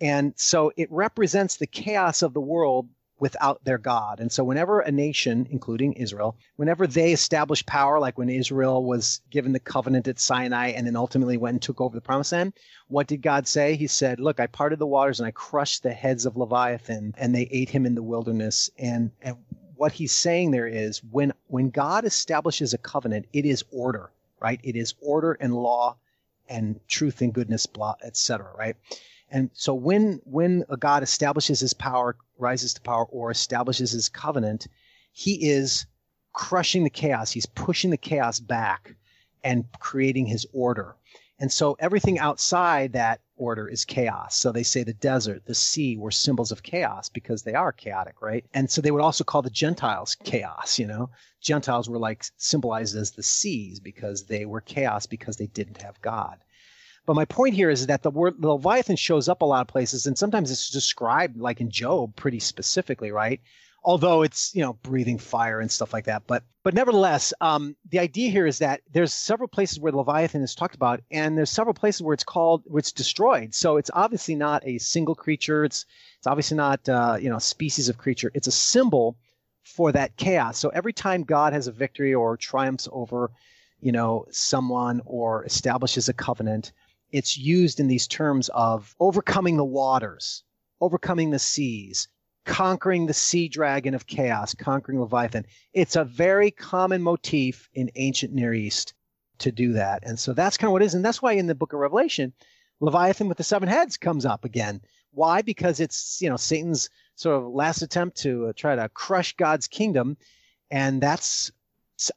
And 0.00 0.34
so 0.36 0.72
it 0.76 0.90
represents 0.90 1.56
the 1.56 1.66
chaos 1.66 2.22
of 2.22 2.34
the 2.34 2.40
world 2.40 2.88
without 3.20 3.62
their 3.64 3.78
God. 3.78 4.18
And 4.18 4.32
so 4.32 4.42
whenever 4.42 4.80
a 4.80 4.90
nation, 4.90 5.46
including 5.50 5.92
Israel, 5.92 6.36
whenever 6.56 6.86
they 6.86 7.12
establish 7.12 7.64
power, 7.66 8.00
like 8.00 8.18
when 8.18 8.30
Israel 8.30 8.82
was 8.82 9.20
given 9.30 9.52
the 9.52 9.60
covenant 9.60 10.08
at 10.08 10.18
Sinai 10.18 10.68
and 10.70 10.86
then 10.86 10.96
ultimately 10.96 11.36
went 11.36 11.54
and 11.54 11.62
took 11.62 11.80
over 11.80 11.94
the 11.94 12.00
promised 12.00 12.32
land, 12.32 12.54
what 12.88 13.06
did 13.06 13.22
God 13.22 13.46
say? 13.46 13.76
He 13.76 13.86
said, 13.86 14.18
Look, 14.18 14.40
I 14.40 14.46
parted 14.46 14.78
the 14.78 14.86
waters 14.86 15.20
and 15.20 15.26
I 15.26 15.32
crushed 15.32 15.82
the 15.82 15.92
heads 15.92 16.26
of 16.26 16.36
Leviathan, 16.36 17.14
and 17.18 17.34
they 17.34 17.48
ate 17.50 17.68
him 17.68 17.86
in 17.86 17.94
the 17.94 18.02
wilderness. 18.02 18.70
And, 18.78 19.12
and 19.20 19.36
what 19.76 19.92
he's 19.92 20.16
saying 20.16 20.50
there 20.50 20.66
is 20.66 21.02
when 21.04 21.32
when 21.46 21.70
God 21.70 22.04
establishes 22.04 22.74
a 22.74 22.78
covenant, 22.78 23.26
it 23.32 23.44
is 23.44 23.64
order, 23.70 24.10
right? 24.40 24.60
It 24.62 24.76
is 24.76 24.94
order 25.00 25.32
and 25.40 25.54
law 25.54 25.96
and 26.48 26.80
truth 26.88 27.22
and 27.22 27.32
goodness, 27.32 27.66
blah, 27.66 27.94
etc. 28.02 28.52
Right? 28.58 28.76
And 29.30 29.50
so 29.54 29.72
when 29.72 30.20
when 30.24 30.64
a 30.68 30.76
God 30.76 31.02
establishes 31.02 31.60
his 31.60 31.72
power, 31.72 32.16
rises 32.40 32.74
to 32.74 32.80
power, 32.80 33.04
or 33.04 33.30
establishes 33.30 33.92
his 33.92 34.08
covenant, 34.08 34.66
he 35.12 35.50
is 35.50 35.86
crushing 36.32 36.84
the 36.84 36.90
chaos. 36.90 37.30
He's 37.30 37.46
pushing 37.46 37.90
the 37.90 37.96
chaos 37.96 38.40
back 38.40 38.94
and 39.42 39.64
creating 39.78 40.26
his 40.26 40.46
order. 40.52 40.96
And 41.38 41.50
so 41.50 41.74
everything 41.80 42.18
outside 42.18 42.92
that 42.92 43.22
order 43.36 43.66
is 43.66 43.86
chaos. 43.86 44.36
So 44.36 44.52
they 44.52 44.62
say 44.62 44.82
the 44.82 44.92
desert, 44.92 45.46
the 45.46 45.54
sea 45.54 45.96
were 45.96 46.10
symbols 46.10 46.52
of 46.52 46.62
chaos 46.62 47.08
because 47.08 47.42
they 47.42 47.54
are 47.54 47.72
chaotic, 47.72 48.20
right? 48.20 48.44
And 48.52 48.70
so 48.70 48.82
they 48.82 48.90
would 48.90 49.00
also 49.00 49.24
call 49.24 49.40
the 49.40 49.48
Gentiles 49.48 50.14
chaos, 50.22 50.78
you 50.78 50.86
know? 50.86 51.08
Gentiles 51.40 51.88
were 51.88 51.98
like 51.98 52.24
symbolized 52.36 52.94
as 52.94 53.12
the 53.12 53.22
seas 53.22 53.80
because 53.80 54.24
they 54.24 54.44
were 54.44 54.60
chaos 54.60 55.06
because 55.06 55.38
they 55.38 55.46
didn't 55.46 55.80
have 55.80 56.00
God. 56.02 56.36
But 57.10 57.16
my 57.16 57.24
point 57.24 57.56
here 57.56 57.70
is 57.70 57.88
that 57.88 58.04
the 58.04 58.10
word 58.12 58.36
Leviathan 58.38 58.94
shows 58.94 59.28
up 59.28 59.42
a 59.42 59.44
lot 59.44 59.62
of 59.62 59.66
places, 59.66 60.06
and 60.06 60.16
sometimes 60.16 60.48
it's 60.48 60.70
described, 60.70 61.36
like 61.36 61.60
in 61.60 61.68
Job, 61.68 62.14
pretty 62.14 62.38
specifically, 62.38 63.10
right? 63.10 63.40
although 63.82 64.22
it's 64.22 64.54
you 64.54 64.62
know 64.62 64.74
breathing 64.74 65.18
fire 65.18 65.58
and 65.58 65.72
stuff 65.72 65.92
like 65.92 66.04
that. 66.04 66.22
But 66.28 66.44
but 66.62 66.72
nevertheless, 66.72 67.32
um, 67.40 67.74
the 67.88 67.98
idea 67.98 68.30
here 68.30 68.46
is 68.46 68.60
that 68.60 68.82
there's 68.92 69.12
several 69.12 69.48
places 69.48 69.80
where 69.80 69.90
Leviathan 69.90 70.40
is 70.42 70.54
talked 70.54 70.76
about, 70.76 71.00
and 71.10 71.36
there's 71.36 71.50
several 71.50 71.74
places 71.74 72.00
where 72.00 72.14
it's 72.14 72.22
called 72.22 72.62
where 72.66 72.78
it's 72.78 72.92
destroyed. 72.92 73.56
So 73.56 73.76
it's 73.76 73.90
obviously 73.92 74.36
not 74.36 74.64
a 74.64 74.78
single 74.78 75.16
creature. 75.16 75.64
It's 75.64 75.86
it's 76.18 76.28
obviously 76.28 76.58
not 76.58 76.88
uh, 76.88 77.16
you 77.20 77.28
know 77.28 77.40
species 77.40 77.88
of 77.88 77.98
creature. 77.98 78.30
It's 78.34 78.46
a 78.46 78.52
symbol 78.52 79.16
for 79.64 79.90
that 79.90 80.16
chaos. 80.16 80.58
So 80.58 80.68
every 80.68 80.92
time 80.92 81.24
God 81.24 81.54
has 81.54 81.66
a 81.66 81.72
victory 81.72 82.14
or 82.14 82.36
triumphs 82.36 82.88
over 82.92 83.32
you 83.80 83.90
know 83.90 84.26
someone 84.30 85.00
or 85.06 85.44
establishes 85.44 86.08
a 86.08 86.12
covenant, 86.12 86.70
it's 87.12 87.36
used 87.36 87.80
in 87.80 87.88
these 87.88 88.06
terms 88.06 88.48
of 88.54 88.94
overcoming 89.00 89.56
the 89.56 89.64
waters, 89.64 90.42
overcoming 90.80 91.30
the 91.30 91.38
seas, 91.38 92.08
conquering 92.44 93.06
the 93.06 93.14
sea 93.14 93.48
dragon 93.48 93.94
of 93.94 94.06
chaos, 94.06 94.54
conquering 94.54 95.00
Leviathan. 95.00 95.46
It's 95.72 95.96
a 95.96 96.04
very 96.04 96.50
common 96.50 97.02
motif 97.02 97.68
in 97.74 97.90
ancient 97.96 98.32
Near 98.32 98.54
East 98.54 98.94
to 99.38 99.52
do 99.52 99.72
that. 99.72 100.02
And 100.04 100.18
so 100.18 100.32
that's 100.32 100.56
kind 100.56 100.68
of 100.68 100.72
what 100.72 100.82
it 100.82 100.86
is. 100.86 100.94
And 100.94 101.04
that's 101.04 101.22
why 101.22 101.32
in 101.32 101.46
the 101.46 101.54
book 101.54 101.72
of 101.72 101.80
Revelation, 101.80 102.32
Leviathan 102.80 103.28
with 103.28 103.38
the 103.38 103.44
seven 103.44 103.68
heads 103.68 103.96
comes 103.96 104.24
up 104.24 104.44
again. 104.44 104.80
Why? 105.12 105.42
Because 105.42 105.80
it's, 105.80 106.20
you 106.22 106.28
know, 106.28 106.36
Satan's 106.36 106.88
sort 107.16 107.36
of 107.36 107.50
last 107.52 107.82
attempt 107.82 108.16
to 108.18 108.46
uh, 108.46 108.52
try 108.56 108.76
to 108.76 108.88
crush 108.90 109.36
God's 109.36 109.66
kingdom. 109.66 110.16
And 110.70 111.00
that's 111.00 111.50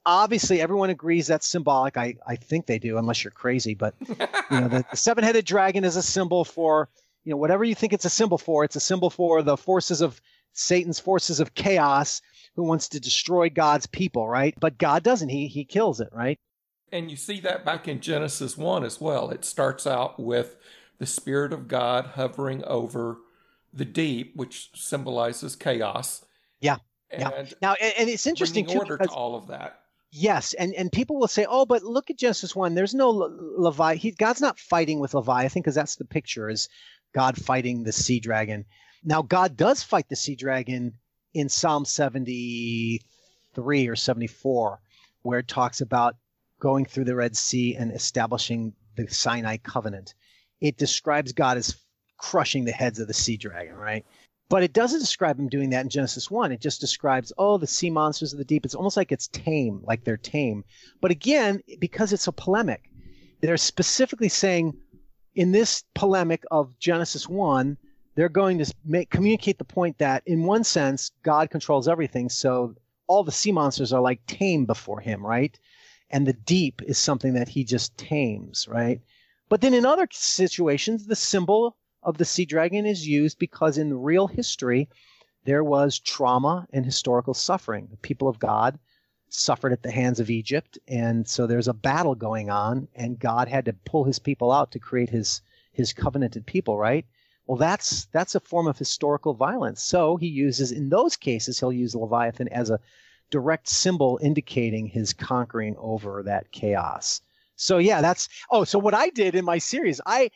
obviously 0.05 0.61
everyone 0.61 0.89
agrees 0.89 1.27
that's 1.27 1.47
symbolic. 1.47 1.97
I, 1.97 2.15
I 2.27 2.35
think 2.35 2.65
they 2.65 2.79
do, 2.79 2.97
unless 2.97 3.23
you're 3.23 3.31
crazy. 3.31 3.73
But, 3.73 3.95
you 4.07 4.61
know, 4.61 4.67
the, 4.67 4.85
the 4.89 4.97
seven 4.97 5.23
headed 5.23 5.45
dragon 5.45 5.83
is 5.83 5.95
a 5.95 6.03
symbol 6.03 6.45
for 6.45 6.89
you 7.23 7.31
know, 7.31 7.37
whatever 7.37 7.63
you 7.63 7.75
think 7.75 7.93
it's 7.93 8.05
a 8.05 8.09
symbol 8.09 8.37
for, 8.37 8.63
it's 8.63 8.75
a 8.75 8.81
symbol 8.81 9.09
for 9.09 9.41
the 9.41 9.57
forces 9.57 10.01
of 10.01 10.21
Satan's 10.53 10.99
forces 10.99 11.39
of 11.39 11.55
chaos 11.55 12.21
who 12.55 12.63
wants 12.63 12.89
to 12.89 12.99
destroy 12.99 13.49
God's 13.49 13.87
people, 13.87 14.27
right? 14.27 14.53
But 14.59 14.77
God 14.77 15.03
doesn't. 15.03 15.29
He 15.29 15.47
he 15.47 15.65
kills 15.65 15.99
it, 15.99 16.09
right? 16.11 16.39
And 16.91 17.09
you 17.09 17.17
see 17.17 17.39
that 17.39 17.65
back 17.65 17.87
in 17.87 18.01
Genesis 18.01 18.55
1 18.55 18.83
as 18.83 19.01
well. 19.01 19.31
It 19.31 19.45
starts 19.45 19.87
out 19.87 20.19
with 20.19 20.55
the 20.99 21.07
spirit 21.07 21.51
of 21.51 21.67
God 21.67 22.11
hovering 22.13 22.63
over 22.65 23.17
the 23.73 23.85
deep, 23.85 24.35
which 24.35 24.69
symbolizes 24.75 25.55
chaos. 25.55 26.23
Yeah. 26.59 26.77
Yeah. 27.19 27.45
Now, 27.61 27.73
and, 27.73 28.09
it's 28.09 28.27
interesting 28.27 28.65
too 28.65 28.79
order 28.79 28.97
to 28.97 29.09
all 29.09 29.35
of 29.35 29.47
that. 29.47 29.79
Yes, 30.11 30.53
and 30.53 30.73
and 30.75 30.91
people 30.91 31.19
will 31.19 31.27
say, 31.27 31.45
"Oh, 31.49 31.65
but 31.65 31.83
look 31.83 32.09
at 32.09 32.17
Genesis 32.17 32.55
one. 32.55 32.75
There's 32.75 32.93
no 32.93 33.09
Leviathan. 33.09 34.13
God's 34.17 34.41
not 34.41 34.59
fighting 34.59 34.99
with 34.99 35.13
Leviathan 35.13 35.61
because 35.61 35.75
that's 35.75 35.95
the 35.95 36.05
picture. 36.05 36.49
Is 36.49 36.69
God 37.13 37.37
fighting 37.37 37.83
the 37.83 37.91
sea 37.91 38.19
dragon. 38.19 38.65
Now, 39.03 39.21
God 39.21 39.55
does 39.55 39.83
fight 39.83 40.09
the 40.09 40.15
sea 40.15 40.35
dragon 40.35 40.93
in 41.33 41.49
Psalm 41.49 41.85
73 41.85 43.87
or 43.87 43.95
74, 43.95 44.79
where 45.21 45.39
it 45.39 45.47
talks 45.47 45.81
about 45.81 46.15
going 46.59 46.85
through 46.85 47.05
the 47.05 47.15
Red 47.15 47.35
Sea 47.35 47.75
and 47.75 47.91
establishing 47.91 48.73
the 48.95 49.07
Sinai 49.07 49.57
covenant. 49.57 50.13
It 50.61 50.77
describes 50.77 51.33
God 51.33 51.57
as 51.57 51.75
crushing 52.17 52.65
the 52.65 52.71
heads 52.71 52.99
of 52.99 53.07
the 53.07 53.13
sea 53.13 53.37
dragon, 53.37 53.75
right? 53.75 54.05
But 54.53 54.61
it 54.61 54.71
doesn't 54.71 54.99
describe 54.99 55.39
him 55.39 55.49
doing 55.49 55.71
that 55.71 55.81
in 55.81 55.89
Genesis 55.89 56.29
1. 56.29 56.51
It 56.51 56.61
just 56.61 56.79
describes, 56.79 57.33
oh, 57.39 57.57
the 57.57 57.65
sea 57.65 57.89
monsters 57.89 58.33
of 58.33 58.37
the 58.37 58.45
deep. 58.45 58.65
It's 58.65 58.75
almost 58.75 58.95
like 58.95 59.11
it's 59.11 59.27
tame, 59.29 59.81
like 59.81 60.03
they're 60.03 60.15
tame. 60.15 60.63
But 61.01 61.09
again, 61.09 61.63
because 61.79 62.13
it's 62.13 62.27
a 62.27 62.31
polemic, 62.31 62.83
they're 63.41 63.57
specifically 63.57 64.29
saying, 64.29 64.77
in 65.33 65.53
this 65.53 65.83
polemic 65.95 66.43
of 66.51 66.77
Genesis 66.77 67.27
1, 67.27 67.79
they're 68.13 68.29
going 68.29 68.59
to 68.59 68.71
make, 68.85 69.09
communicate 69.09 69.57
the 69.57 69.63
point 69.63 69.97
that, 69.97 70.21
in 70.27 70.43
one 70.43 70.63
sense, 70.63 71.09
God 71.23 71.49
controls 71.49 71.87
everything. 71.87 72.29
So 72.29 72.75
all 73.07 73.23
the 73.23 73.31
sea 73.31 73.51
monsters 73.51 73.91
are 73.91 74.01
like 74.01 74.23
tame 74.27 74.65
before 74.65 74.99
him, 74.99 75.25
right? 75.25 75.59
And 76.11 76.27
the 76.27 76.33
deep 76.33 76.79
is 76.83 76.99
something 76.99 77.33
that 77.33 77.49
he 77.49 77.63
just 77.63 77.97
tames, 77.97 78.67
right? 78.67 79.01
But 79.49 79.61
then 79.61 79.73
in 79.73 79.83
other 79.83 80.07
situations, 80.11 81.07
the 81.07 81.15
symbol 81.15 81.75
of 82.03 82.17
the 82.17 82.25
sea 82.25 82.45
dragon 82.45 82.85
is 82.85 83.07
used 83.07 83.39
because 83.39 83.77
in 83.77 84.01
real 84.01 84.27
history, 84.27 84.89
there 85.45 85.63
was 85.63 85.99
trauma 85.99 86.67
and 86.71 86.85
historical 86.85 87.33
suffering. 87.33 87.87
The 87.89 87.97
people 87.97 88.27
of 88.27 88.39
God 88.39 88.79
suffered 89.29 89.73
at 89.73 89.83
the 89.83 89.91
hands 89.91 90.19
of 90.19 90.29
Egypt, 90.29 90.77
and 90.87 91.27
so 91.27 91.47
there's 91.47 91.67
a 91.67 91.73
battle 91.73 92.15
going 92.15 92.49
on, 92.49 92.87
and 92.95 93.19
God 93.19 93.47
had 93.47 93.65
to 93.65 93.73
pull 93.85 94.03
his 94.03 94.19
people 94.19 94.51
out 94.51 94.71
to 94.71 94.79
create 94.79 95.09
his 95.09 95.41
his 95.71 95.91
covenanted 95.91 96.45
people, 96.45 96.77
right? 96.77 97.05
Well, 97.47 97.57
that's 97.57 98.05
that's 98.05 98.35
a 98.35 98.39
form 98.39 98.67
of 98.67 98.77
historical 98.77 99.33
violence. 99.33 99.81
So 99.81 100.17
he 100.17 100.27
uses 100.27 100.71
in 100.71 100.89
those 100.89 101.17
cases 101.17 101.59
he'll 101.59 101.73
use 101.73 101.95
Leviathan 101.95 102.47
as 102.49 102.69
a 102.69 102.79
direct 103.31 103.67
symbol 103.67 104.19
indicating 104.21 104.87
his 104.87 105.11
conquering 105.11 105.75
over 105.77 106.23
that 106.23 106.51
chaos. 106.51 107.19
So 107.55 107.79
yeah, 107.79 108.01
that's 108.01 108.29
oh, 108.51 108.63
so 108.63 108.79
what 108.79 108.93
I 108.93 109.09
did 109.09 109.35
in 109.35 109.43
my 109.43 109.57
series, 109.57 109.99
I 110.05 110.29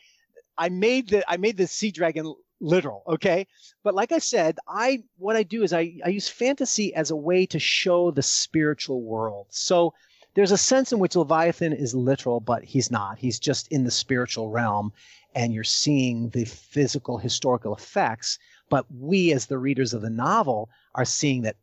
I 0.58 0.68
made 0.68 1.08
the 1.08 1.24
I 1.30 1.36
made 1.36 1.56
the 1.56 1.66
sea 1.66 1.90
dragon 1.90 2.34
literal 2.60 3.04
okay? 3.06 3.46
But 3.84 3.94
like 3.94 4.12
i 4.12 4.18
said 4.18 4.58
i 4.66 5.02
what 5.16 5.36
i 5.36 5.42
do 5.44 5.62
is 5.62 5.72
i 5.72 5.94
i 6.04 6.08
use 6.08 6.28
fantasy 6.28 6.92
as 6.94 7.10
a 7.10 7.16
way 7.16 7.46
to 7.46 7.58
show 7.58 8.10
the 8.10 8.22
spiritual 8.22 9.02
world. 9.02 9.46
So 9.50 9.94
there's 10.34 10.52
a 10.52 10.58
sense 10.58 10.92
in 10.92 10.98
which 10.98 11.16
leviathan 11.16 11.72
is 11.72 11.94
literal 11.94 12.40
but 12.40 12.64
he's 12.64 12.90
not. 12.90 13.18
He's 13.18 13.38
just 13.38 13.68
in 13.68 13.84
the 13.84 13.90
spiritual 13.90 14.50
realm 14.50 14.92
and 15.34 15.52
you're 15.54 15.64
seeing 15.64 16.30
the 16.30 16.44
physical 16.44 17.18
historical 17.18 17.74
effects. 17.74 18.38
But 18.68 18.86
we 18.92 19.32
as 19.32 19.46
the 19.46 19.58
readers 19.58 19.94
of 19.94 20.02
the 20.02 20.10
novel 20.10 20.68
are 20.94 21.04
seeing 21.04 21.42
that 21.42 21.56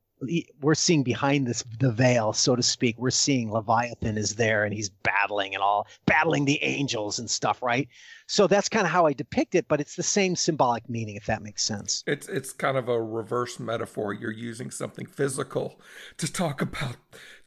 we're 0.62 0.76
seeing 0.76 1.04
behind 1.04 1.48
this 1.48 1.64
the 1.80 1.92
veil, 1.92 2.34
so 2.34 2.56
to 2.56 2.64
speak. 2.64 2.98
We're 2.98 3.10
seeing 3.10 3.52
Leviathan 3.52 4.18
is 4.18 4.36
there 4.36 4.64
and 4.64 4.74
he's 4.74 4.90
battling 4.90 5.54
and 5.54 5.64
all 5.64 5.88
battling 6.06 6.46
the 6.46 6.62
angels 6.64 7.20
and 7.20 7.30
stuff, 7.30 7.62
right? 7.62 7.88
So 8.28 8.48
that's 8.48 8.70
kind 8.70 8.86
of 8.86 8.92
how 8.92 9.06
I 9.06 9.14
depict 9.14 9.56
it, 9.56 9.68
but 9.68 9.80
it's 9.80 9.96
the 9.96 10.04
same 10.04 10.36
symbolic 10.36 10.90
meaning, 10.90 11.16
if 11.16 11.26
that 11.28 11.44
makes 11.44 11.64
sense. 11.64 12.04
It's 12.08 12.28
it's 12.28 12.52
kind 12.52 12.78
of 12.78 12.90
a 12.90 13.02
reverse 13.02 13.60
metaphor. 13.60 14.14
You're 14.14 14.32
using 14.32 14.72
something 14.72 15.06
physical 15.06 15.80
to 16.18 16.32
talk 16.32 16.62
about 16.62 16.98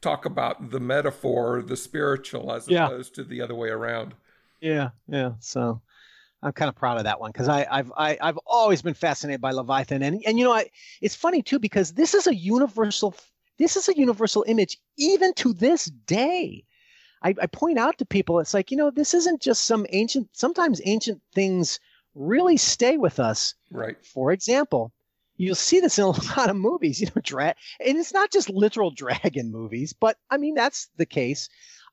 talk 0.00 0.24
about 0.24 0.70
the 0.70 0.80
metaphor, 0.80 1.62
the 1.62 1.76
spiritual, 1.76 2.52
as 2.52 2.68
yeah. 2.68 2.86
opposed 2.86 3.14
to 3.16 3.24
the 3.24 3.40
other 3.40 3.54
way 3.54 3.68
around. 3.68 4.14
Yeah, 4.60 4.90
yeah. 5.08 5.32
So 5.40 5.80
I'm 6.42 6.52
kind 6.52 6.68
of 6.68 6.76
proud 6.76 6.98
of 6.98 7.04
that 7.04 7.20
one 7.20 7.32
because 7.32 7.48
I've 7.48 7.66
I, 7.70 7.76
have 7.76 7.92
i 7.96 8.26
have 8.26 8.38
always 8.46 8.82
been 8.82 8.94
fascinated 8.94 9.40
by 9.40 9.50
Leviathan, 9.50 10.02
and 10.02 10.22
and 10.26 10.38
you 10.38 10.44
know 10.44 10.52
I, 10.52 10.70
it's 11.00 11.14
funny 11.14 11.42
too 11.42 11.58
because 11.58 11.92
this 11.92 12.14
is 12.14 12.26
a 12.26 12.34
universal 12.34 13.14
this 13.58 13.76
is 13.76 13.88
a 13.88 13.98
universal 13.98 14.44
image 14.46 14.78
even 14.96 15.34
to 15.34 15.52
this 15.52 15.86
day. 15.86 16.64
I, 17.20 17.34
I 17.42 17.46
point 17.46 17.78
out 17.78 17.98
to 17.98 18.06
people 18.06 18.38
it's 18.38 18.54
like 18.54 18.70
you 18.70 18.76
know 18.76 18.90
this 18.90 19.14
isn't 19.14 19.42
just 19.42 19.64
some 19.64 19.86
ancient. 19.90 20.28
Sometimes 20.32 20.80
ancient 20.84 21.20
things 21.34 21.80
really 22.14 22.56
stay 22.56 22.96
with 22.96 23.18
us. 23.18 23.54
Right. 23.70 23.96
For 24.04 24.30
example, 24.30 24.92
you'll 25.36 25.56
see 25.56 25.80
this 25.80 25.98
in 25.98 26.04
a 26.04 26.08
lot 26.36 26.50
of 26.50 26.56
movies. 26.56 27.00
You 27.00 27.08
know, 27.08 27.20
drag, 27.22 27.56
and 27.84 27.98
it's 27.98 28.14
not 28.14 28.30
just 28.30 28.48
literal 28.48 28.92
dragon 28.92 29.50
movies, 29.50 29.92
but 29.92 30.16
I 30.30 30.36
mean 30.36 30.54
that's 30.54 30.88
the 30.96 31.06
case 31.06 31.48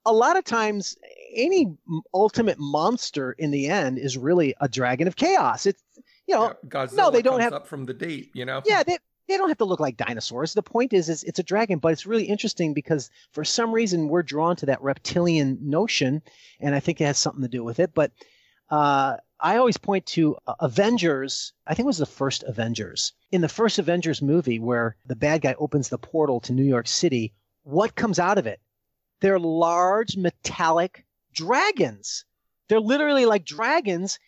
a 0.06 0.14
lot 0.14 0.38
of 0.38 0.44
times 0.44 0.98
any 1.34 1.76
ultimate 2.14 2.60
monster 2.60 3.34
in 3.34 3.52
the 3.52 3.68
end 3.68 3.98
is 3.98 4.18
really 4.18 4.56
a 4.62 4.70
dragon 4.70 5.08
of 5.08 5.16
chaos. 5.16 5.66
It's 5.66 5.82
you 6.28 6.36
know, 6.36 6.48
yeah, 6.48 6.70
Godzilla 6.70 6.98
no, 6.98 7.12
they 7.12 7.22
don't 7.22 7.40
have 7.40 7.54
up 7.54 7.68
from 7.68 7.86
the 7.86 7.94
deep. 7.94 8.32
You 8.34 8.46
know, 8.46 8.62
yeah, 8.66 8.84
they 8.84 8.98
they 9.28 9.38
don't 9.38 9.50
have 9.50 9.58
to 9.60 9.66
look 9.66 9.80
like 9.80 9.98
dinosaurs. 9.98 10.54
The 10.54 10.64
point 10.64 10.94
is, 10.94 11.10
is 11.10 11.24
it's 11.24 11.40
a 11.40 11.44
dragon, 11.44 11.80
but 11.80 11.92
it's 11.92 12.06
really 12.06 12.26
interesting 12.26 12.74
because 12.74 13.10
for 13.32 13.44
some 13.44 13.72
reason 13.72 14.08
we're 14.08 14.24
drawn 14.24 14.56
to 14.58 14.66
that 14.68 14.82
reptilian 14.82 15.58
notion, 15.62 16.22
and 16.60 16.76
I 16.76 16.80
think 16.80 17.02
it 17.02 17.06
has 17.06 17.18
something 17.18 17.44
to 17.44 17.48
do 17.48 17.64
with 17.64 17.80
it. 17.80 17.94
But 17.94 18.12
uh, 18.70 19.18
I 19.40 19.58
always 19.58 19.78
point 19.78 20.06
to 20.08 20.38
uh, 20.48 20.56
Avengers. 20.60 21.54
I 21.68 21.74
think 21.74 21.86
it 21.86 21.88
was 21.88 21.98
the 21.98 22.06
first 22.06 22.44
Avengers. 22.44 23.14
In 23.32 23.42
the 23.42 23.50
first 23.50 23.80
Avengers 23.80 24.22
movie, 24.22 24.60
where 24.60 24.96
the 25.06 25.16
bad 25.16 25.42
guy 25.42 25.56
opens 25.58 25.90
the 25.90 25.98
portal 25.98 26.40
to 26.42 26.54
New 26.54 26.64
York 26.64 26.88
City, 26.88 27.34
what 27.64 27.96
comes 27.96 28.20
out 28.20 28.38
of 28.38 28.48
it? 28.48 28.60
They're 29.22 29.40
large 29.40 30.18
metallic 30.18 31.06
dragons. 31.34 32.26
They're 32.68 32.80
literally 32.80 33.26
like 33.26 33.46
dragons, 33.46 34.20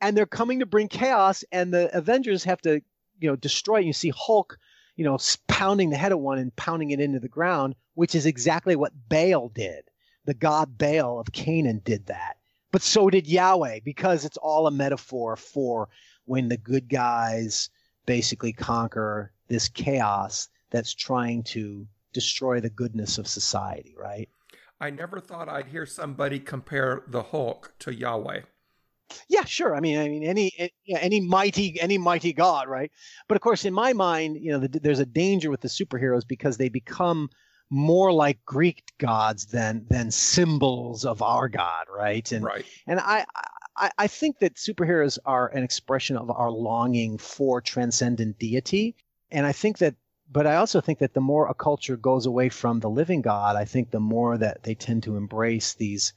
and 0.00 0.16
they're 0.16 0.26
coming 0.26 0.60
to 0.60 0.66
bring 0.66 0.88
chaos. 0.88 1.44
And 1.52 1.72
the 1.72 1.96
Avengers 1.96 2.44
have 2.44 2.60
to, 2.62 2.82
you 3.18 3.28
know, 3.28 3.36
destroy. 3.36 3.78
You 3.78 3.92
see 3.92 4.12
Hulk, 4.14 4.58
you 4.96 5.04
know, 5.04 5.18
pounding 5.48 5.90
the 5.90 5.96
head 5.96 6.12
of 6.12 6.18
one 6.18 6.38
and 6.38 6.54
pounding 6.56 6.90
it 6.90 7.00
into 7.00 7.20
the 7.20 7.28
ground, 7.28 7.74
which 7.94 8.14
is 8.14 8.26
exactly 8.26 8.76
what 8.76 8.92
Baal 9.08 9.48
did. 9.48 9.84
The 10.24 10.34
god 10.34 10.78
Baal 10.78 11.20
of 11.20 11.32
Canaan 11.32 11.82
did 11.84 12.06
that. 12.06 12.36
But 12.70 12.82
so 12.82 13.08
did 13.08 13.28
Yahweh, 13.28 13.80
because 13.84 14.24
it's 14.24 14.36
all 14.36 14.66
a 14.66 14.70
metaphor 14.72 15.36
for 15.36 15.88
when 16.24 16.48
the 16.48 16.56
good 16.56 16.88
guys 16.88 17.70
basically 18.06 18.52
conquer 18.52 19.32
this 19.48 19.68
chaos 19.68 20.48
that's 20.70 20.92
trying 20.92 21.44
to 21.44 21.86
destroy 22.14 22.60
the 22.60 22.70
goodness 22.70 23.18
of 23.18 23.28
society, 23.28 23.94
right? 23.98 24.28
I 24.80 24.90
never 24.90 25.20
thought 25.20 25.48
I'd 25.48 25.66
hear 25.66 25.86
somebody 25.86 26.40
compare 26.40 27.02
the 27.06 27.22
Hulk 27.22 27.74
to 27.80 27.94
Yahweh. 27.94 28.40
Yeah, 29.28 29.44
sure. 29.44 29.76
I 29.76 29.80
mean, 29.80 29.98
I 29.98 30.08
mean, 30.08 30.24
any 30.24 30.72
any 30.88 31.20
mighty 31.20 31.80
any 31.80 31.98
mighty 31.98 32.32
God, 32.32 32.68
right? 32.68 32.90
But 33.28 33.36
of 33.36 33.42
course, 33.42 33.64
in 33.64 33.74
my 33.74 33.92
mind, 33.92 34.38
you 34.40 34.52
know, 34.52 34.58
the, 34.58 34.80
there's 34.80 34.98
a 34.98 35.06
danger 35.06 35.50
with 35.50 35.60
the 35.60 35.68
superheroes 35.68 36.26
because 36.26 36.56
they 36.56 36.68
become 36.68 37.28
more 37.70 38.12
like 38.12 38.44
Greek 38.44 38.82
gods 38.98 39.46
than 39.46 39.86
than 39.88 40.10
symbols 40.10 41.04
of 41.04 41.22
our 41.22 41.48
God, 41.48 41.86
right? 41.94 42.30
And 42.32 42.44
right. 42.44 42.64
and 42.86 43.00
I, 43.00 43.24
I 43.76 43.90
I 43.98 44.06
think 44.06 44.38
that 44.38 44.54
superheroes 44.54 45.18
are 45.24 45.48
an 45.48 45.62
expression 45.62 46.16
of 46.16 46.30
our 46.30 46.50
longing 46.50 47.18
for 47.18 47.60
transcendent 47.60 48.38
deity, 48.38 48.96
and 49.30 49.46
I 49.46 49.52
think 49.52 49.78
that 49.78 49.94
but 50.34 50.48
I 50.48 50.56
also 50.56 50.80
think 50.80 50.98
that 50.98 51.14
the 51.14 51.20
more 51.20 51.46
a 51.46 51.54
culture 51.54 51.96
goes 51.96 52.26
away 52.26 52.48
from 52.48 52.80
the 52.80 52.90
living 52.90 53.22
God, 53.22 53.54
I 53.54 53.64
think 53.64 53.92
the 53.92 54.00
more 54.00 54.36
that 54.36 54.64
they 54.64 54.74
tend 54.74 55.04
to 55.04 55.16
embrace 55.16 55.74
these 55.74 56.12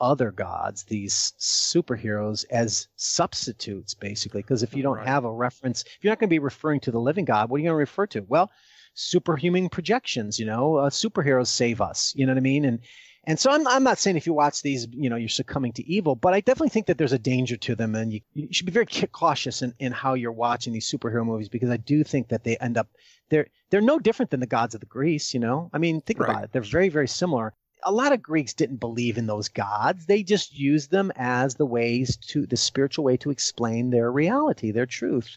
other 0.00 0.30
gods, 0.30 0.84
these 0.84 1.34
superheroes 1.38 2.46
as 2.50 2.88
substitutes, 2.96 3.92
basically. 3.92 4.40
Because 4.40 4.62
if 4.62 4.74
you 4.74 4.82
don't 4.82 4.96
right. 4.96 5.06
have 5.06 5.26
a 5.26 5.30
reference, 5.30 5.82
if 5.82 5.98
you're 6.00 6.10
not 6.10 6.18
going 6.18 6.30
to 6.30 6.34
be 6.34 6.38
referring 6.38 6.80
to 6.80 6.90
the 6.90 6.98
living 6.98 7.26
God, 7.26 7.50
what 7.50 7.56
are 7.56 7.60
you 7.60 7.66
going 7.66 7.74
to 7.74 7.78
refer 7.78 8.06
to? 8.06 8.20
Well, 8.26 8.50
superhuman 8.94 9.68
projections, 9.68 10.38
you 10.38 10.46
know, 10.46 10.76
uh, 10.76 10.88
superheroes 10.88 11.48
save 11.48 11.82
us, 11.82 12.14
you 12.16 12.24
know 12.24 12.32
what 12.32 12.38
I 12.38 12.40
mean? 12.40 12.64
And 12.64 12.80
and 13.28 13.38
so 13.38 13.50
I'm, 13.50 13.68
I'm 13.68 13.84
not 13.84 13.98
saying 13.98 14.16
if 14.16 14.26
you 14.26 14.32
watch 14.32 14.62
these, 14.62 14.88
you 14.90 15.10
know, 15.10 15.16
you're 15.16 15.28
succumbing 15.28 15.72
to 15.74 15.86
evil, 15.86 16.14
but 16.16 16.32
I 16.32 16.40
definitely 16.40 16.70
think 16.70 16.86
that 16.86 16.96
there's 16.96 17.12
a 17.12 17.18
danger 17.18 17.58
to 17.58 17.76
them. 17.76 17.94
And 17.94 18.10
you, 18.10 18.22
you 18.32 18.48
should 18.52 18.64
be 18.64 18.72
very 18.72 18.86
cautious 18.86 19.60
in, 19.60 19.74
in 19.78 19.92
how 19.92 20.14
you're 20.14 20.32
watching 20.32 20.72
these 20.72 20.90
superhero 20.90 21.26
movies 21.26 21.50
because 21.50 21.68
I 21.68 21.76
do 21.76 22.02
think 22.04 22.28
that 22.28 22.42
they 22.42 22.56
end 22.56 22.78
up, 22.78 22.88
they're, 23.28 23.48
they're 23.68 23.82
no 23.82 23.98
different 23.98 24.30
than 24.30 24.40
the 24.40 24.46
gods 24.46 24.74
of 24.74 24.80
the 24.80 24.86
Greece, 24.86 25.34
you 25.34 25.40
know? 25.40 25.68
I 25.74 25.78
mean, 25.78 26.00
think 26.00 26.20
right. 26.20 26.30
about 26.30 26.44
it. 26.44 26.52
They're 26.52 26.62
very, 26.62 26.88
very 26.88 27.06
similar. 27.06 27.52
A 27.82 27.92
lot 27.92 28.14
of 28.14 28.22
Greeks 28.22 28.54
didn't 28.54 28.78
believe 28.80 29.18
in 29.18 29.26
those 29.26 29.48
gods. 29.48 30.06
They 30.06 30.22
just 30.22 30.58
used 30.58 30.90
them 30.90 31.12
as 31.14 31.54
the 31.54 31.66
ways 31.66 32.16
to, 32.28 32.46
the 32.46 32.56
spiritual 32.56 33.04
way 33.04 33.18
to 33.18 33.30
explain 33.30 33.90
their 33.90 34.10
reality, 34.10 34.70
their 34.70 34.86
truth. 34.86 35.36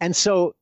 And 0.00 0.16
so 0.16 0.56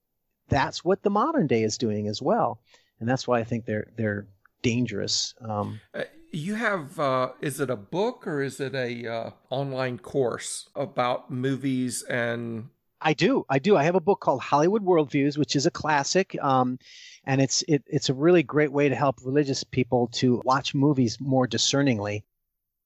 that's 0.50 0.84
what 0.84 1.02
the 1.02 1.09
modern 1.09 1.46
day 1.46 1.62
is 1.62 1.78
doing 1.78 2.06
as 2.06 2.20
well. 2.20 2.60
And 3.00 3.09
that's 3.09 3.26
why 3.26 3.40
I 3.40 3.44
think 3.44 3.64
they're, 3.64 3.88
they're 3.96 4.26
dangerous. 4.60 5.34
Um, 5.40 5.80
uh, 5.94 6.02
you 6.32 6.54
have 6.54 6.98
uh, 6.98 7.30
is 7.40 7.60
it 7.60 7.70
a 7.70 7.76
book 7.76 8.26
or 8.26 8.42
is 8.42 8.60
it 8.60 8.74
a 8.74 9.06
uh, 9.06 9.30
online 9.50 9.98
course 9.98 10.68
about 10.74 11.30
movies 11.30 12.02
and 12.02 12.68
I 13.00 13.12
do. 13.12 13.44
I 13.48 13.58
do. 13.58 13.76
I 13.76 13.84
have 13.84 13.94
a 13.94 14.00
book 14.00 14.20
called 14.20 14.40
Hollywood 14.40 14.82
Worldviews, 14.82 15.36
which 15.36 15.54
is 15.54 15.66
a 15.66 15.70
classic. 15.70 16.36
Um, 16.42 16.78
and 17.24 17.40
it's 17.42 17.62
it, 17.68 17.84
it's 17.86 18.08
a 18.08 18.14
really 18.14 18.42
great 18.42 18.72
way 18.72 18.88
to 18.88 18.94
help 18.94 19.16
religious 19.22 19.64
people 19.64 20.08
to 20.14 20.40
watch 20.44 20.74
movies 20.74 21.18
more 21.20 21.46
discerningly 21.46 22.24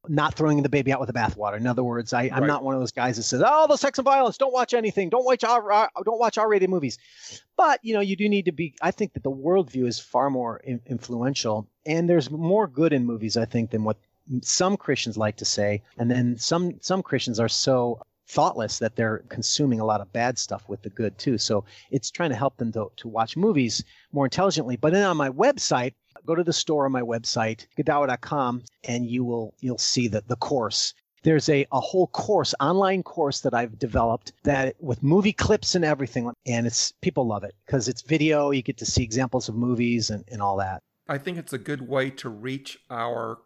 not 0.09 0.35
throwing 0.35 0.63
the 0.63 0.69
baby 0.69 0.93
out 0.93 1.01
with 1.01 1.09
the 1.09 1.13
bathwater. 1.13 1.57
In 1.57 1.67
other 1.67 1.85
words, 1.85 2.13
I, 2.13 2.25
am 2.25 2.47
not 2.47 2.65
one 2.65 2.75
of 2.75 2.81
those 2.81 2.93
guys 2.93 3.17
that 3.17 3.25
says, 3.25 3.43
"Oh, 3.45 3.67
the 3.67 3.77
sex 3.77 3.99
and 3.99 4.05
violence. 4.05 4.39
Don't 4.39 4.53
watch 4.53 4.73
anything. 4.73 5.11
Don't 5.11 5.25
watch 5.25 5.45
R, 5.45 5.91
don't 6.05 6.19
watch 6.19 6.39
R-rated 6.39 6.71
movies." 6.71 6.99
But 7.57 7.81
you 7.83 7.95
know, 7.95 8.01
you 8.01 8.17
do 8.17 8.29
need 8.29 8.47
to 8.47 8.53
be. 8.53 8.75
I 8.81 8.91
think 8.91 9.13
that 9.13 9.23
the 9.23 9.31
worldview 9.31 9.87
is 9.87 10.01
far 10.01 10.31
more 10.31 10.59
in, 10.59 10.81
influential, 10.87 11.69
and 11.85 12.09
there's 12.09 12.31
more 12.31 12.67
good 12.67 12.93
in 12.93 13.05
movies. 13.05 13.37
I 13.37 13.45
think 13.45 13.71
than 13.71 13.85
what 13.85 13.99
some 14.43 14.77
Christians 14.77 15.17
like 15.17 15.37
to 15.37 15.45
say, 15.45 15.83
and 15.99 16.11
then 16.11 16.39
some 16.39 16.81
some 16.81 17.03
Christians 17.03 17.39
are 17.41 17.49
so 17.49 18.01
thoughtless 18.31 18.79
that 18.79 18.95
they're 18.97 19.25
consuming 19.29 19.81
a 19.81 19.85
lot 19.85 20.01
of 20.01 20.13
bad 20.13 20.39
stuff 20.39 20.69
with 20.69 20.83
the 20.83 20.91
good 20.91 21.19
too. 21.19 21.37
So 21.37 21.65
it's 21.91 22.11
trying 22.11 22.31
to 22.31 22.37
help 22.37 22.57
them 22.57 22.71
to, 22.73 22.91
to 22.97 23.09
watch 23.09 23.37
movies 23.37 23.85
more 24.13 24.27
intelligently. 24.27 24.77
But 24.77 24.93
then 24.93 25.05
on 25.05 25.17
my 25.17 25.31
website, 25.31 25.95
go 26.25 26.35
to 26.35 26.45
the 26.45 26.53
store 26.53 26.87
on 26.87 26.93
my 26.93 27.03
website, 27.03 27.67
godawa.com, 27.77 28.63
and 28.85 29.07
you 29.07 29.25
will 29.25 29.55
you'll 29.61 29.79
see 29.79 30.09
the, 30.09 30.23
the 30.29 30.37
course. 30.37 30.95
there's 31.23 31.49
a, 31.49 31.67
a 31.73 31.81
whole 31.81 32.07
course, 32.09 32.55
online 32.61 33.03
course 33.03 33.41
that 33.41 33.53
I've 33.53 33.79
developed 33.79 34.33
that 34.45 34.75
with 34.81 35.03
movie 35.03 35.33
clips 35.33 35.75
and 35.75 35.85
everything. 35.85 36.33
And 36.47 36.67
it's 36.67 36.93
people 37.03 37.27
love 37.27 37.45
it 37.45 37.55
because 37.67 37.89
it's 37.89 38.03
video. 38.03 38.51
You 38.53 38.63
get 38.63 38.79
to 38.79 38.87
see 38.87 39.03
examples 39.03 39.49
of 39.49 39.55
movies 39.55 40.11
and, 40.11 40.25
and 40.31 40.41
all 40.41 40.57
that. 40.59 40.83
I 41.09 41.19
think 41.19 41.37
it's 41.37 41.53
a 41.53 41.59
good 41.59 41.89
way 41.89 42.11
to 42.11 42.29
reach 42.29 42.79
our 42.89 43.39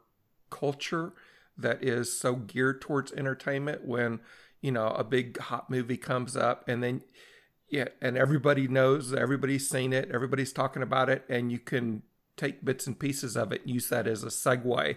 culture 0.50 1.14
that 1.56 1.82
is 1.82 2.12
so 2.12 2.34
geared 2.34 2.80
towards 2.80 3.12
entertainment 3.12 3.84
when, 3.84 4.20
you 4.64 4.72
know, 4.72 4.88
a 4.88 5.04
big 5.04 5.38
hot 5.38 5.68
movie 5.68 5.98
comes 5.98 6.38
up 6.38 6.66
and 6.66 6.82
then 6.82 7.02
yeah, 7.68 7.88
and 8.00 8.16
everybody 8.16 8.66
knows, 8.66 9.12
everybody's 9.12 9.68
seen 9.68 9.92
it, 9.92 10.10
everybody's 10.10 10.54
talking 10.54 10.82
about 10.82 11.10
it, 11.10 11.24
and 11.28 11.52
you 11.52 11.58
can 11.58 12.02
take 12.36 12.64
bits 12.64 12.86
and 12.86 12.98
pieces 12.98 13.36
of 13.36 13.52
it 13.52 13.62
and 13.62 13.74
use 13.74 13.88
that 13.90 14.06
as 14.06 14.22
a 14.22 14.28
segue 14.28 14.96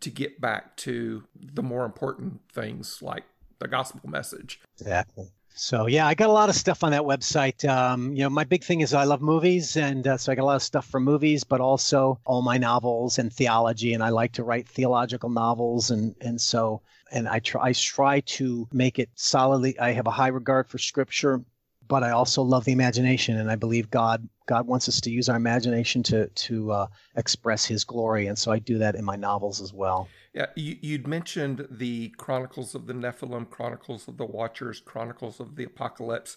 to 0.00 0.10
get 0.10 0.40
back 0.40 0.76
to 0.76 1.24
the 1.34 1.62
more 1.62 1.84
important 1.84 2.40
things 2.52 3.00
like 3.02 3.24
the 3.58 3.66
gospel 3.66 4.08
message. 4.08 4.60
Exactly. 4.78 5.30
So 5.54 5.86
yeah, 5.86 6.06
I 6.06 6.14
got 6.14 6.30
a 6.30 6.32
lot 6.32 6.48
of 6.48 6.54
stuff 6.54 6.82
on 6.84 6.92
that 6.92 7.02
website. 7.02 7.68
Um, 7.68 8.14
you 8.14 8.22
know, 8.22 8.30
my 8.30 8.44
big 8.44 8.64
thing 8.64 8.80
is 8.80 8.94
I 8.94 9.04
love 9.04 9.20
movies, 9.20 9.76
and 9.76 10.06
uh, 10.06 10.16
so 10.16 10.32
I 10.32 10.34
got 10.34 10.42
a 10.42 10.46
lot 10.46 10.56
of 10.56 10.62
stuff 10.62 10.86
for 10.86 11.00
movies, 11.00 11.44
but 11.44 11.60
also 11.60 12.18
all 12.24 12.42
my 12.42 12.56
novels 12.56 13.18
and 13.18 13.32
theology, 13.32 13.92
and 13.92 14.02
I 14.02 14.08
like 14.08 14.32
to 14.32 14.44
write 14.44 14.68
theological 14.68 15.28
novels, 15.28 15.90
and 15.90 16.14
and 16.20 16.40
so 16.40 16.82
and 17.12 17.28
I 17.28 17.40
try 17.40 17.68
I 17.68 17.72
try 17.72 18.20
to 18.20 18.68
make 18.72 18.98
it 18.98 19.10
solidly. 19.14 19.78
I 19.78 19.92
have 19.92 20.06
a 20.06 20.10
high 20.10 20.28
regard 20.28 20.68
for 20.68 20.78
Scripture, 20.78 21.44
but 21.90 22.04
I 22.04 22.12
also 22.12 22.40
love 22.40 22.64
the 22.64 22.72
imagination, 22.72 23.36
and 23.36 23.50
I 23.50 23.56
believe 23.56 23.90
God 23.90 24.26
God 24.46 24.66
wants 24.68 24.88
us 24.88 25.00
to 25.02 25.10
use 25.10 25.28
our 25.28 25.36
imagination 25.36 26.04
to 26.04 26.28
to 26.28 26.70
uh, 26.70 26.86
express 27.16 27.64
His 27.64 27.82
glory, 27.82 28.28
and 28.28 28.38
so 28.38 28.52
I 28.52 28.60
do 28.60 28.78
that 28.78 28.94
in 28.94 29.04
my 29.04 29.16
novels 29.16 29.60
as 29.60 29.74
well. 29.74 30.08
Yeah, 30.32 30.46
you, 30.54 30.76
you'd 30.80 31.08
mentioned 31.08 31.66
the 31.68 32.10
Chronicles 32.10 32.76
of 32.76 32.86
the 32.86 32.92
Nephilim, 32.92 33.50
Chronicles 33.50 34.06
of 34.06 34.16
the 34.16 34.24
Watchers, 34.24 34.80
Chronicles 34.80 35.40
of 35.40 35.56
the 35.56 35.64
Apocalypse. 35.64 36.36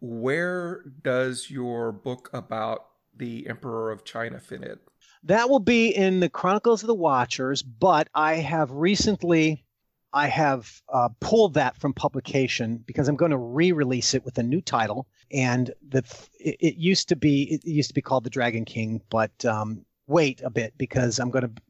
Where 0.00 0.82
does 1.02 1.50
your 1.50 1.92
book 1.92 2.30
about 2.32 2.86
the 3.14 3.46
Emperor 3.48 3.92
of 3.92 4.04
China 4.04 4.40
fit 4.40 4.62
in? 4.62 4.78
That 5.22 5.50
will 5.50 5.60
be 5.60 5.88
in 5.88 6.20
the 6.20 6.30
Chronicles 6.30 6.82
of 6.82 6.86
the 6.86 6.94
Watchers, 6.94 7.62
but 7.62 8.08
I 8.14 8.36
have 8.36 8.70
recently 8.72 9.64
I 10.12 10.28
have 10.28 10.82
uh, 10.92 11.08
pulled 11.20 11.54
that 11.54 11.76
from 11.76 11.94
publication 11.94 12.82
because 12.86 13.08
I'm 13.08 13.16
going 13.16 13.30
to 13.30 13.38
re-release 13.38 14.14
it 14.14 14.24
with 14.24 14.36
a 14.38 14.42
new 14.42 14.60
title. 14.60 15.06
And 15.30 15.72
the 15.88 16.04
it, 16.38 16.56
it 16.60 16.74
used 16.76 17.08
to 17.08 17.16
be 17.16 17.44
it 17.44 17.66
used 17.66 17.88
to 17.88 17.94
be 17.94 18.02
called 18.02 18.24
the 18.24 18.30
Dragon 18.30 18.64
King, 18.64 19.00
but 19.10 19.44
um, 19.44 19.84
wait 20.06 20.42
a 20.44 20.50
bit 20.50 20.74
because 20.76 21.18
I'm 21.18 21.30
going 21.30 21.44
to 21.44 21.62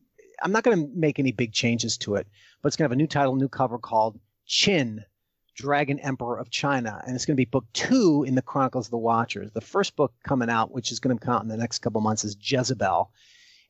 I'm 0.42 0.52
not 0.52 0.64
going 0.64 0.76
to 0.76 0.90
make 0.94 1.18
any 1.18 1.30
big 1.30 1.52
changes 1.52 1.96
to 1.98 2.16
it, 2.16 2.26
but 2.60 2.68
it's 2.68 2.76
going 2.76 2.88
to 2.88 2.92
have 2.92 2.98
a 2.98 3.02
new 3.02 3.06
title, 3.06 3.36
new 3.36 3.48
cover 3.48 3.78
called 3.78 4.18
Qin, 4.48 5.04
Dragon 5.54 6.00
Emperor 6.00 6.38
of 6.38 6.50
China, 6.50 7.00
and 7.06 7.14
it's 7.14 7.26
going 7.26 7.36
to 7.36 7.40
be 7.40 7.44
book 7.44 7.66
two 7.72 8.24
in 8.26 8.34
the 8.34 8.42
Chronicles 8.42 8.88
of 8.88 8.90
the 8.90 8.98
Watchers. 8.98 9.52
The 9.52 9.60
first 9.60 9.94
book 9.94 10.12
coming 10.24 10.50
out, 10.50 10.72
which 10.72 10.90
is 10.90 10.98
going 10.98 11.16
to 11.16 11.24
come 11.24 11.34
out 11.34 11.42
in 11.42 11.48
the 11.48 11.56
next 11.56 11.78
couple 11.78 12.00
months, 12.00 12.24
is 12.24 12.36
Jezebel. 12.40 13.12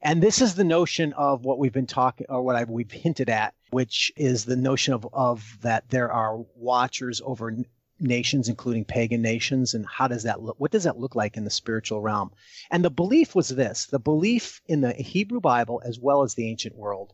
And 0.02 0.20
this 0.20 0.42
is 0.42 0.56
the 0.56 0.64
notion 0.64 1.12
of 1.12 1.44
what 1.44 1.58
we've 1.58 1.72
been 1.72 1.86
talking, 1.86 2.26
or 2.28 2.38
uh, 2.38 2.42
what 2.42 2.56
I've, 2.56 2.68
we've 2.68 2.90
hinted 2.90 3.30
at, 3.30 3.54
which 3.70 4.12
is 4.16 4.44
the 4.44 4.56
notion 4.56 4.94
of, 4.94 5.06
of 5.12 5.58
that 5.62 5.88
there 5.90 6.12
are 6.12 6.38
watchers 6.56 7.22
over 7.24 7.56
nations, 8.00 8.48
including 8.48 8.84
pagan 8.84 9.22
nations, 9.22 9.74
and 9.74 9.86
how 9.86 10.08
does 10.08 10.24
that 10.24 10.42
look? 10.42 10.56
What 10.58 10.72
does 10.72 10.84
that 10.84 10.98
look 10.98 11.14
like 11.14 11.36
in 11.36 11.44
the 11.44 11.50
spiritual 11.50 12.00
realm? 12.00 12.32
And 12.70 12.84
the 12.84 12.90
belief 12.90 13.36
was 13.36 13.48
this: 13.48 13.86
the 13.86 14.00
belief 14.00 14.60
in 14.66 14.80
the 14.80 14.92
Hebrew 14.92 15.40
Bible 15.40 15.80
as 15.84 16.00
well 16.00 16.22
as 16.22 16.34
the 16.34 16.48
ancient 16.48 16.76
world 16.76 17.12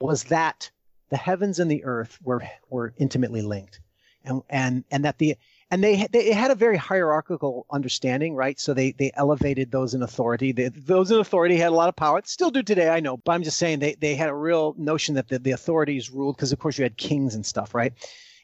was 0.00 0.24
that 0.24 0.70
the 1.10 1.18
heavens 1.18 1.58
and 1.58 1.70
the 1.70 1.84
earth 1.84 2.18
were 2.22 2.42
were 2.70 2.94
intimately 2.96 3.42
linked, 3.42 3.80
and 4.24 4.42
and 4.48 4.84
and 4.90 5.04
that 5.04 5.18
the 5.18 5.36
and 5.74 5.82
they 5.82 6.06
they 6.12 6.32
had 6.32 6.52
a 6.52 6.54
very 6.54 6.76
hierarchical 6.76 7.66
understanding, 7.68 8.36
right? 8.36 8.60
So 8.60 8.74
they 8.74 8.92
they 8.92 9.10
elevated 9.14 9.72
those 9.72 9.92
in 9.92 10.04
authority. 10.04 10.52
They, 10.52 10.68
those 10.68 11.10
in 11.10 11.18
authority 11.18 11.56
had 11.56 11.72
a 11.72 11.74
lot 11.74 11.88
of 11.88 11.96
power. 11.96 12.18
It 12.18 12.28
Still 12.28 12.52
do 12.52 12.62
today, 12.62 12.88
I 12.88 13.00
know. 13.00 13.16
But 13.16 13.32
I'm 13.32 13.42
just 13.42 13.58
saying 13.58 13.80
they 13.80 13.96
they 13.96 14.14
had 14.14 14.28
a 14.28 14.34
real 14.34 14.76
notion 14.78 15.16
that 15.16 15.26
the, 15.26 15.40
the 15.40 15.50
authorities 15.50 16.12
ruled 16.12 16.36
because 16.36 16.52
of 16.52 16.60
course 16.60 16.78
you 16.78 16.84
had 16.84 16.96
kings 16.96 17.34
and 17.34 17.44
stuff, 17.44 17.74
right? 17.74 17.92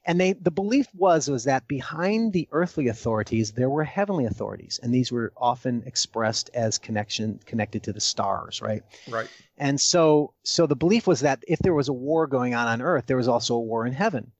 And 0.04 0.20
they 0.20 0.32
the 0.32 0.50
belief 0.50 0.88
was 0.92 1.30
was 1.30 1.44
that 1.44 1.68
behind 1.68 2.32
the 2.32 2.48
earthly 2.50 2.88
authorities 2.88 3.52
there 3.52 3.70
were 3.70 3.84
heavenly 3.84 4.24
authorities, 4.24 4.80
and 4.82 4.92
these 4.92 5.12
were 5.12 5.32
often 5.36 5.84
expressed 5.86 6.50
as 6.52 6.78
connection 6.78 7.38
connected 7.46 7.84
to 7.84 7.92
the 7.92 8.00
stars, 8.00 8.60
right? 8.60 8.82
Right. 9.08 9.28
And 9.56 9.80
so 9.80 10.34
so 10.42 10.66
the 10.66 10.74
belief 10.74 11.06
was 11.06 11.20
that 11.20 11.44
if 11.46 11.60
there 11.60 11.74
was 11.74 11.88
a 11.88 11.92
war 11.92 12.26
going 12.26 12.54
on 12.54 12.66
on 12.66 12.82
earth, 12.82 13.06
there 13.06 13.16
was 13.16 13.28
also 13.28 13.54
a 13.54 13.60
war 13.60 13.86
in 13.86 13.92
heaven. 13.92 14.32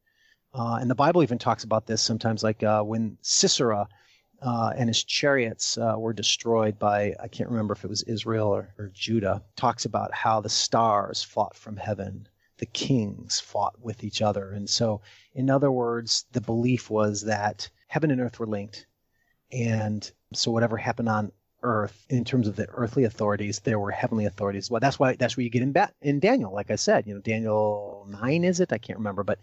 Uh, 0.52 0.78
and 0.80 0.90
the 0.90 0.94
Bible 0.94 1.22
even 1.22 1.38
talks 1.38 1.64
about 1.64 1.86
this 1.86 2.02
sometimes, 2.02 2.42
like 2.42 2.62
uh, 2.62 2.82
when 2.82 3.16
Sisera 3.22 3.88
uh, 4.42 4.72
and 4.76 4.88
his 4.88 5.04
chariots 5.04 5.78
uh, 5.78 5.94
were 5.96 6.12
destroyed 6.12 6.78
by, 6.78 7.14
I 7.20 7.28
can't 7.28 7.50
remember 7.50 7.72
if 7.72 7.84
it 7.84 7.90
was 7.90 8.02
Israel 8.02 8.48
or, 8.48 8.74
or 8.78 8.90
Judah, 8.92 9.42
talks 9.56 9.84
about 9.84 10.12
how 10.12 10.40
the 10.40 10.48
stars 10.48 11.22
fought 11.22 11.54
from 11.54 11.76
heaven 11.76 12.26
the 12.60 12.66
kings 12.66 13.40
fought 13.40 13.74
with 13.80 14.04
each 14.04 14.22
other. 14.22 14.52
And 14.52 14.68
so, 14.68 15.00
in 15.34 15.50
other 15.50 15.72
words, 15.72 16.26
the 16.32 16.42
belief 16.42 16.90
was 16.90 17.22
that 17.22 17.68
heaven 17.88 18.10
and 18.10 18.20
earth 18.20 18.38
were 18.38 18.46
linked. 18.46 18.86
And 19.50 20.08
so, 20.34 20.50
whatever 20.52 20.76
happened 20.76 21.08
on 21.08 21.32
earth 21.62 22.06
in 22.08 22.24
terms 22.24 22.48
of 22.48 22.56
the 22.56 22.68
earthly 22.70 23.04
authorities, 23.04 23.60
there 23.60 23.78
were 23.78 23.90
heavenly 23.90 24.26
authorities. 24.26 24.70
Well, 24.70 24.80
that's 24.80 24.98
why 24.98 25.16
that's 25.16 25.36
where 25.36 25.44
you 25.44 25.50
get 25.50 25.62
in, 25.62 25.72
ba- 25.72 25.92
in 26.02 26.20
Daniel. 26.20 26.52
Like 26.52 26.70
I 26.70 26.76
said, 26.76 27.06
you 27.06 27.14
know, 27.14 27.20
Daniel 27.20 28.06
nine 28.08 28.44
is 28.44 28.60
it? 28.60 28.72
I 28.72 28.78
can't 28.78 28.98
remember, 28.98 29.22
but 29.22 29.38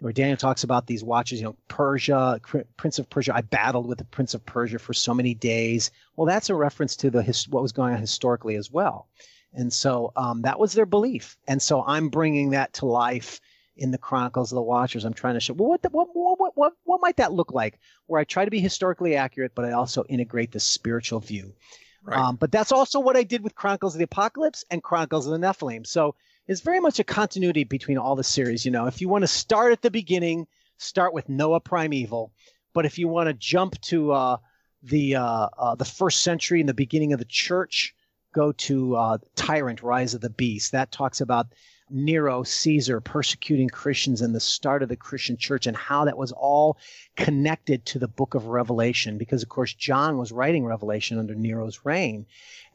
where 0.00 0.12
Daniel 0.12 0.36
talks 0.36 0.64
about 0.64 0.86
these 0.86 1.04
watches. 1.04 1.40
You 1.40 1.46
know, 1.46 1.56
Persia, 1.68 2.40
Prince 2.76 2.98
of 2.98 3.10
Persia. 3.10 3.34
I 3.34 3.40
battled 3.42 3.86
with 3.86 3.98
the 3.98 4.04
Prince 4.04 4.34
of 4.34 4.44
Persia 4.46 4.78
for 4.78 4.94
so 4.94 5.14
many 5.14 5.34
days. 5.34 5.90
Well, 6.16 6.26
that's 6.26 6.50
a 6.50 6.54
reference 6.54 6.96
to 6.96 7.10
the 7.10 7.22
his, 7.22 7.48
what 7.48 7.62
was 7.62 7.72
going 7.72 7.94
on 7.94 8.00
historically 8.00 8.56
as 8.56 8.70
well. 8.70 9.08
And 9.54 9.72
so 9.72 10.12
um, 10.16 10.42
that 10.42 10.58
was 10.58 10.72
their 10.74 10.86
belief. 10.86 11.36
And 11.48 11.60
so 11.60 11.82
I'm 11.86 12.10
bringing 12.10 12.50
that 12.50 12.74
to 12.74 12.86
life 12.86 13.40
in 13.78 13.90
the 13.90 13.98
Chronicles 13.98 14.52
of 14.52 14.56
the 14.56 14.62
Watchers. 14.62 15.04
I'm 15.04 15.14
trying 15.14 15.34
to 15.34 15.40
show, 15.40 15.54
well, 15.54 15.68
what, 15.68 15.82
the, 15.82 15.88
what, 15.90 16.08
what, 16.12 16.56
what, 16.56 16.72
what 16.84 17.00
might 17.00 17.16
that 17.16 17.32
look 17.32 17.52
like? 17.52 17.78
Where 18.06 18.20
I 18.20 18.24
try 18.24 18.44
to 18.44 18.50
be 18.50 18.60
historically 18.60 19.16
accurate, 19.16 19.52
but 19.54 19.64
I 19.64 19.72
also 19.72 20.04
integrate 20.08 20.52
the 20.52 20.60
spiritual 20.60 21.20
view. 21.20 21.54
Right. 22.02 22.18
Um, 22.18 22.36
but 22.36 22.52
that's 22.52 22.72
also 22.72 23.00
what 23.00 23.16
I 23.16 23.22
did 23.22 23.42
with 23.42 23.54
Chronicles 23.54 23.94
of 23.94 23.98
the 23.98 24.04
Apocalypse 24.04 24.64
and 24.70 24.82
Chronicles 24.82 25.26
of 25.26 25.32
the 25.32 25.38
Nephilim. 25.38 25.86
So 25.86 26.14
it's 26.46 26.60
very 26.60 26.80
much 26.80 26.98
a 26.98 27.04
continuity 27.04 27.64
between 27.64 27.98
all 27.98 28.16
the 28.16 28.24
series. 28.24 28.64
You 28.64 28.70
know, 28.70 28.86
if 28.86 29.00
you 29.00 29.08
want 29.08 29.22
to 29.22 29.28
start 29.28 29.72
at 29.72 29.82
the 29.82 29.90
beginning, 29.90 30.46
start 30.78 31.12
with 31.12 31.28
Noah 31.28 31.60
Primeval. 31.60 32.32
But 32.72 32.86
if 32.86 32.98
you 32.98 33.08
want 33.08 33.28
to 33.28 33.34
jump 33.34 33.80
to 33.82 34.12
uh, 34.12 34.36
the 34.82 35.16
uh, 35.16 35.48
uh, 35.58 35.74
the 35.74 35.84
first 35.84 36.22
century 36.22 36.60
and 36.60 36.68
the 36.68 36.74
beginning 36.74 37.12
of 37.12 37.18
the 37.18 37.24
church, 37.24 37.94
go 38.34 38.52
to 38.52 38.96
uh, 38.96 39.18
Tyrant, 39.34 39.82
Rise 39.82 40.14
of 40.14 40.20
the 40.20 40.30
Beast. 40.30 40.72
That 40.72 40.92
talks 40.92 41.20
about 41.20 41.48
Nero, 41.90 42.42
Caesar 42.42 43.00
persecuting 43.00 43.68
Christians 43.68 44.20
and 44.20 44.34
the 44.34 44.40
start 44.40 44.82
of 44.82 44.88
the 44.88 44.96
Christian 44.96 45.36
church 45.36 45.66
and 45.66 45.76
how 45.76 46.04
that 46.04 46.18
was 46.18 46.32
all 46.32 46.78
connected 47.16 47.84
to 47.86 47.98
the 47.98 48.08
book 48.08 48.34
of 48.34 48.46
Revelation 48.46 49.18
because 49.18 49.42
of 49.42 49.48
course 49.48 49.74
John 49.74 50.18
was 50.18 50.32
writing 50.32 50.64
Revelation 50.64 51.18
under 51.18 51.34
Nero's 51.34 51.84
reign. 51.84 52.26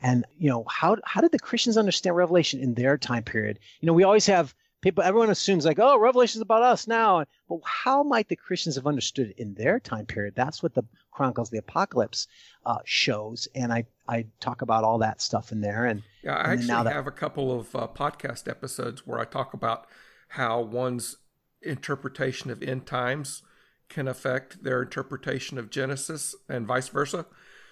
And 0.02 0.26
you 0.38 0.50
know, 0.50 0.66
how 0.70 0.98
how 1.06 1.22
did 1.22 1.32
the 1.32 1.40
Christians 1.40 1.78
understand 1.78 2.16
Revelation 2.16 2.60
in 2.60 2.74
their 2.74 2.98
time 2.98 3.24
period? 3.24 3.60
You 3.80 3.88
know, 3.88 3.94
we 3.94 4.04
always 4.04 4.26
have 4.28 4.54
people 4.84 5.04
everyone 5.04 5.32
assumes 5.32 5.66
like 5.66 5.80
oh 5.80 5.98
revelation 5.98 6.38
is 6.40 6.44
about 6.44 6.62
us 6.62 6.88
now. 6.88 7.26
But 7.50 7.60
how 7.66 8.04
might 8.04 8.28
the 8.28 8.36
christians 8.36 8.76
have 8.76 8.86
understood 8.86 9.30
it 9.30 9.40
in 9.40 9.56
their 9.56 9.80
time 9.80 10.06
period? 10.06 10.36
That's 10.36 10.62
what 10.62 10.76
the 10.76 10.84
chronicles 11.14 11.48
of 11.48 11.52
the 11.52 11.60
apocalypse 11.60 12.28
uh, 12.66 12.80
shows 12.84 13.48
and 13.56 13.72
i 13.72 13.86
i 14.08 14.26
talk 14.40 14.62
about 14.62 14.84
all 14.84 14.98
that 14.98 15.22
stuff 15.22 15.52
in 15.52 15.62
there 15.62 15.86
and 15.86 16.04
yeah 16.24 16.36
i 16.36 16.52
and 16.52 16.62
actually 16.62 16.84
that, 16.84 16.94
have 16.94 17.08
a 17.08 17.12
couple 17.12 17.58
of 17.58 17.76
uh, 17.76 17.88
podcast 17.88 18.50
episodes 18.50 19.06
where 19.06 19.20
i 19.20 19.26
talk 19.26 19.54
about 19.54 19.86
how 20.30 20.60
one's 20.60 21.18
interpretation 21.62 22.50
of 22.50 22.62
end 22.62 22.86
times 22.86 23.44
can 23.90 24.08
affect 24.08 24.64
their 24.64 24.82
interpretation 24.82 25.58
of 25.58 25.70
genesis 25.70 26.36
and 26.50 26.66
vice 26.66 26.90
versa. 26.90 27.26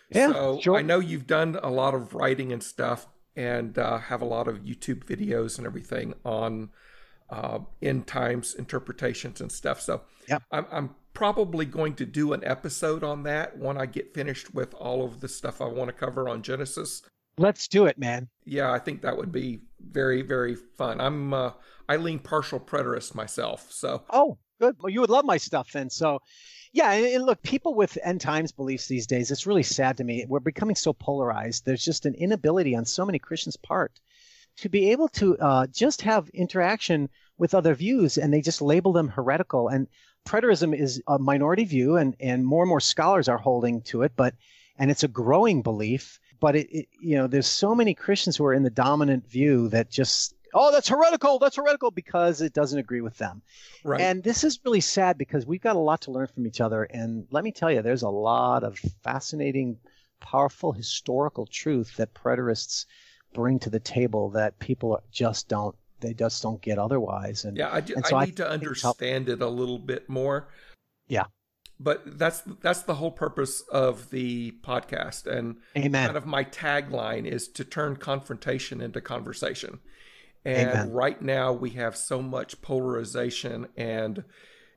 Yeah, 0.10 0.32
so 0.32 0.60
sure. 0.62 0.78
i 0.78 0.82
know 0.82 1.00
you've 1.00 1.28
done 1.28 1.58
a 1.62 1.70
lot 1.70 1.94
of 1.94 2.14
writing 2.14 2.52
and 2.52 2.62
stuff 2.62 3.08
and 3.36 3.78
uh, 3.78 3.98
have 3.98 4.22
a 4.22 4.26
lot 4.26 4.48
of 4.48 4.60
youtube 4.60 5.06
videos 5.06 5.58
and 5.58 5.66
everything 5.66 6.14
on 6.26 6.70
uh, 7.32 7.60
end 7.82 8.06
times 8.08 8.54
interpretations 8.56 9.42
and 9.42 9.52
stuff. 9.52 9.82
So 9.82 10.02
yep. 10.28 10.44
I'm, 10.52 10.66
I'm 10.72 10.96
probably 11.14 11.66
going 11.66 11.96
to 11.96 12.06
do 12.06 12.34
an 12.34 12.44
episode 12.44 13.04
on 13.04 13.24
that 13.24 13.58
when 13.58 13.78
I 13.78 13.86
get 13.86 14.14
finished 14.14 14.54
with 14.54 14.74
all 14.76 15.04
of 15.04 15.22
the 15.22 15.28
stuff 15.28 15.62
I 15.62 15.66
want 15.66 15.88
to 15.88 15.94
cover 15.94 16.30
on 16.30 16.42
Genesis. 16.42 17.02
Let's 17.38 17.68
do 17.68 17.86
it, 17.86 17.98
man. 17.98 18.28
Yeah, 18.46 18.72
I 18.72 18.80
think 18.80 19.02
that 19.02 19.16
would 19.16 19.32
be 19.32 19.62
very, 19.80 20.22
very 20.22 20.56
fun. 20.56 21.00
I'm 21.00 21.34
uh, 21.34 21.52
I 21.88 21.96
lean 21.96 22.20
partial 22.20 22.60
preterist 22.60 23.16
myself, 23.16 23.72
so 23.72 24.04
oh, 24.10 24.38
good. 24.60 24.76
Well, 24.80 24.90
you 24.90 25.02
would 25.02 25.10
love 25.10 25.26
my 25.26 25.38
stuff 25.38 25.72
then. 25.72 25.90
So, 25.90 26.20
yeah, 26.74 26.92
and, 26.92 27.06
and 27.06 27.26
look, 27.26 27.42
people 27.42 27.74
with 27.74 27.98
end 28.04 28.22
times 28.22 28.52
beliefs 28.52 28.88
these 28.88 29.08
days, 29.08 29.32
it's 29.32 29.48
really 29.48 29.64
sad 29.64 29.98
to 29.98 30.04
me. 30.04 30.26
We're 30.28 30.40
becoming 30.40 30.76
so 30.76 30.94
polarized. 30.94 31.66
There's 31.66 31.84
just 31.84 32.06
an 32.06 32.14
inability 32.16 32.76
on 32.76 32.86
so 32.86 33.06
many 33.06 33.18
Christians' 33.18 33.58
part 33.58 34.00
to 34.58 34.70
be 34.70 34.92
able 34.92 35.08
to 35.10 35.38
uh, 35.38 35.68
just 35.68 36.02
have 36.04 36.30
interaction 36.30 37.10
with 37.38 37.54
other 37.54 37.74
views 37.74 38.18
and 38.18 38.34
they 38.34 38.42
just 38.42 38.62
label 38.62 38.94
them 38.94 39.08
heretical. 39.08 39.68
And 39.68 39.88
preterism 40.26 40.78
is 40.78 41.02
a 41.08 41.18
minority 41.18 41.66
view, 41.66 41.98
and, 41.98 42.16
and 42.20 42.46
more 42.46 42.64
and 42.64 42.70
more 42.70 42.80
scholars 42.80 43.28
are 43.28 43.38
holding 43.38 43.82
to 43.84 44.04
it, 44.04 44.14
but 44.16 44.36
and 44.78 44.90
it's 44.90 45.04
a 45.04 45.08
growing 45.08 45.62
belief. 45.62 46.20
But 46.40 46.56
it, 46.56 46.68
it 46.72 46.88
you 47.00 47.18
know, 47.18 47.28
there's 47.28 47.48
so 47.48 47.76
many 47.76 47.94
Christians 47.94 48.38
who 48.38 48.46
are 48.46 48.54
in 48.54 48.64
the 48.64 48.70
dominant 48.70 49.30
view 49.30 49.70
that 49.70 49.90
just 49.90 50.36
oh, 50.54 50.72
that's 50.72 50.90
heretical, 50.90 51.40
that's 51.40 51.56
heretical 51.56 51.92
because 51.92 52.42
it 52.42 52.54
doesn't 52.54 52.80
agree 52.80 53.02
with 53.02 53.18
them. 53.18 53.42
Right. 53.84 54.02
And 54.02 54.24
this 54.24 54.44
is 54.44 54.60
really 54.66 54.82
sad 54.82 55.18
because 55.18 55.46
we've 55.46 55.62
got 55.62 55.76
a 55.76 55.80
lot 55.80 56.02
to 56.02 56.12
learn 56.12 56.28
from 56.28 56.46
each 56.46 56.62
other. 56.62 56.84
And 56.84 57.26
let 57.32 57.44
me 57.44 57.52
tell 57.52 57.72
you, 57.72 57.82
there's 57.82 58.02
a 58.02 58.10
lot 58.10 58.64
of 58.64 58.78
fascinating, 59.04 59.78
powerful 60.20 60.72
historical 60.72 61.46
truth 61.46 61.96
that 61.98 62.14
preterists 62.14 62.86
bring 63.34 63.60
to 63.60 63.70
the 63.70 63.80
table 63.80 64.30
that 64.32 64.60
people 64.60 65.02
just 65.12 65.48
don't 65.48 65.76
they 66.00 66.14
just 66.16 66.42
don't 66.42 66.62
get 66.62 66.80
otherwise. 66.80 67.46
And 67.46 67.56
yeah, 67.56 67.70
I, 67.70 67.78
and 67.78 68.06
so 68.06 68.18
I 68.18 68.26
need 68.26 68.42
I 68.42 68.46
to 68.46 68.50
understand 68.50 69.30
it 69.30 69.42
a 69.42 69.48
little 69.48 69.78
bit 69.78 70.10
more. 70.10 70.48
Yeah, 71.08 71.26
but 71.82 72.18
that's 72.18 72.44
that's 72.62 72.84
the 72.84 72.96
whole 72.96 73.12
purpose 73.12 73.62
of 73.72 74.10
the 74.12 74.52
podcast 74.64 75.26
and 75.26 75.58
Amen. 75.76 76.06
kind 76.06 76.18
of 76.18 76.26
my 76.26 76.44
tagline 76.44 77.26
is 77.26 77.48
to 77.50 77.66
turn 77.66 77.96
confrontation 77.96 78.82
into 78.82 79.02
conversation 79.02 79.80
and 80.46 80.70
Amen. 80.70 80.92
right 80.92 81.22
now 81.22 81.52
we 81.52 81.72
have 81.72 81.98
so 81.98 82.22
much 82.22 82.62
polarization 82.62 83.68
and 83.76 84.24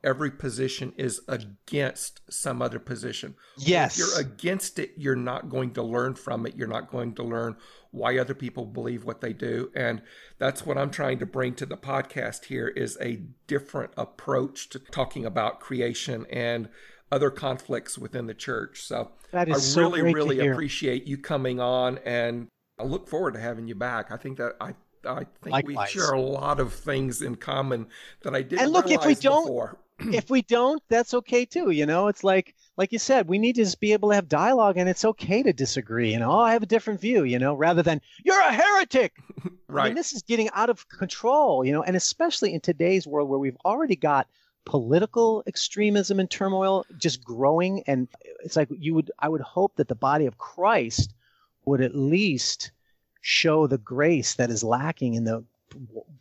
every 0.05 0.31
position 0.31 0.93
is 0.97 1.21
against 1.27 2.21
some 2.31 2.63
other 2.63 2.79
position. 2.79 3.35
Yes. 3.57 3.99
If 3.99 3.99
you're 3.99 4.21
against 4.21 4.79
it, 4.79 4.93
you're 4.97 5.17
not 5.17 5.49
going 5.49 5.73
to 5.73 5.83
learn 5.83 6.15
from 6.15 6.47
it. 6.47 6.55
You're 6.57 6.69
not 6.69 6.91
going 6.91 7.15
to 7.15 7.23
learn 7.23 7.57
why 7.91 8.19
other 8.19 8.35
people 8.35 8.67
believe 8.67 9.05
what 9.05 9.21
they 9.21 9.33
do. 9.33 9.71
And 9.75 10.03
that's 10.39 10.67
what 10.67 10.79
I'm 10.79 10.91
trying 10.91 11.19
to 11.21 11.27
bring 11.27 11.55
to 11.55 11.67
the 11.67 11.77
podcast 11.77 12.45
here 12.45 12.69
is 12.69 12.99
a 13.01 13.23
different 13.47 13.93
approach 13.97 14.69
to 14.71 14.79
talking 14.79 15.25
about 15.25 15.61
creation 15.61 16.27
and 16.31 16.69
other 17.11 17.31
conflicts 17.31 17.99
within 17.99 18.27
the 18.27 18.35
church. 18.35 18.83
So 18.83 19.13
that 19.33 19.49
is 19.49 19.77
I 19.77 19.81
really, 19.81 20.01
so 20.01 20.13
really 20.13 20.49
appreciate 20.49 21.07
you 21.07 21.17
coming 21.17 21.61
on 21.61 21.99
and 22.05 22.49
I 22.79 22.85
look 22.85 23.09
forward 23.09 23.35
to 23.35 23.41
having 23.41 23.69
you 23.69 23.75
back. 23.75 24.11
I 24.11 24.17
think 24.17 24.39
that 24.39 24.55
I 24.61 24.75
I 25.07 25.27
think 25.43 25.53
Likewise. 25.53 25.95
we 25.95 26.01
share 26.01 26.13
a 26.13 26.21
lot 26.21 26.61
of 26.61 26.73
things 26.73 27.23
in 27.23 27.37
common 27.37 27.89
that 28.23 28.35
I 28.35 28.43
didn't. 28.43 28.63
And 28.63 28.73
look, 28.73 28.91
if 28.91 29.05
we 29.05 29.15
don't, 29.15 29.45
before. 29.45 29.79
if 30.13 30.31
we 30.31 30.43
don't, 30.43 30.83
that's 30.89 31.15
okay 31.15 31.45
too. 31.45 31.71
You 31.71 31.87
know, 31.87 32.09
it's 32.09 32.25
like 32.25 32.55
like 32.77 32.93
you 32.93 32.99
said, 32.99 33.29
we 33.29 33.39
need 33.39 33.55
to 33.55 33.63
just 33.63 33.81
be 33.81 33.93
able 33.93 34.11
to 34.11 34.15
have 34.15 34.29
dialogue, 34.29 34.77
and 34.77 34.89
it's 34.89 35.05
okay 35.05 35.43
to 35.43 35.53
disagree. 35.53 36.13
You 36.13 36.19
know, 36.19 36.33
oh, 36.33 36.41
I 36.41 36.53
have 36.53 36.63
a 36.63 36.67
different 36.67 37.01
view. 37.01 37.25
You 37.25 37.39
know, 37.39 37.55
rather 37.55 37.83
than 37.83 38.01
you're 38.25 38.41
a 38.41 38.53
heretic. 38.53 39.15
right. 39.69 39.85
I 39.85 39.89
mean, 39.89 39.97
this 39.97 40.13
is 40.13 40.23
getting 40.23 40.51
out 40.51 40.71
of 40.71 40.89
control. 40.89 41.65
You 41.65 41.73
know, 41.73 41.83
and 41.83 41.97
especially 41.97 42.55
in 42.55 42.61
today's 42.61 43.07
world 43.07 43.29
where 43.29 43.39
we've 43.39 43.59
already 43.65 43.97
got 43.97 44.29
political 44.67 45.43
extremism 45.47 46.19
and 46.19 46.31
turmoil 46.31 46.87
just 46.97 47.23
growing 47.23 47.83
and 47.87 48.09
it's 48.43 48.57
like 48.57 48.67
you 48.71 48.95
would 48.95 49.11
i 49.19 49.29
would 49.29 49.43
hope 49.43 49.77
that 49.77 49.89
the 49.89 49.95
body 49.95 50.25
of 50.25 50.39
christ 50.39 51.13
would 51.67 51.83
at 51.83 51.95
least 51.95 52.73
show 53.21 53.67
the 53.67 53.77
grace 53.77 54.37
that 54.37 54.49
is 54.49 54.65
lacking 54.65 55.13
in 55.13 55.25
the 55.25 55.45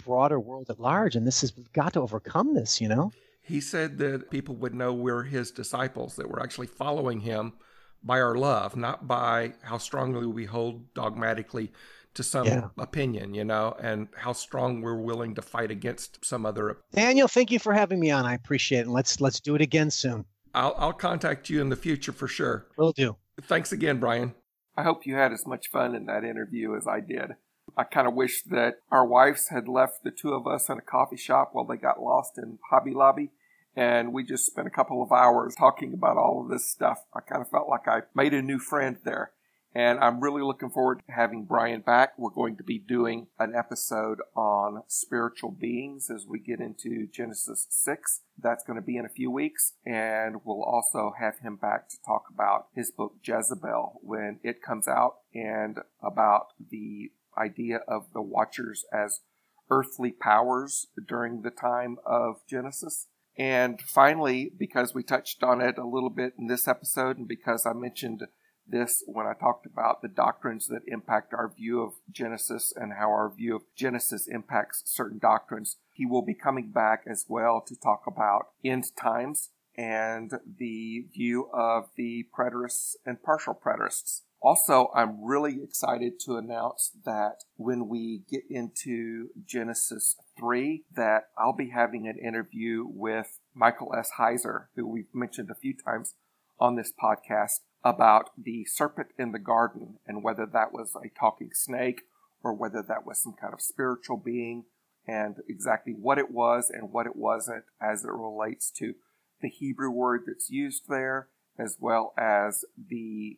broader 0.04 0.40
world 0.40 0.70
at 0.70 0.80
large. 0.80 1.16
And 1.16 1.26
this 1.26 1.42
has 1.42 1.52
got 1.74 1.94
to 1.94 2.02
overcome 2.02 2.54
this, 2.54 2.82
you 2.82 2.88
know? 2.88 3.12
He 3.44 3.60
said 3.60 3.98
that 4.00 4.32
people 4.32 4.56
would 4.56 4.74
know 4.74 4.94
we're 4.94 5.24
his 5.24 5.52
disciples, 5.52 6.16
that 6.16 6.30
we're 6.30 6.42
actually 6.42 6.68
following 6.68 7.20
him 7.20 7.54
by 8.02 8.20
our 8.20 8.36
love, 8.36 8.76
not 8.76 9.08
by 9.08 9.54
how 9.62 9.78
strongly 9.78 10.26
we 10.26 10.46
hold 10.46 10.94
dogmatically 10.94 11.72
to 12.14 12.24
some 12.24 12.46
yeah. 12.46 12.70
opinion, 12.78 13.34
you 13.34 13.44
know, 13.44 13.76
and 13.82 14.08
how 14.16 14.34
strong 14.34 14.82
we're 14.82 14.96
willing 14.96 15.36
to 15.36 15.42
fight 15.42 15.72
against 15.72 16.24
some 16.24 16.46
other. 16.46 16.78
Daniel, 16.94 17.28
thank 17.28 17.52
you 17.52 17.60
for 17.60 17.74
having 17.74 18.00
me 18.00 18.12
on. 18.12 18.26
I 18.26 18.34
appreciate 18.34 18.80
it. 18.80 18.86
And 18.86 18.94
let's 18.94 19.20
let's 19.20 19.40
do 19.40 19.56
it 19.56 19.62
again 19.62 19.90
soon. 19.92 20.26
I'll 20.54 20.76
I'll 20.78 20.94
contact 20.94 21.50
you 21.50 21.62
in 21.62 21.70
the 21.70 21.76
future 21.76 22.12
for 22.12 22.28
sure. 22.28 22.68
Will 22.78 22.92
do. 22.92 23.18
Thanks 23.42 23.72
again, 23.72 24.00
Brian. 24.00 24.36
I 24.78 24.84
hope 24.84 25.06
you 25.06 25.16
had 25.16 25.32
as 25.32 25.46
much 25.46 25.70
fun 25.70 25.96
in 25.96 26.06
that 26.06 26.24
interview 26.24 26.76
as 26.76 26.88
I 26.88 27.00
did. 27.00 27.32
I 27.78 27.84
kind 27.84 28.08
of 28.08 28.14
wish 28.14 28.44
that 28.44 28.80
our 28.92 29.06
wives 29.06 29.50
had 29.50 29.68
left 29.68 30.04
the 30.04 30.12
two 30.12 30.34
of 30.34 30.48
us 30.48 30.70
in 30.70 30.78
a 30.78 30.82
coffee 30.82 31.18
shop 31.18 31.50
while 31.54 31.66
they 31.66 31.78
got 31.78 32.02
lost 32.02 32.38
in 32.38 32.60
Hobby 32.70 32.92
Lobby 32.92 33.32
and 33.76 34.14
we 34.14 34.24
just 34.24 34.46
spent 34.46 34.68
a 34.68 34.72
couple 34.72 35.02
of 35.02 35.12
hours 35.12 35.56
talking 35.56 35.94
about 35.94 36.18
all 36.18 36.42
of 36.42 36.50
this 36.50 36.70
stuff. 36.70 37.06
I 37.14 37.22
kind 37.22 37.42
of 37.42 37.50
felt 37.50 37.70
like 37.70 37.88
I 37.88 38.02
made 38.14 38.34
a 38.34 38.42
new 38.42 38.60
friend 38.60 38.98
there. 39.04 39.32
And 39.76 40.00
I'm 40.00 40.20
really 40.20 40.44
looking 40.44 40.70
forward 40.70 41.02
to 41.04 41.12
having 41.12 41.46
Brian 41.46 41.82
back. 41.82 42.14
We're 42.20 42.30
going 42.30 42.58
to 42.58 42.64
be 42.64 42.78
doing 42.78 43.26
an 43.40 43.56
episode 43.56 44.20
on 44.36 44.84
spiritual 44.88 45.50
beings 45.50 46.12
as 46.14 46.28
we 46.28 46.38
get 46.38 46.60
into 46.60 47.08
Genesis 47.08 47.66
6. 47.72 48.22
That's 48.38 48.64
going 48.64 48.76
to 48.76 48.86
be 48.86 48.98
in 48.98 49.06
a 49.06 49.10
few 49.10 49.32
weeks. 49.32 49.74
And 49.84 50.42
we'll 50.44 50.62
also 50.62 51.14
have 51.20 51.40
him 51.40 51.56
back 51.56 51.90
to 51.90 51.98
talk 52.06 52.26
about 52.32 52.68
his 52.76 52.92
book 52.92 53.16
Jezebel 53.24 54.00
when 54.04 54.40
it 54.44 54.62
comes 54.62 54.88
out 54.88 55.16
and 55.34 55.80
about 56.04 56.50
the 56.70 57.10
idea 57.38 57.80
of 57.88 58.08
the 58.14 58.22
watchers 58.22 58.86
as 58.94 59.22
earthly 59.70 60.12
powers 60.12 60.88
during 61.08 61.42
the 61.42 61.52
time 61.52 61.98
of 62.06 62.42
Genesis. 62.50 63.08
And 63.38 63.82
finally, 63.82 64.52
because 64.56 64.94
we 64.94 65.04
touched 65.04 65.44
on 65.44 65.62
it 65.62 65.78
a 65.78 65.88
little 65.88 66.10
bit 66.10 66.34
in 66.38 66.48
this 66.48 66.68
episode 66.68 67.18
and 67.18 67.28
because 67.28 67.66
I 67.66 67.74
mentioned 67.74 68.24
this 68.68 69.04
when 69.08 69.26
I 69.26 69.34
talked 69.34 69.66
about 69.66 70.02
the 70.02 70.08
doctrines 70.08 70.68
that 70.68 70.82
impact 70.88 71.34
our 71.34 71.52
view 71.54 71.82
of 71.82 71.94
Genesis 72.10 72.74
and 72.76 72.94
how 72.94 73.10
our 73.10 73.34
view 73.36 73.56
of 73.56 73.64
Genesis 73.76 74.28
impacts 74.28 74.84
certain 74.86 75.20
doctrines. 75.20 75.78
He 75.92 76.06
will 76.06 76.22
be 76.22 76.34
coming 76.34 76.72
back 76.72 77.04
as 77.08 77.26
well 77.28 77.62
to 77.68 77.76
talk 77.76 78.04
about 78.08 78.50
end 78.64 78.86
times 78.96 79.50
and 79.76 80.32
the 80.60 81.06
view 81.14 81.50
of 81.52 81.90
the 81.98 82.26
preterists 82.38 82.96
and 83.06 83.22
partial 83.22 83.56
preterists. 83.56 84.22
Also, 84.44 84.92
I'm 84.94 85.24
really 85.24 85.64
excited 85.64 86.20
to 86.26 86.36
announce 86.36 86.92
that 87.06 87.46
when 87.56 87.88
we 87.88 88.24
get 88.30 88.44
into 88.50 89.30
Genesis 89.46 90.18
3, 90.38 90.84
that 90.94 91.30
I'll 91.38 91.56
be 91.56 91.70
having 91.70 92.10
an 92.10 92.18
interview 92.18 92.84
with 92.86 93.40
Michael 93.56 93.96
S. 93.98 94.12
Heiser, 94.20 94.66
who 94.76 94.86
we've 94.86 95.14
mentioned 95.14 95.50
a 95.50 95.56
few 95.56 95.74
times 95.74 96.16
on 96.60 96.76
this 96.76 96.92
podcast 96.92 97.62
about 97.86 98.32
the 98.38 98.66
serpent 98.66 99.12
in 99.18 99.32
the 99.32 99.40
garden 99.40 100.00
and 100.06 100.26
whether 100.26 100.46
that 100.46 100.74
was 100.74 100.94
a 100.94 101.08
talking 101.18 101.52
snake 101.54 102.02
or 102.44 102.54
whether 102.54 102.84
that 102.86 103.06
was 103.06 103.24
some 103.24 103.36
kind 103.40 103.54
of 103.54 103.62
spiritual 103.62 104.18
being 104.18 104.66
and 105.08 105.38
exactly 105.48 105.94
what 105.94 106.18
it 106.18 106.32
was 106.32 106.70
and 106.70 106.92
what 106.92 107.06
it 107.06 107.16
wasn't 107.16 107.64
as 107.82 108.04
it 108.04 108.12
relates 108.12 108.70
to 108.72 108.96
the 109.42 109.48
Hebrew 109.48 109.90
word 109.90 110.24
that's 110.28 110.50
used 110.50 110.84
there, 110.90 111.30
as 111.58 111.78
well 111.80 112.14
as 112.18 112.66
the 112.90 113.38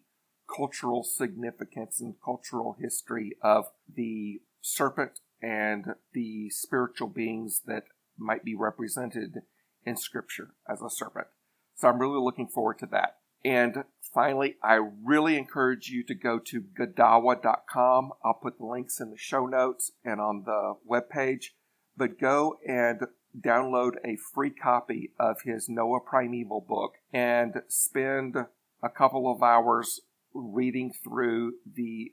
cultural 0.54 1.04
significance 1.04 2.00
and 2.02 2.16
cultural 2.24 2.76
history 2.80 3.36
of 3.42 3.66
the 3.94 4.42
serpent 4.62 5.20
and 5.42 5.96
the 6.14 6.50
spiritual 6.50 7.08
beings 7.08 7.62
that 7.66 7.84
might 8.18 8.44
be 8.44 8.56
represented 8.56 9.42
in 9.86 9.98
Scripture 9.98 10.52
as 10.68 10.82
a 10.82 10.90
serpent. 10.90 11.28
So 11.76 11.88
I'm 11.88 12.00
really 12.00 12.22
looking 12.22 12.48
forward 12.48 12.80
to 12.80 12.88
that. 12.88 13.18
And 13.44 13.84
finally, 14.02 14.56
I 14.64 14.80
really 15.04 15.38
encourage 15.38 15.90
you 15.90 16.04
to 16.06 16.16
go 16.16 16.40
to 16.40 16.62
Godawa.com. 16.62 18.14
I'll 18.24 18.34
put 18.34 18.58
the 18.58 18.66
links 18.66 19.00
in 19.00 19.12
the 19.12 19.18
show 19.18 19.46
notes 19.46 19.92
and 20.04 20.20
on 20.20 20.46
the 20.46 20.76
webpage. 20.90 21.50
But 21.96 22.20
go 22.20 22.58
and 22.68 23.02
download 23.40 23.98
a 24.04 24.18
free 24.34 24.50
copy 24.50 25.12
of 25.20 25.42
his 25.44 25.70
Noah 25.70 26.00
Primeval 26.00 26.66
book 26.68 26.94
and 27.14 27.62
spend 27.68 28.36
a 28.82 28.90
couple 28.90 29.32
of 29.32 29.44
hours 29.44 30.02
reading 30.36 30.92
through 31.04 31.54
the 31.66 32.12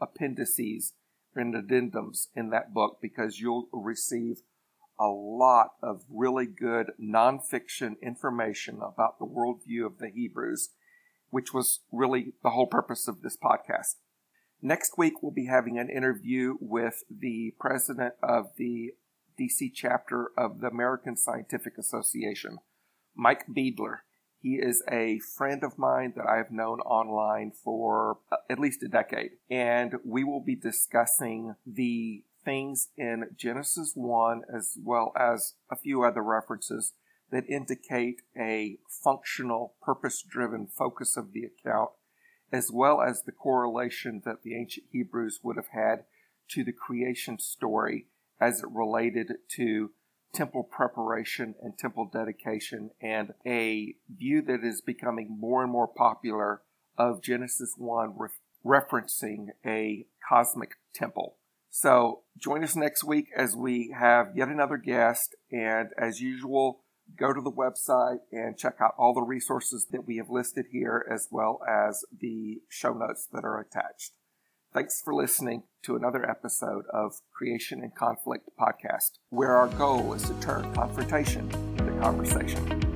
appendices 0.00 0.94
and 1.34 1.54
addendums 1.54 2.28
in 2.34 2.50
that 2.50 2.72
book 2.72 2.98
because 3.00 3.38
you'll 3.38 3.68
receive 3.72 4.38
a 4.98 5.06
lot 5.06 5.72
of 5.82 6.02
really 6.10 6.46
good 6.46 6.90
nonfiction 7.00 8.00
information 8.02 8.80
about 8.82 9.18
the 9.18 9.26
worldview 9.26 9.86
of 9.86 9.98
the 9.98 10.10
Hebrews, 10.10 10.70
which 11.30 11.54
was 11.54 11.80
really 11.92 12.32
the 12.42 12.50
whole 12.50 12.66
purpose 12.66 13.06
of 13.06 13.22
this 13.22 13.36
podcast. 13.36 13.96
Next 14.60 14.98
week, 14.98 15.22
we'll 15.22 15.30
be 15.30 15.46
having 15.46 15.78
an 15.78 15.88
interview 15.88 16.54
with 16.60 17.04
the 17.08 17.54
president 17.60 18.14
of 18.22 18.46
the 18.56 18.94
DC 19.38 19.70
chapter 19.72 20.32
of 20.36 20.60
the 20.60 20.66
American 20.66 21.16
Scientific 21.16 21.78
Association, 21.78 22.58
Mike 23.14 23.44
Beidler. 23.46 23.98
He 24.40 24.54
is 24.54 24.82
a 24.90 25.18
friend 25.18 25.64
of 25.64 25.78
mine 25.78 26.12
that 26.16 26.26
I've 26.26 26.52
known 26.52 26.80
online 26.80 27.50
for 27.50 28.18
uh, 28.30 28.36
at 28.48 28.60
least 28.60 28.82
a 28.84 28.88
decade, 28.88 29.32
and 29.50 29.94
we 30.04 30.22
will 30.22 30.40
be 30.40 30.54
discussing 30.54 31.56
the 31.66 32.22
things 32.44 32.88
in 32.96 33.30
Genesis 33.36 33.92
1 33.94 34.42
as 34.54 34.78
well 34.82 35.12
as 35.18 35.54
a 35.70 35.76
few 35.76 36.04
other 36.04 36.22
references 36.22 36.94
that 37.30 37.48
indicate 37.48 38.22
a 38.38 38.78
functional, 38.88 39.74
purpose 39.82 40.22
driven 40.22 40.66
focus 40.66 41.16
of 41.16 41.32
the 41.32 41.42
account, 41.44 41.90
as 42.52 42.70
well 42.72 43.02
as 43.02 43.22
the 43.22 43.32
correlation 43.32 44.22
that 44.24 44.42
the 44.44 44.56
ancient 44.56 44.86
Hebrews 44.92 45.40
would 45.42 45.56
have 45.56 45.68
had 45.72 46.04
to 46.50 46.64
the 46.64 46.72
creation 46.72 47.38
story 47.38 48.06
as 48.40 48.60
it 48.60 48.70
related 48.70 49.32
to 49.56 49.90
temple 50.32 50.62
preparation 50.62 51.54
and 51.62 51.78
temple 51.78 52.08
dedication 52.12 52.90
and 53.00 53.32
a 53.46 53.94
view 54.08 54.42
that 54.42 54.64
is 54.64 54.80
becoming 54.80 55.36
more 55.38 55.62
and 55.62 55.72
more 55.72 55.88
popular 55.88 56.62
of 56.96 57.22
Genesis 57.22 57.74
1 57.76 58.14
re- 58.16 58.28
referencing 58.64 59.48
a 59.64 60.06
cosmic 60.28 60.72
temple. 60.94 61.36
So 61.70 62.22
join 62.36 62.64
us 62.64 62.74
next 62.74 63.04
week 63.04 63.28
as 63.36 63.54
we 63.54 63.94
have 63.98 64.28
yet 64.34 64.48
another 64.48 64.76
guest. 64.78 65.34
And 65.52 65.90
as 65.96 66.20
usual, 66.20 66.80
go 67.16 67.32
to 67.32 67.40
the 67.40 67.52
website 67.52 68.20
and 68.32 68.58
check 68.58 68.76
out 68.80 68.94
all 68.98 69.14
the 69.14 69.22
resources 69.22 69.86
that 69.92 70.06
we 70.06 70.16
have 70.16 70.30
listed 70.30 70.66
here, 70.70 71.06
as 71.10 71.28
well 71.30 71.60
as 71.68 72.04
the 72.20 72.60
show 72.68 72.92
notes 72.92 73.28
that 73.32 73.44
are 73.44 73.60
attached. 73.60 74.12
Thanks 74.74 75.00
for 75.00 75.14
listening 75.14 75.62
to 75.84 75.96
another 75.96 76.28
episode 76.28 76.84
of 76.92 77.22
Creation 77.32 77.80
and 77.80 77.94
Conflict 77.94 78.50
podcast, 78.60 79.12
where 79.30 79.56
our 79.56 79.68
goal 79.68 80.12
is 80.12 80.22
to 80.24 80.34
turn 80.40 80.72
confrontation 80.74 81.50
into 81.78 81.98
conversation. 82.00 82.87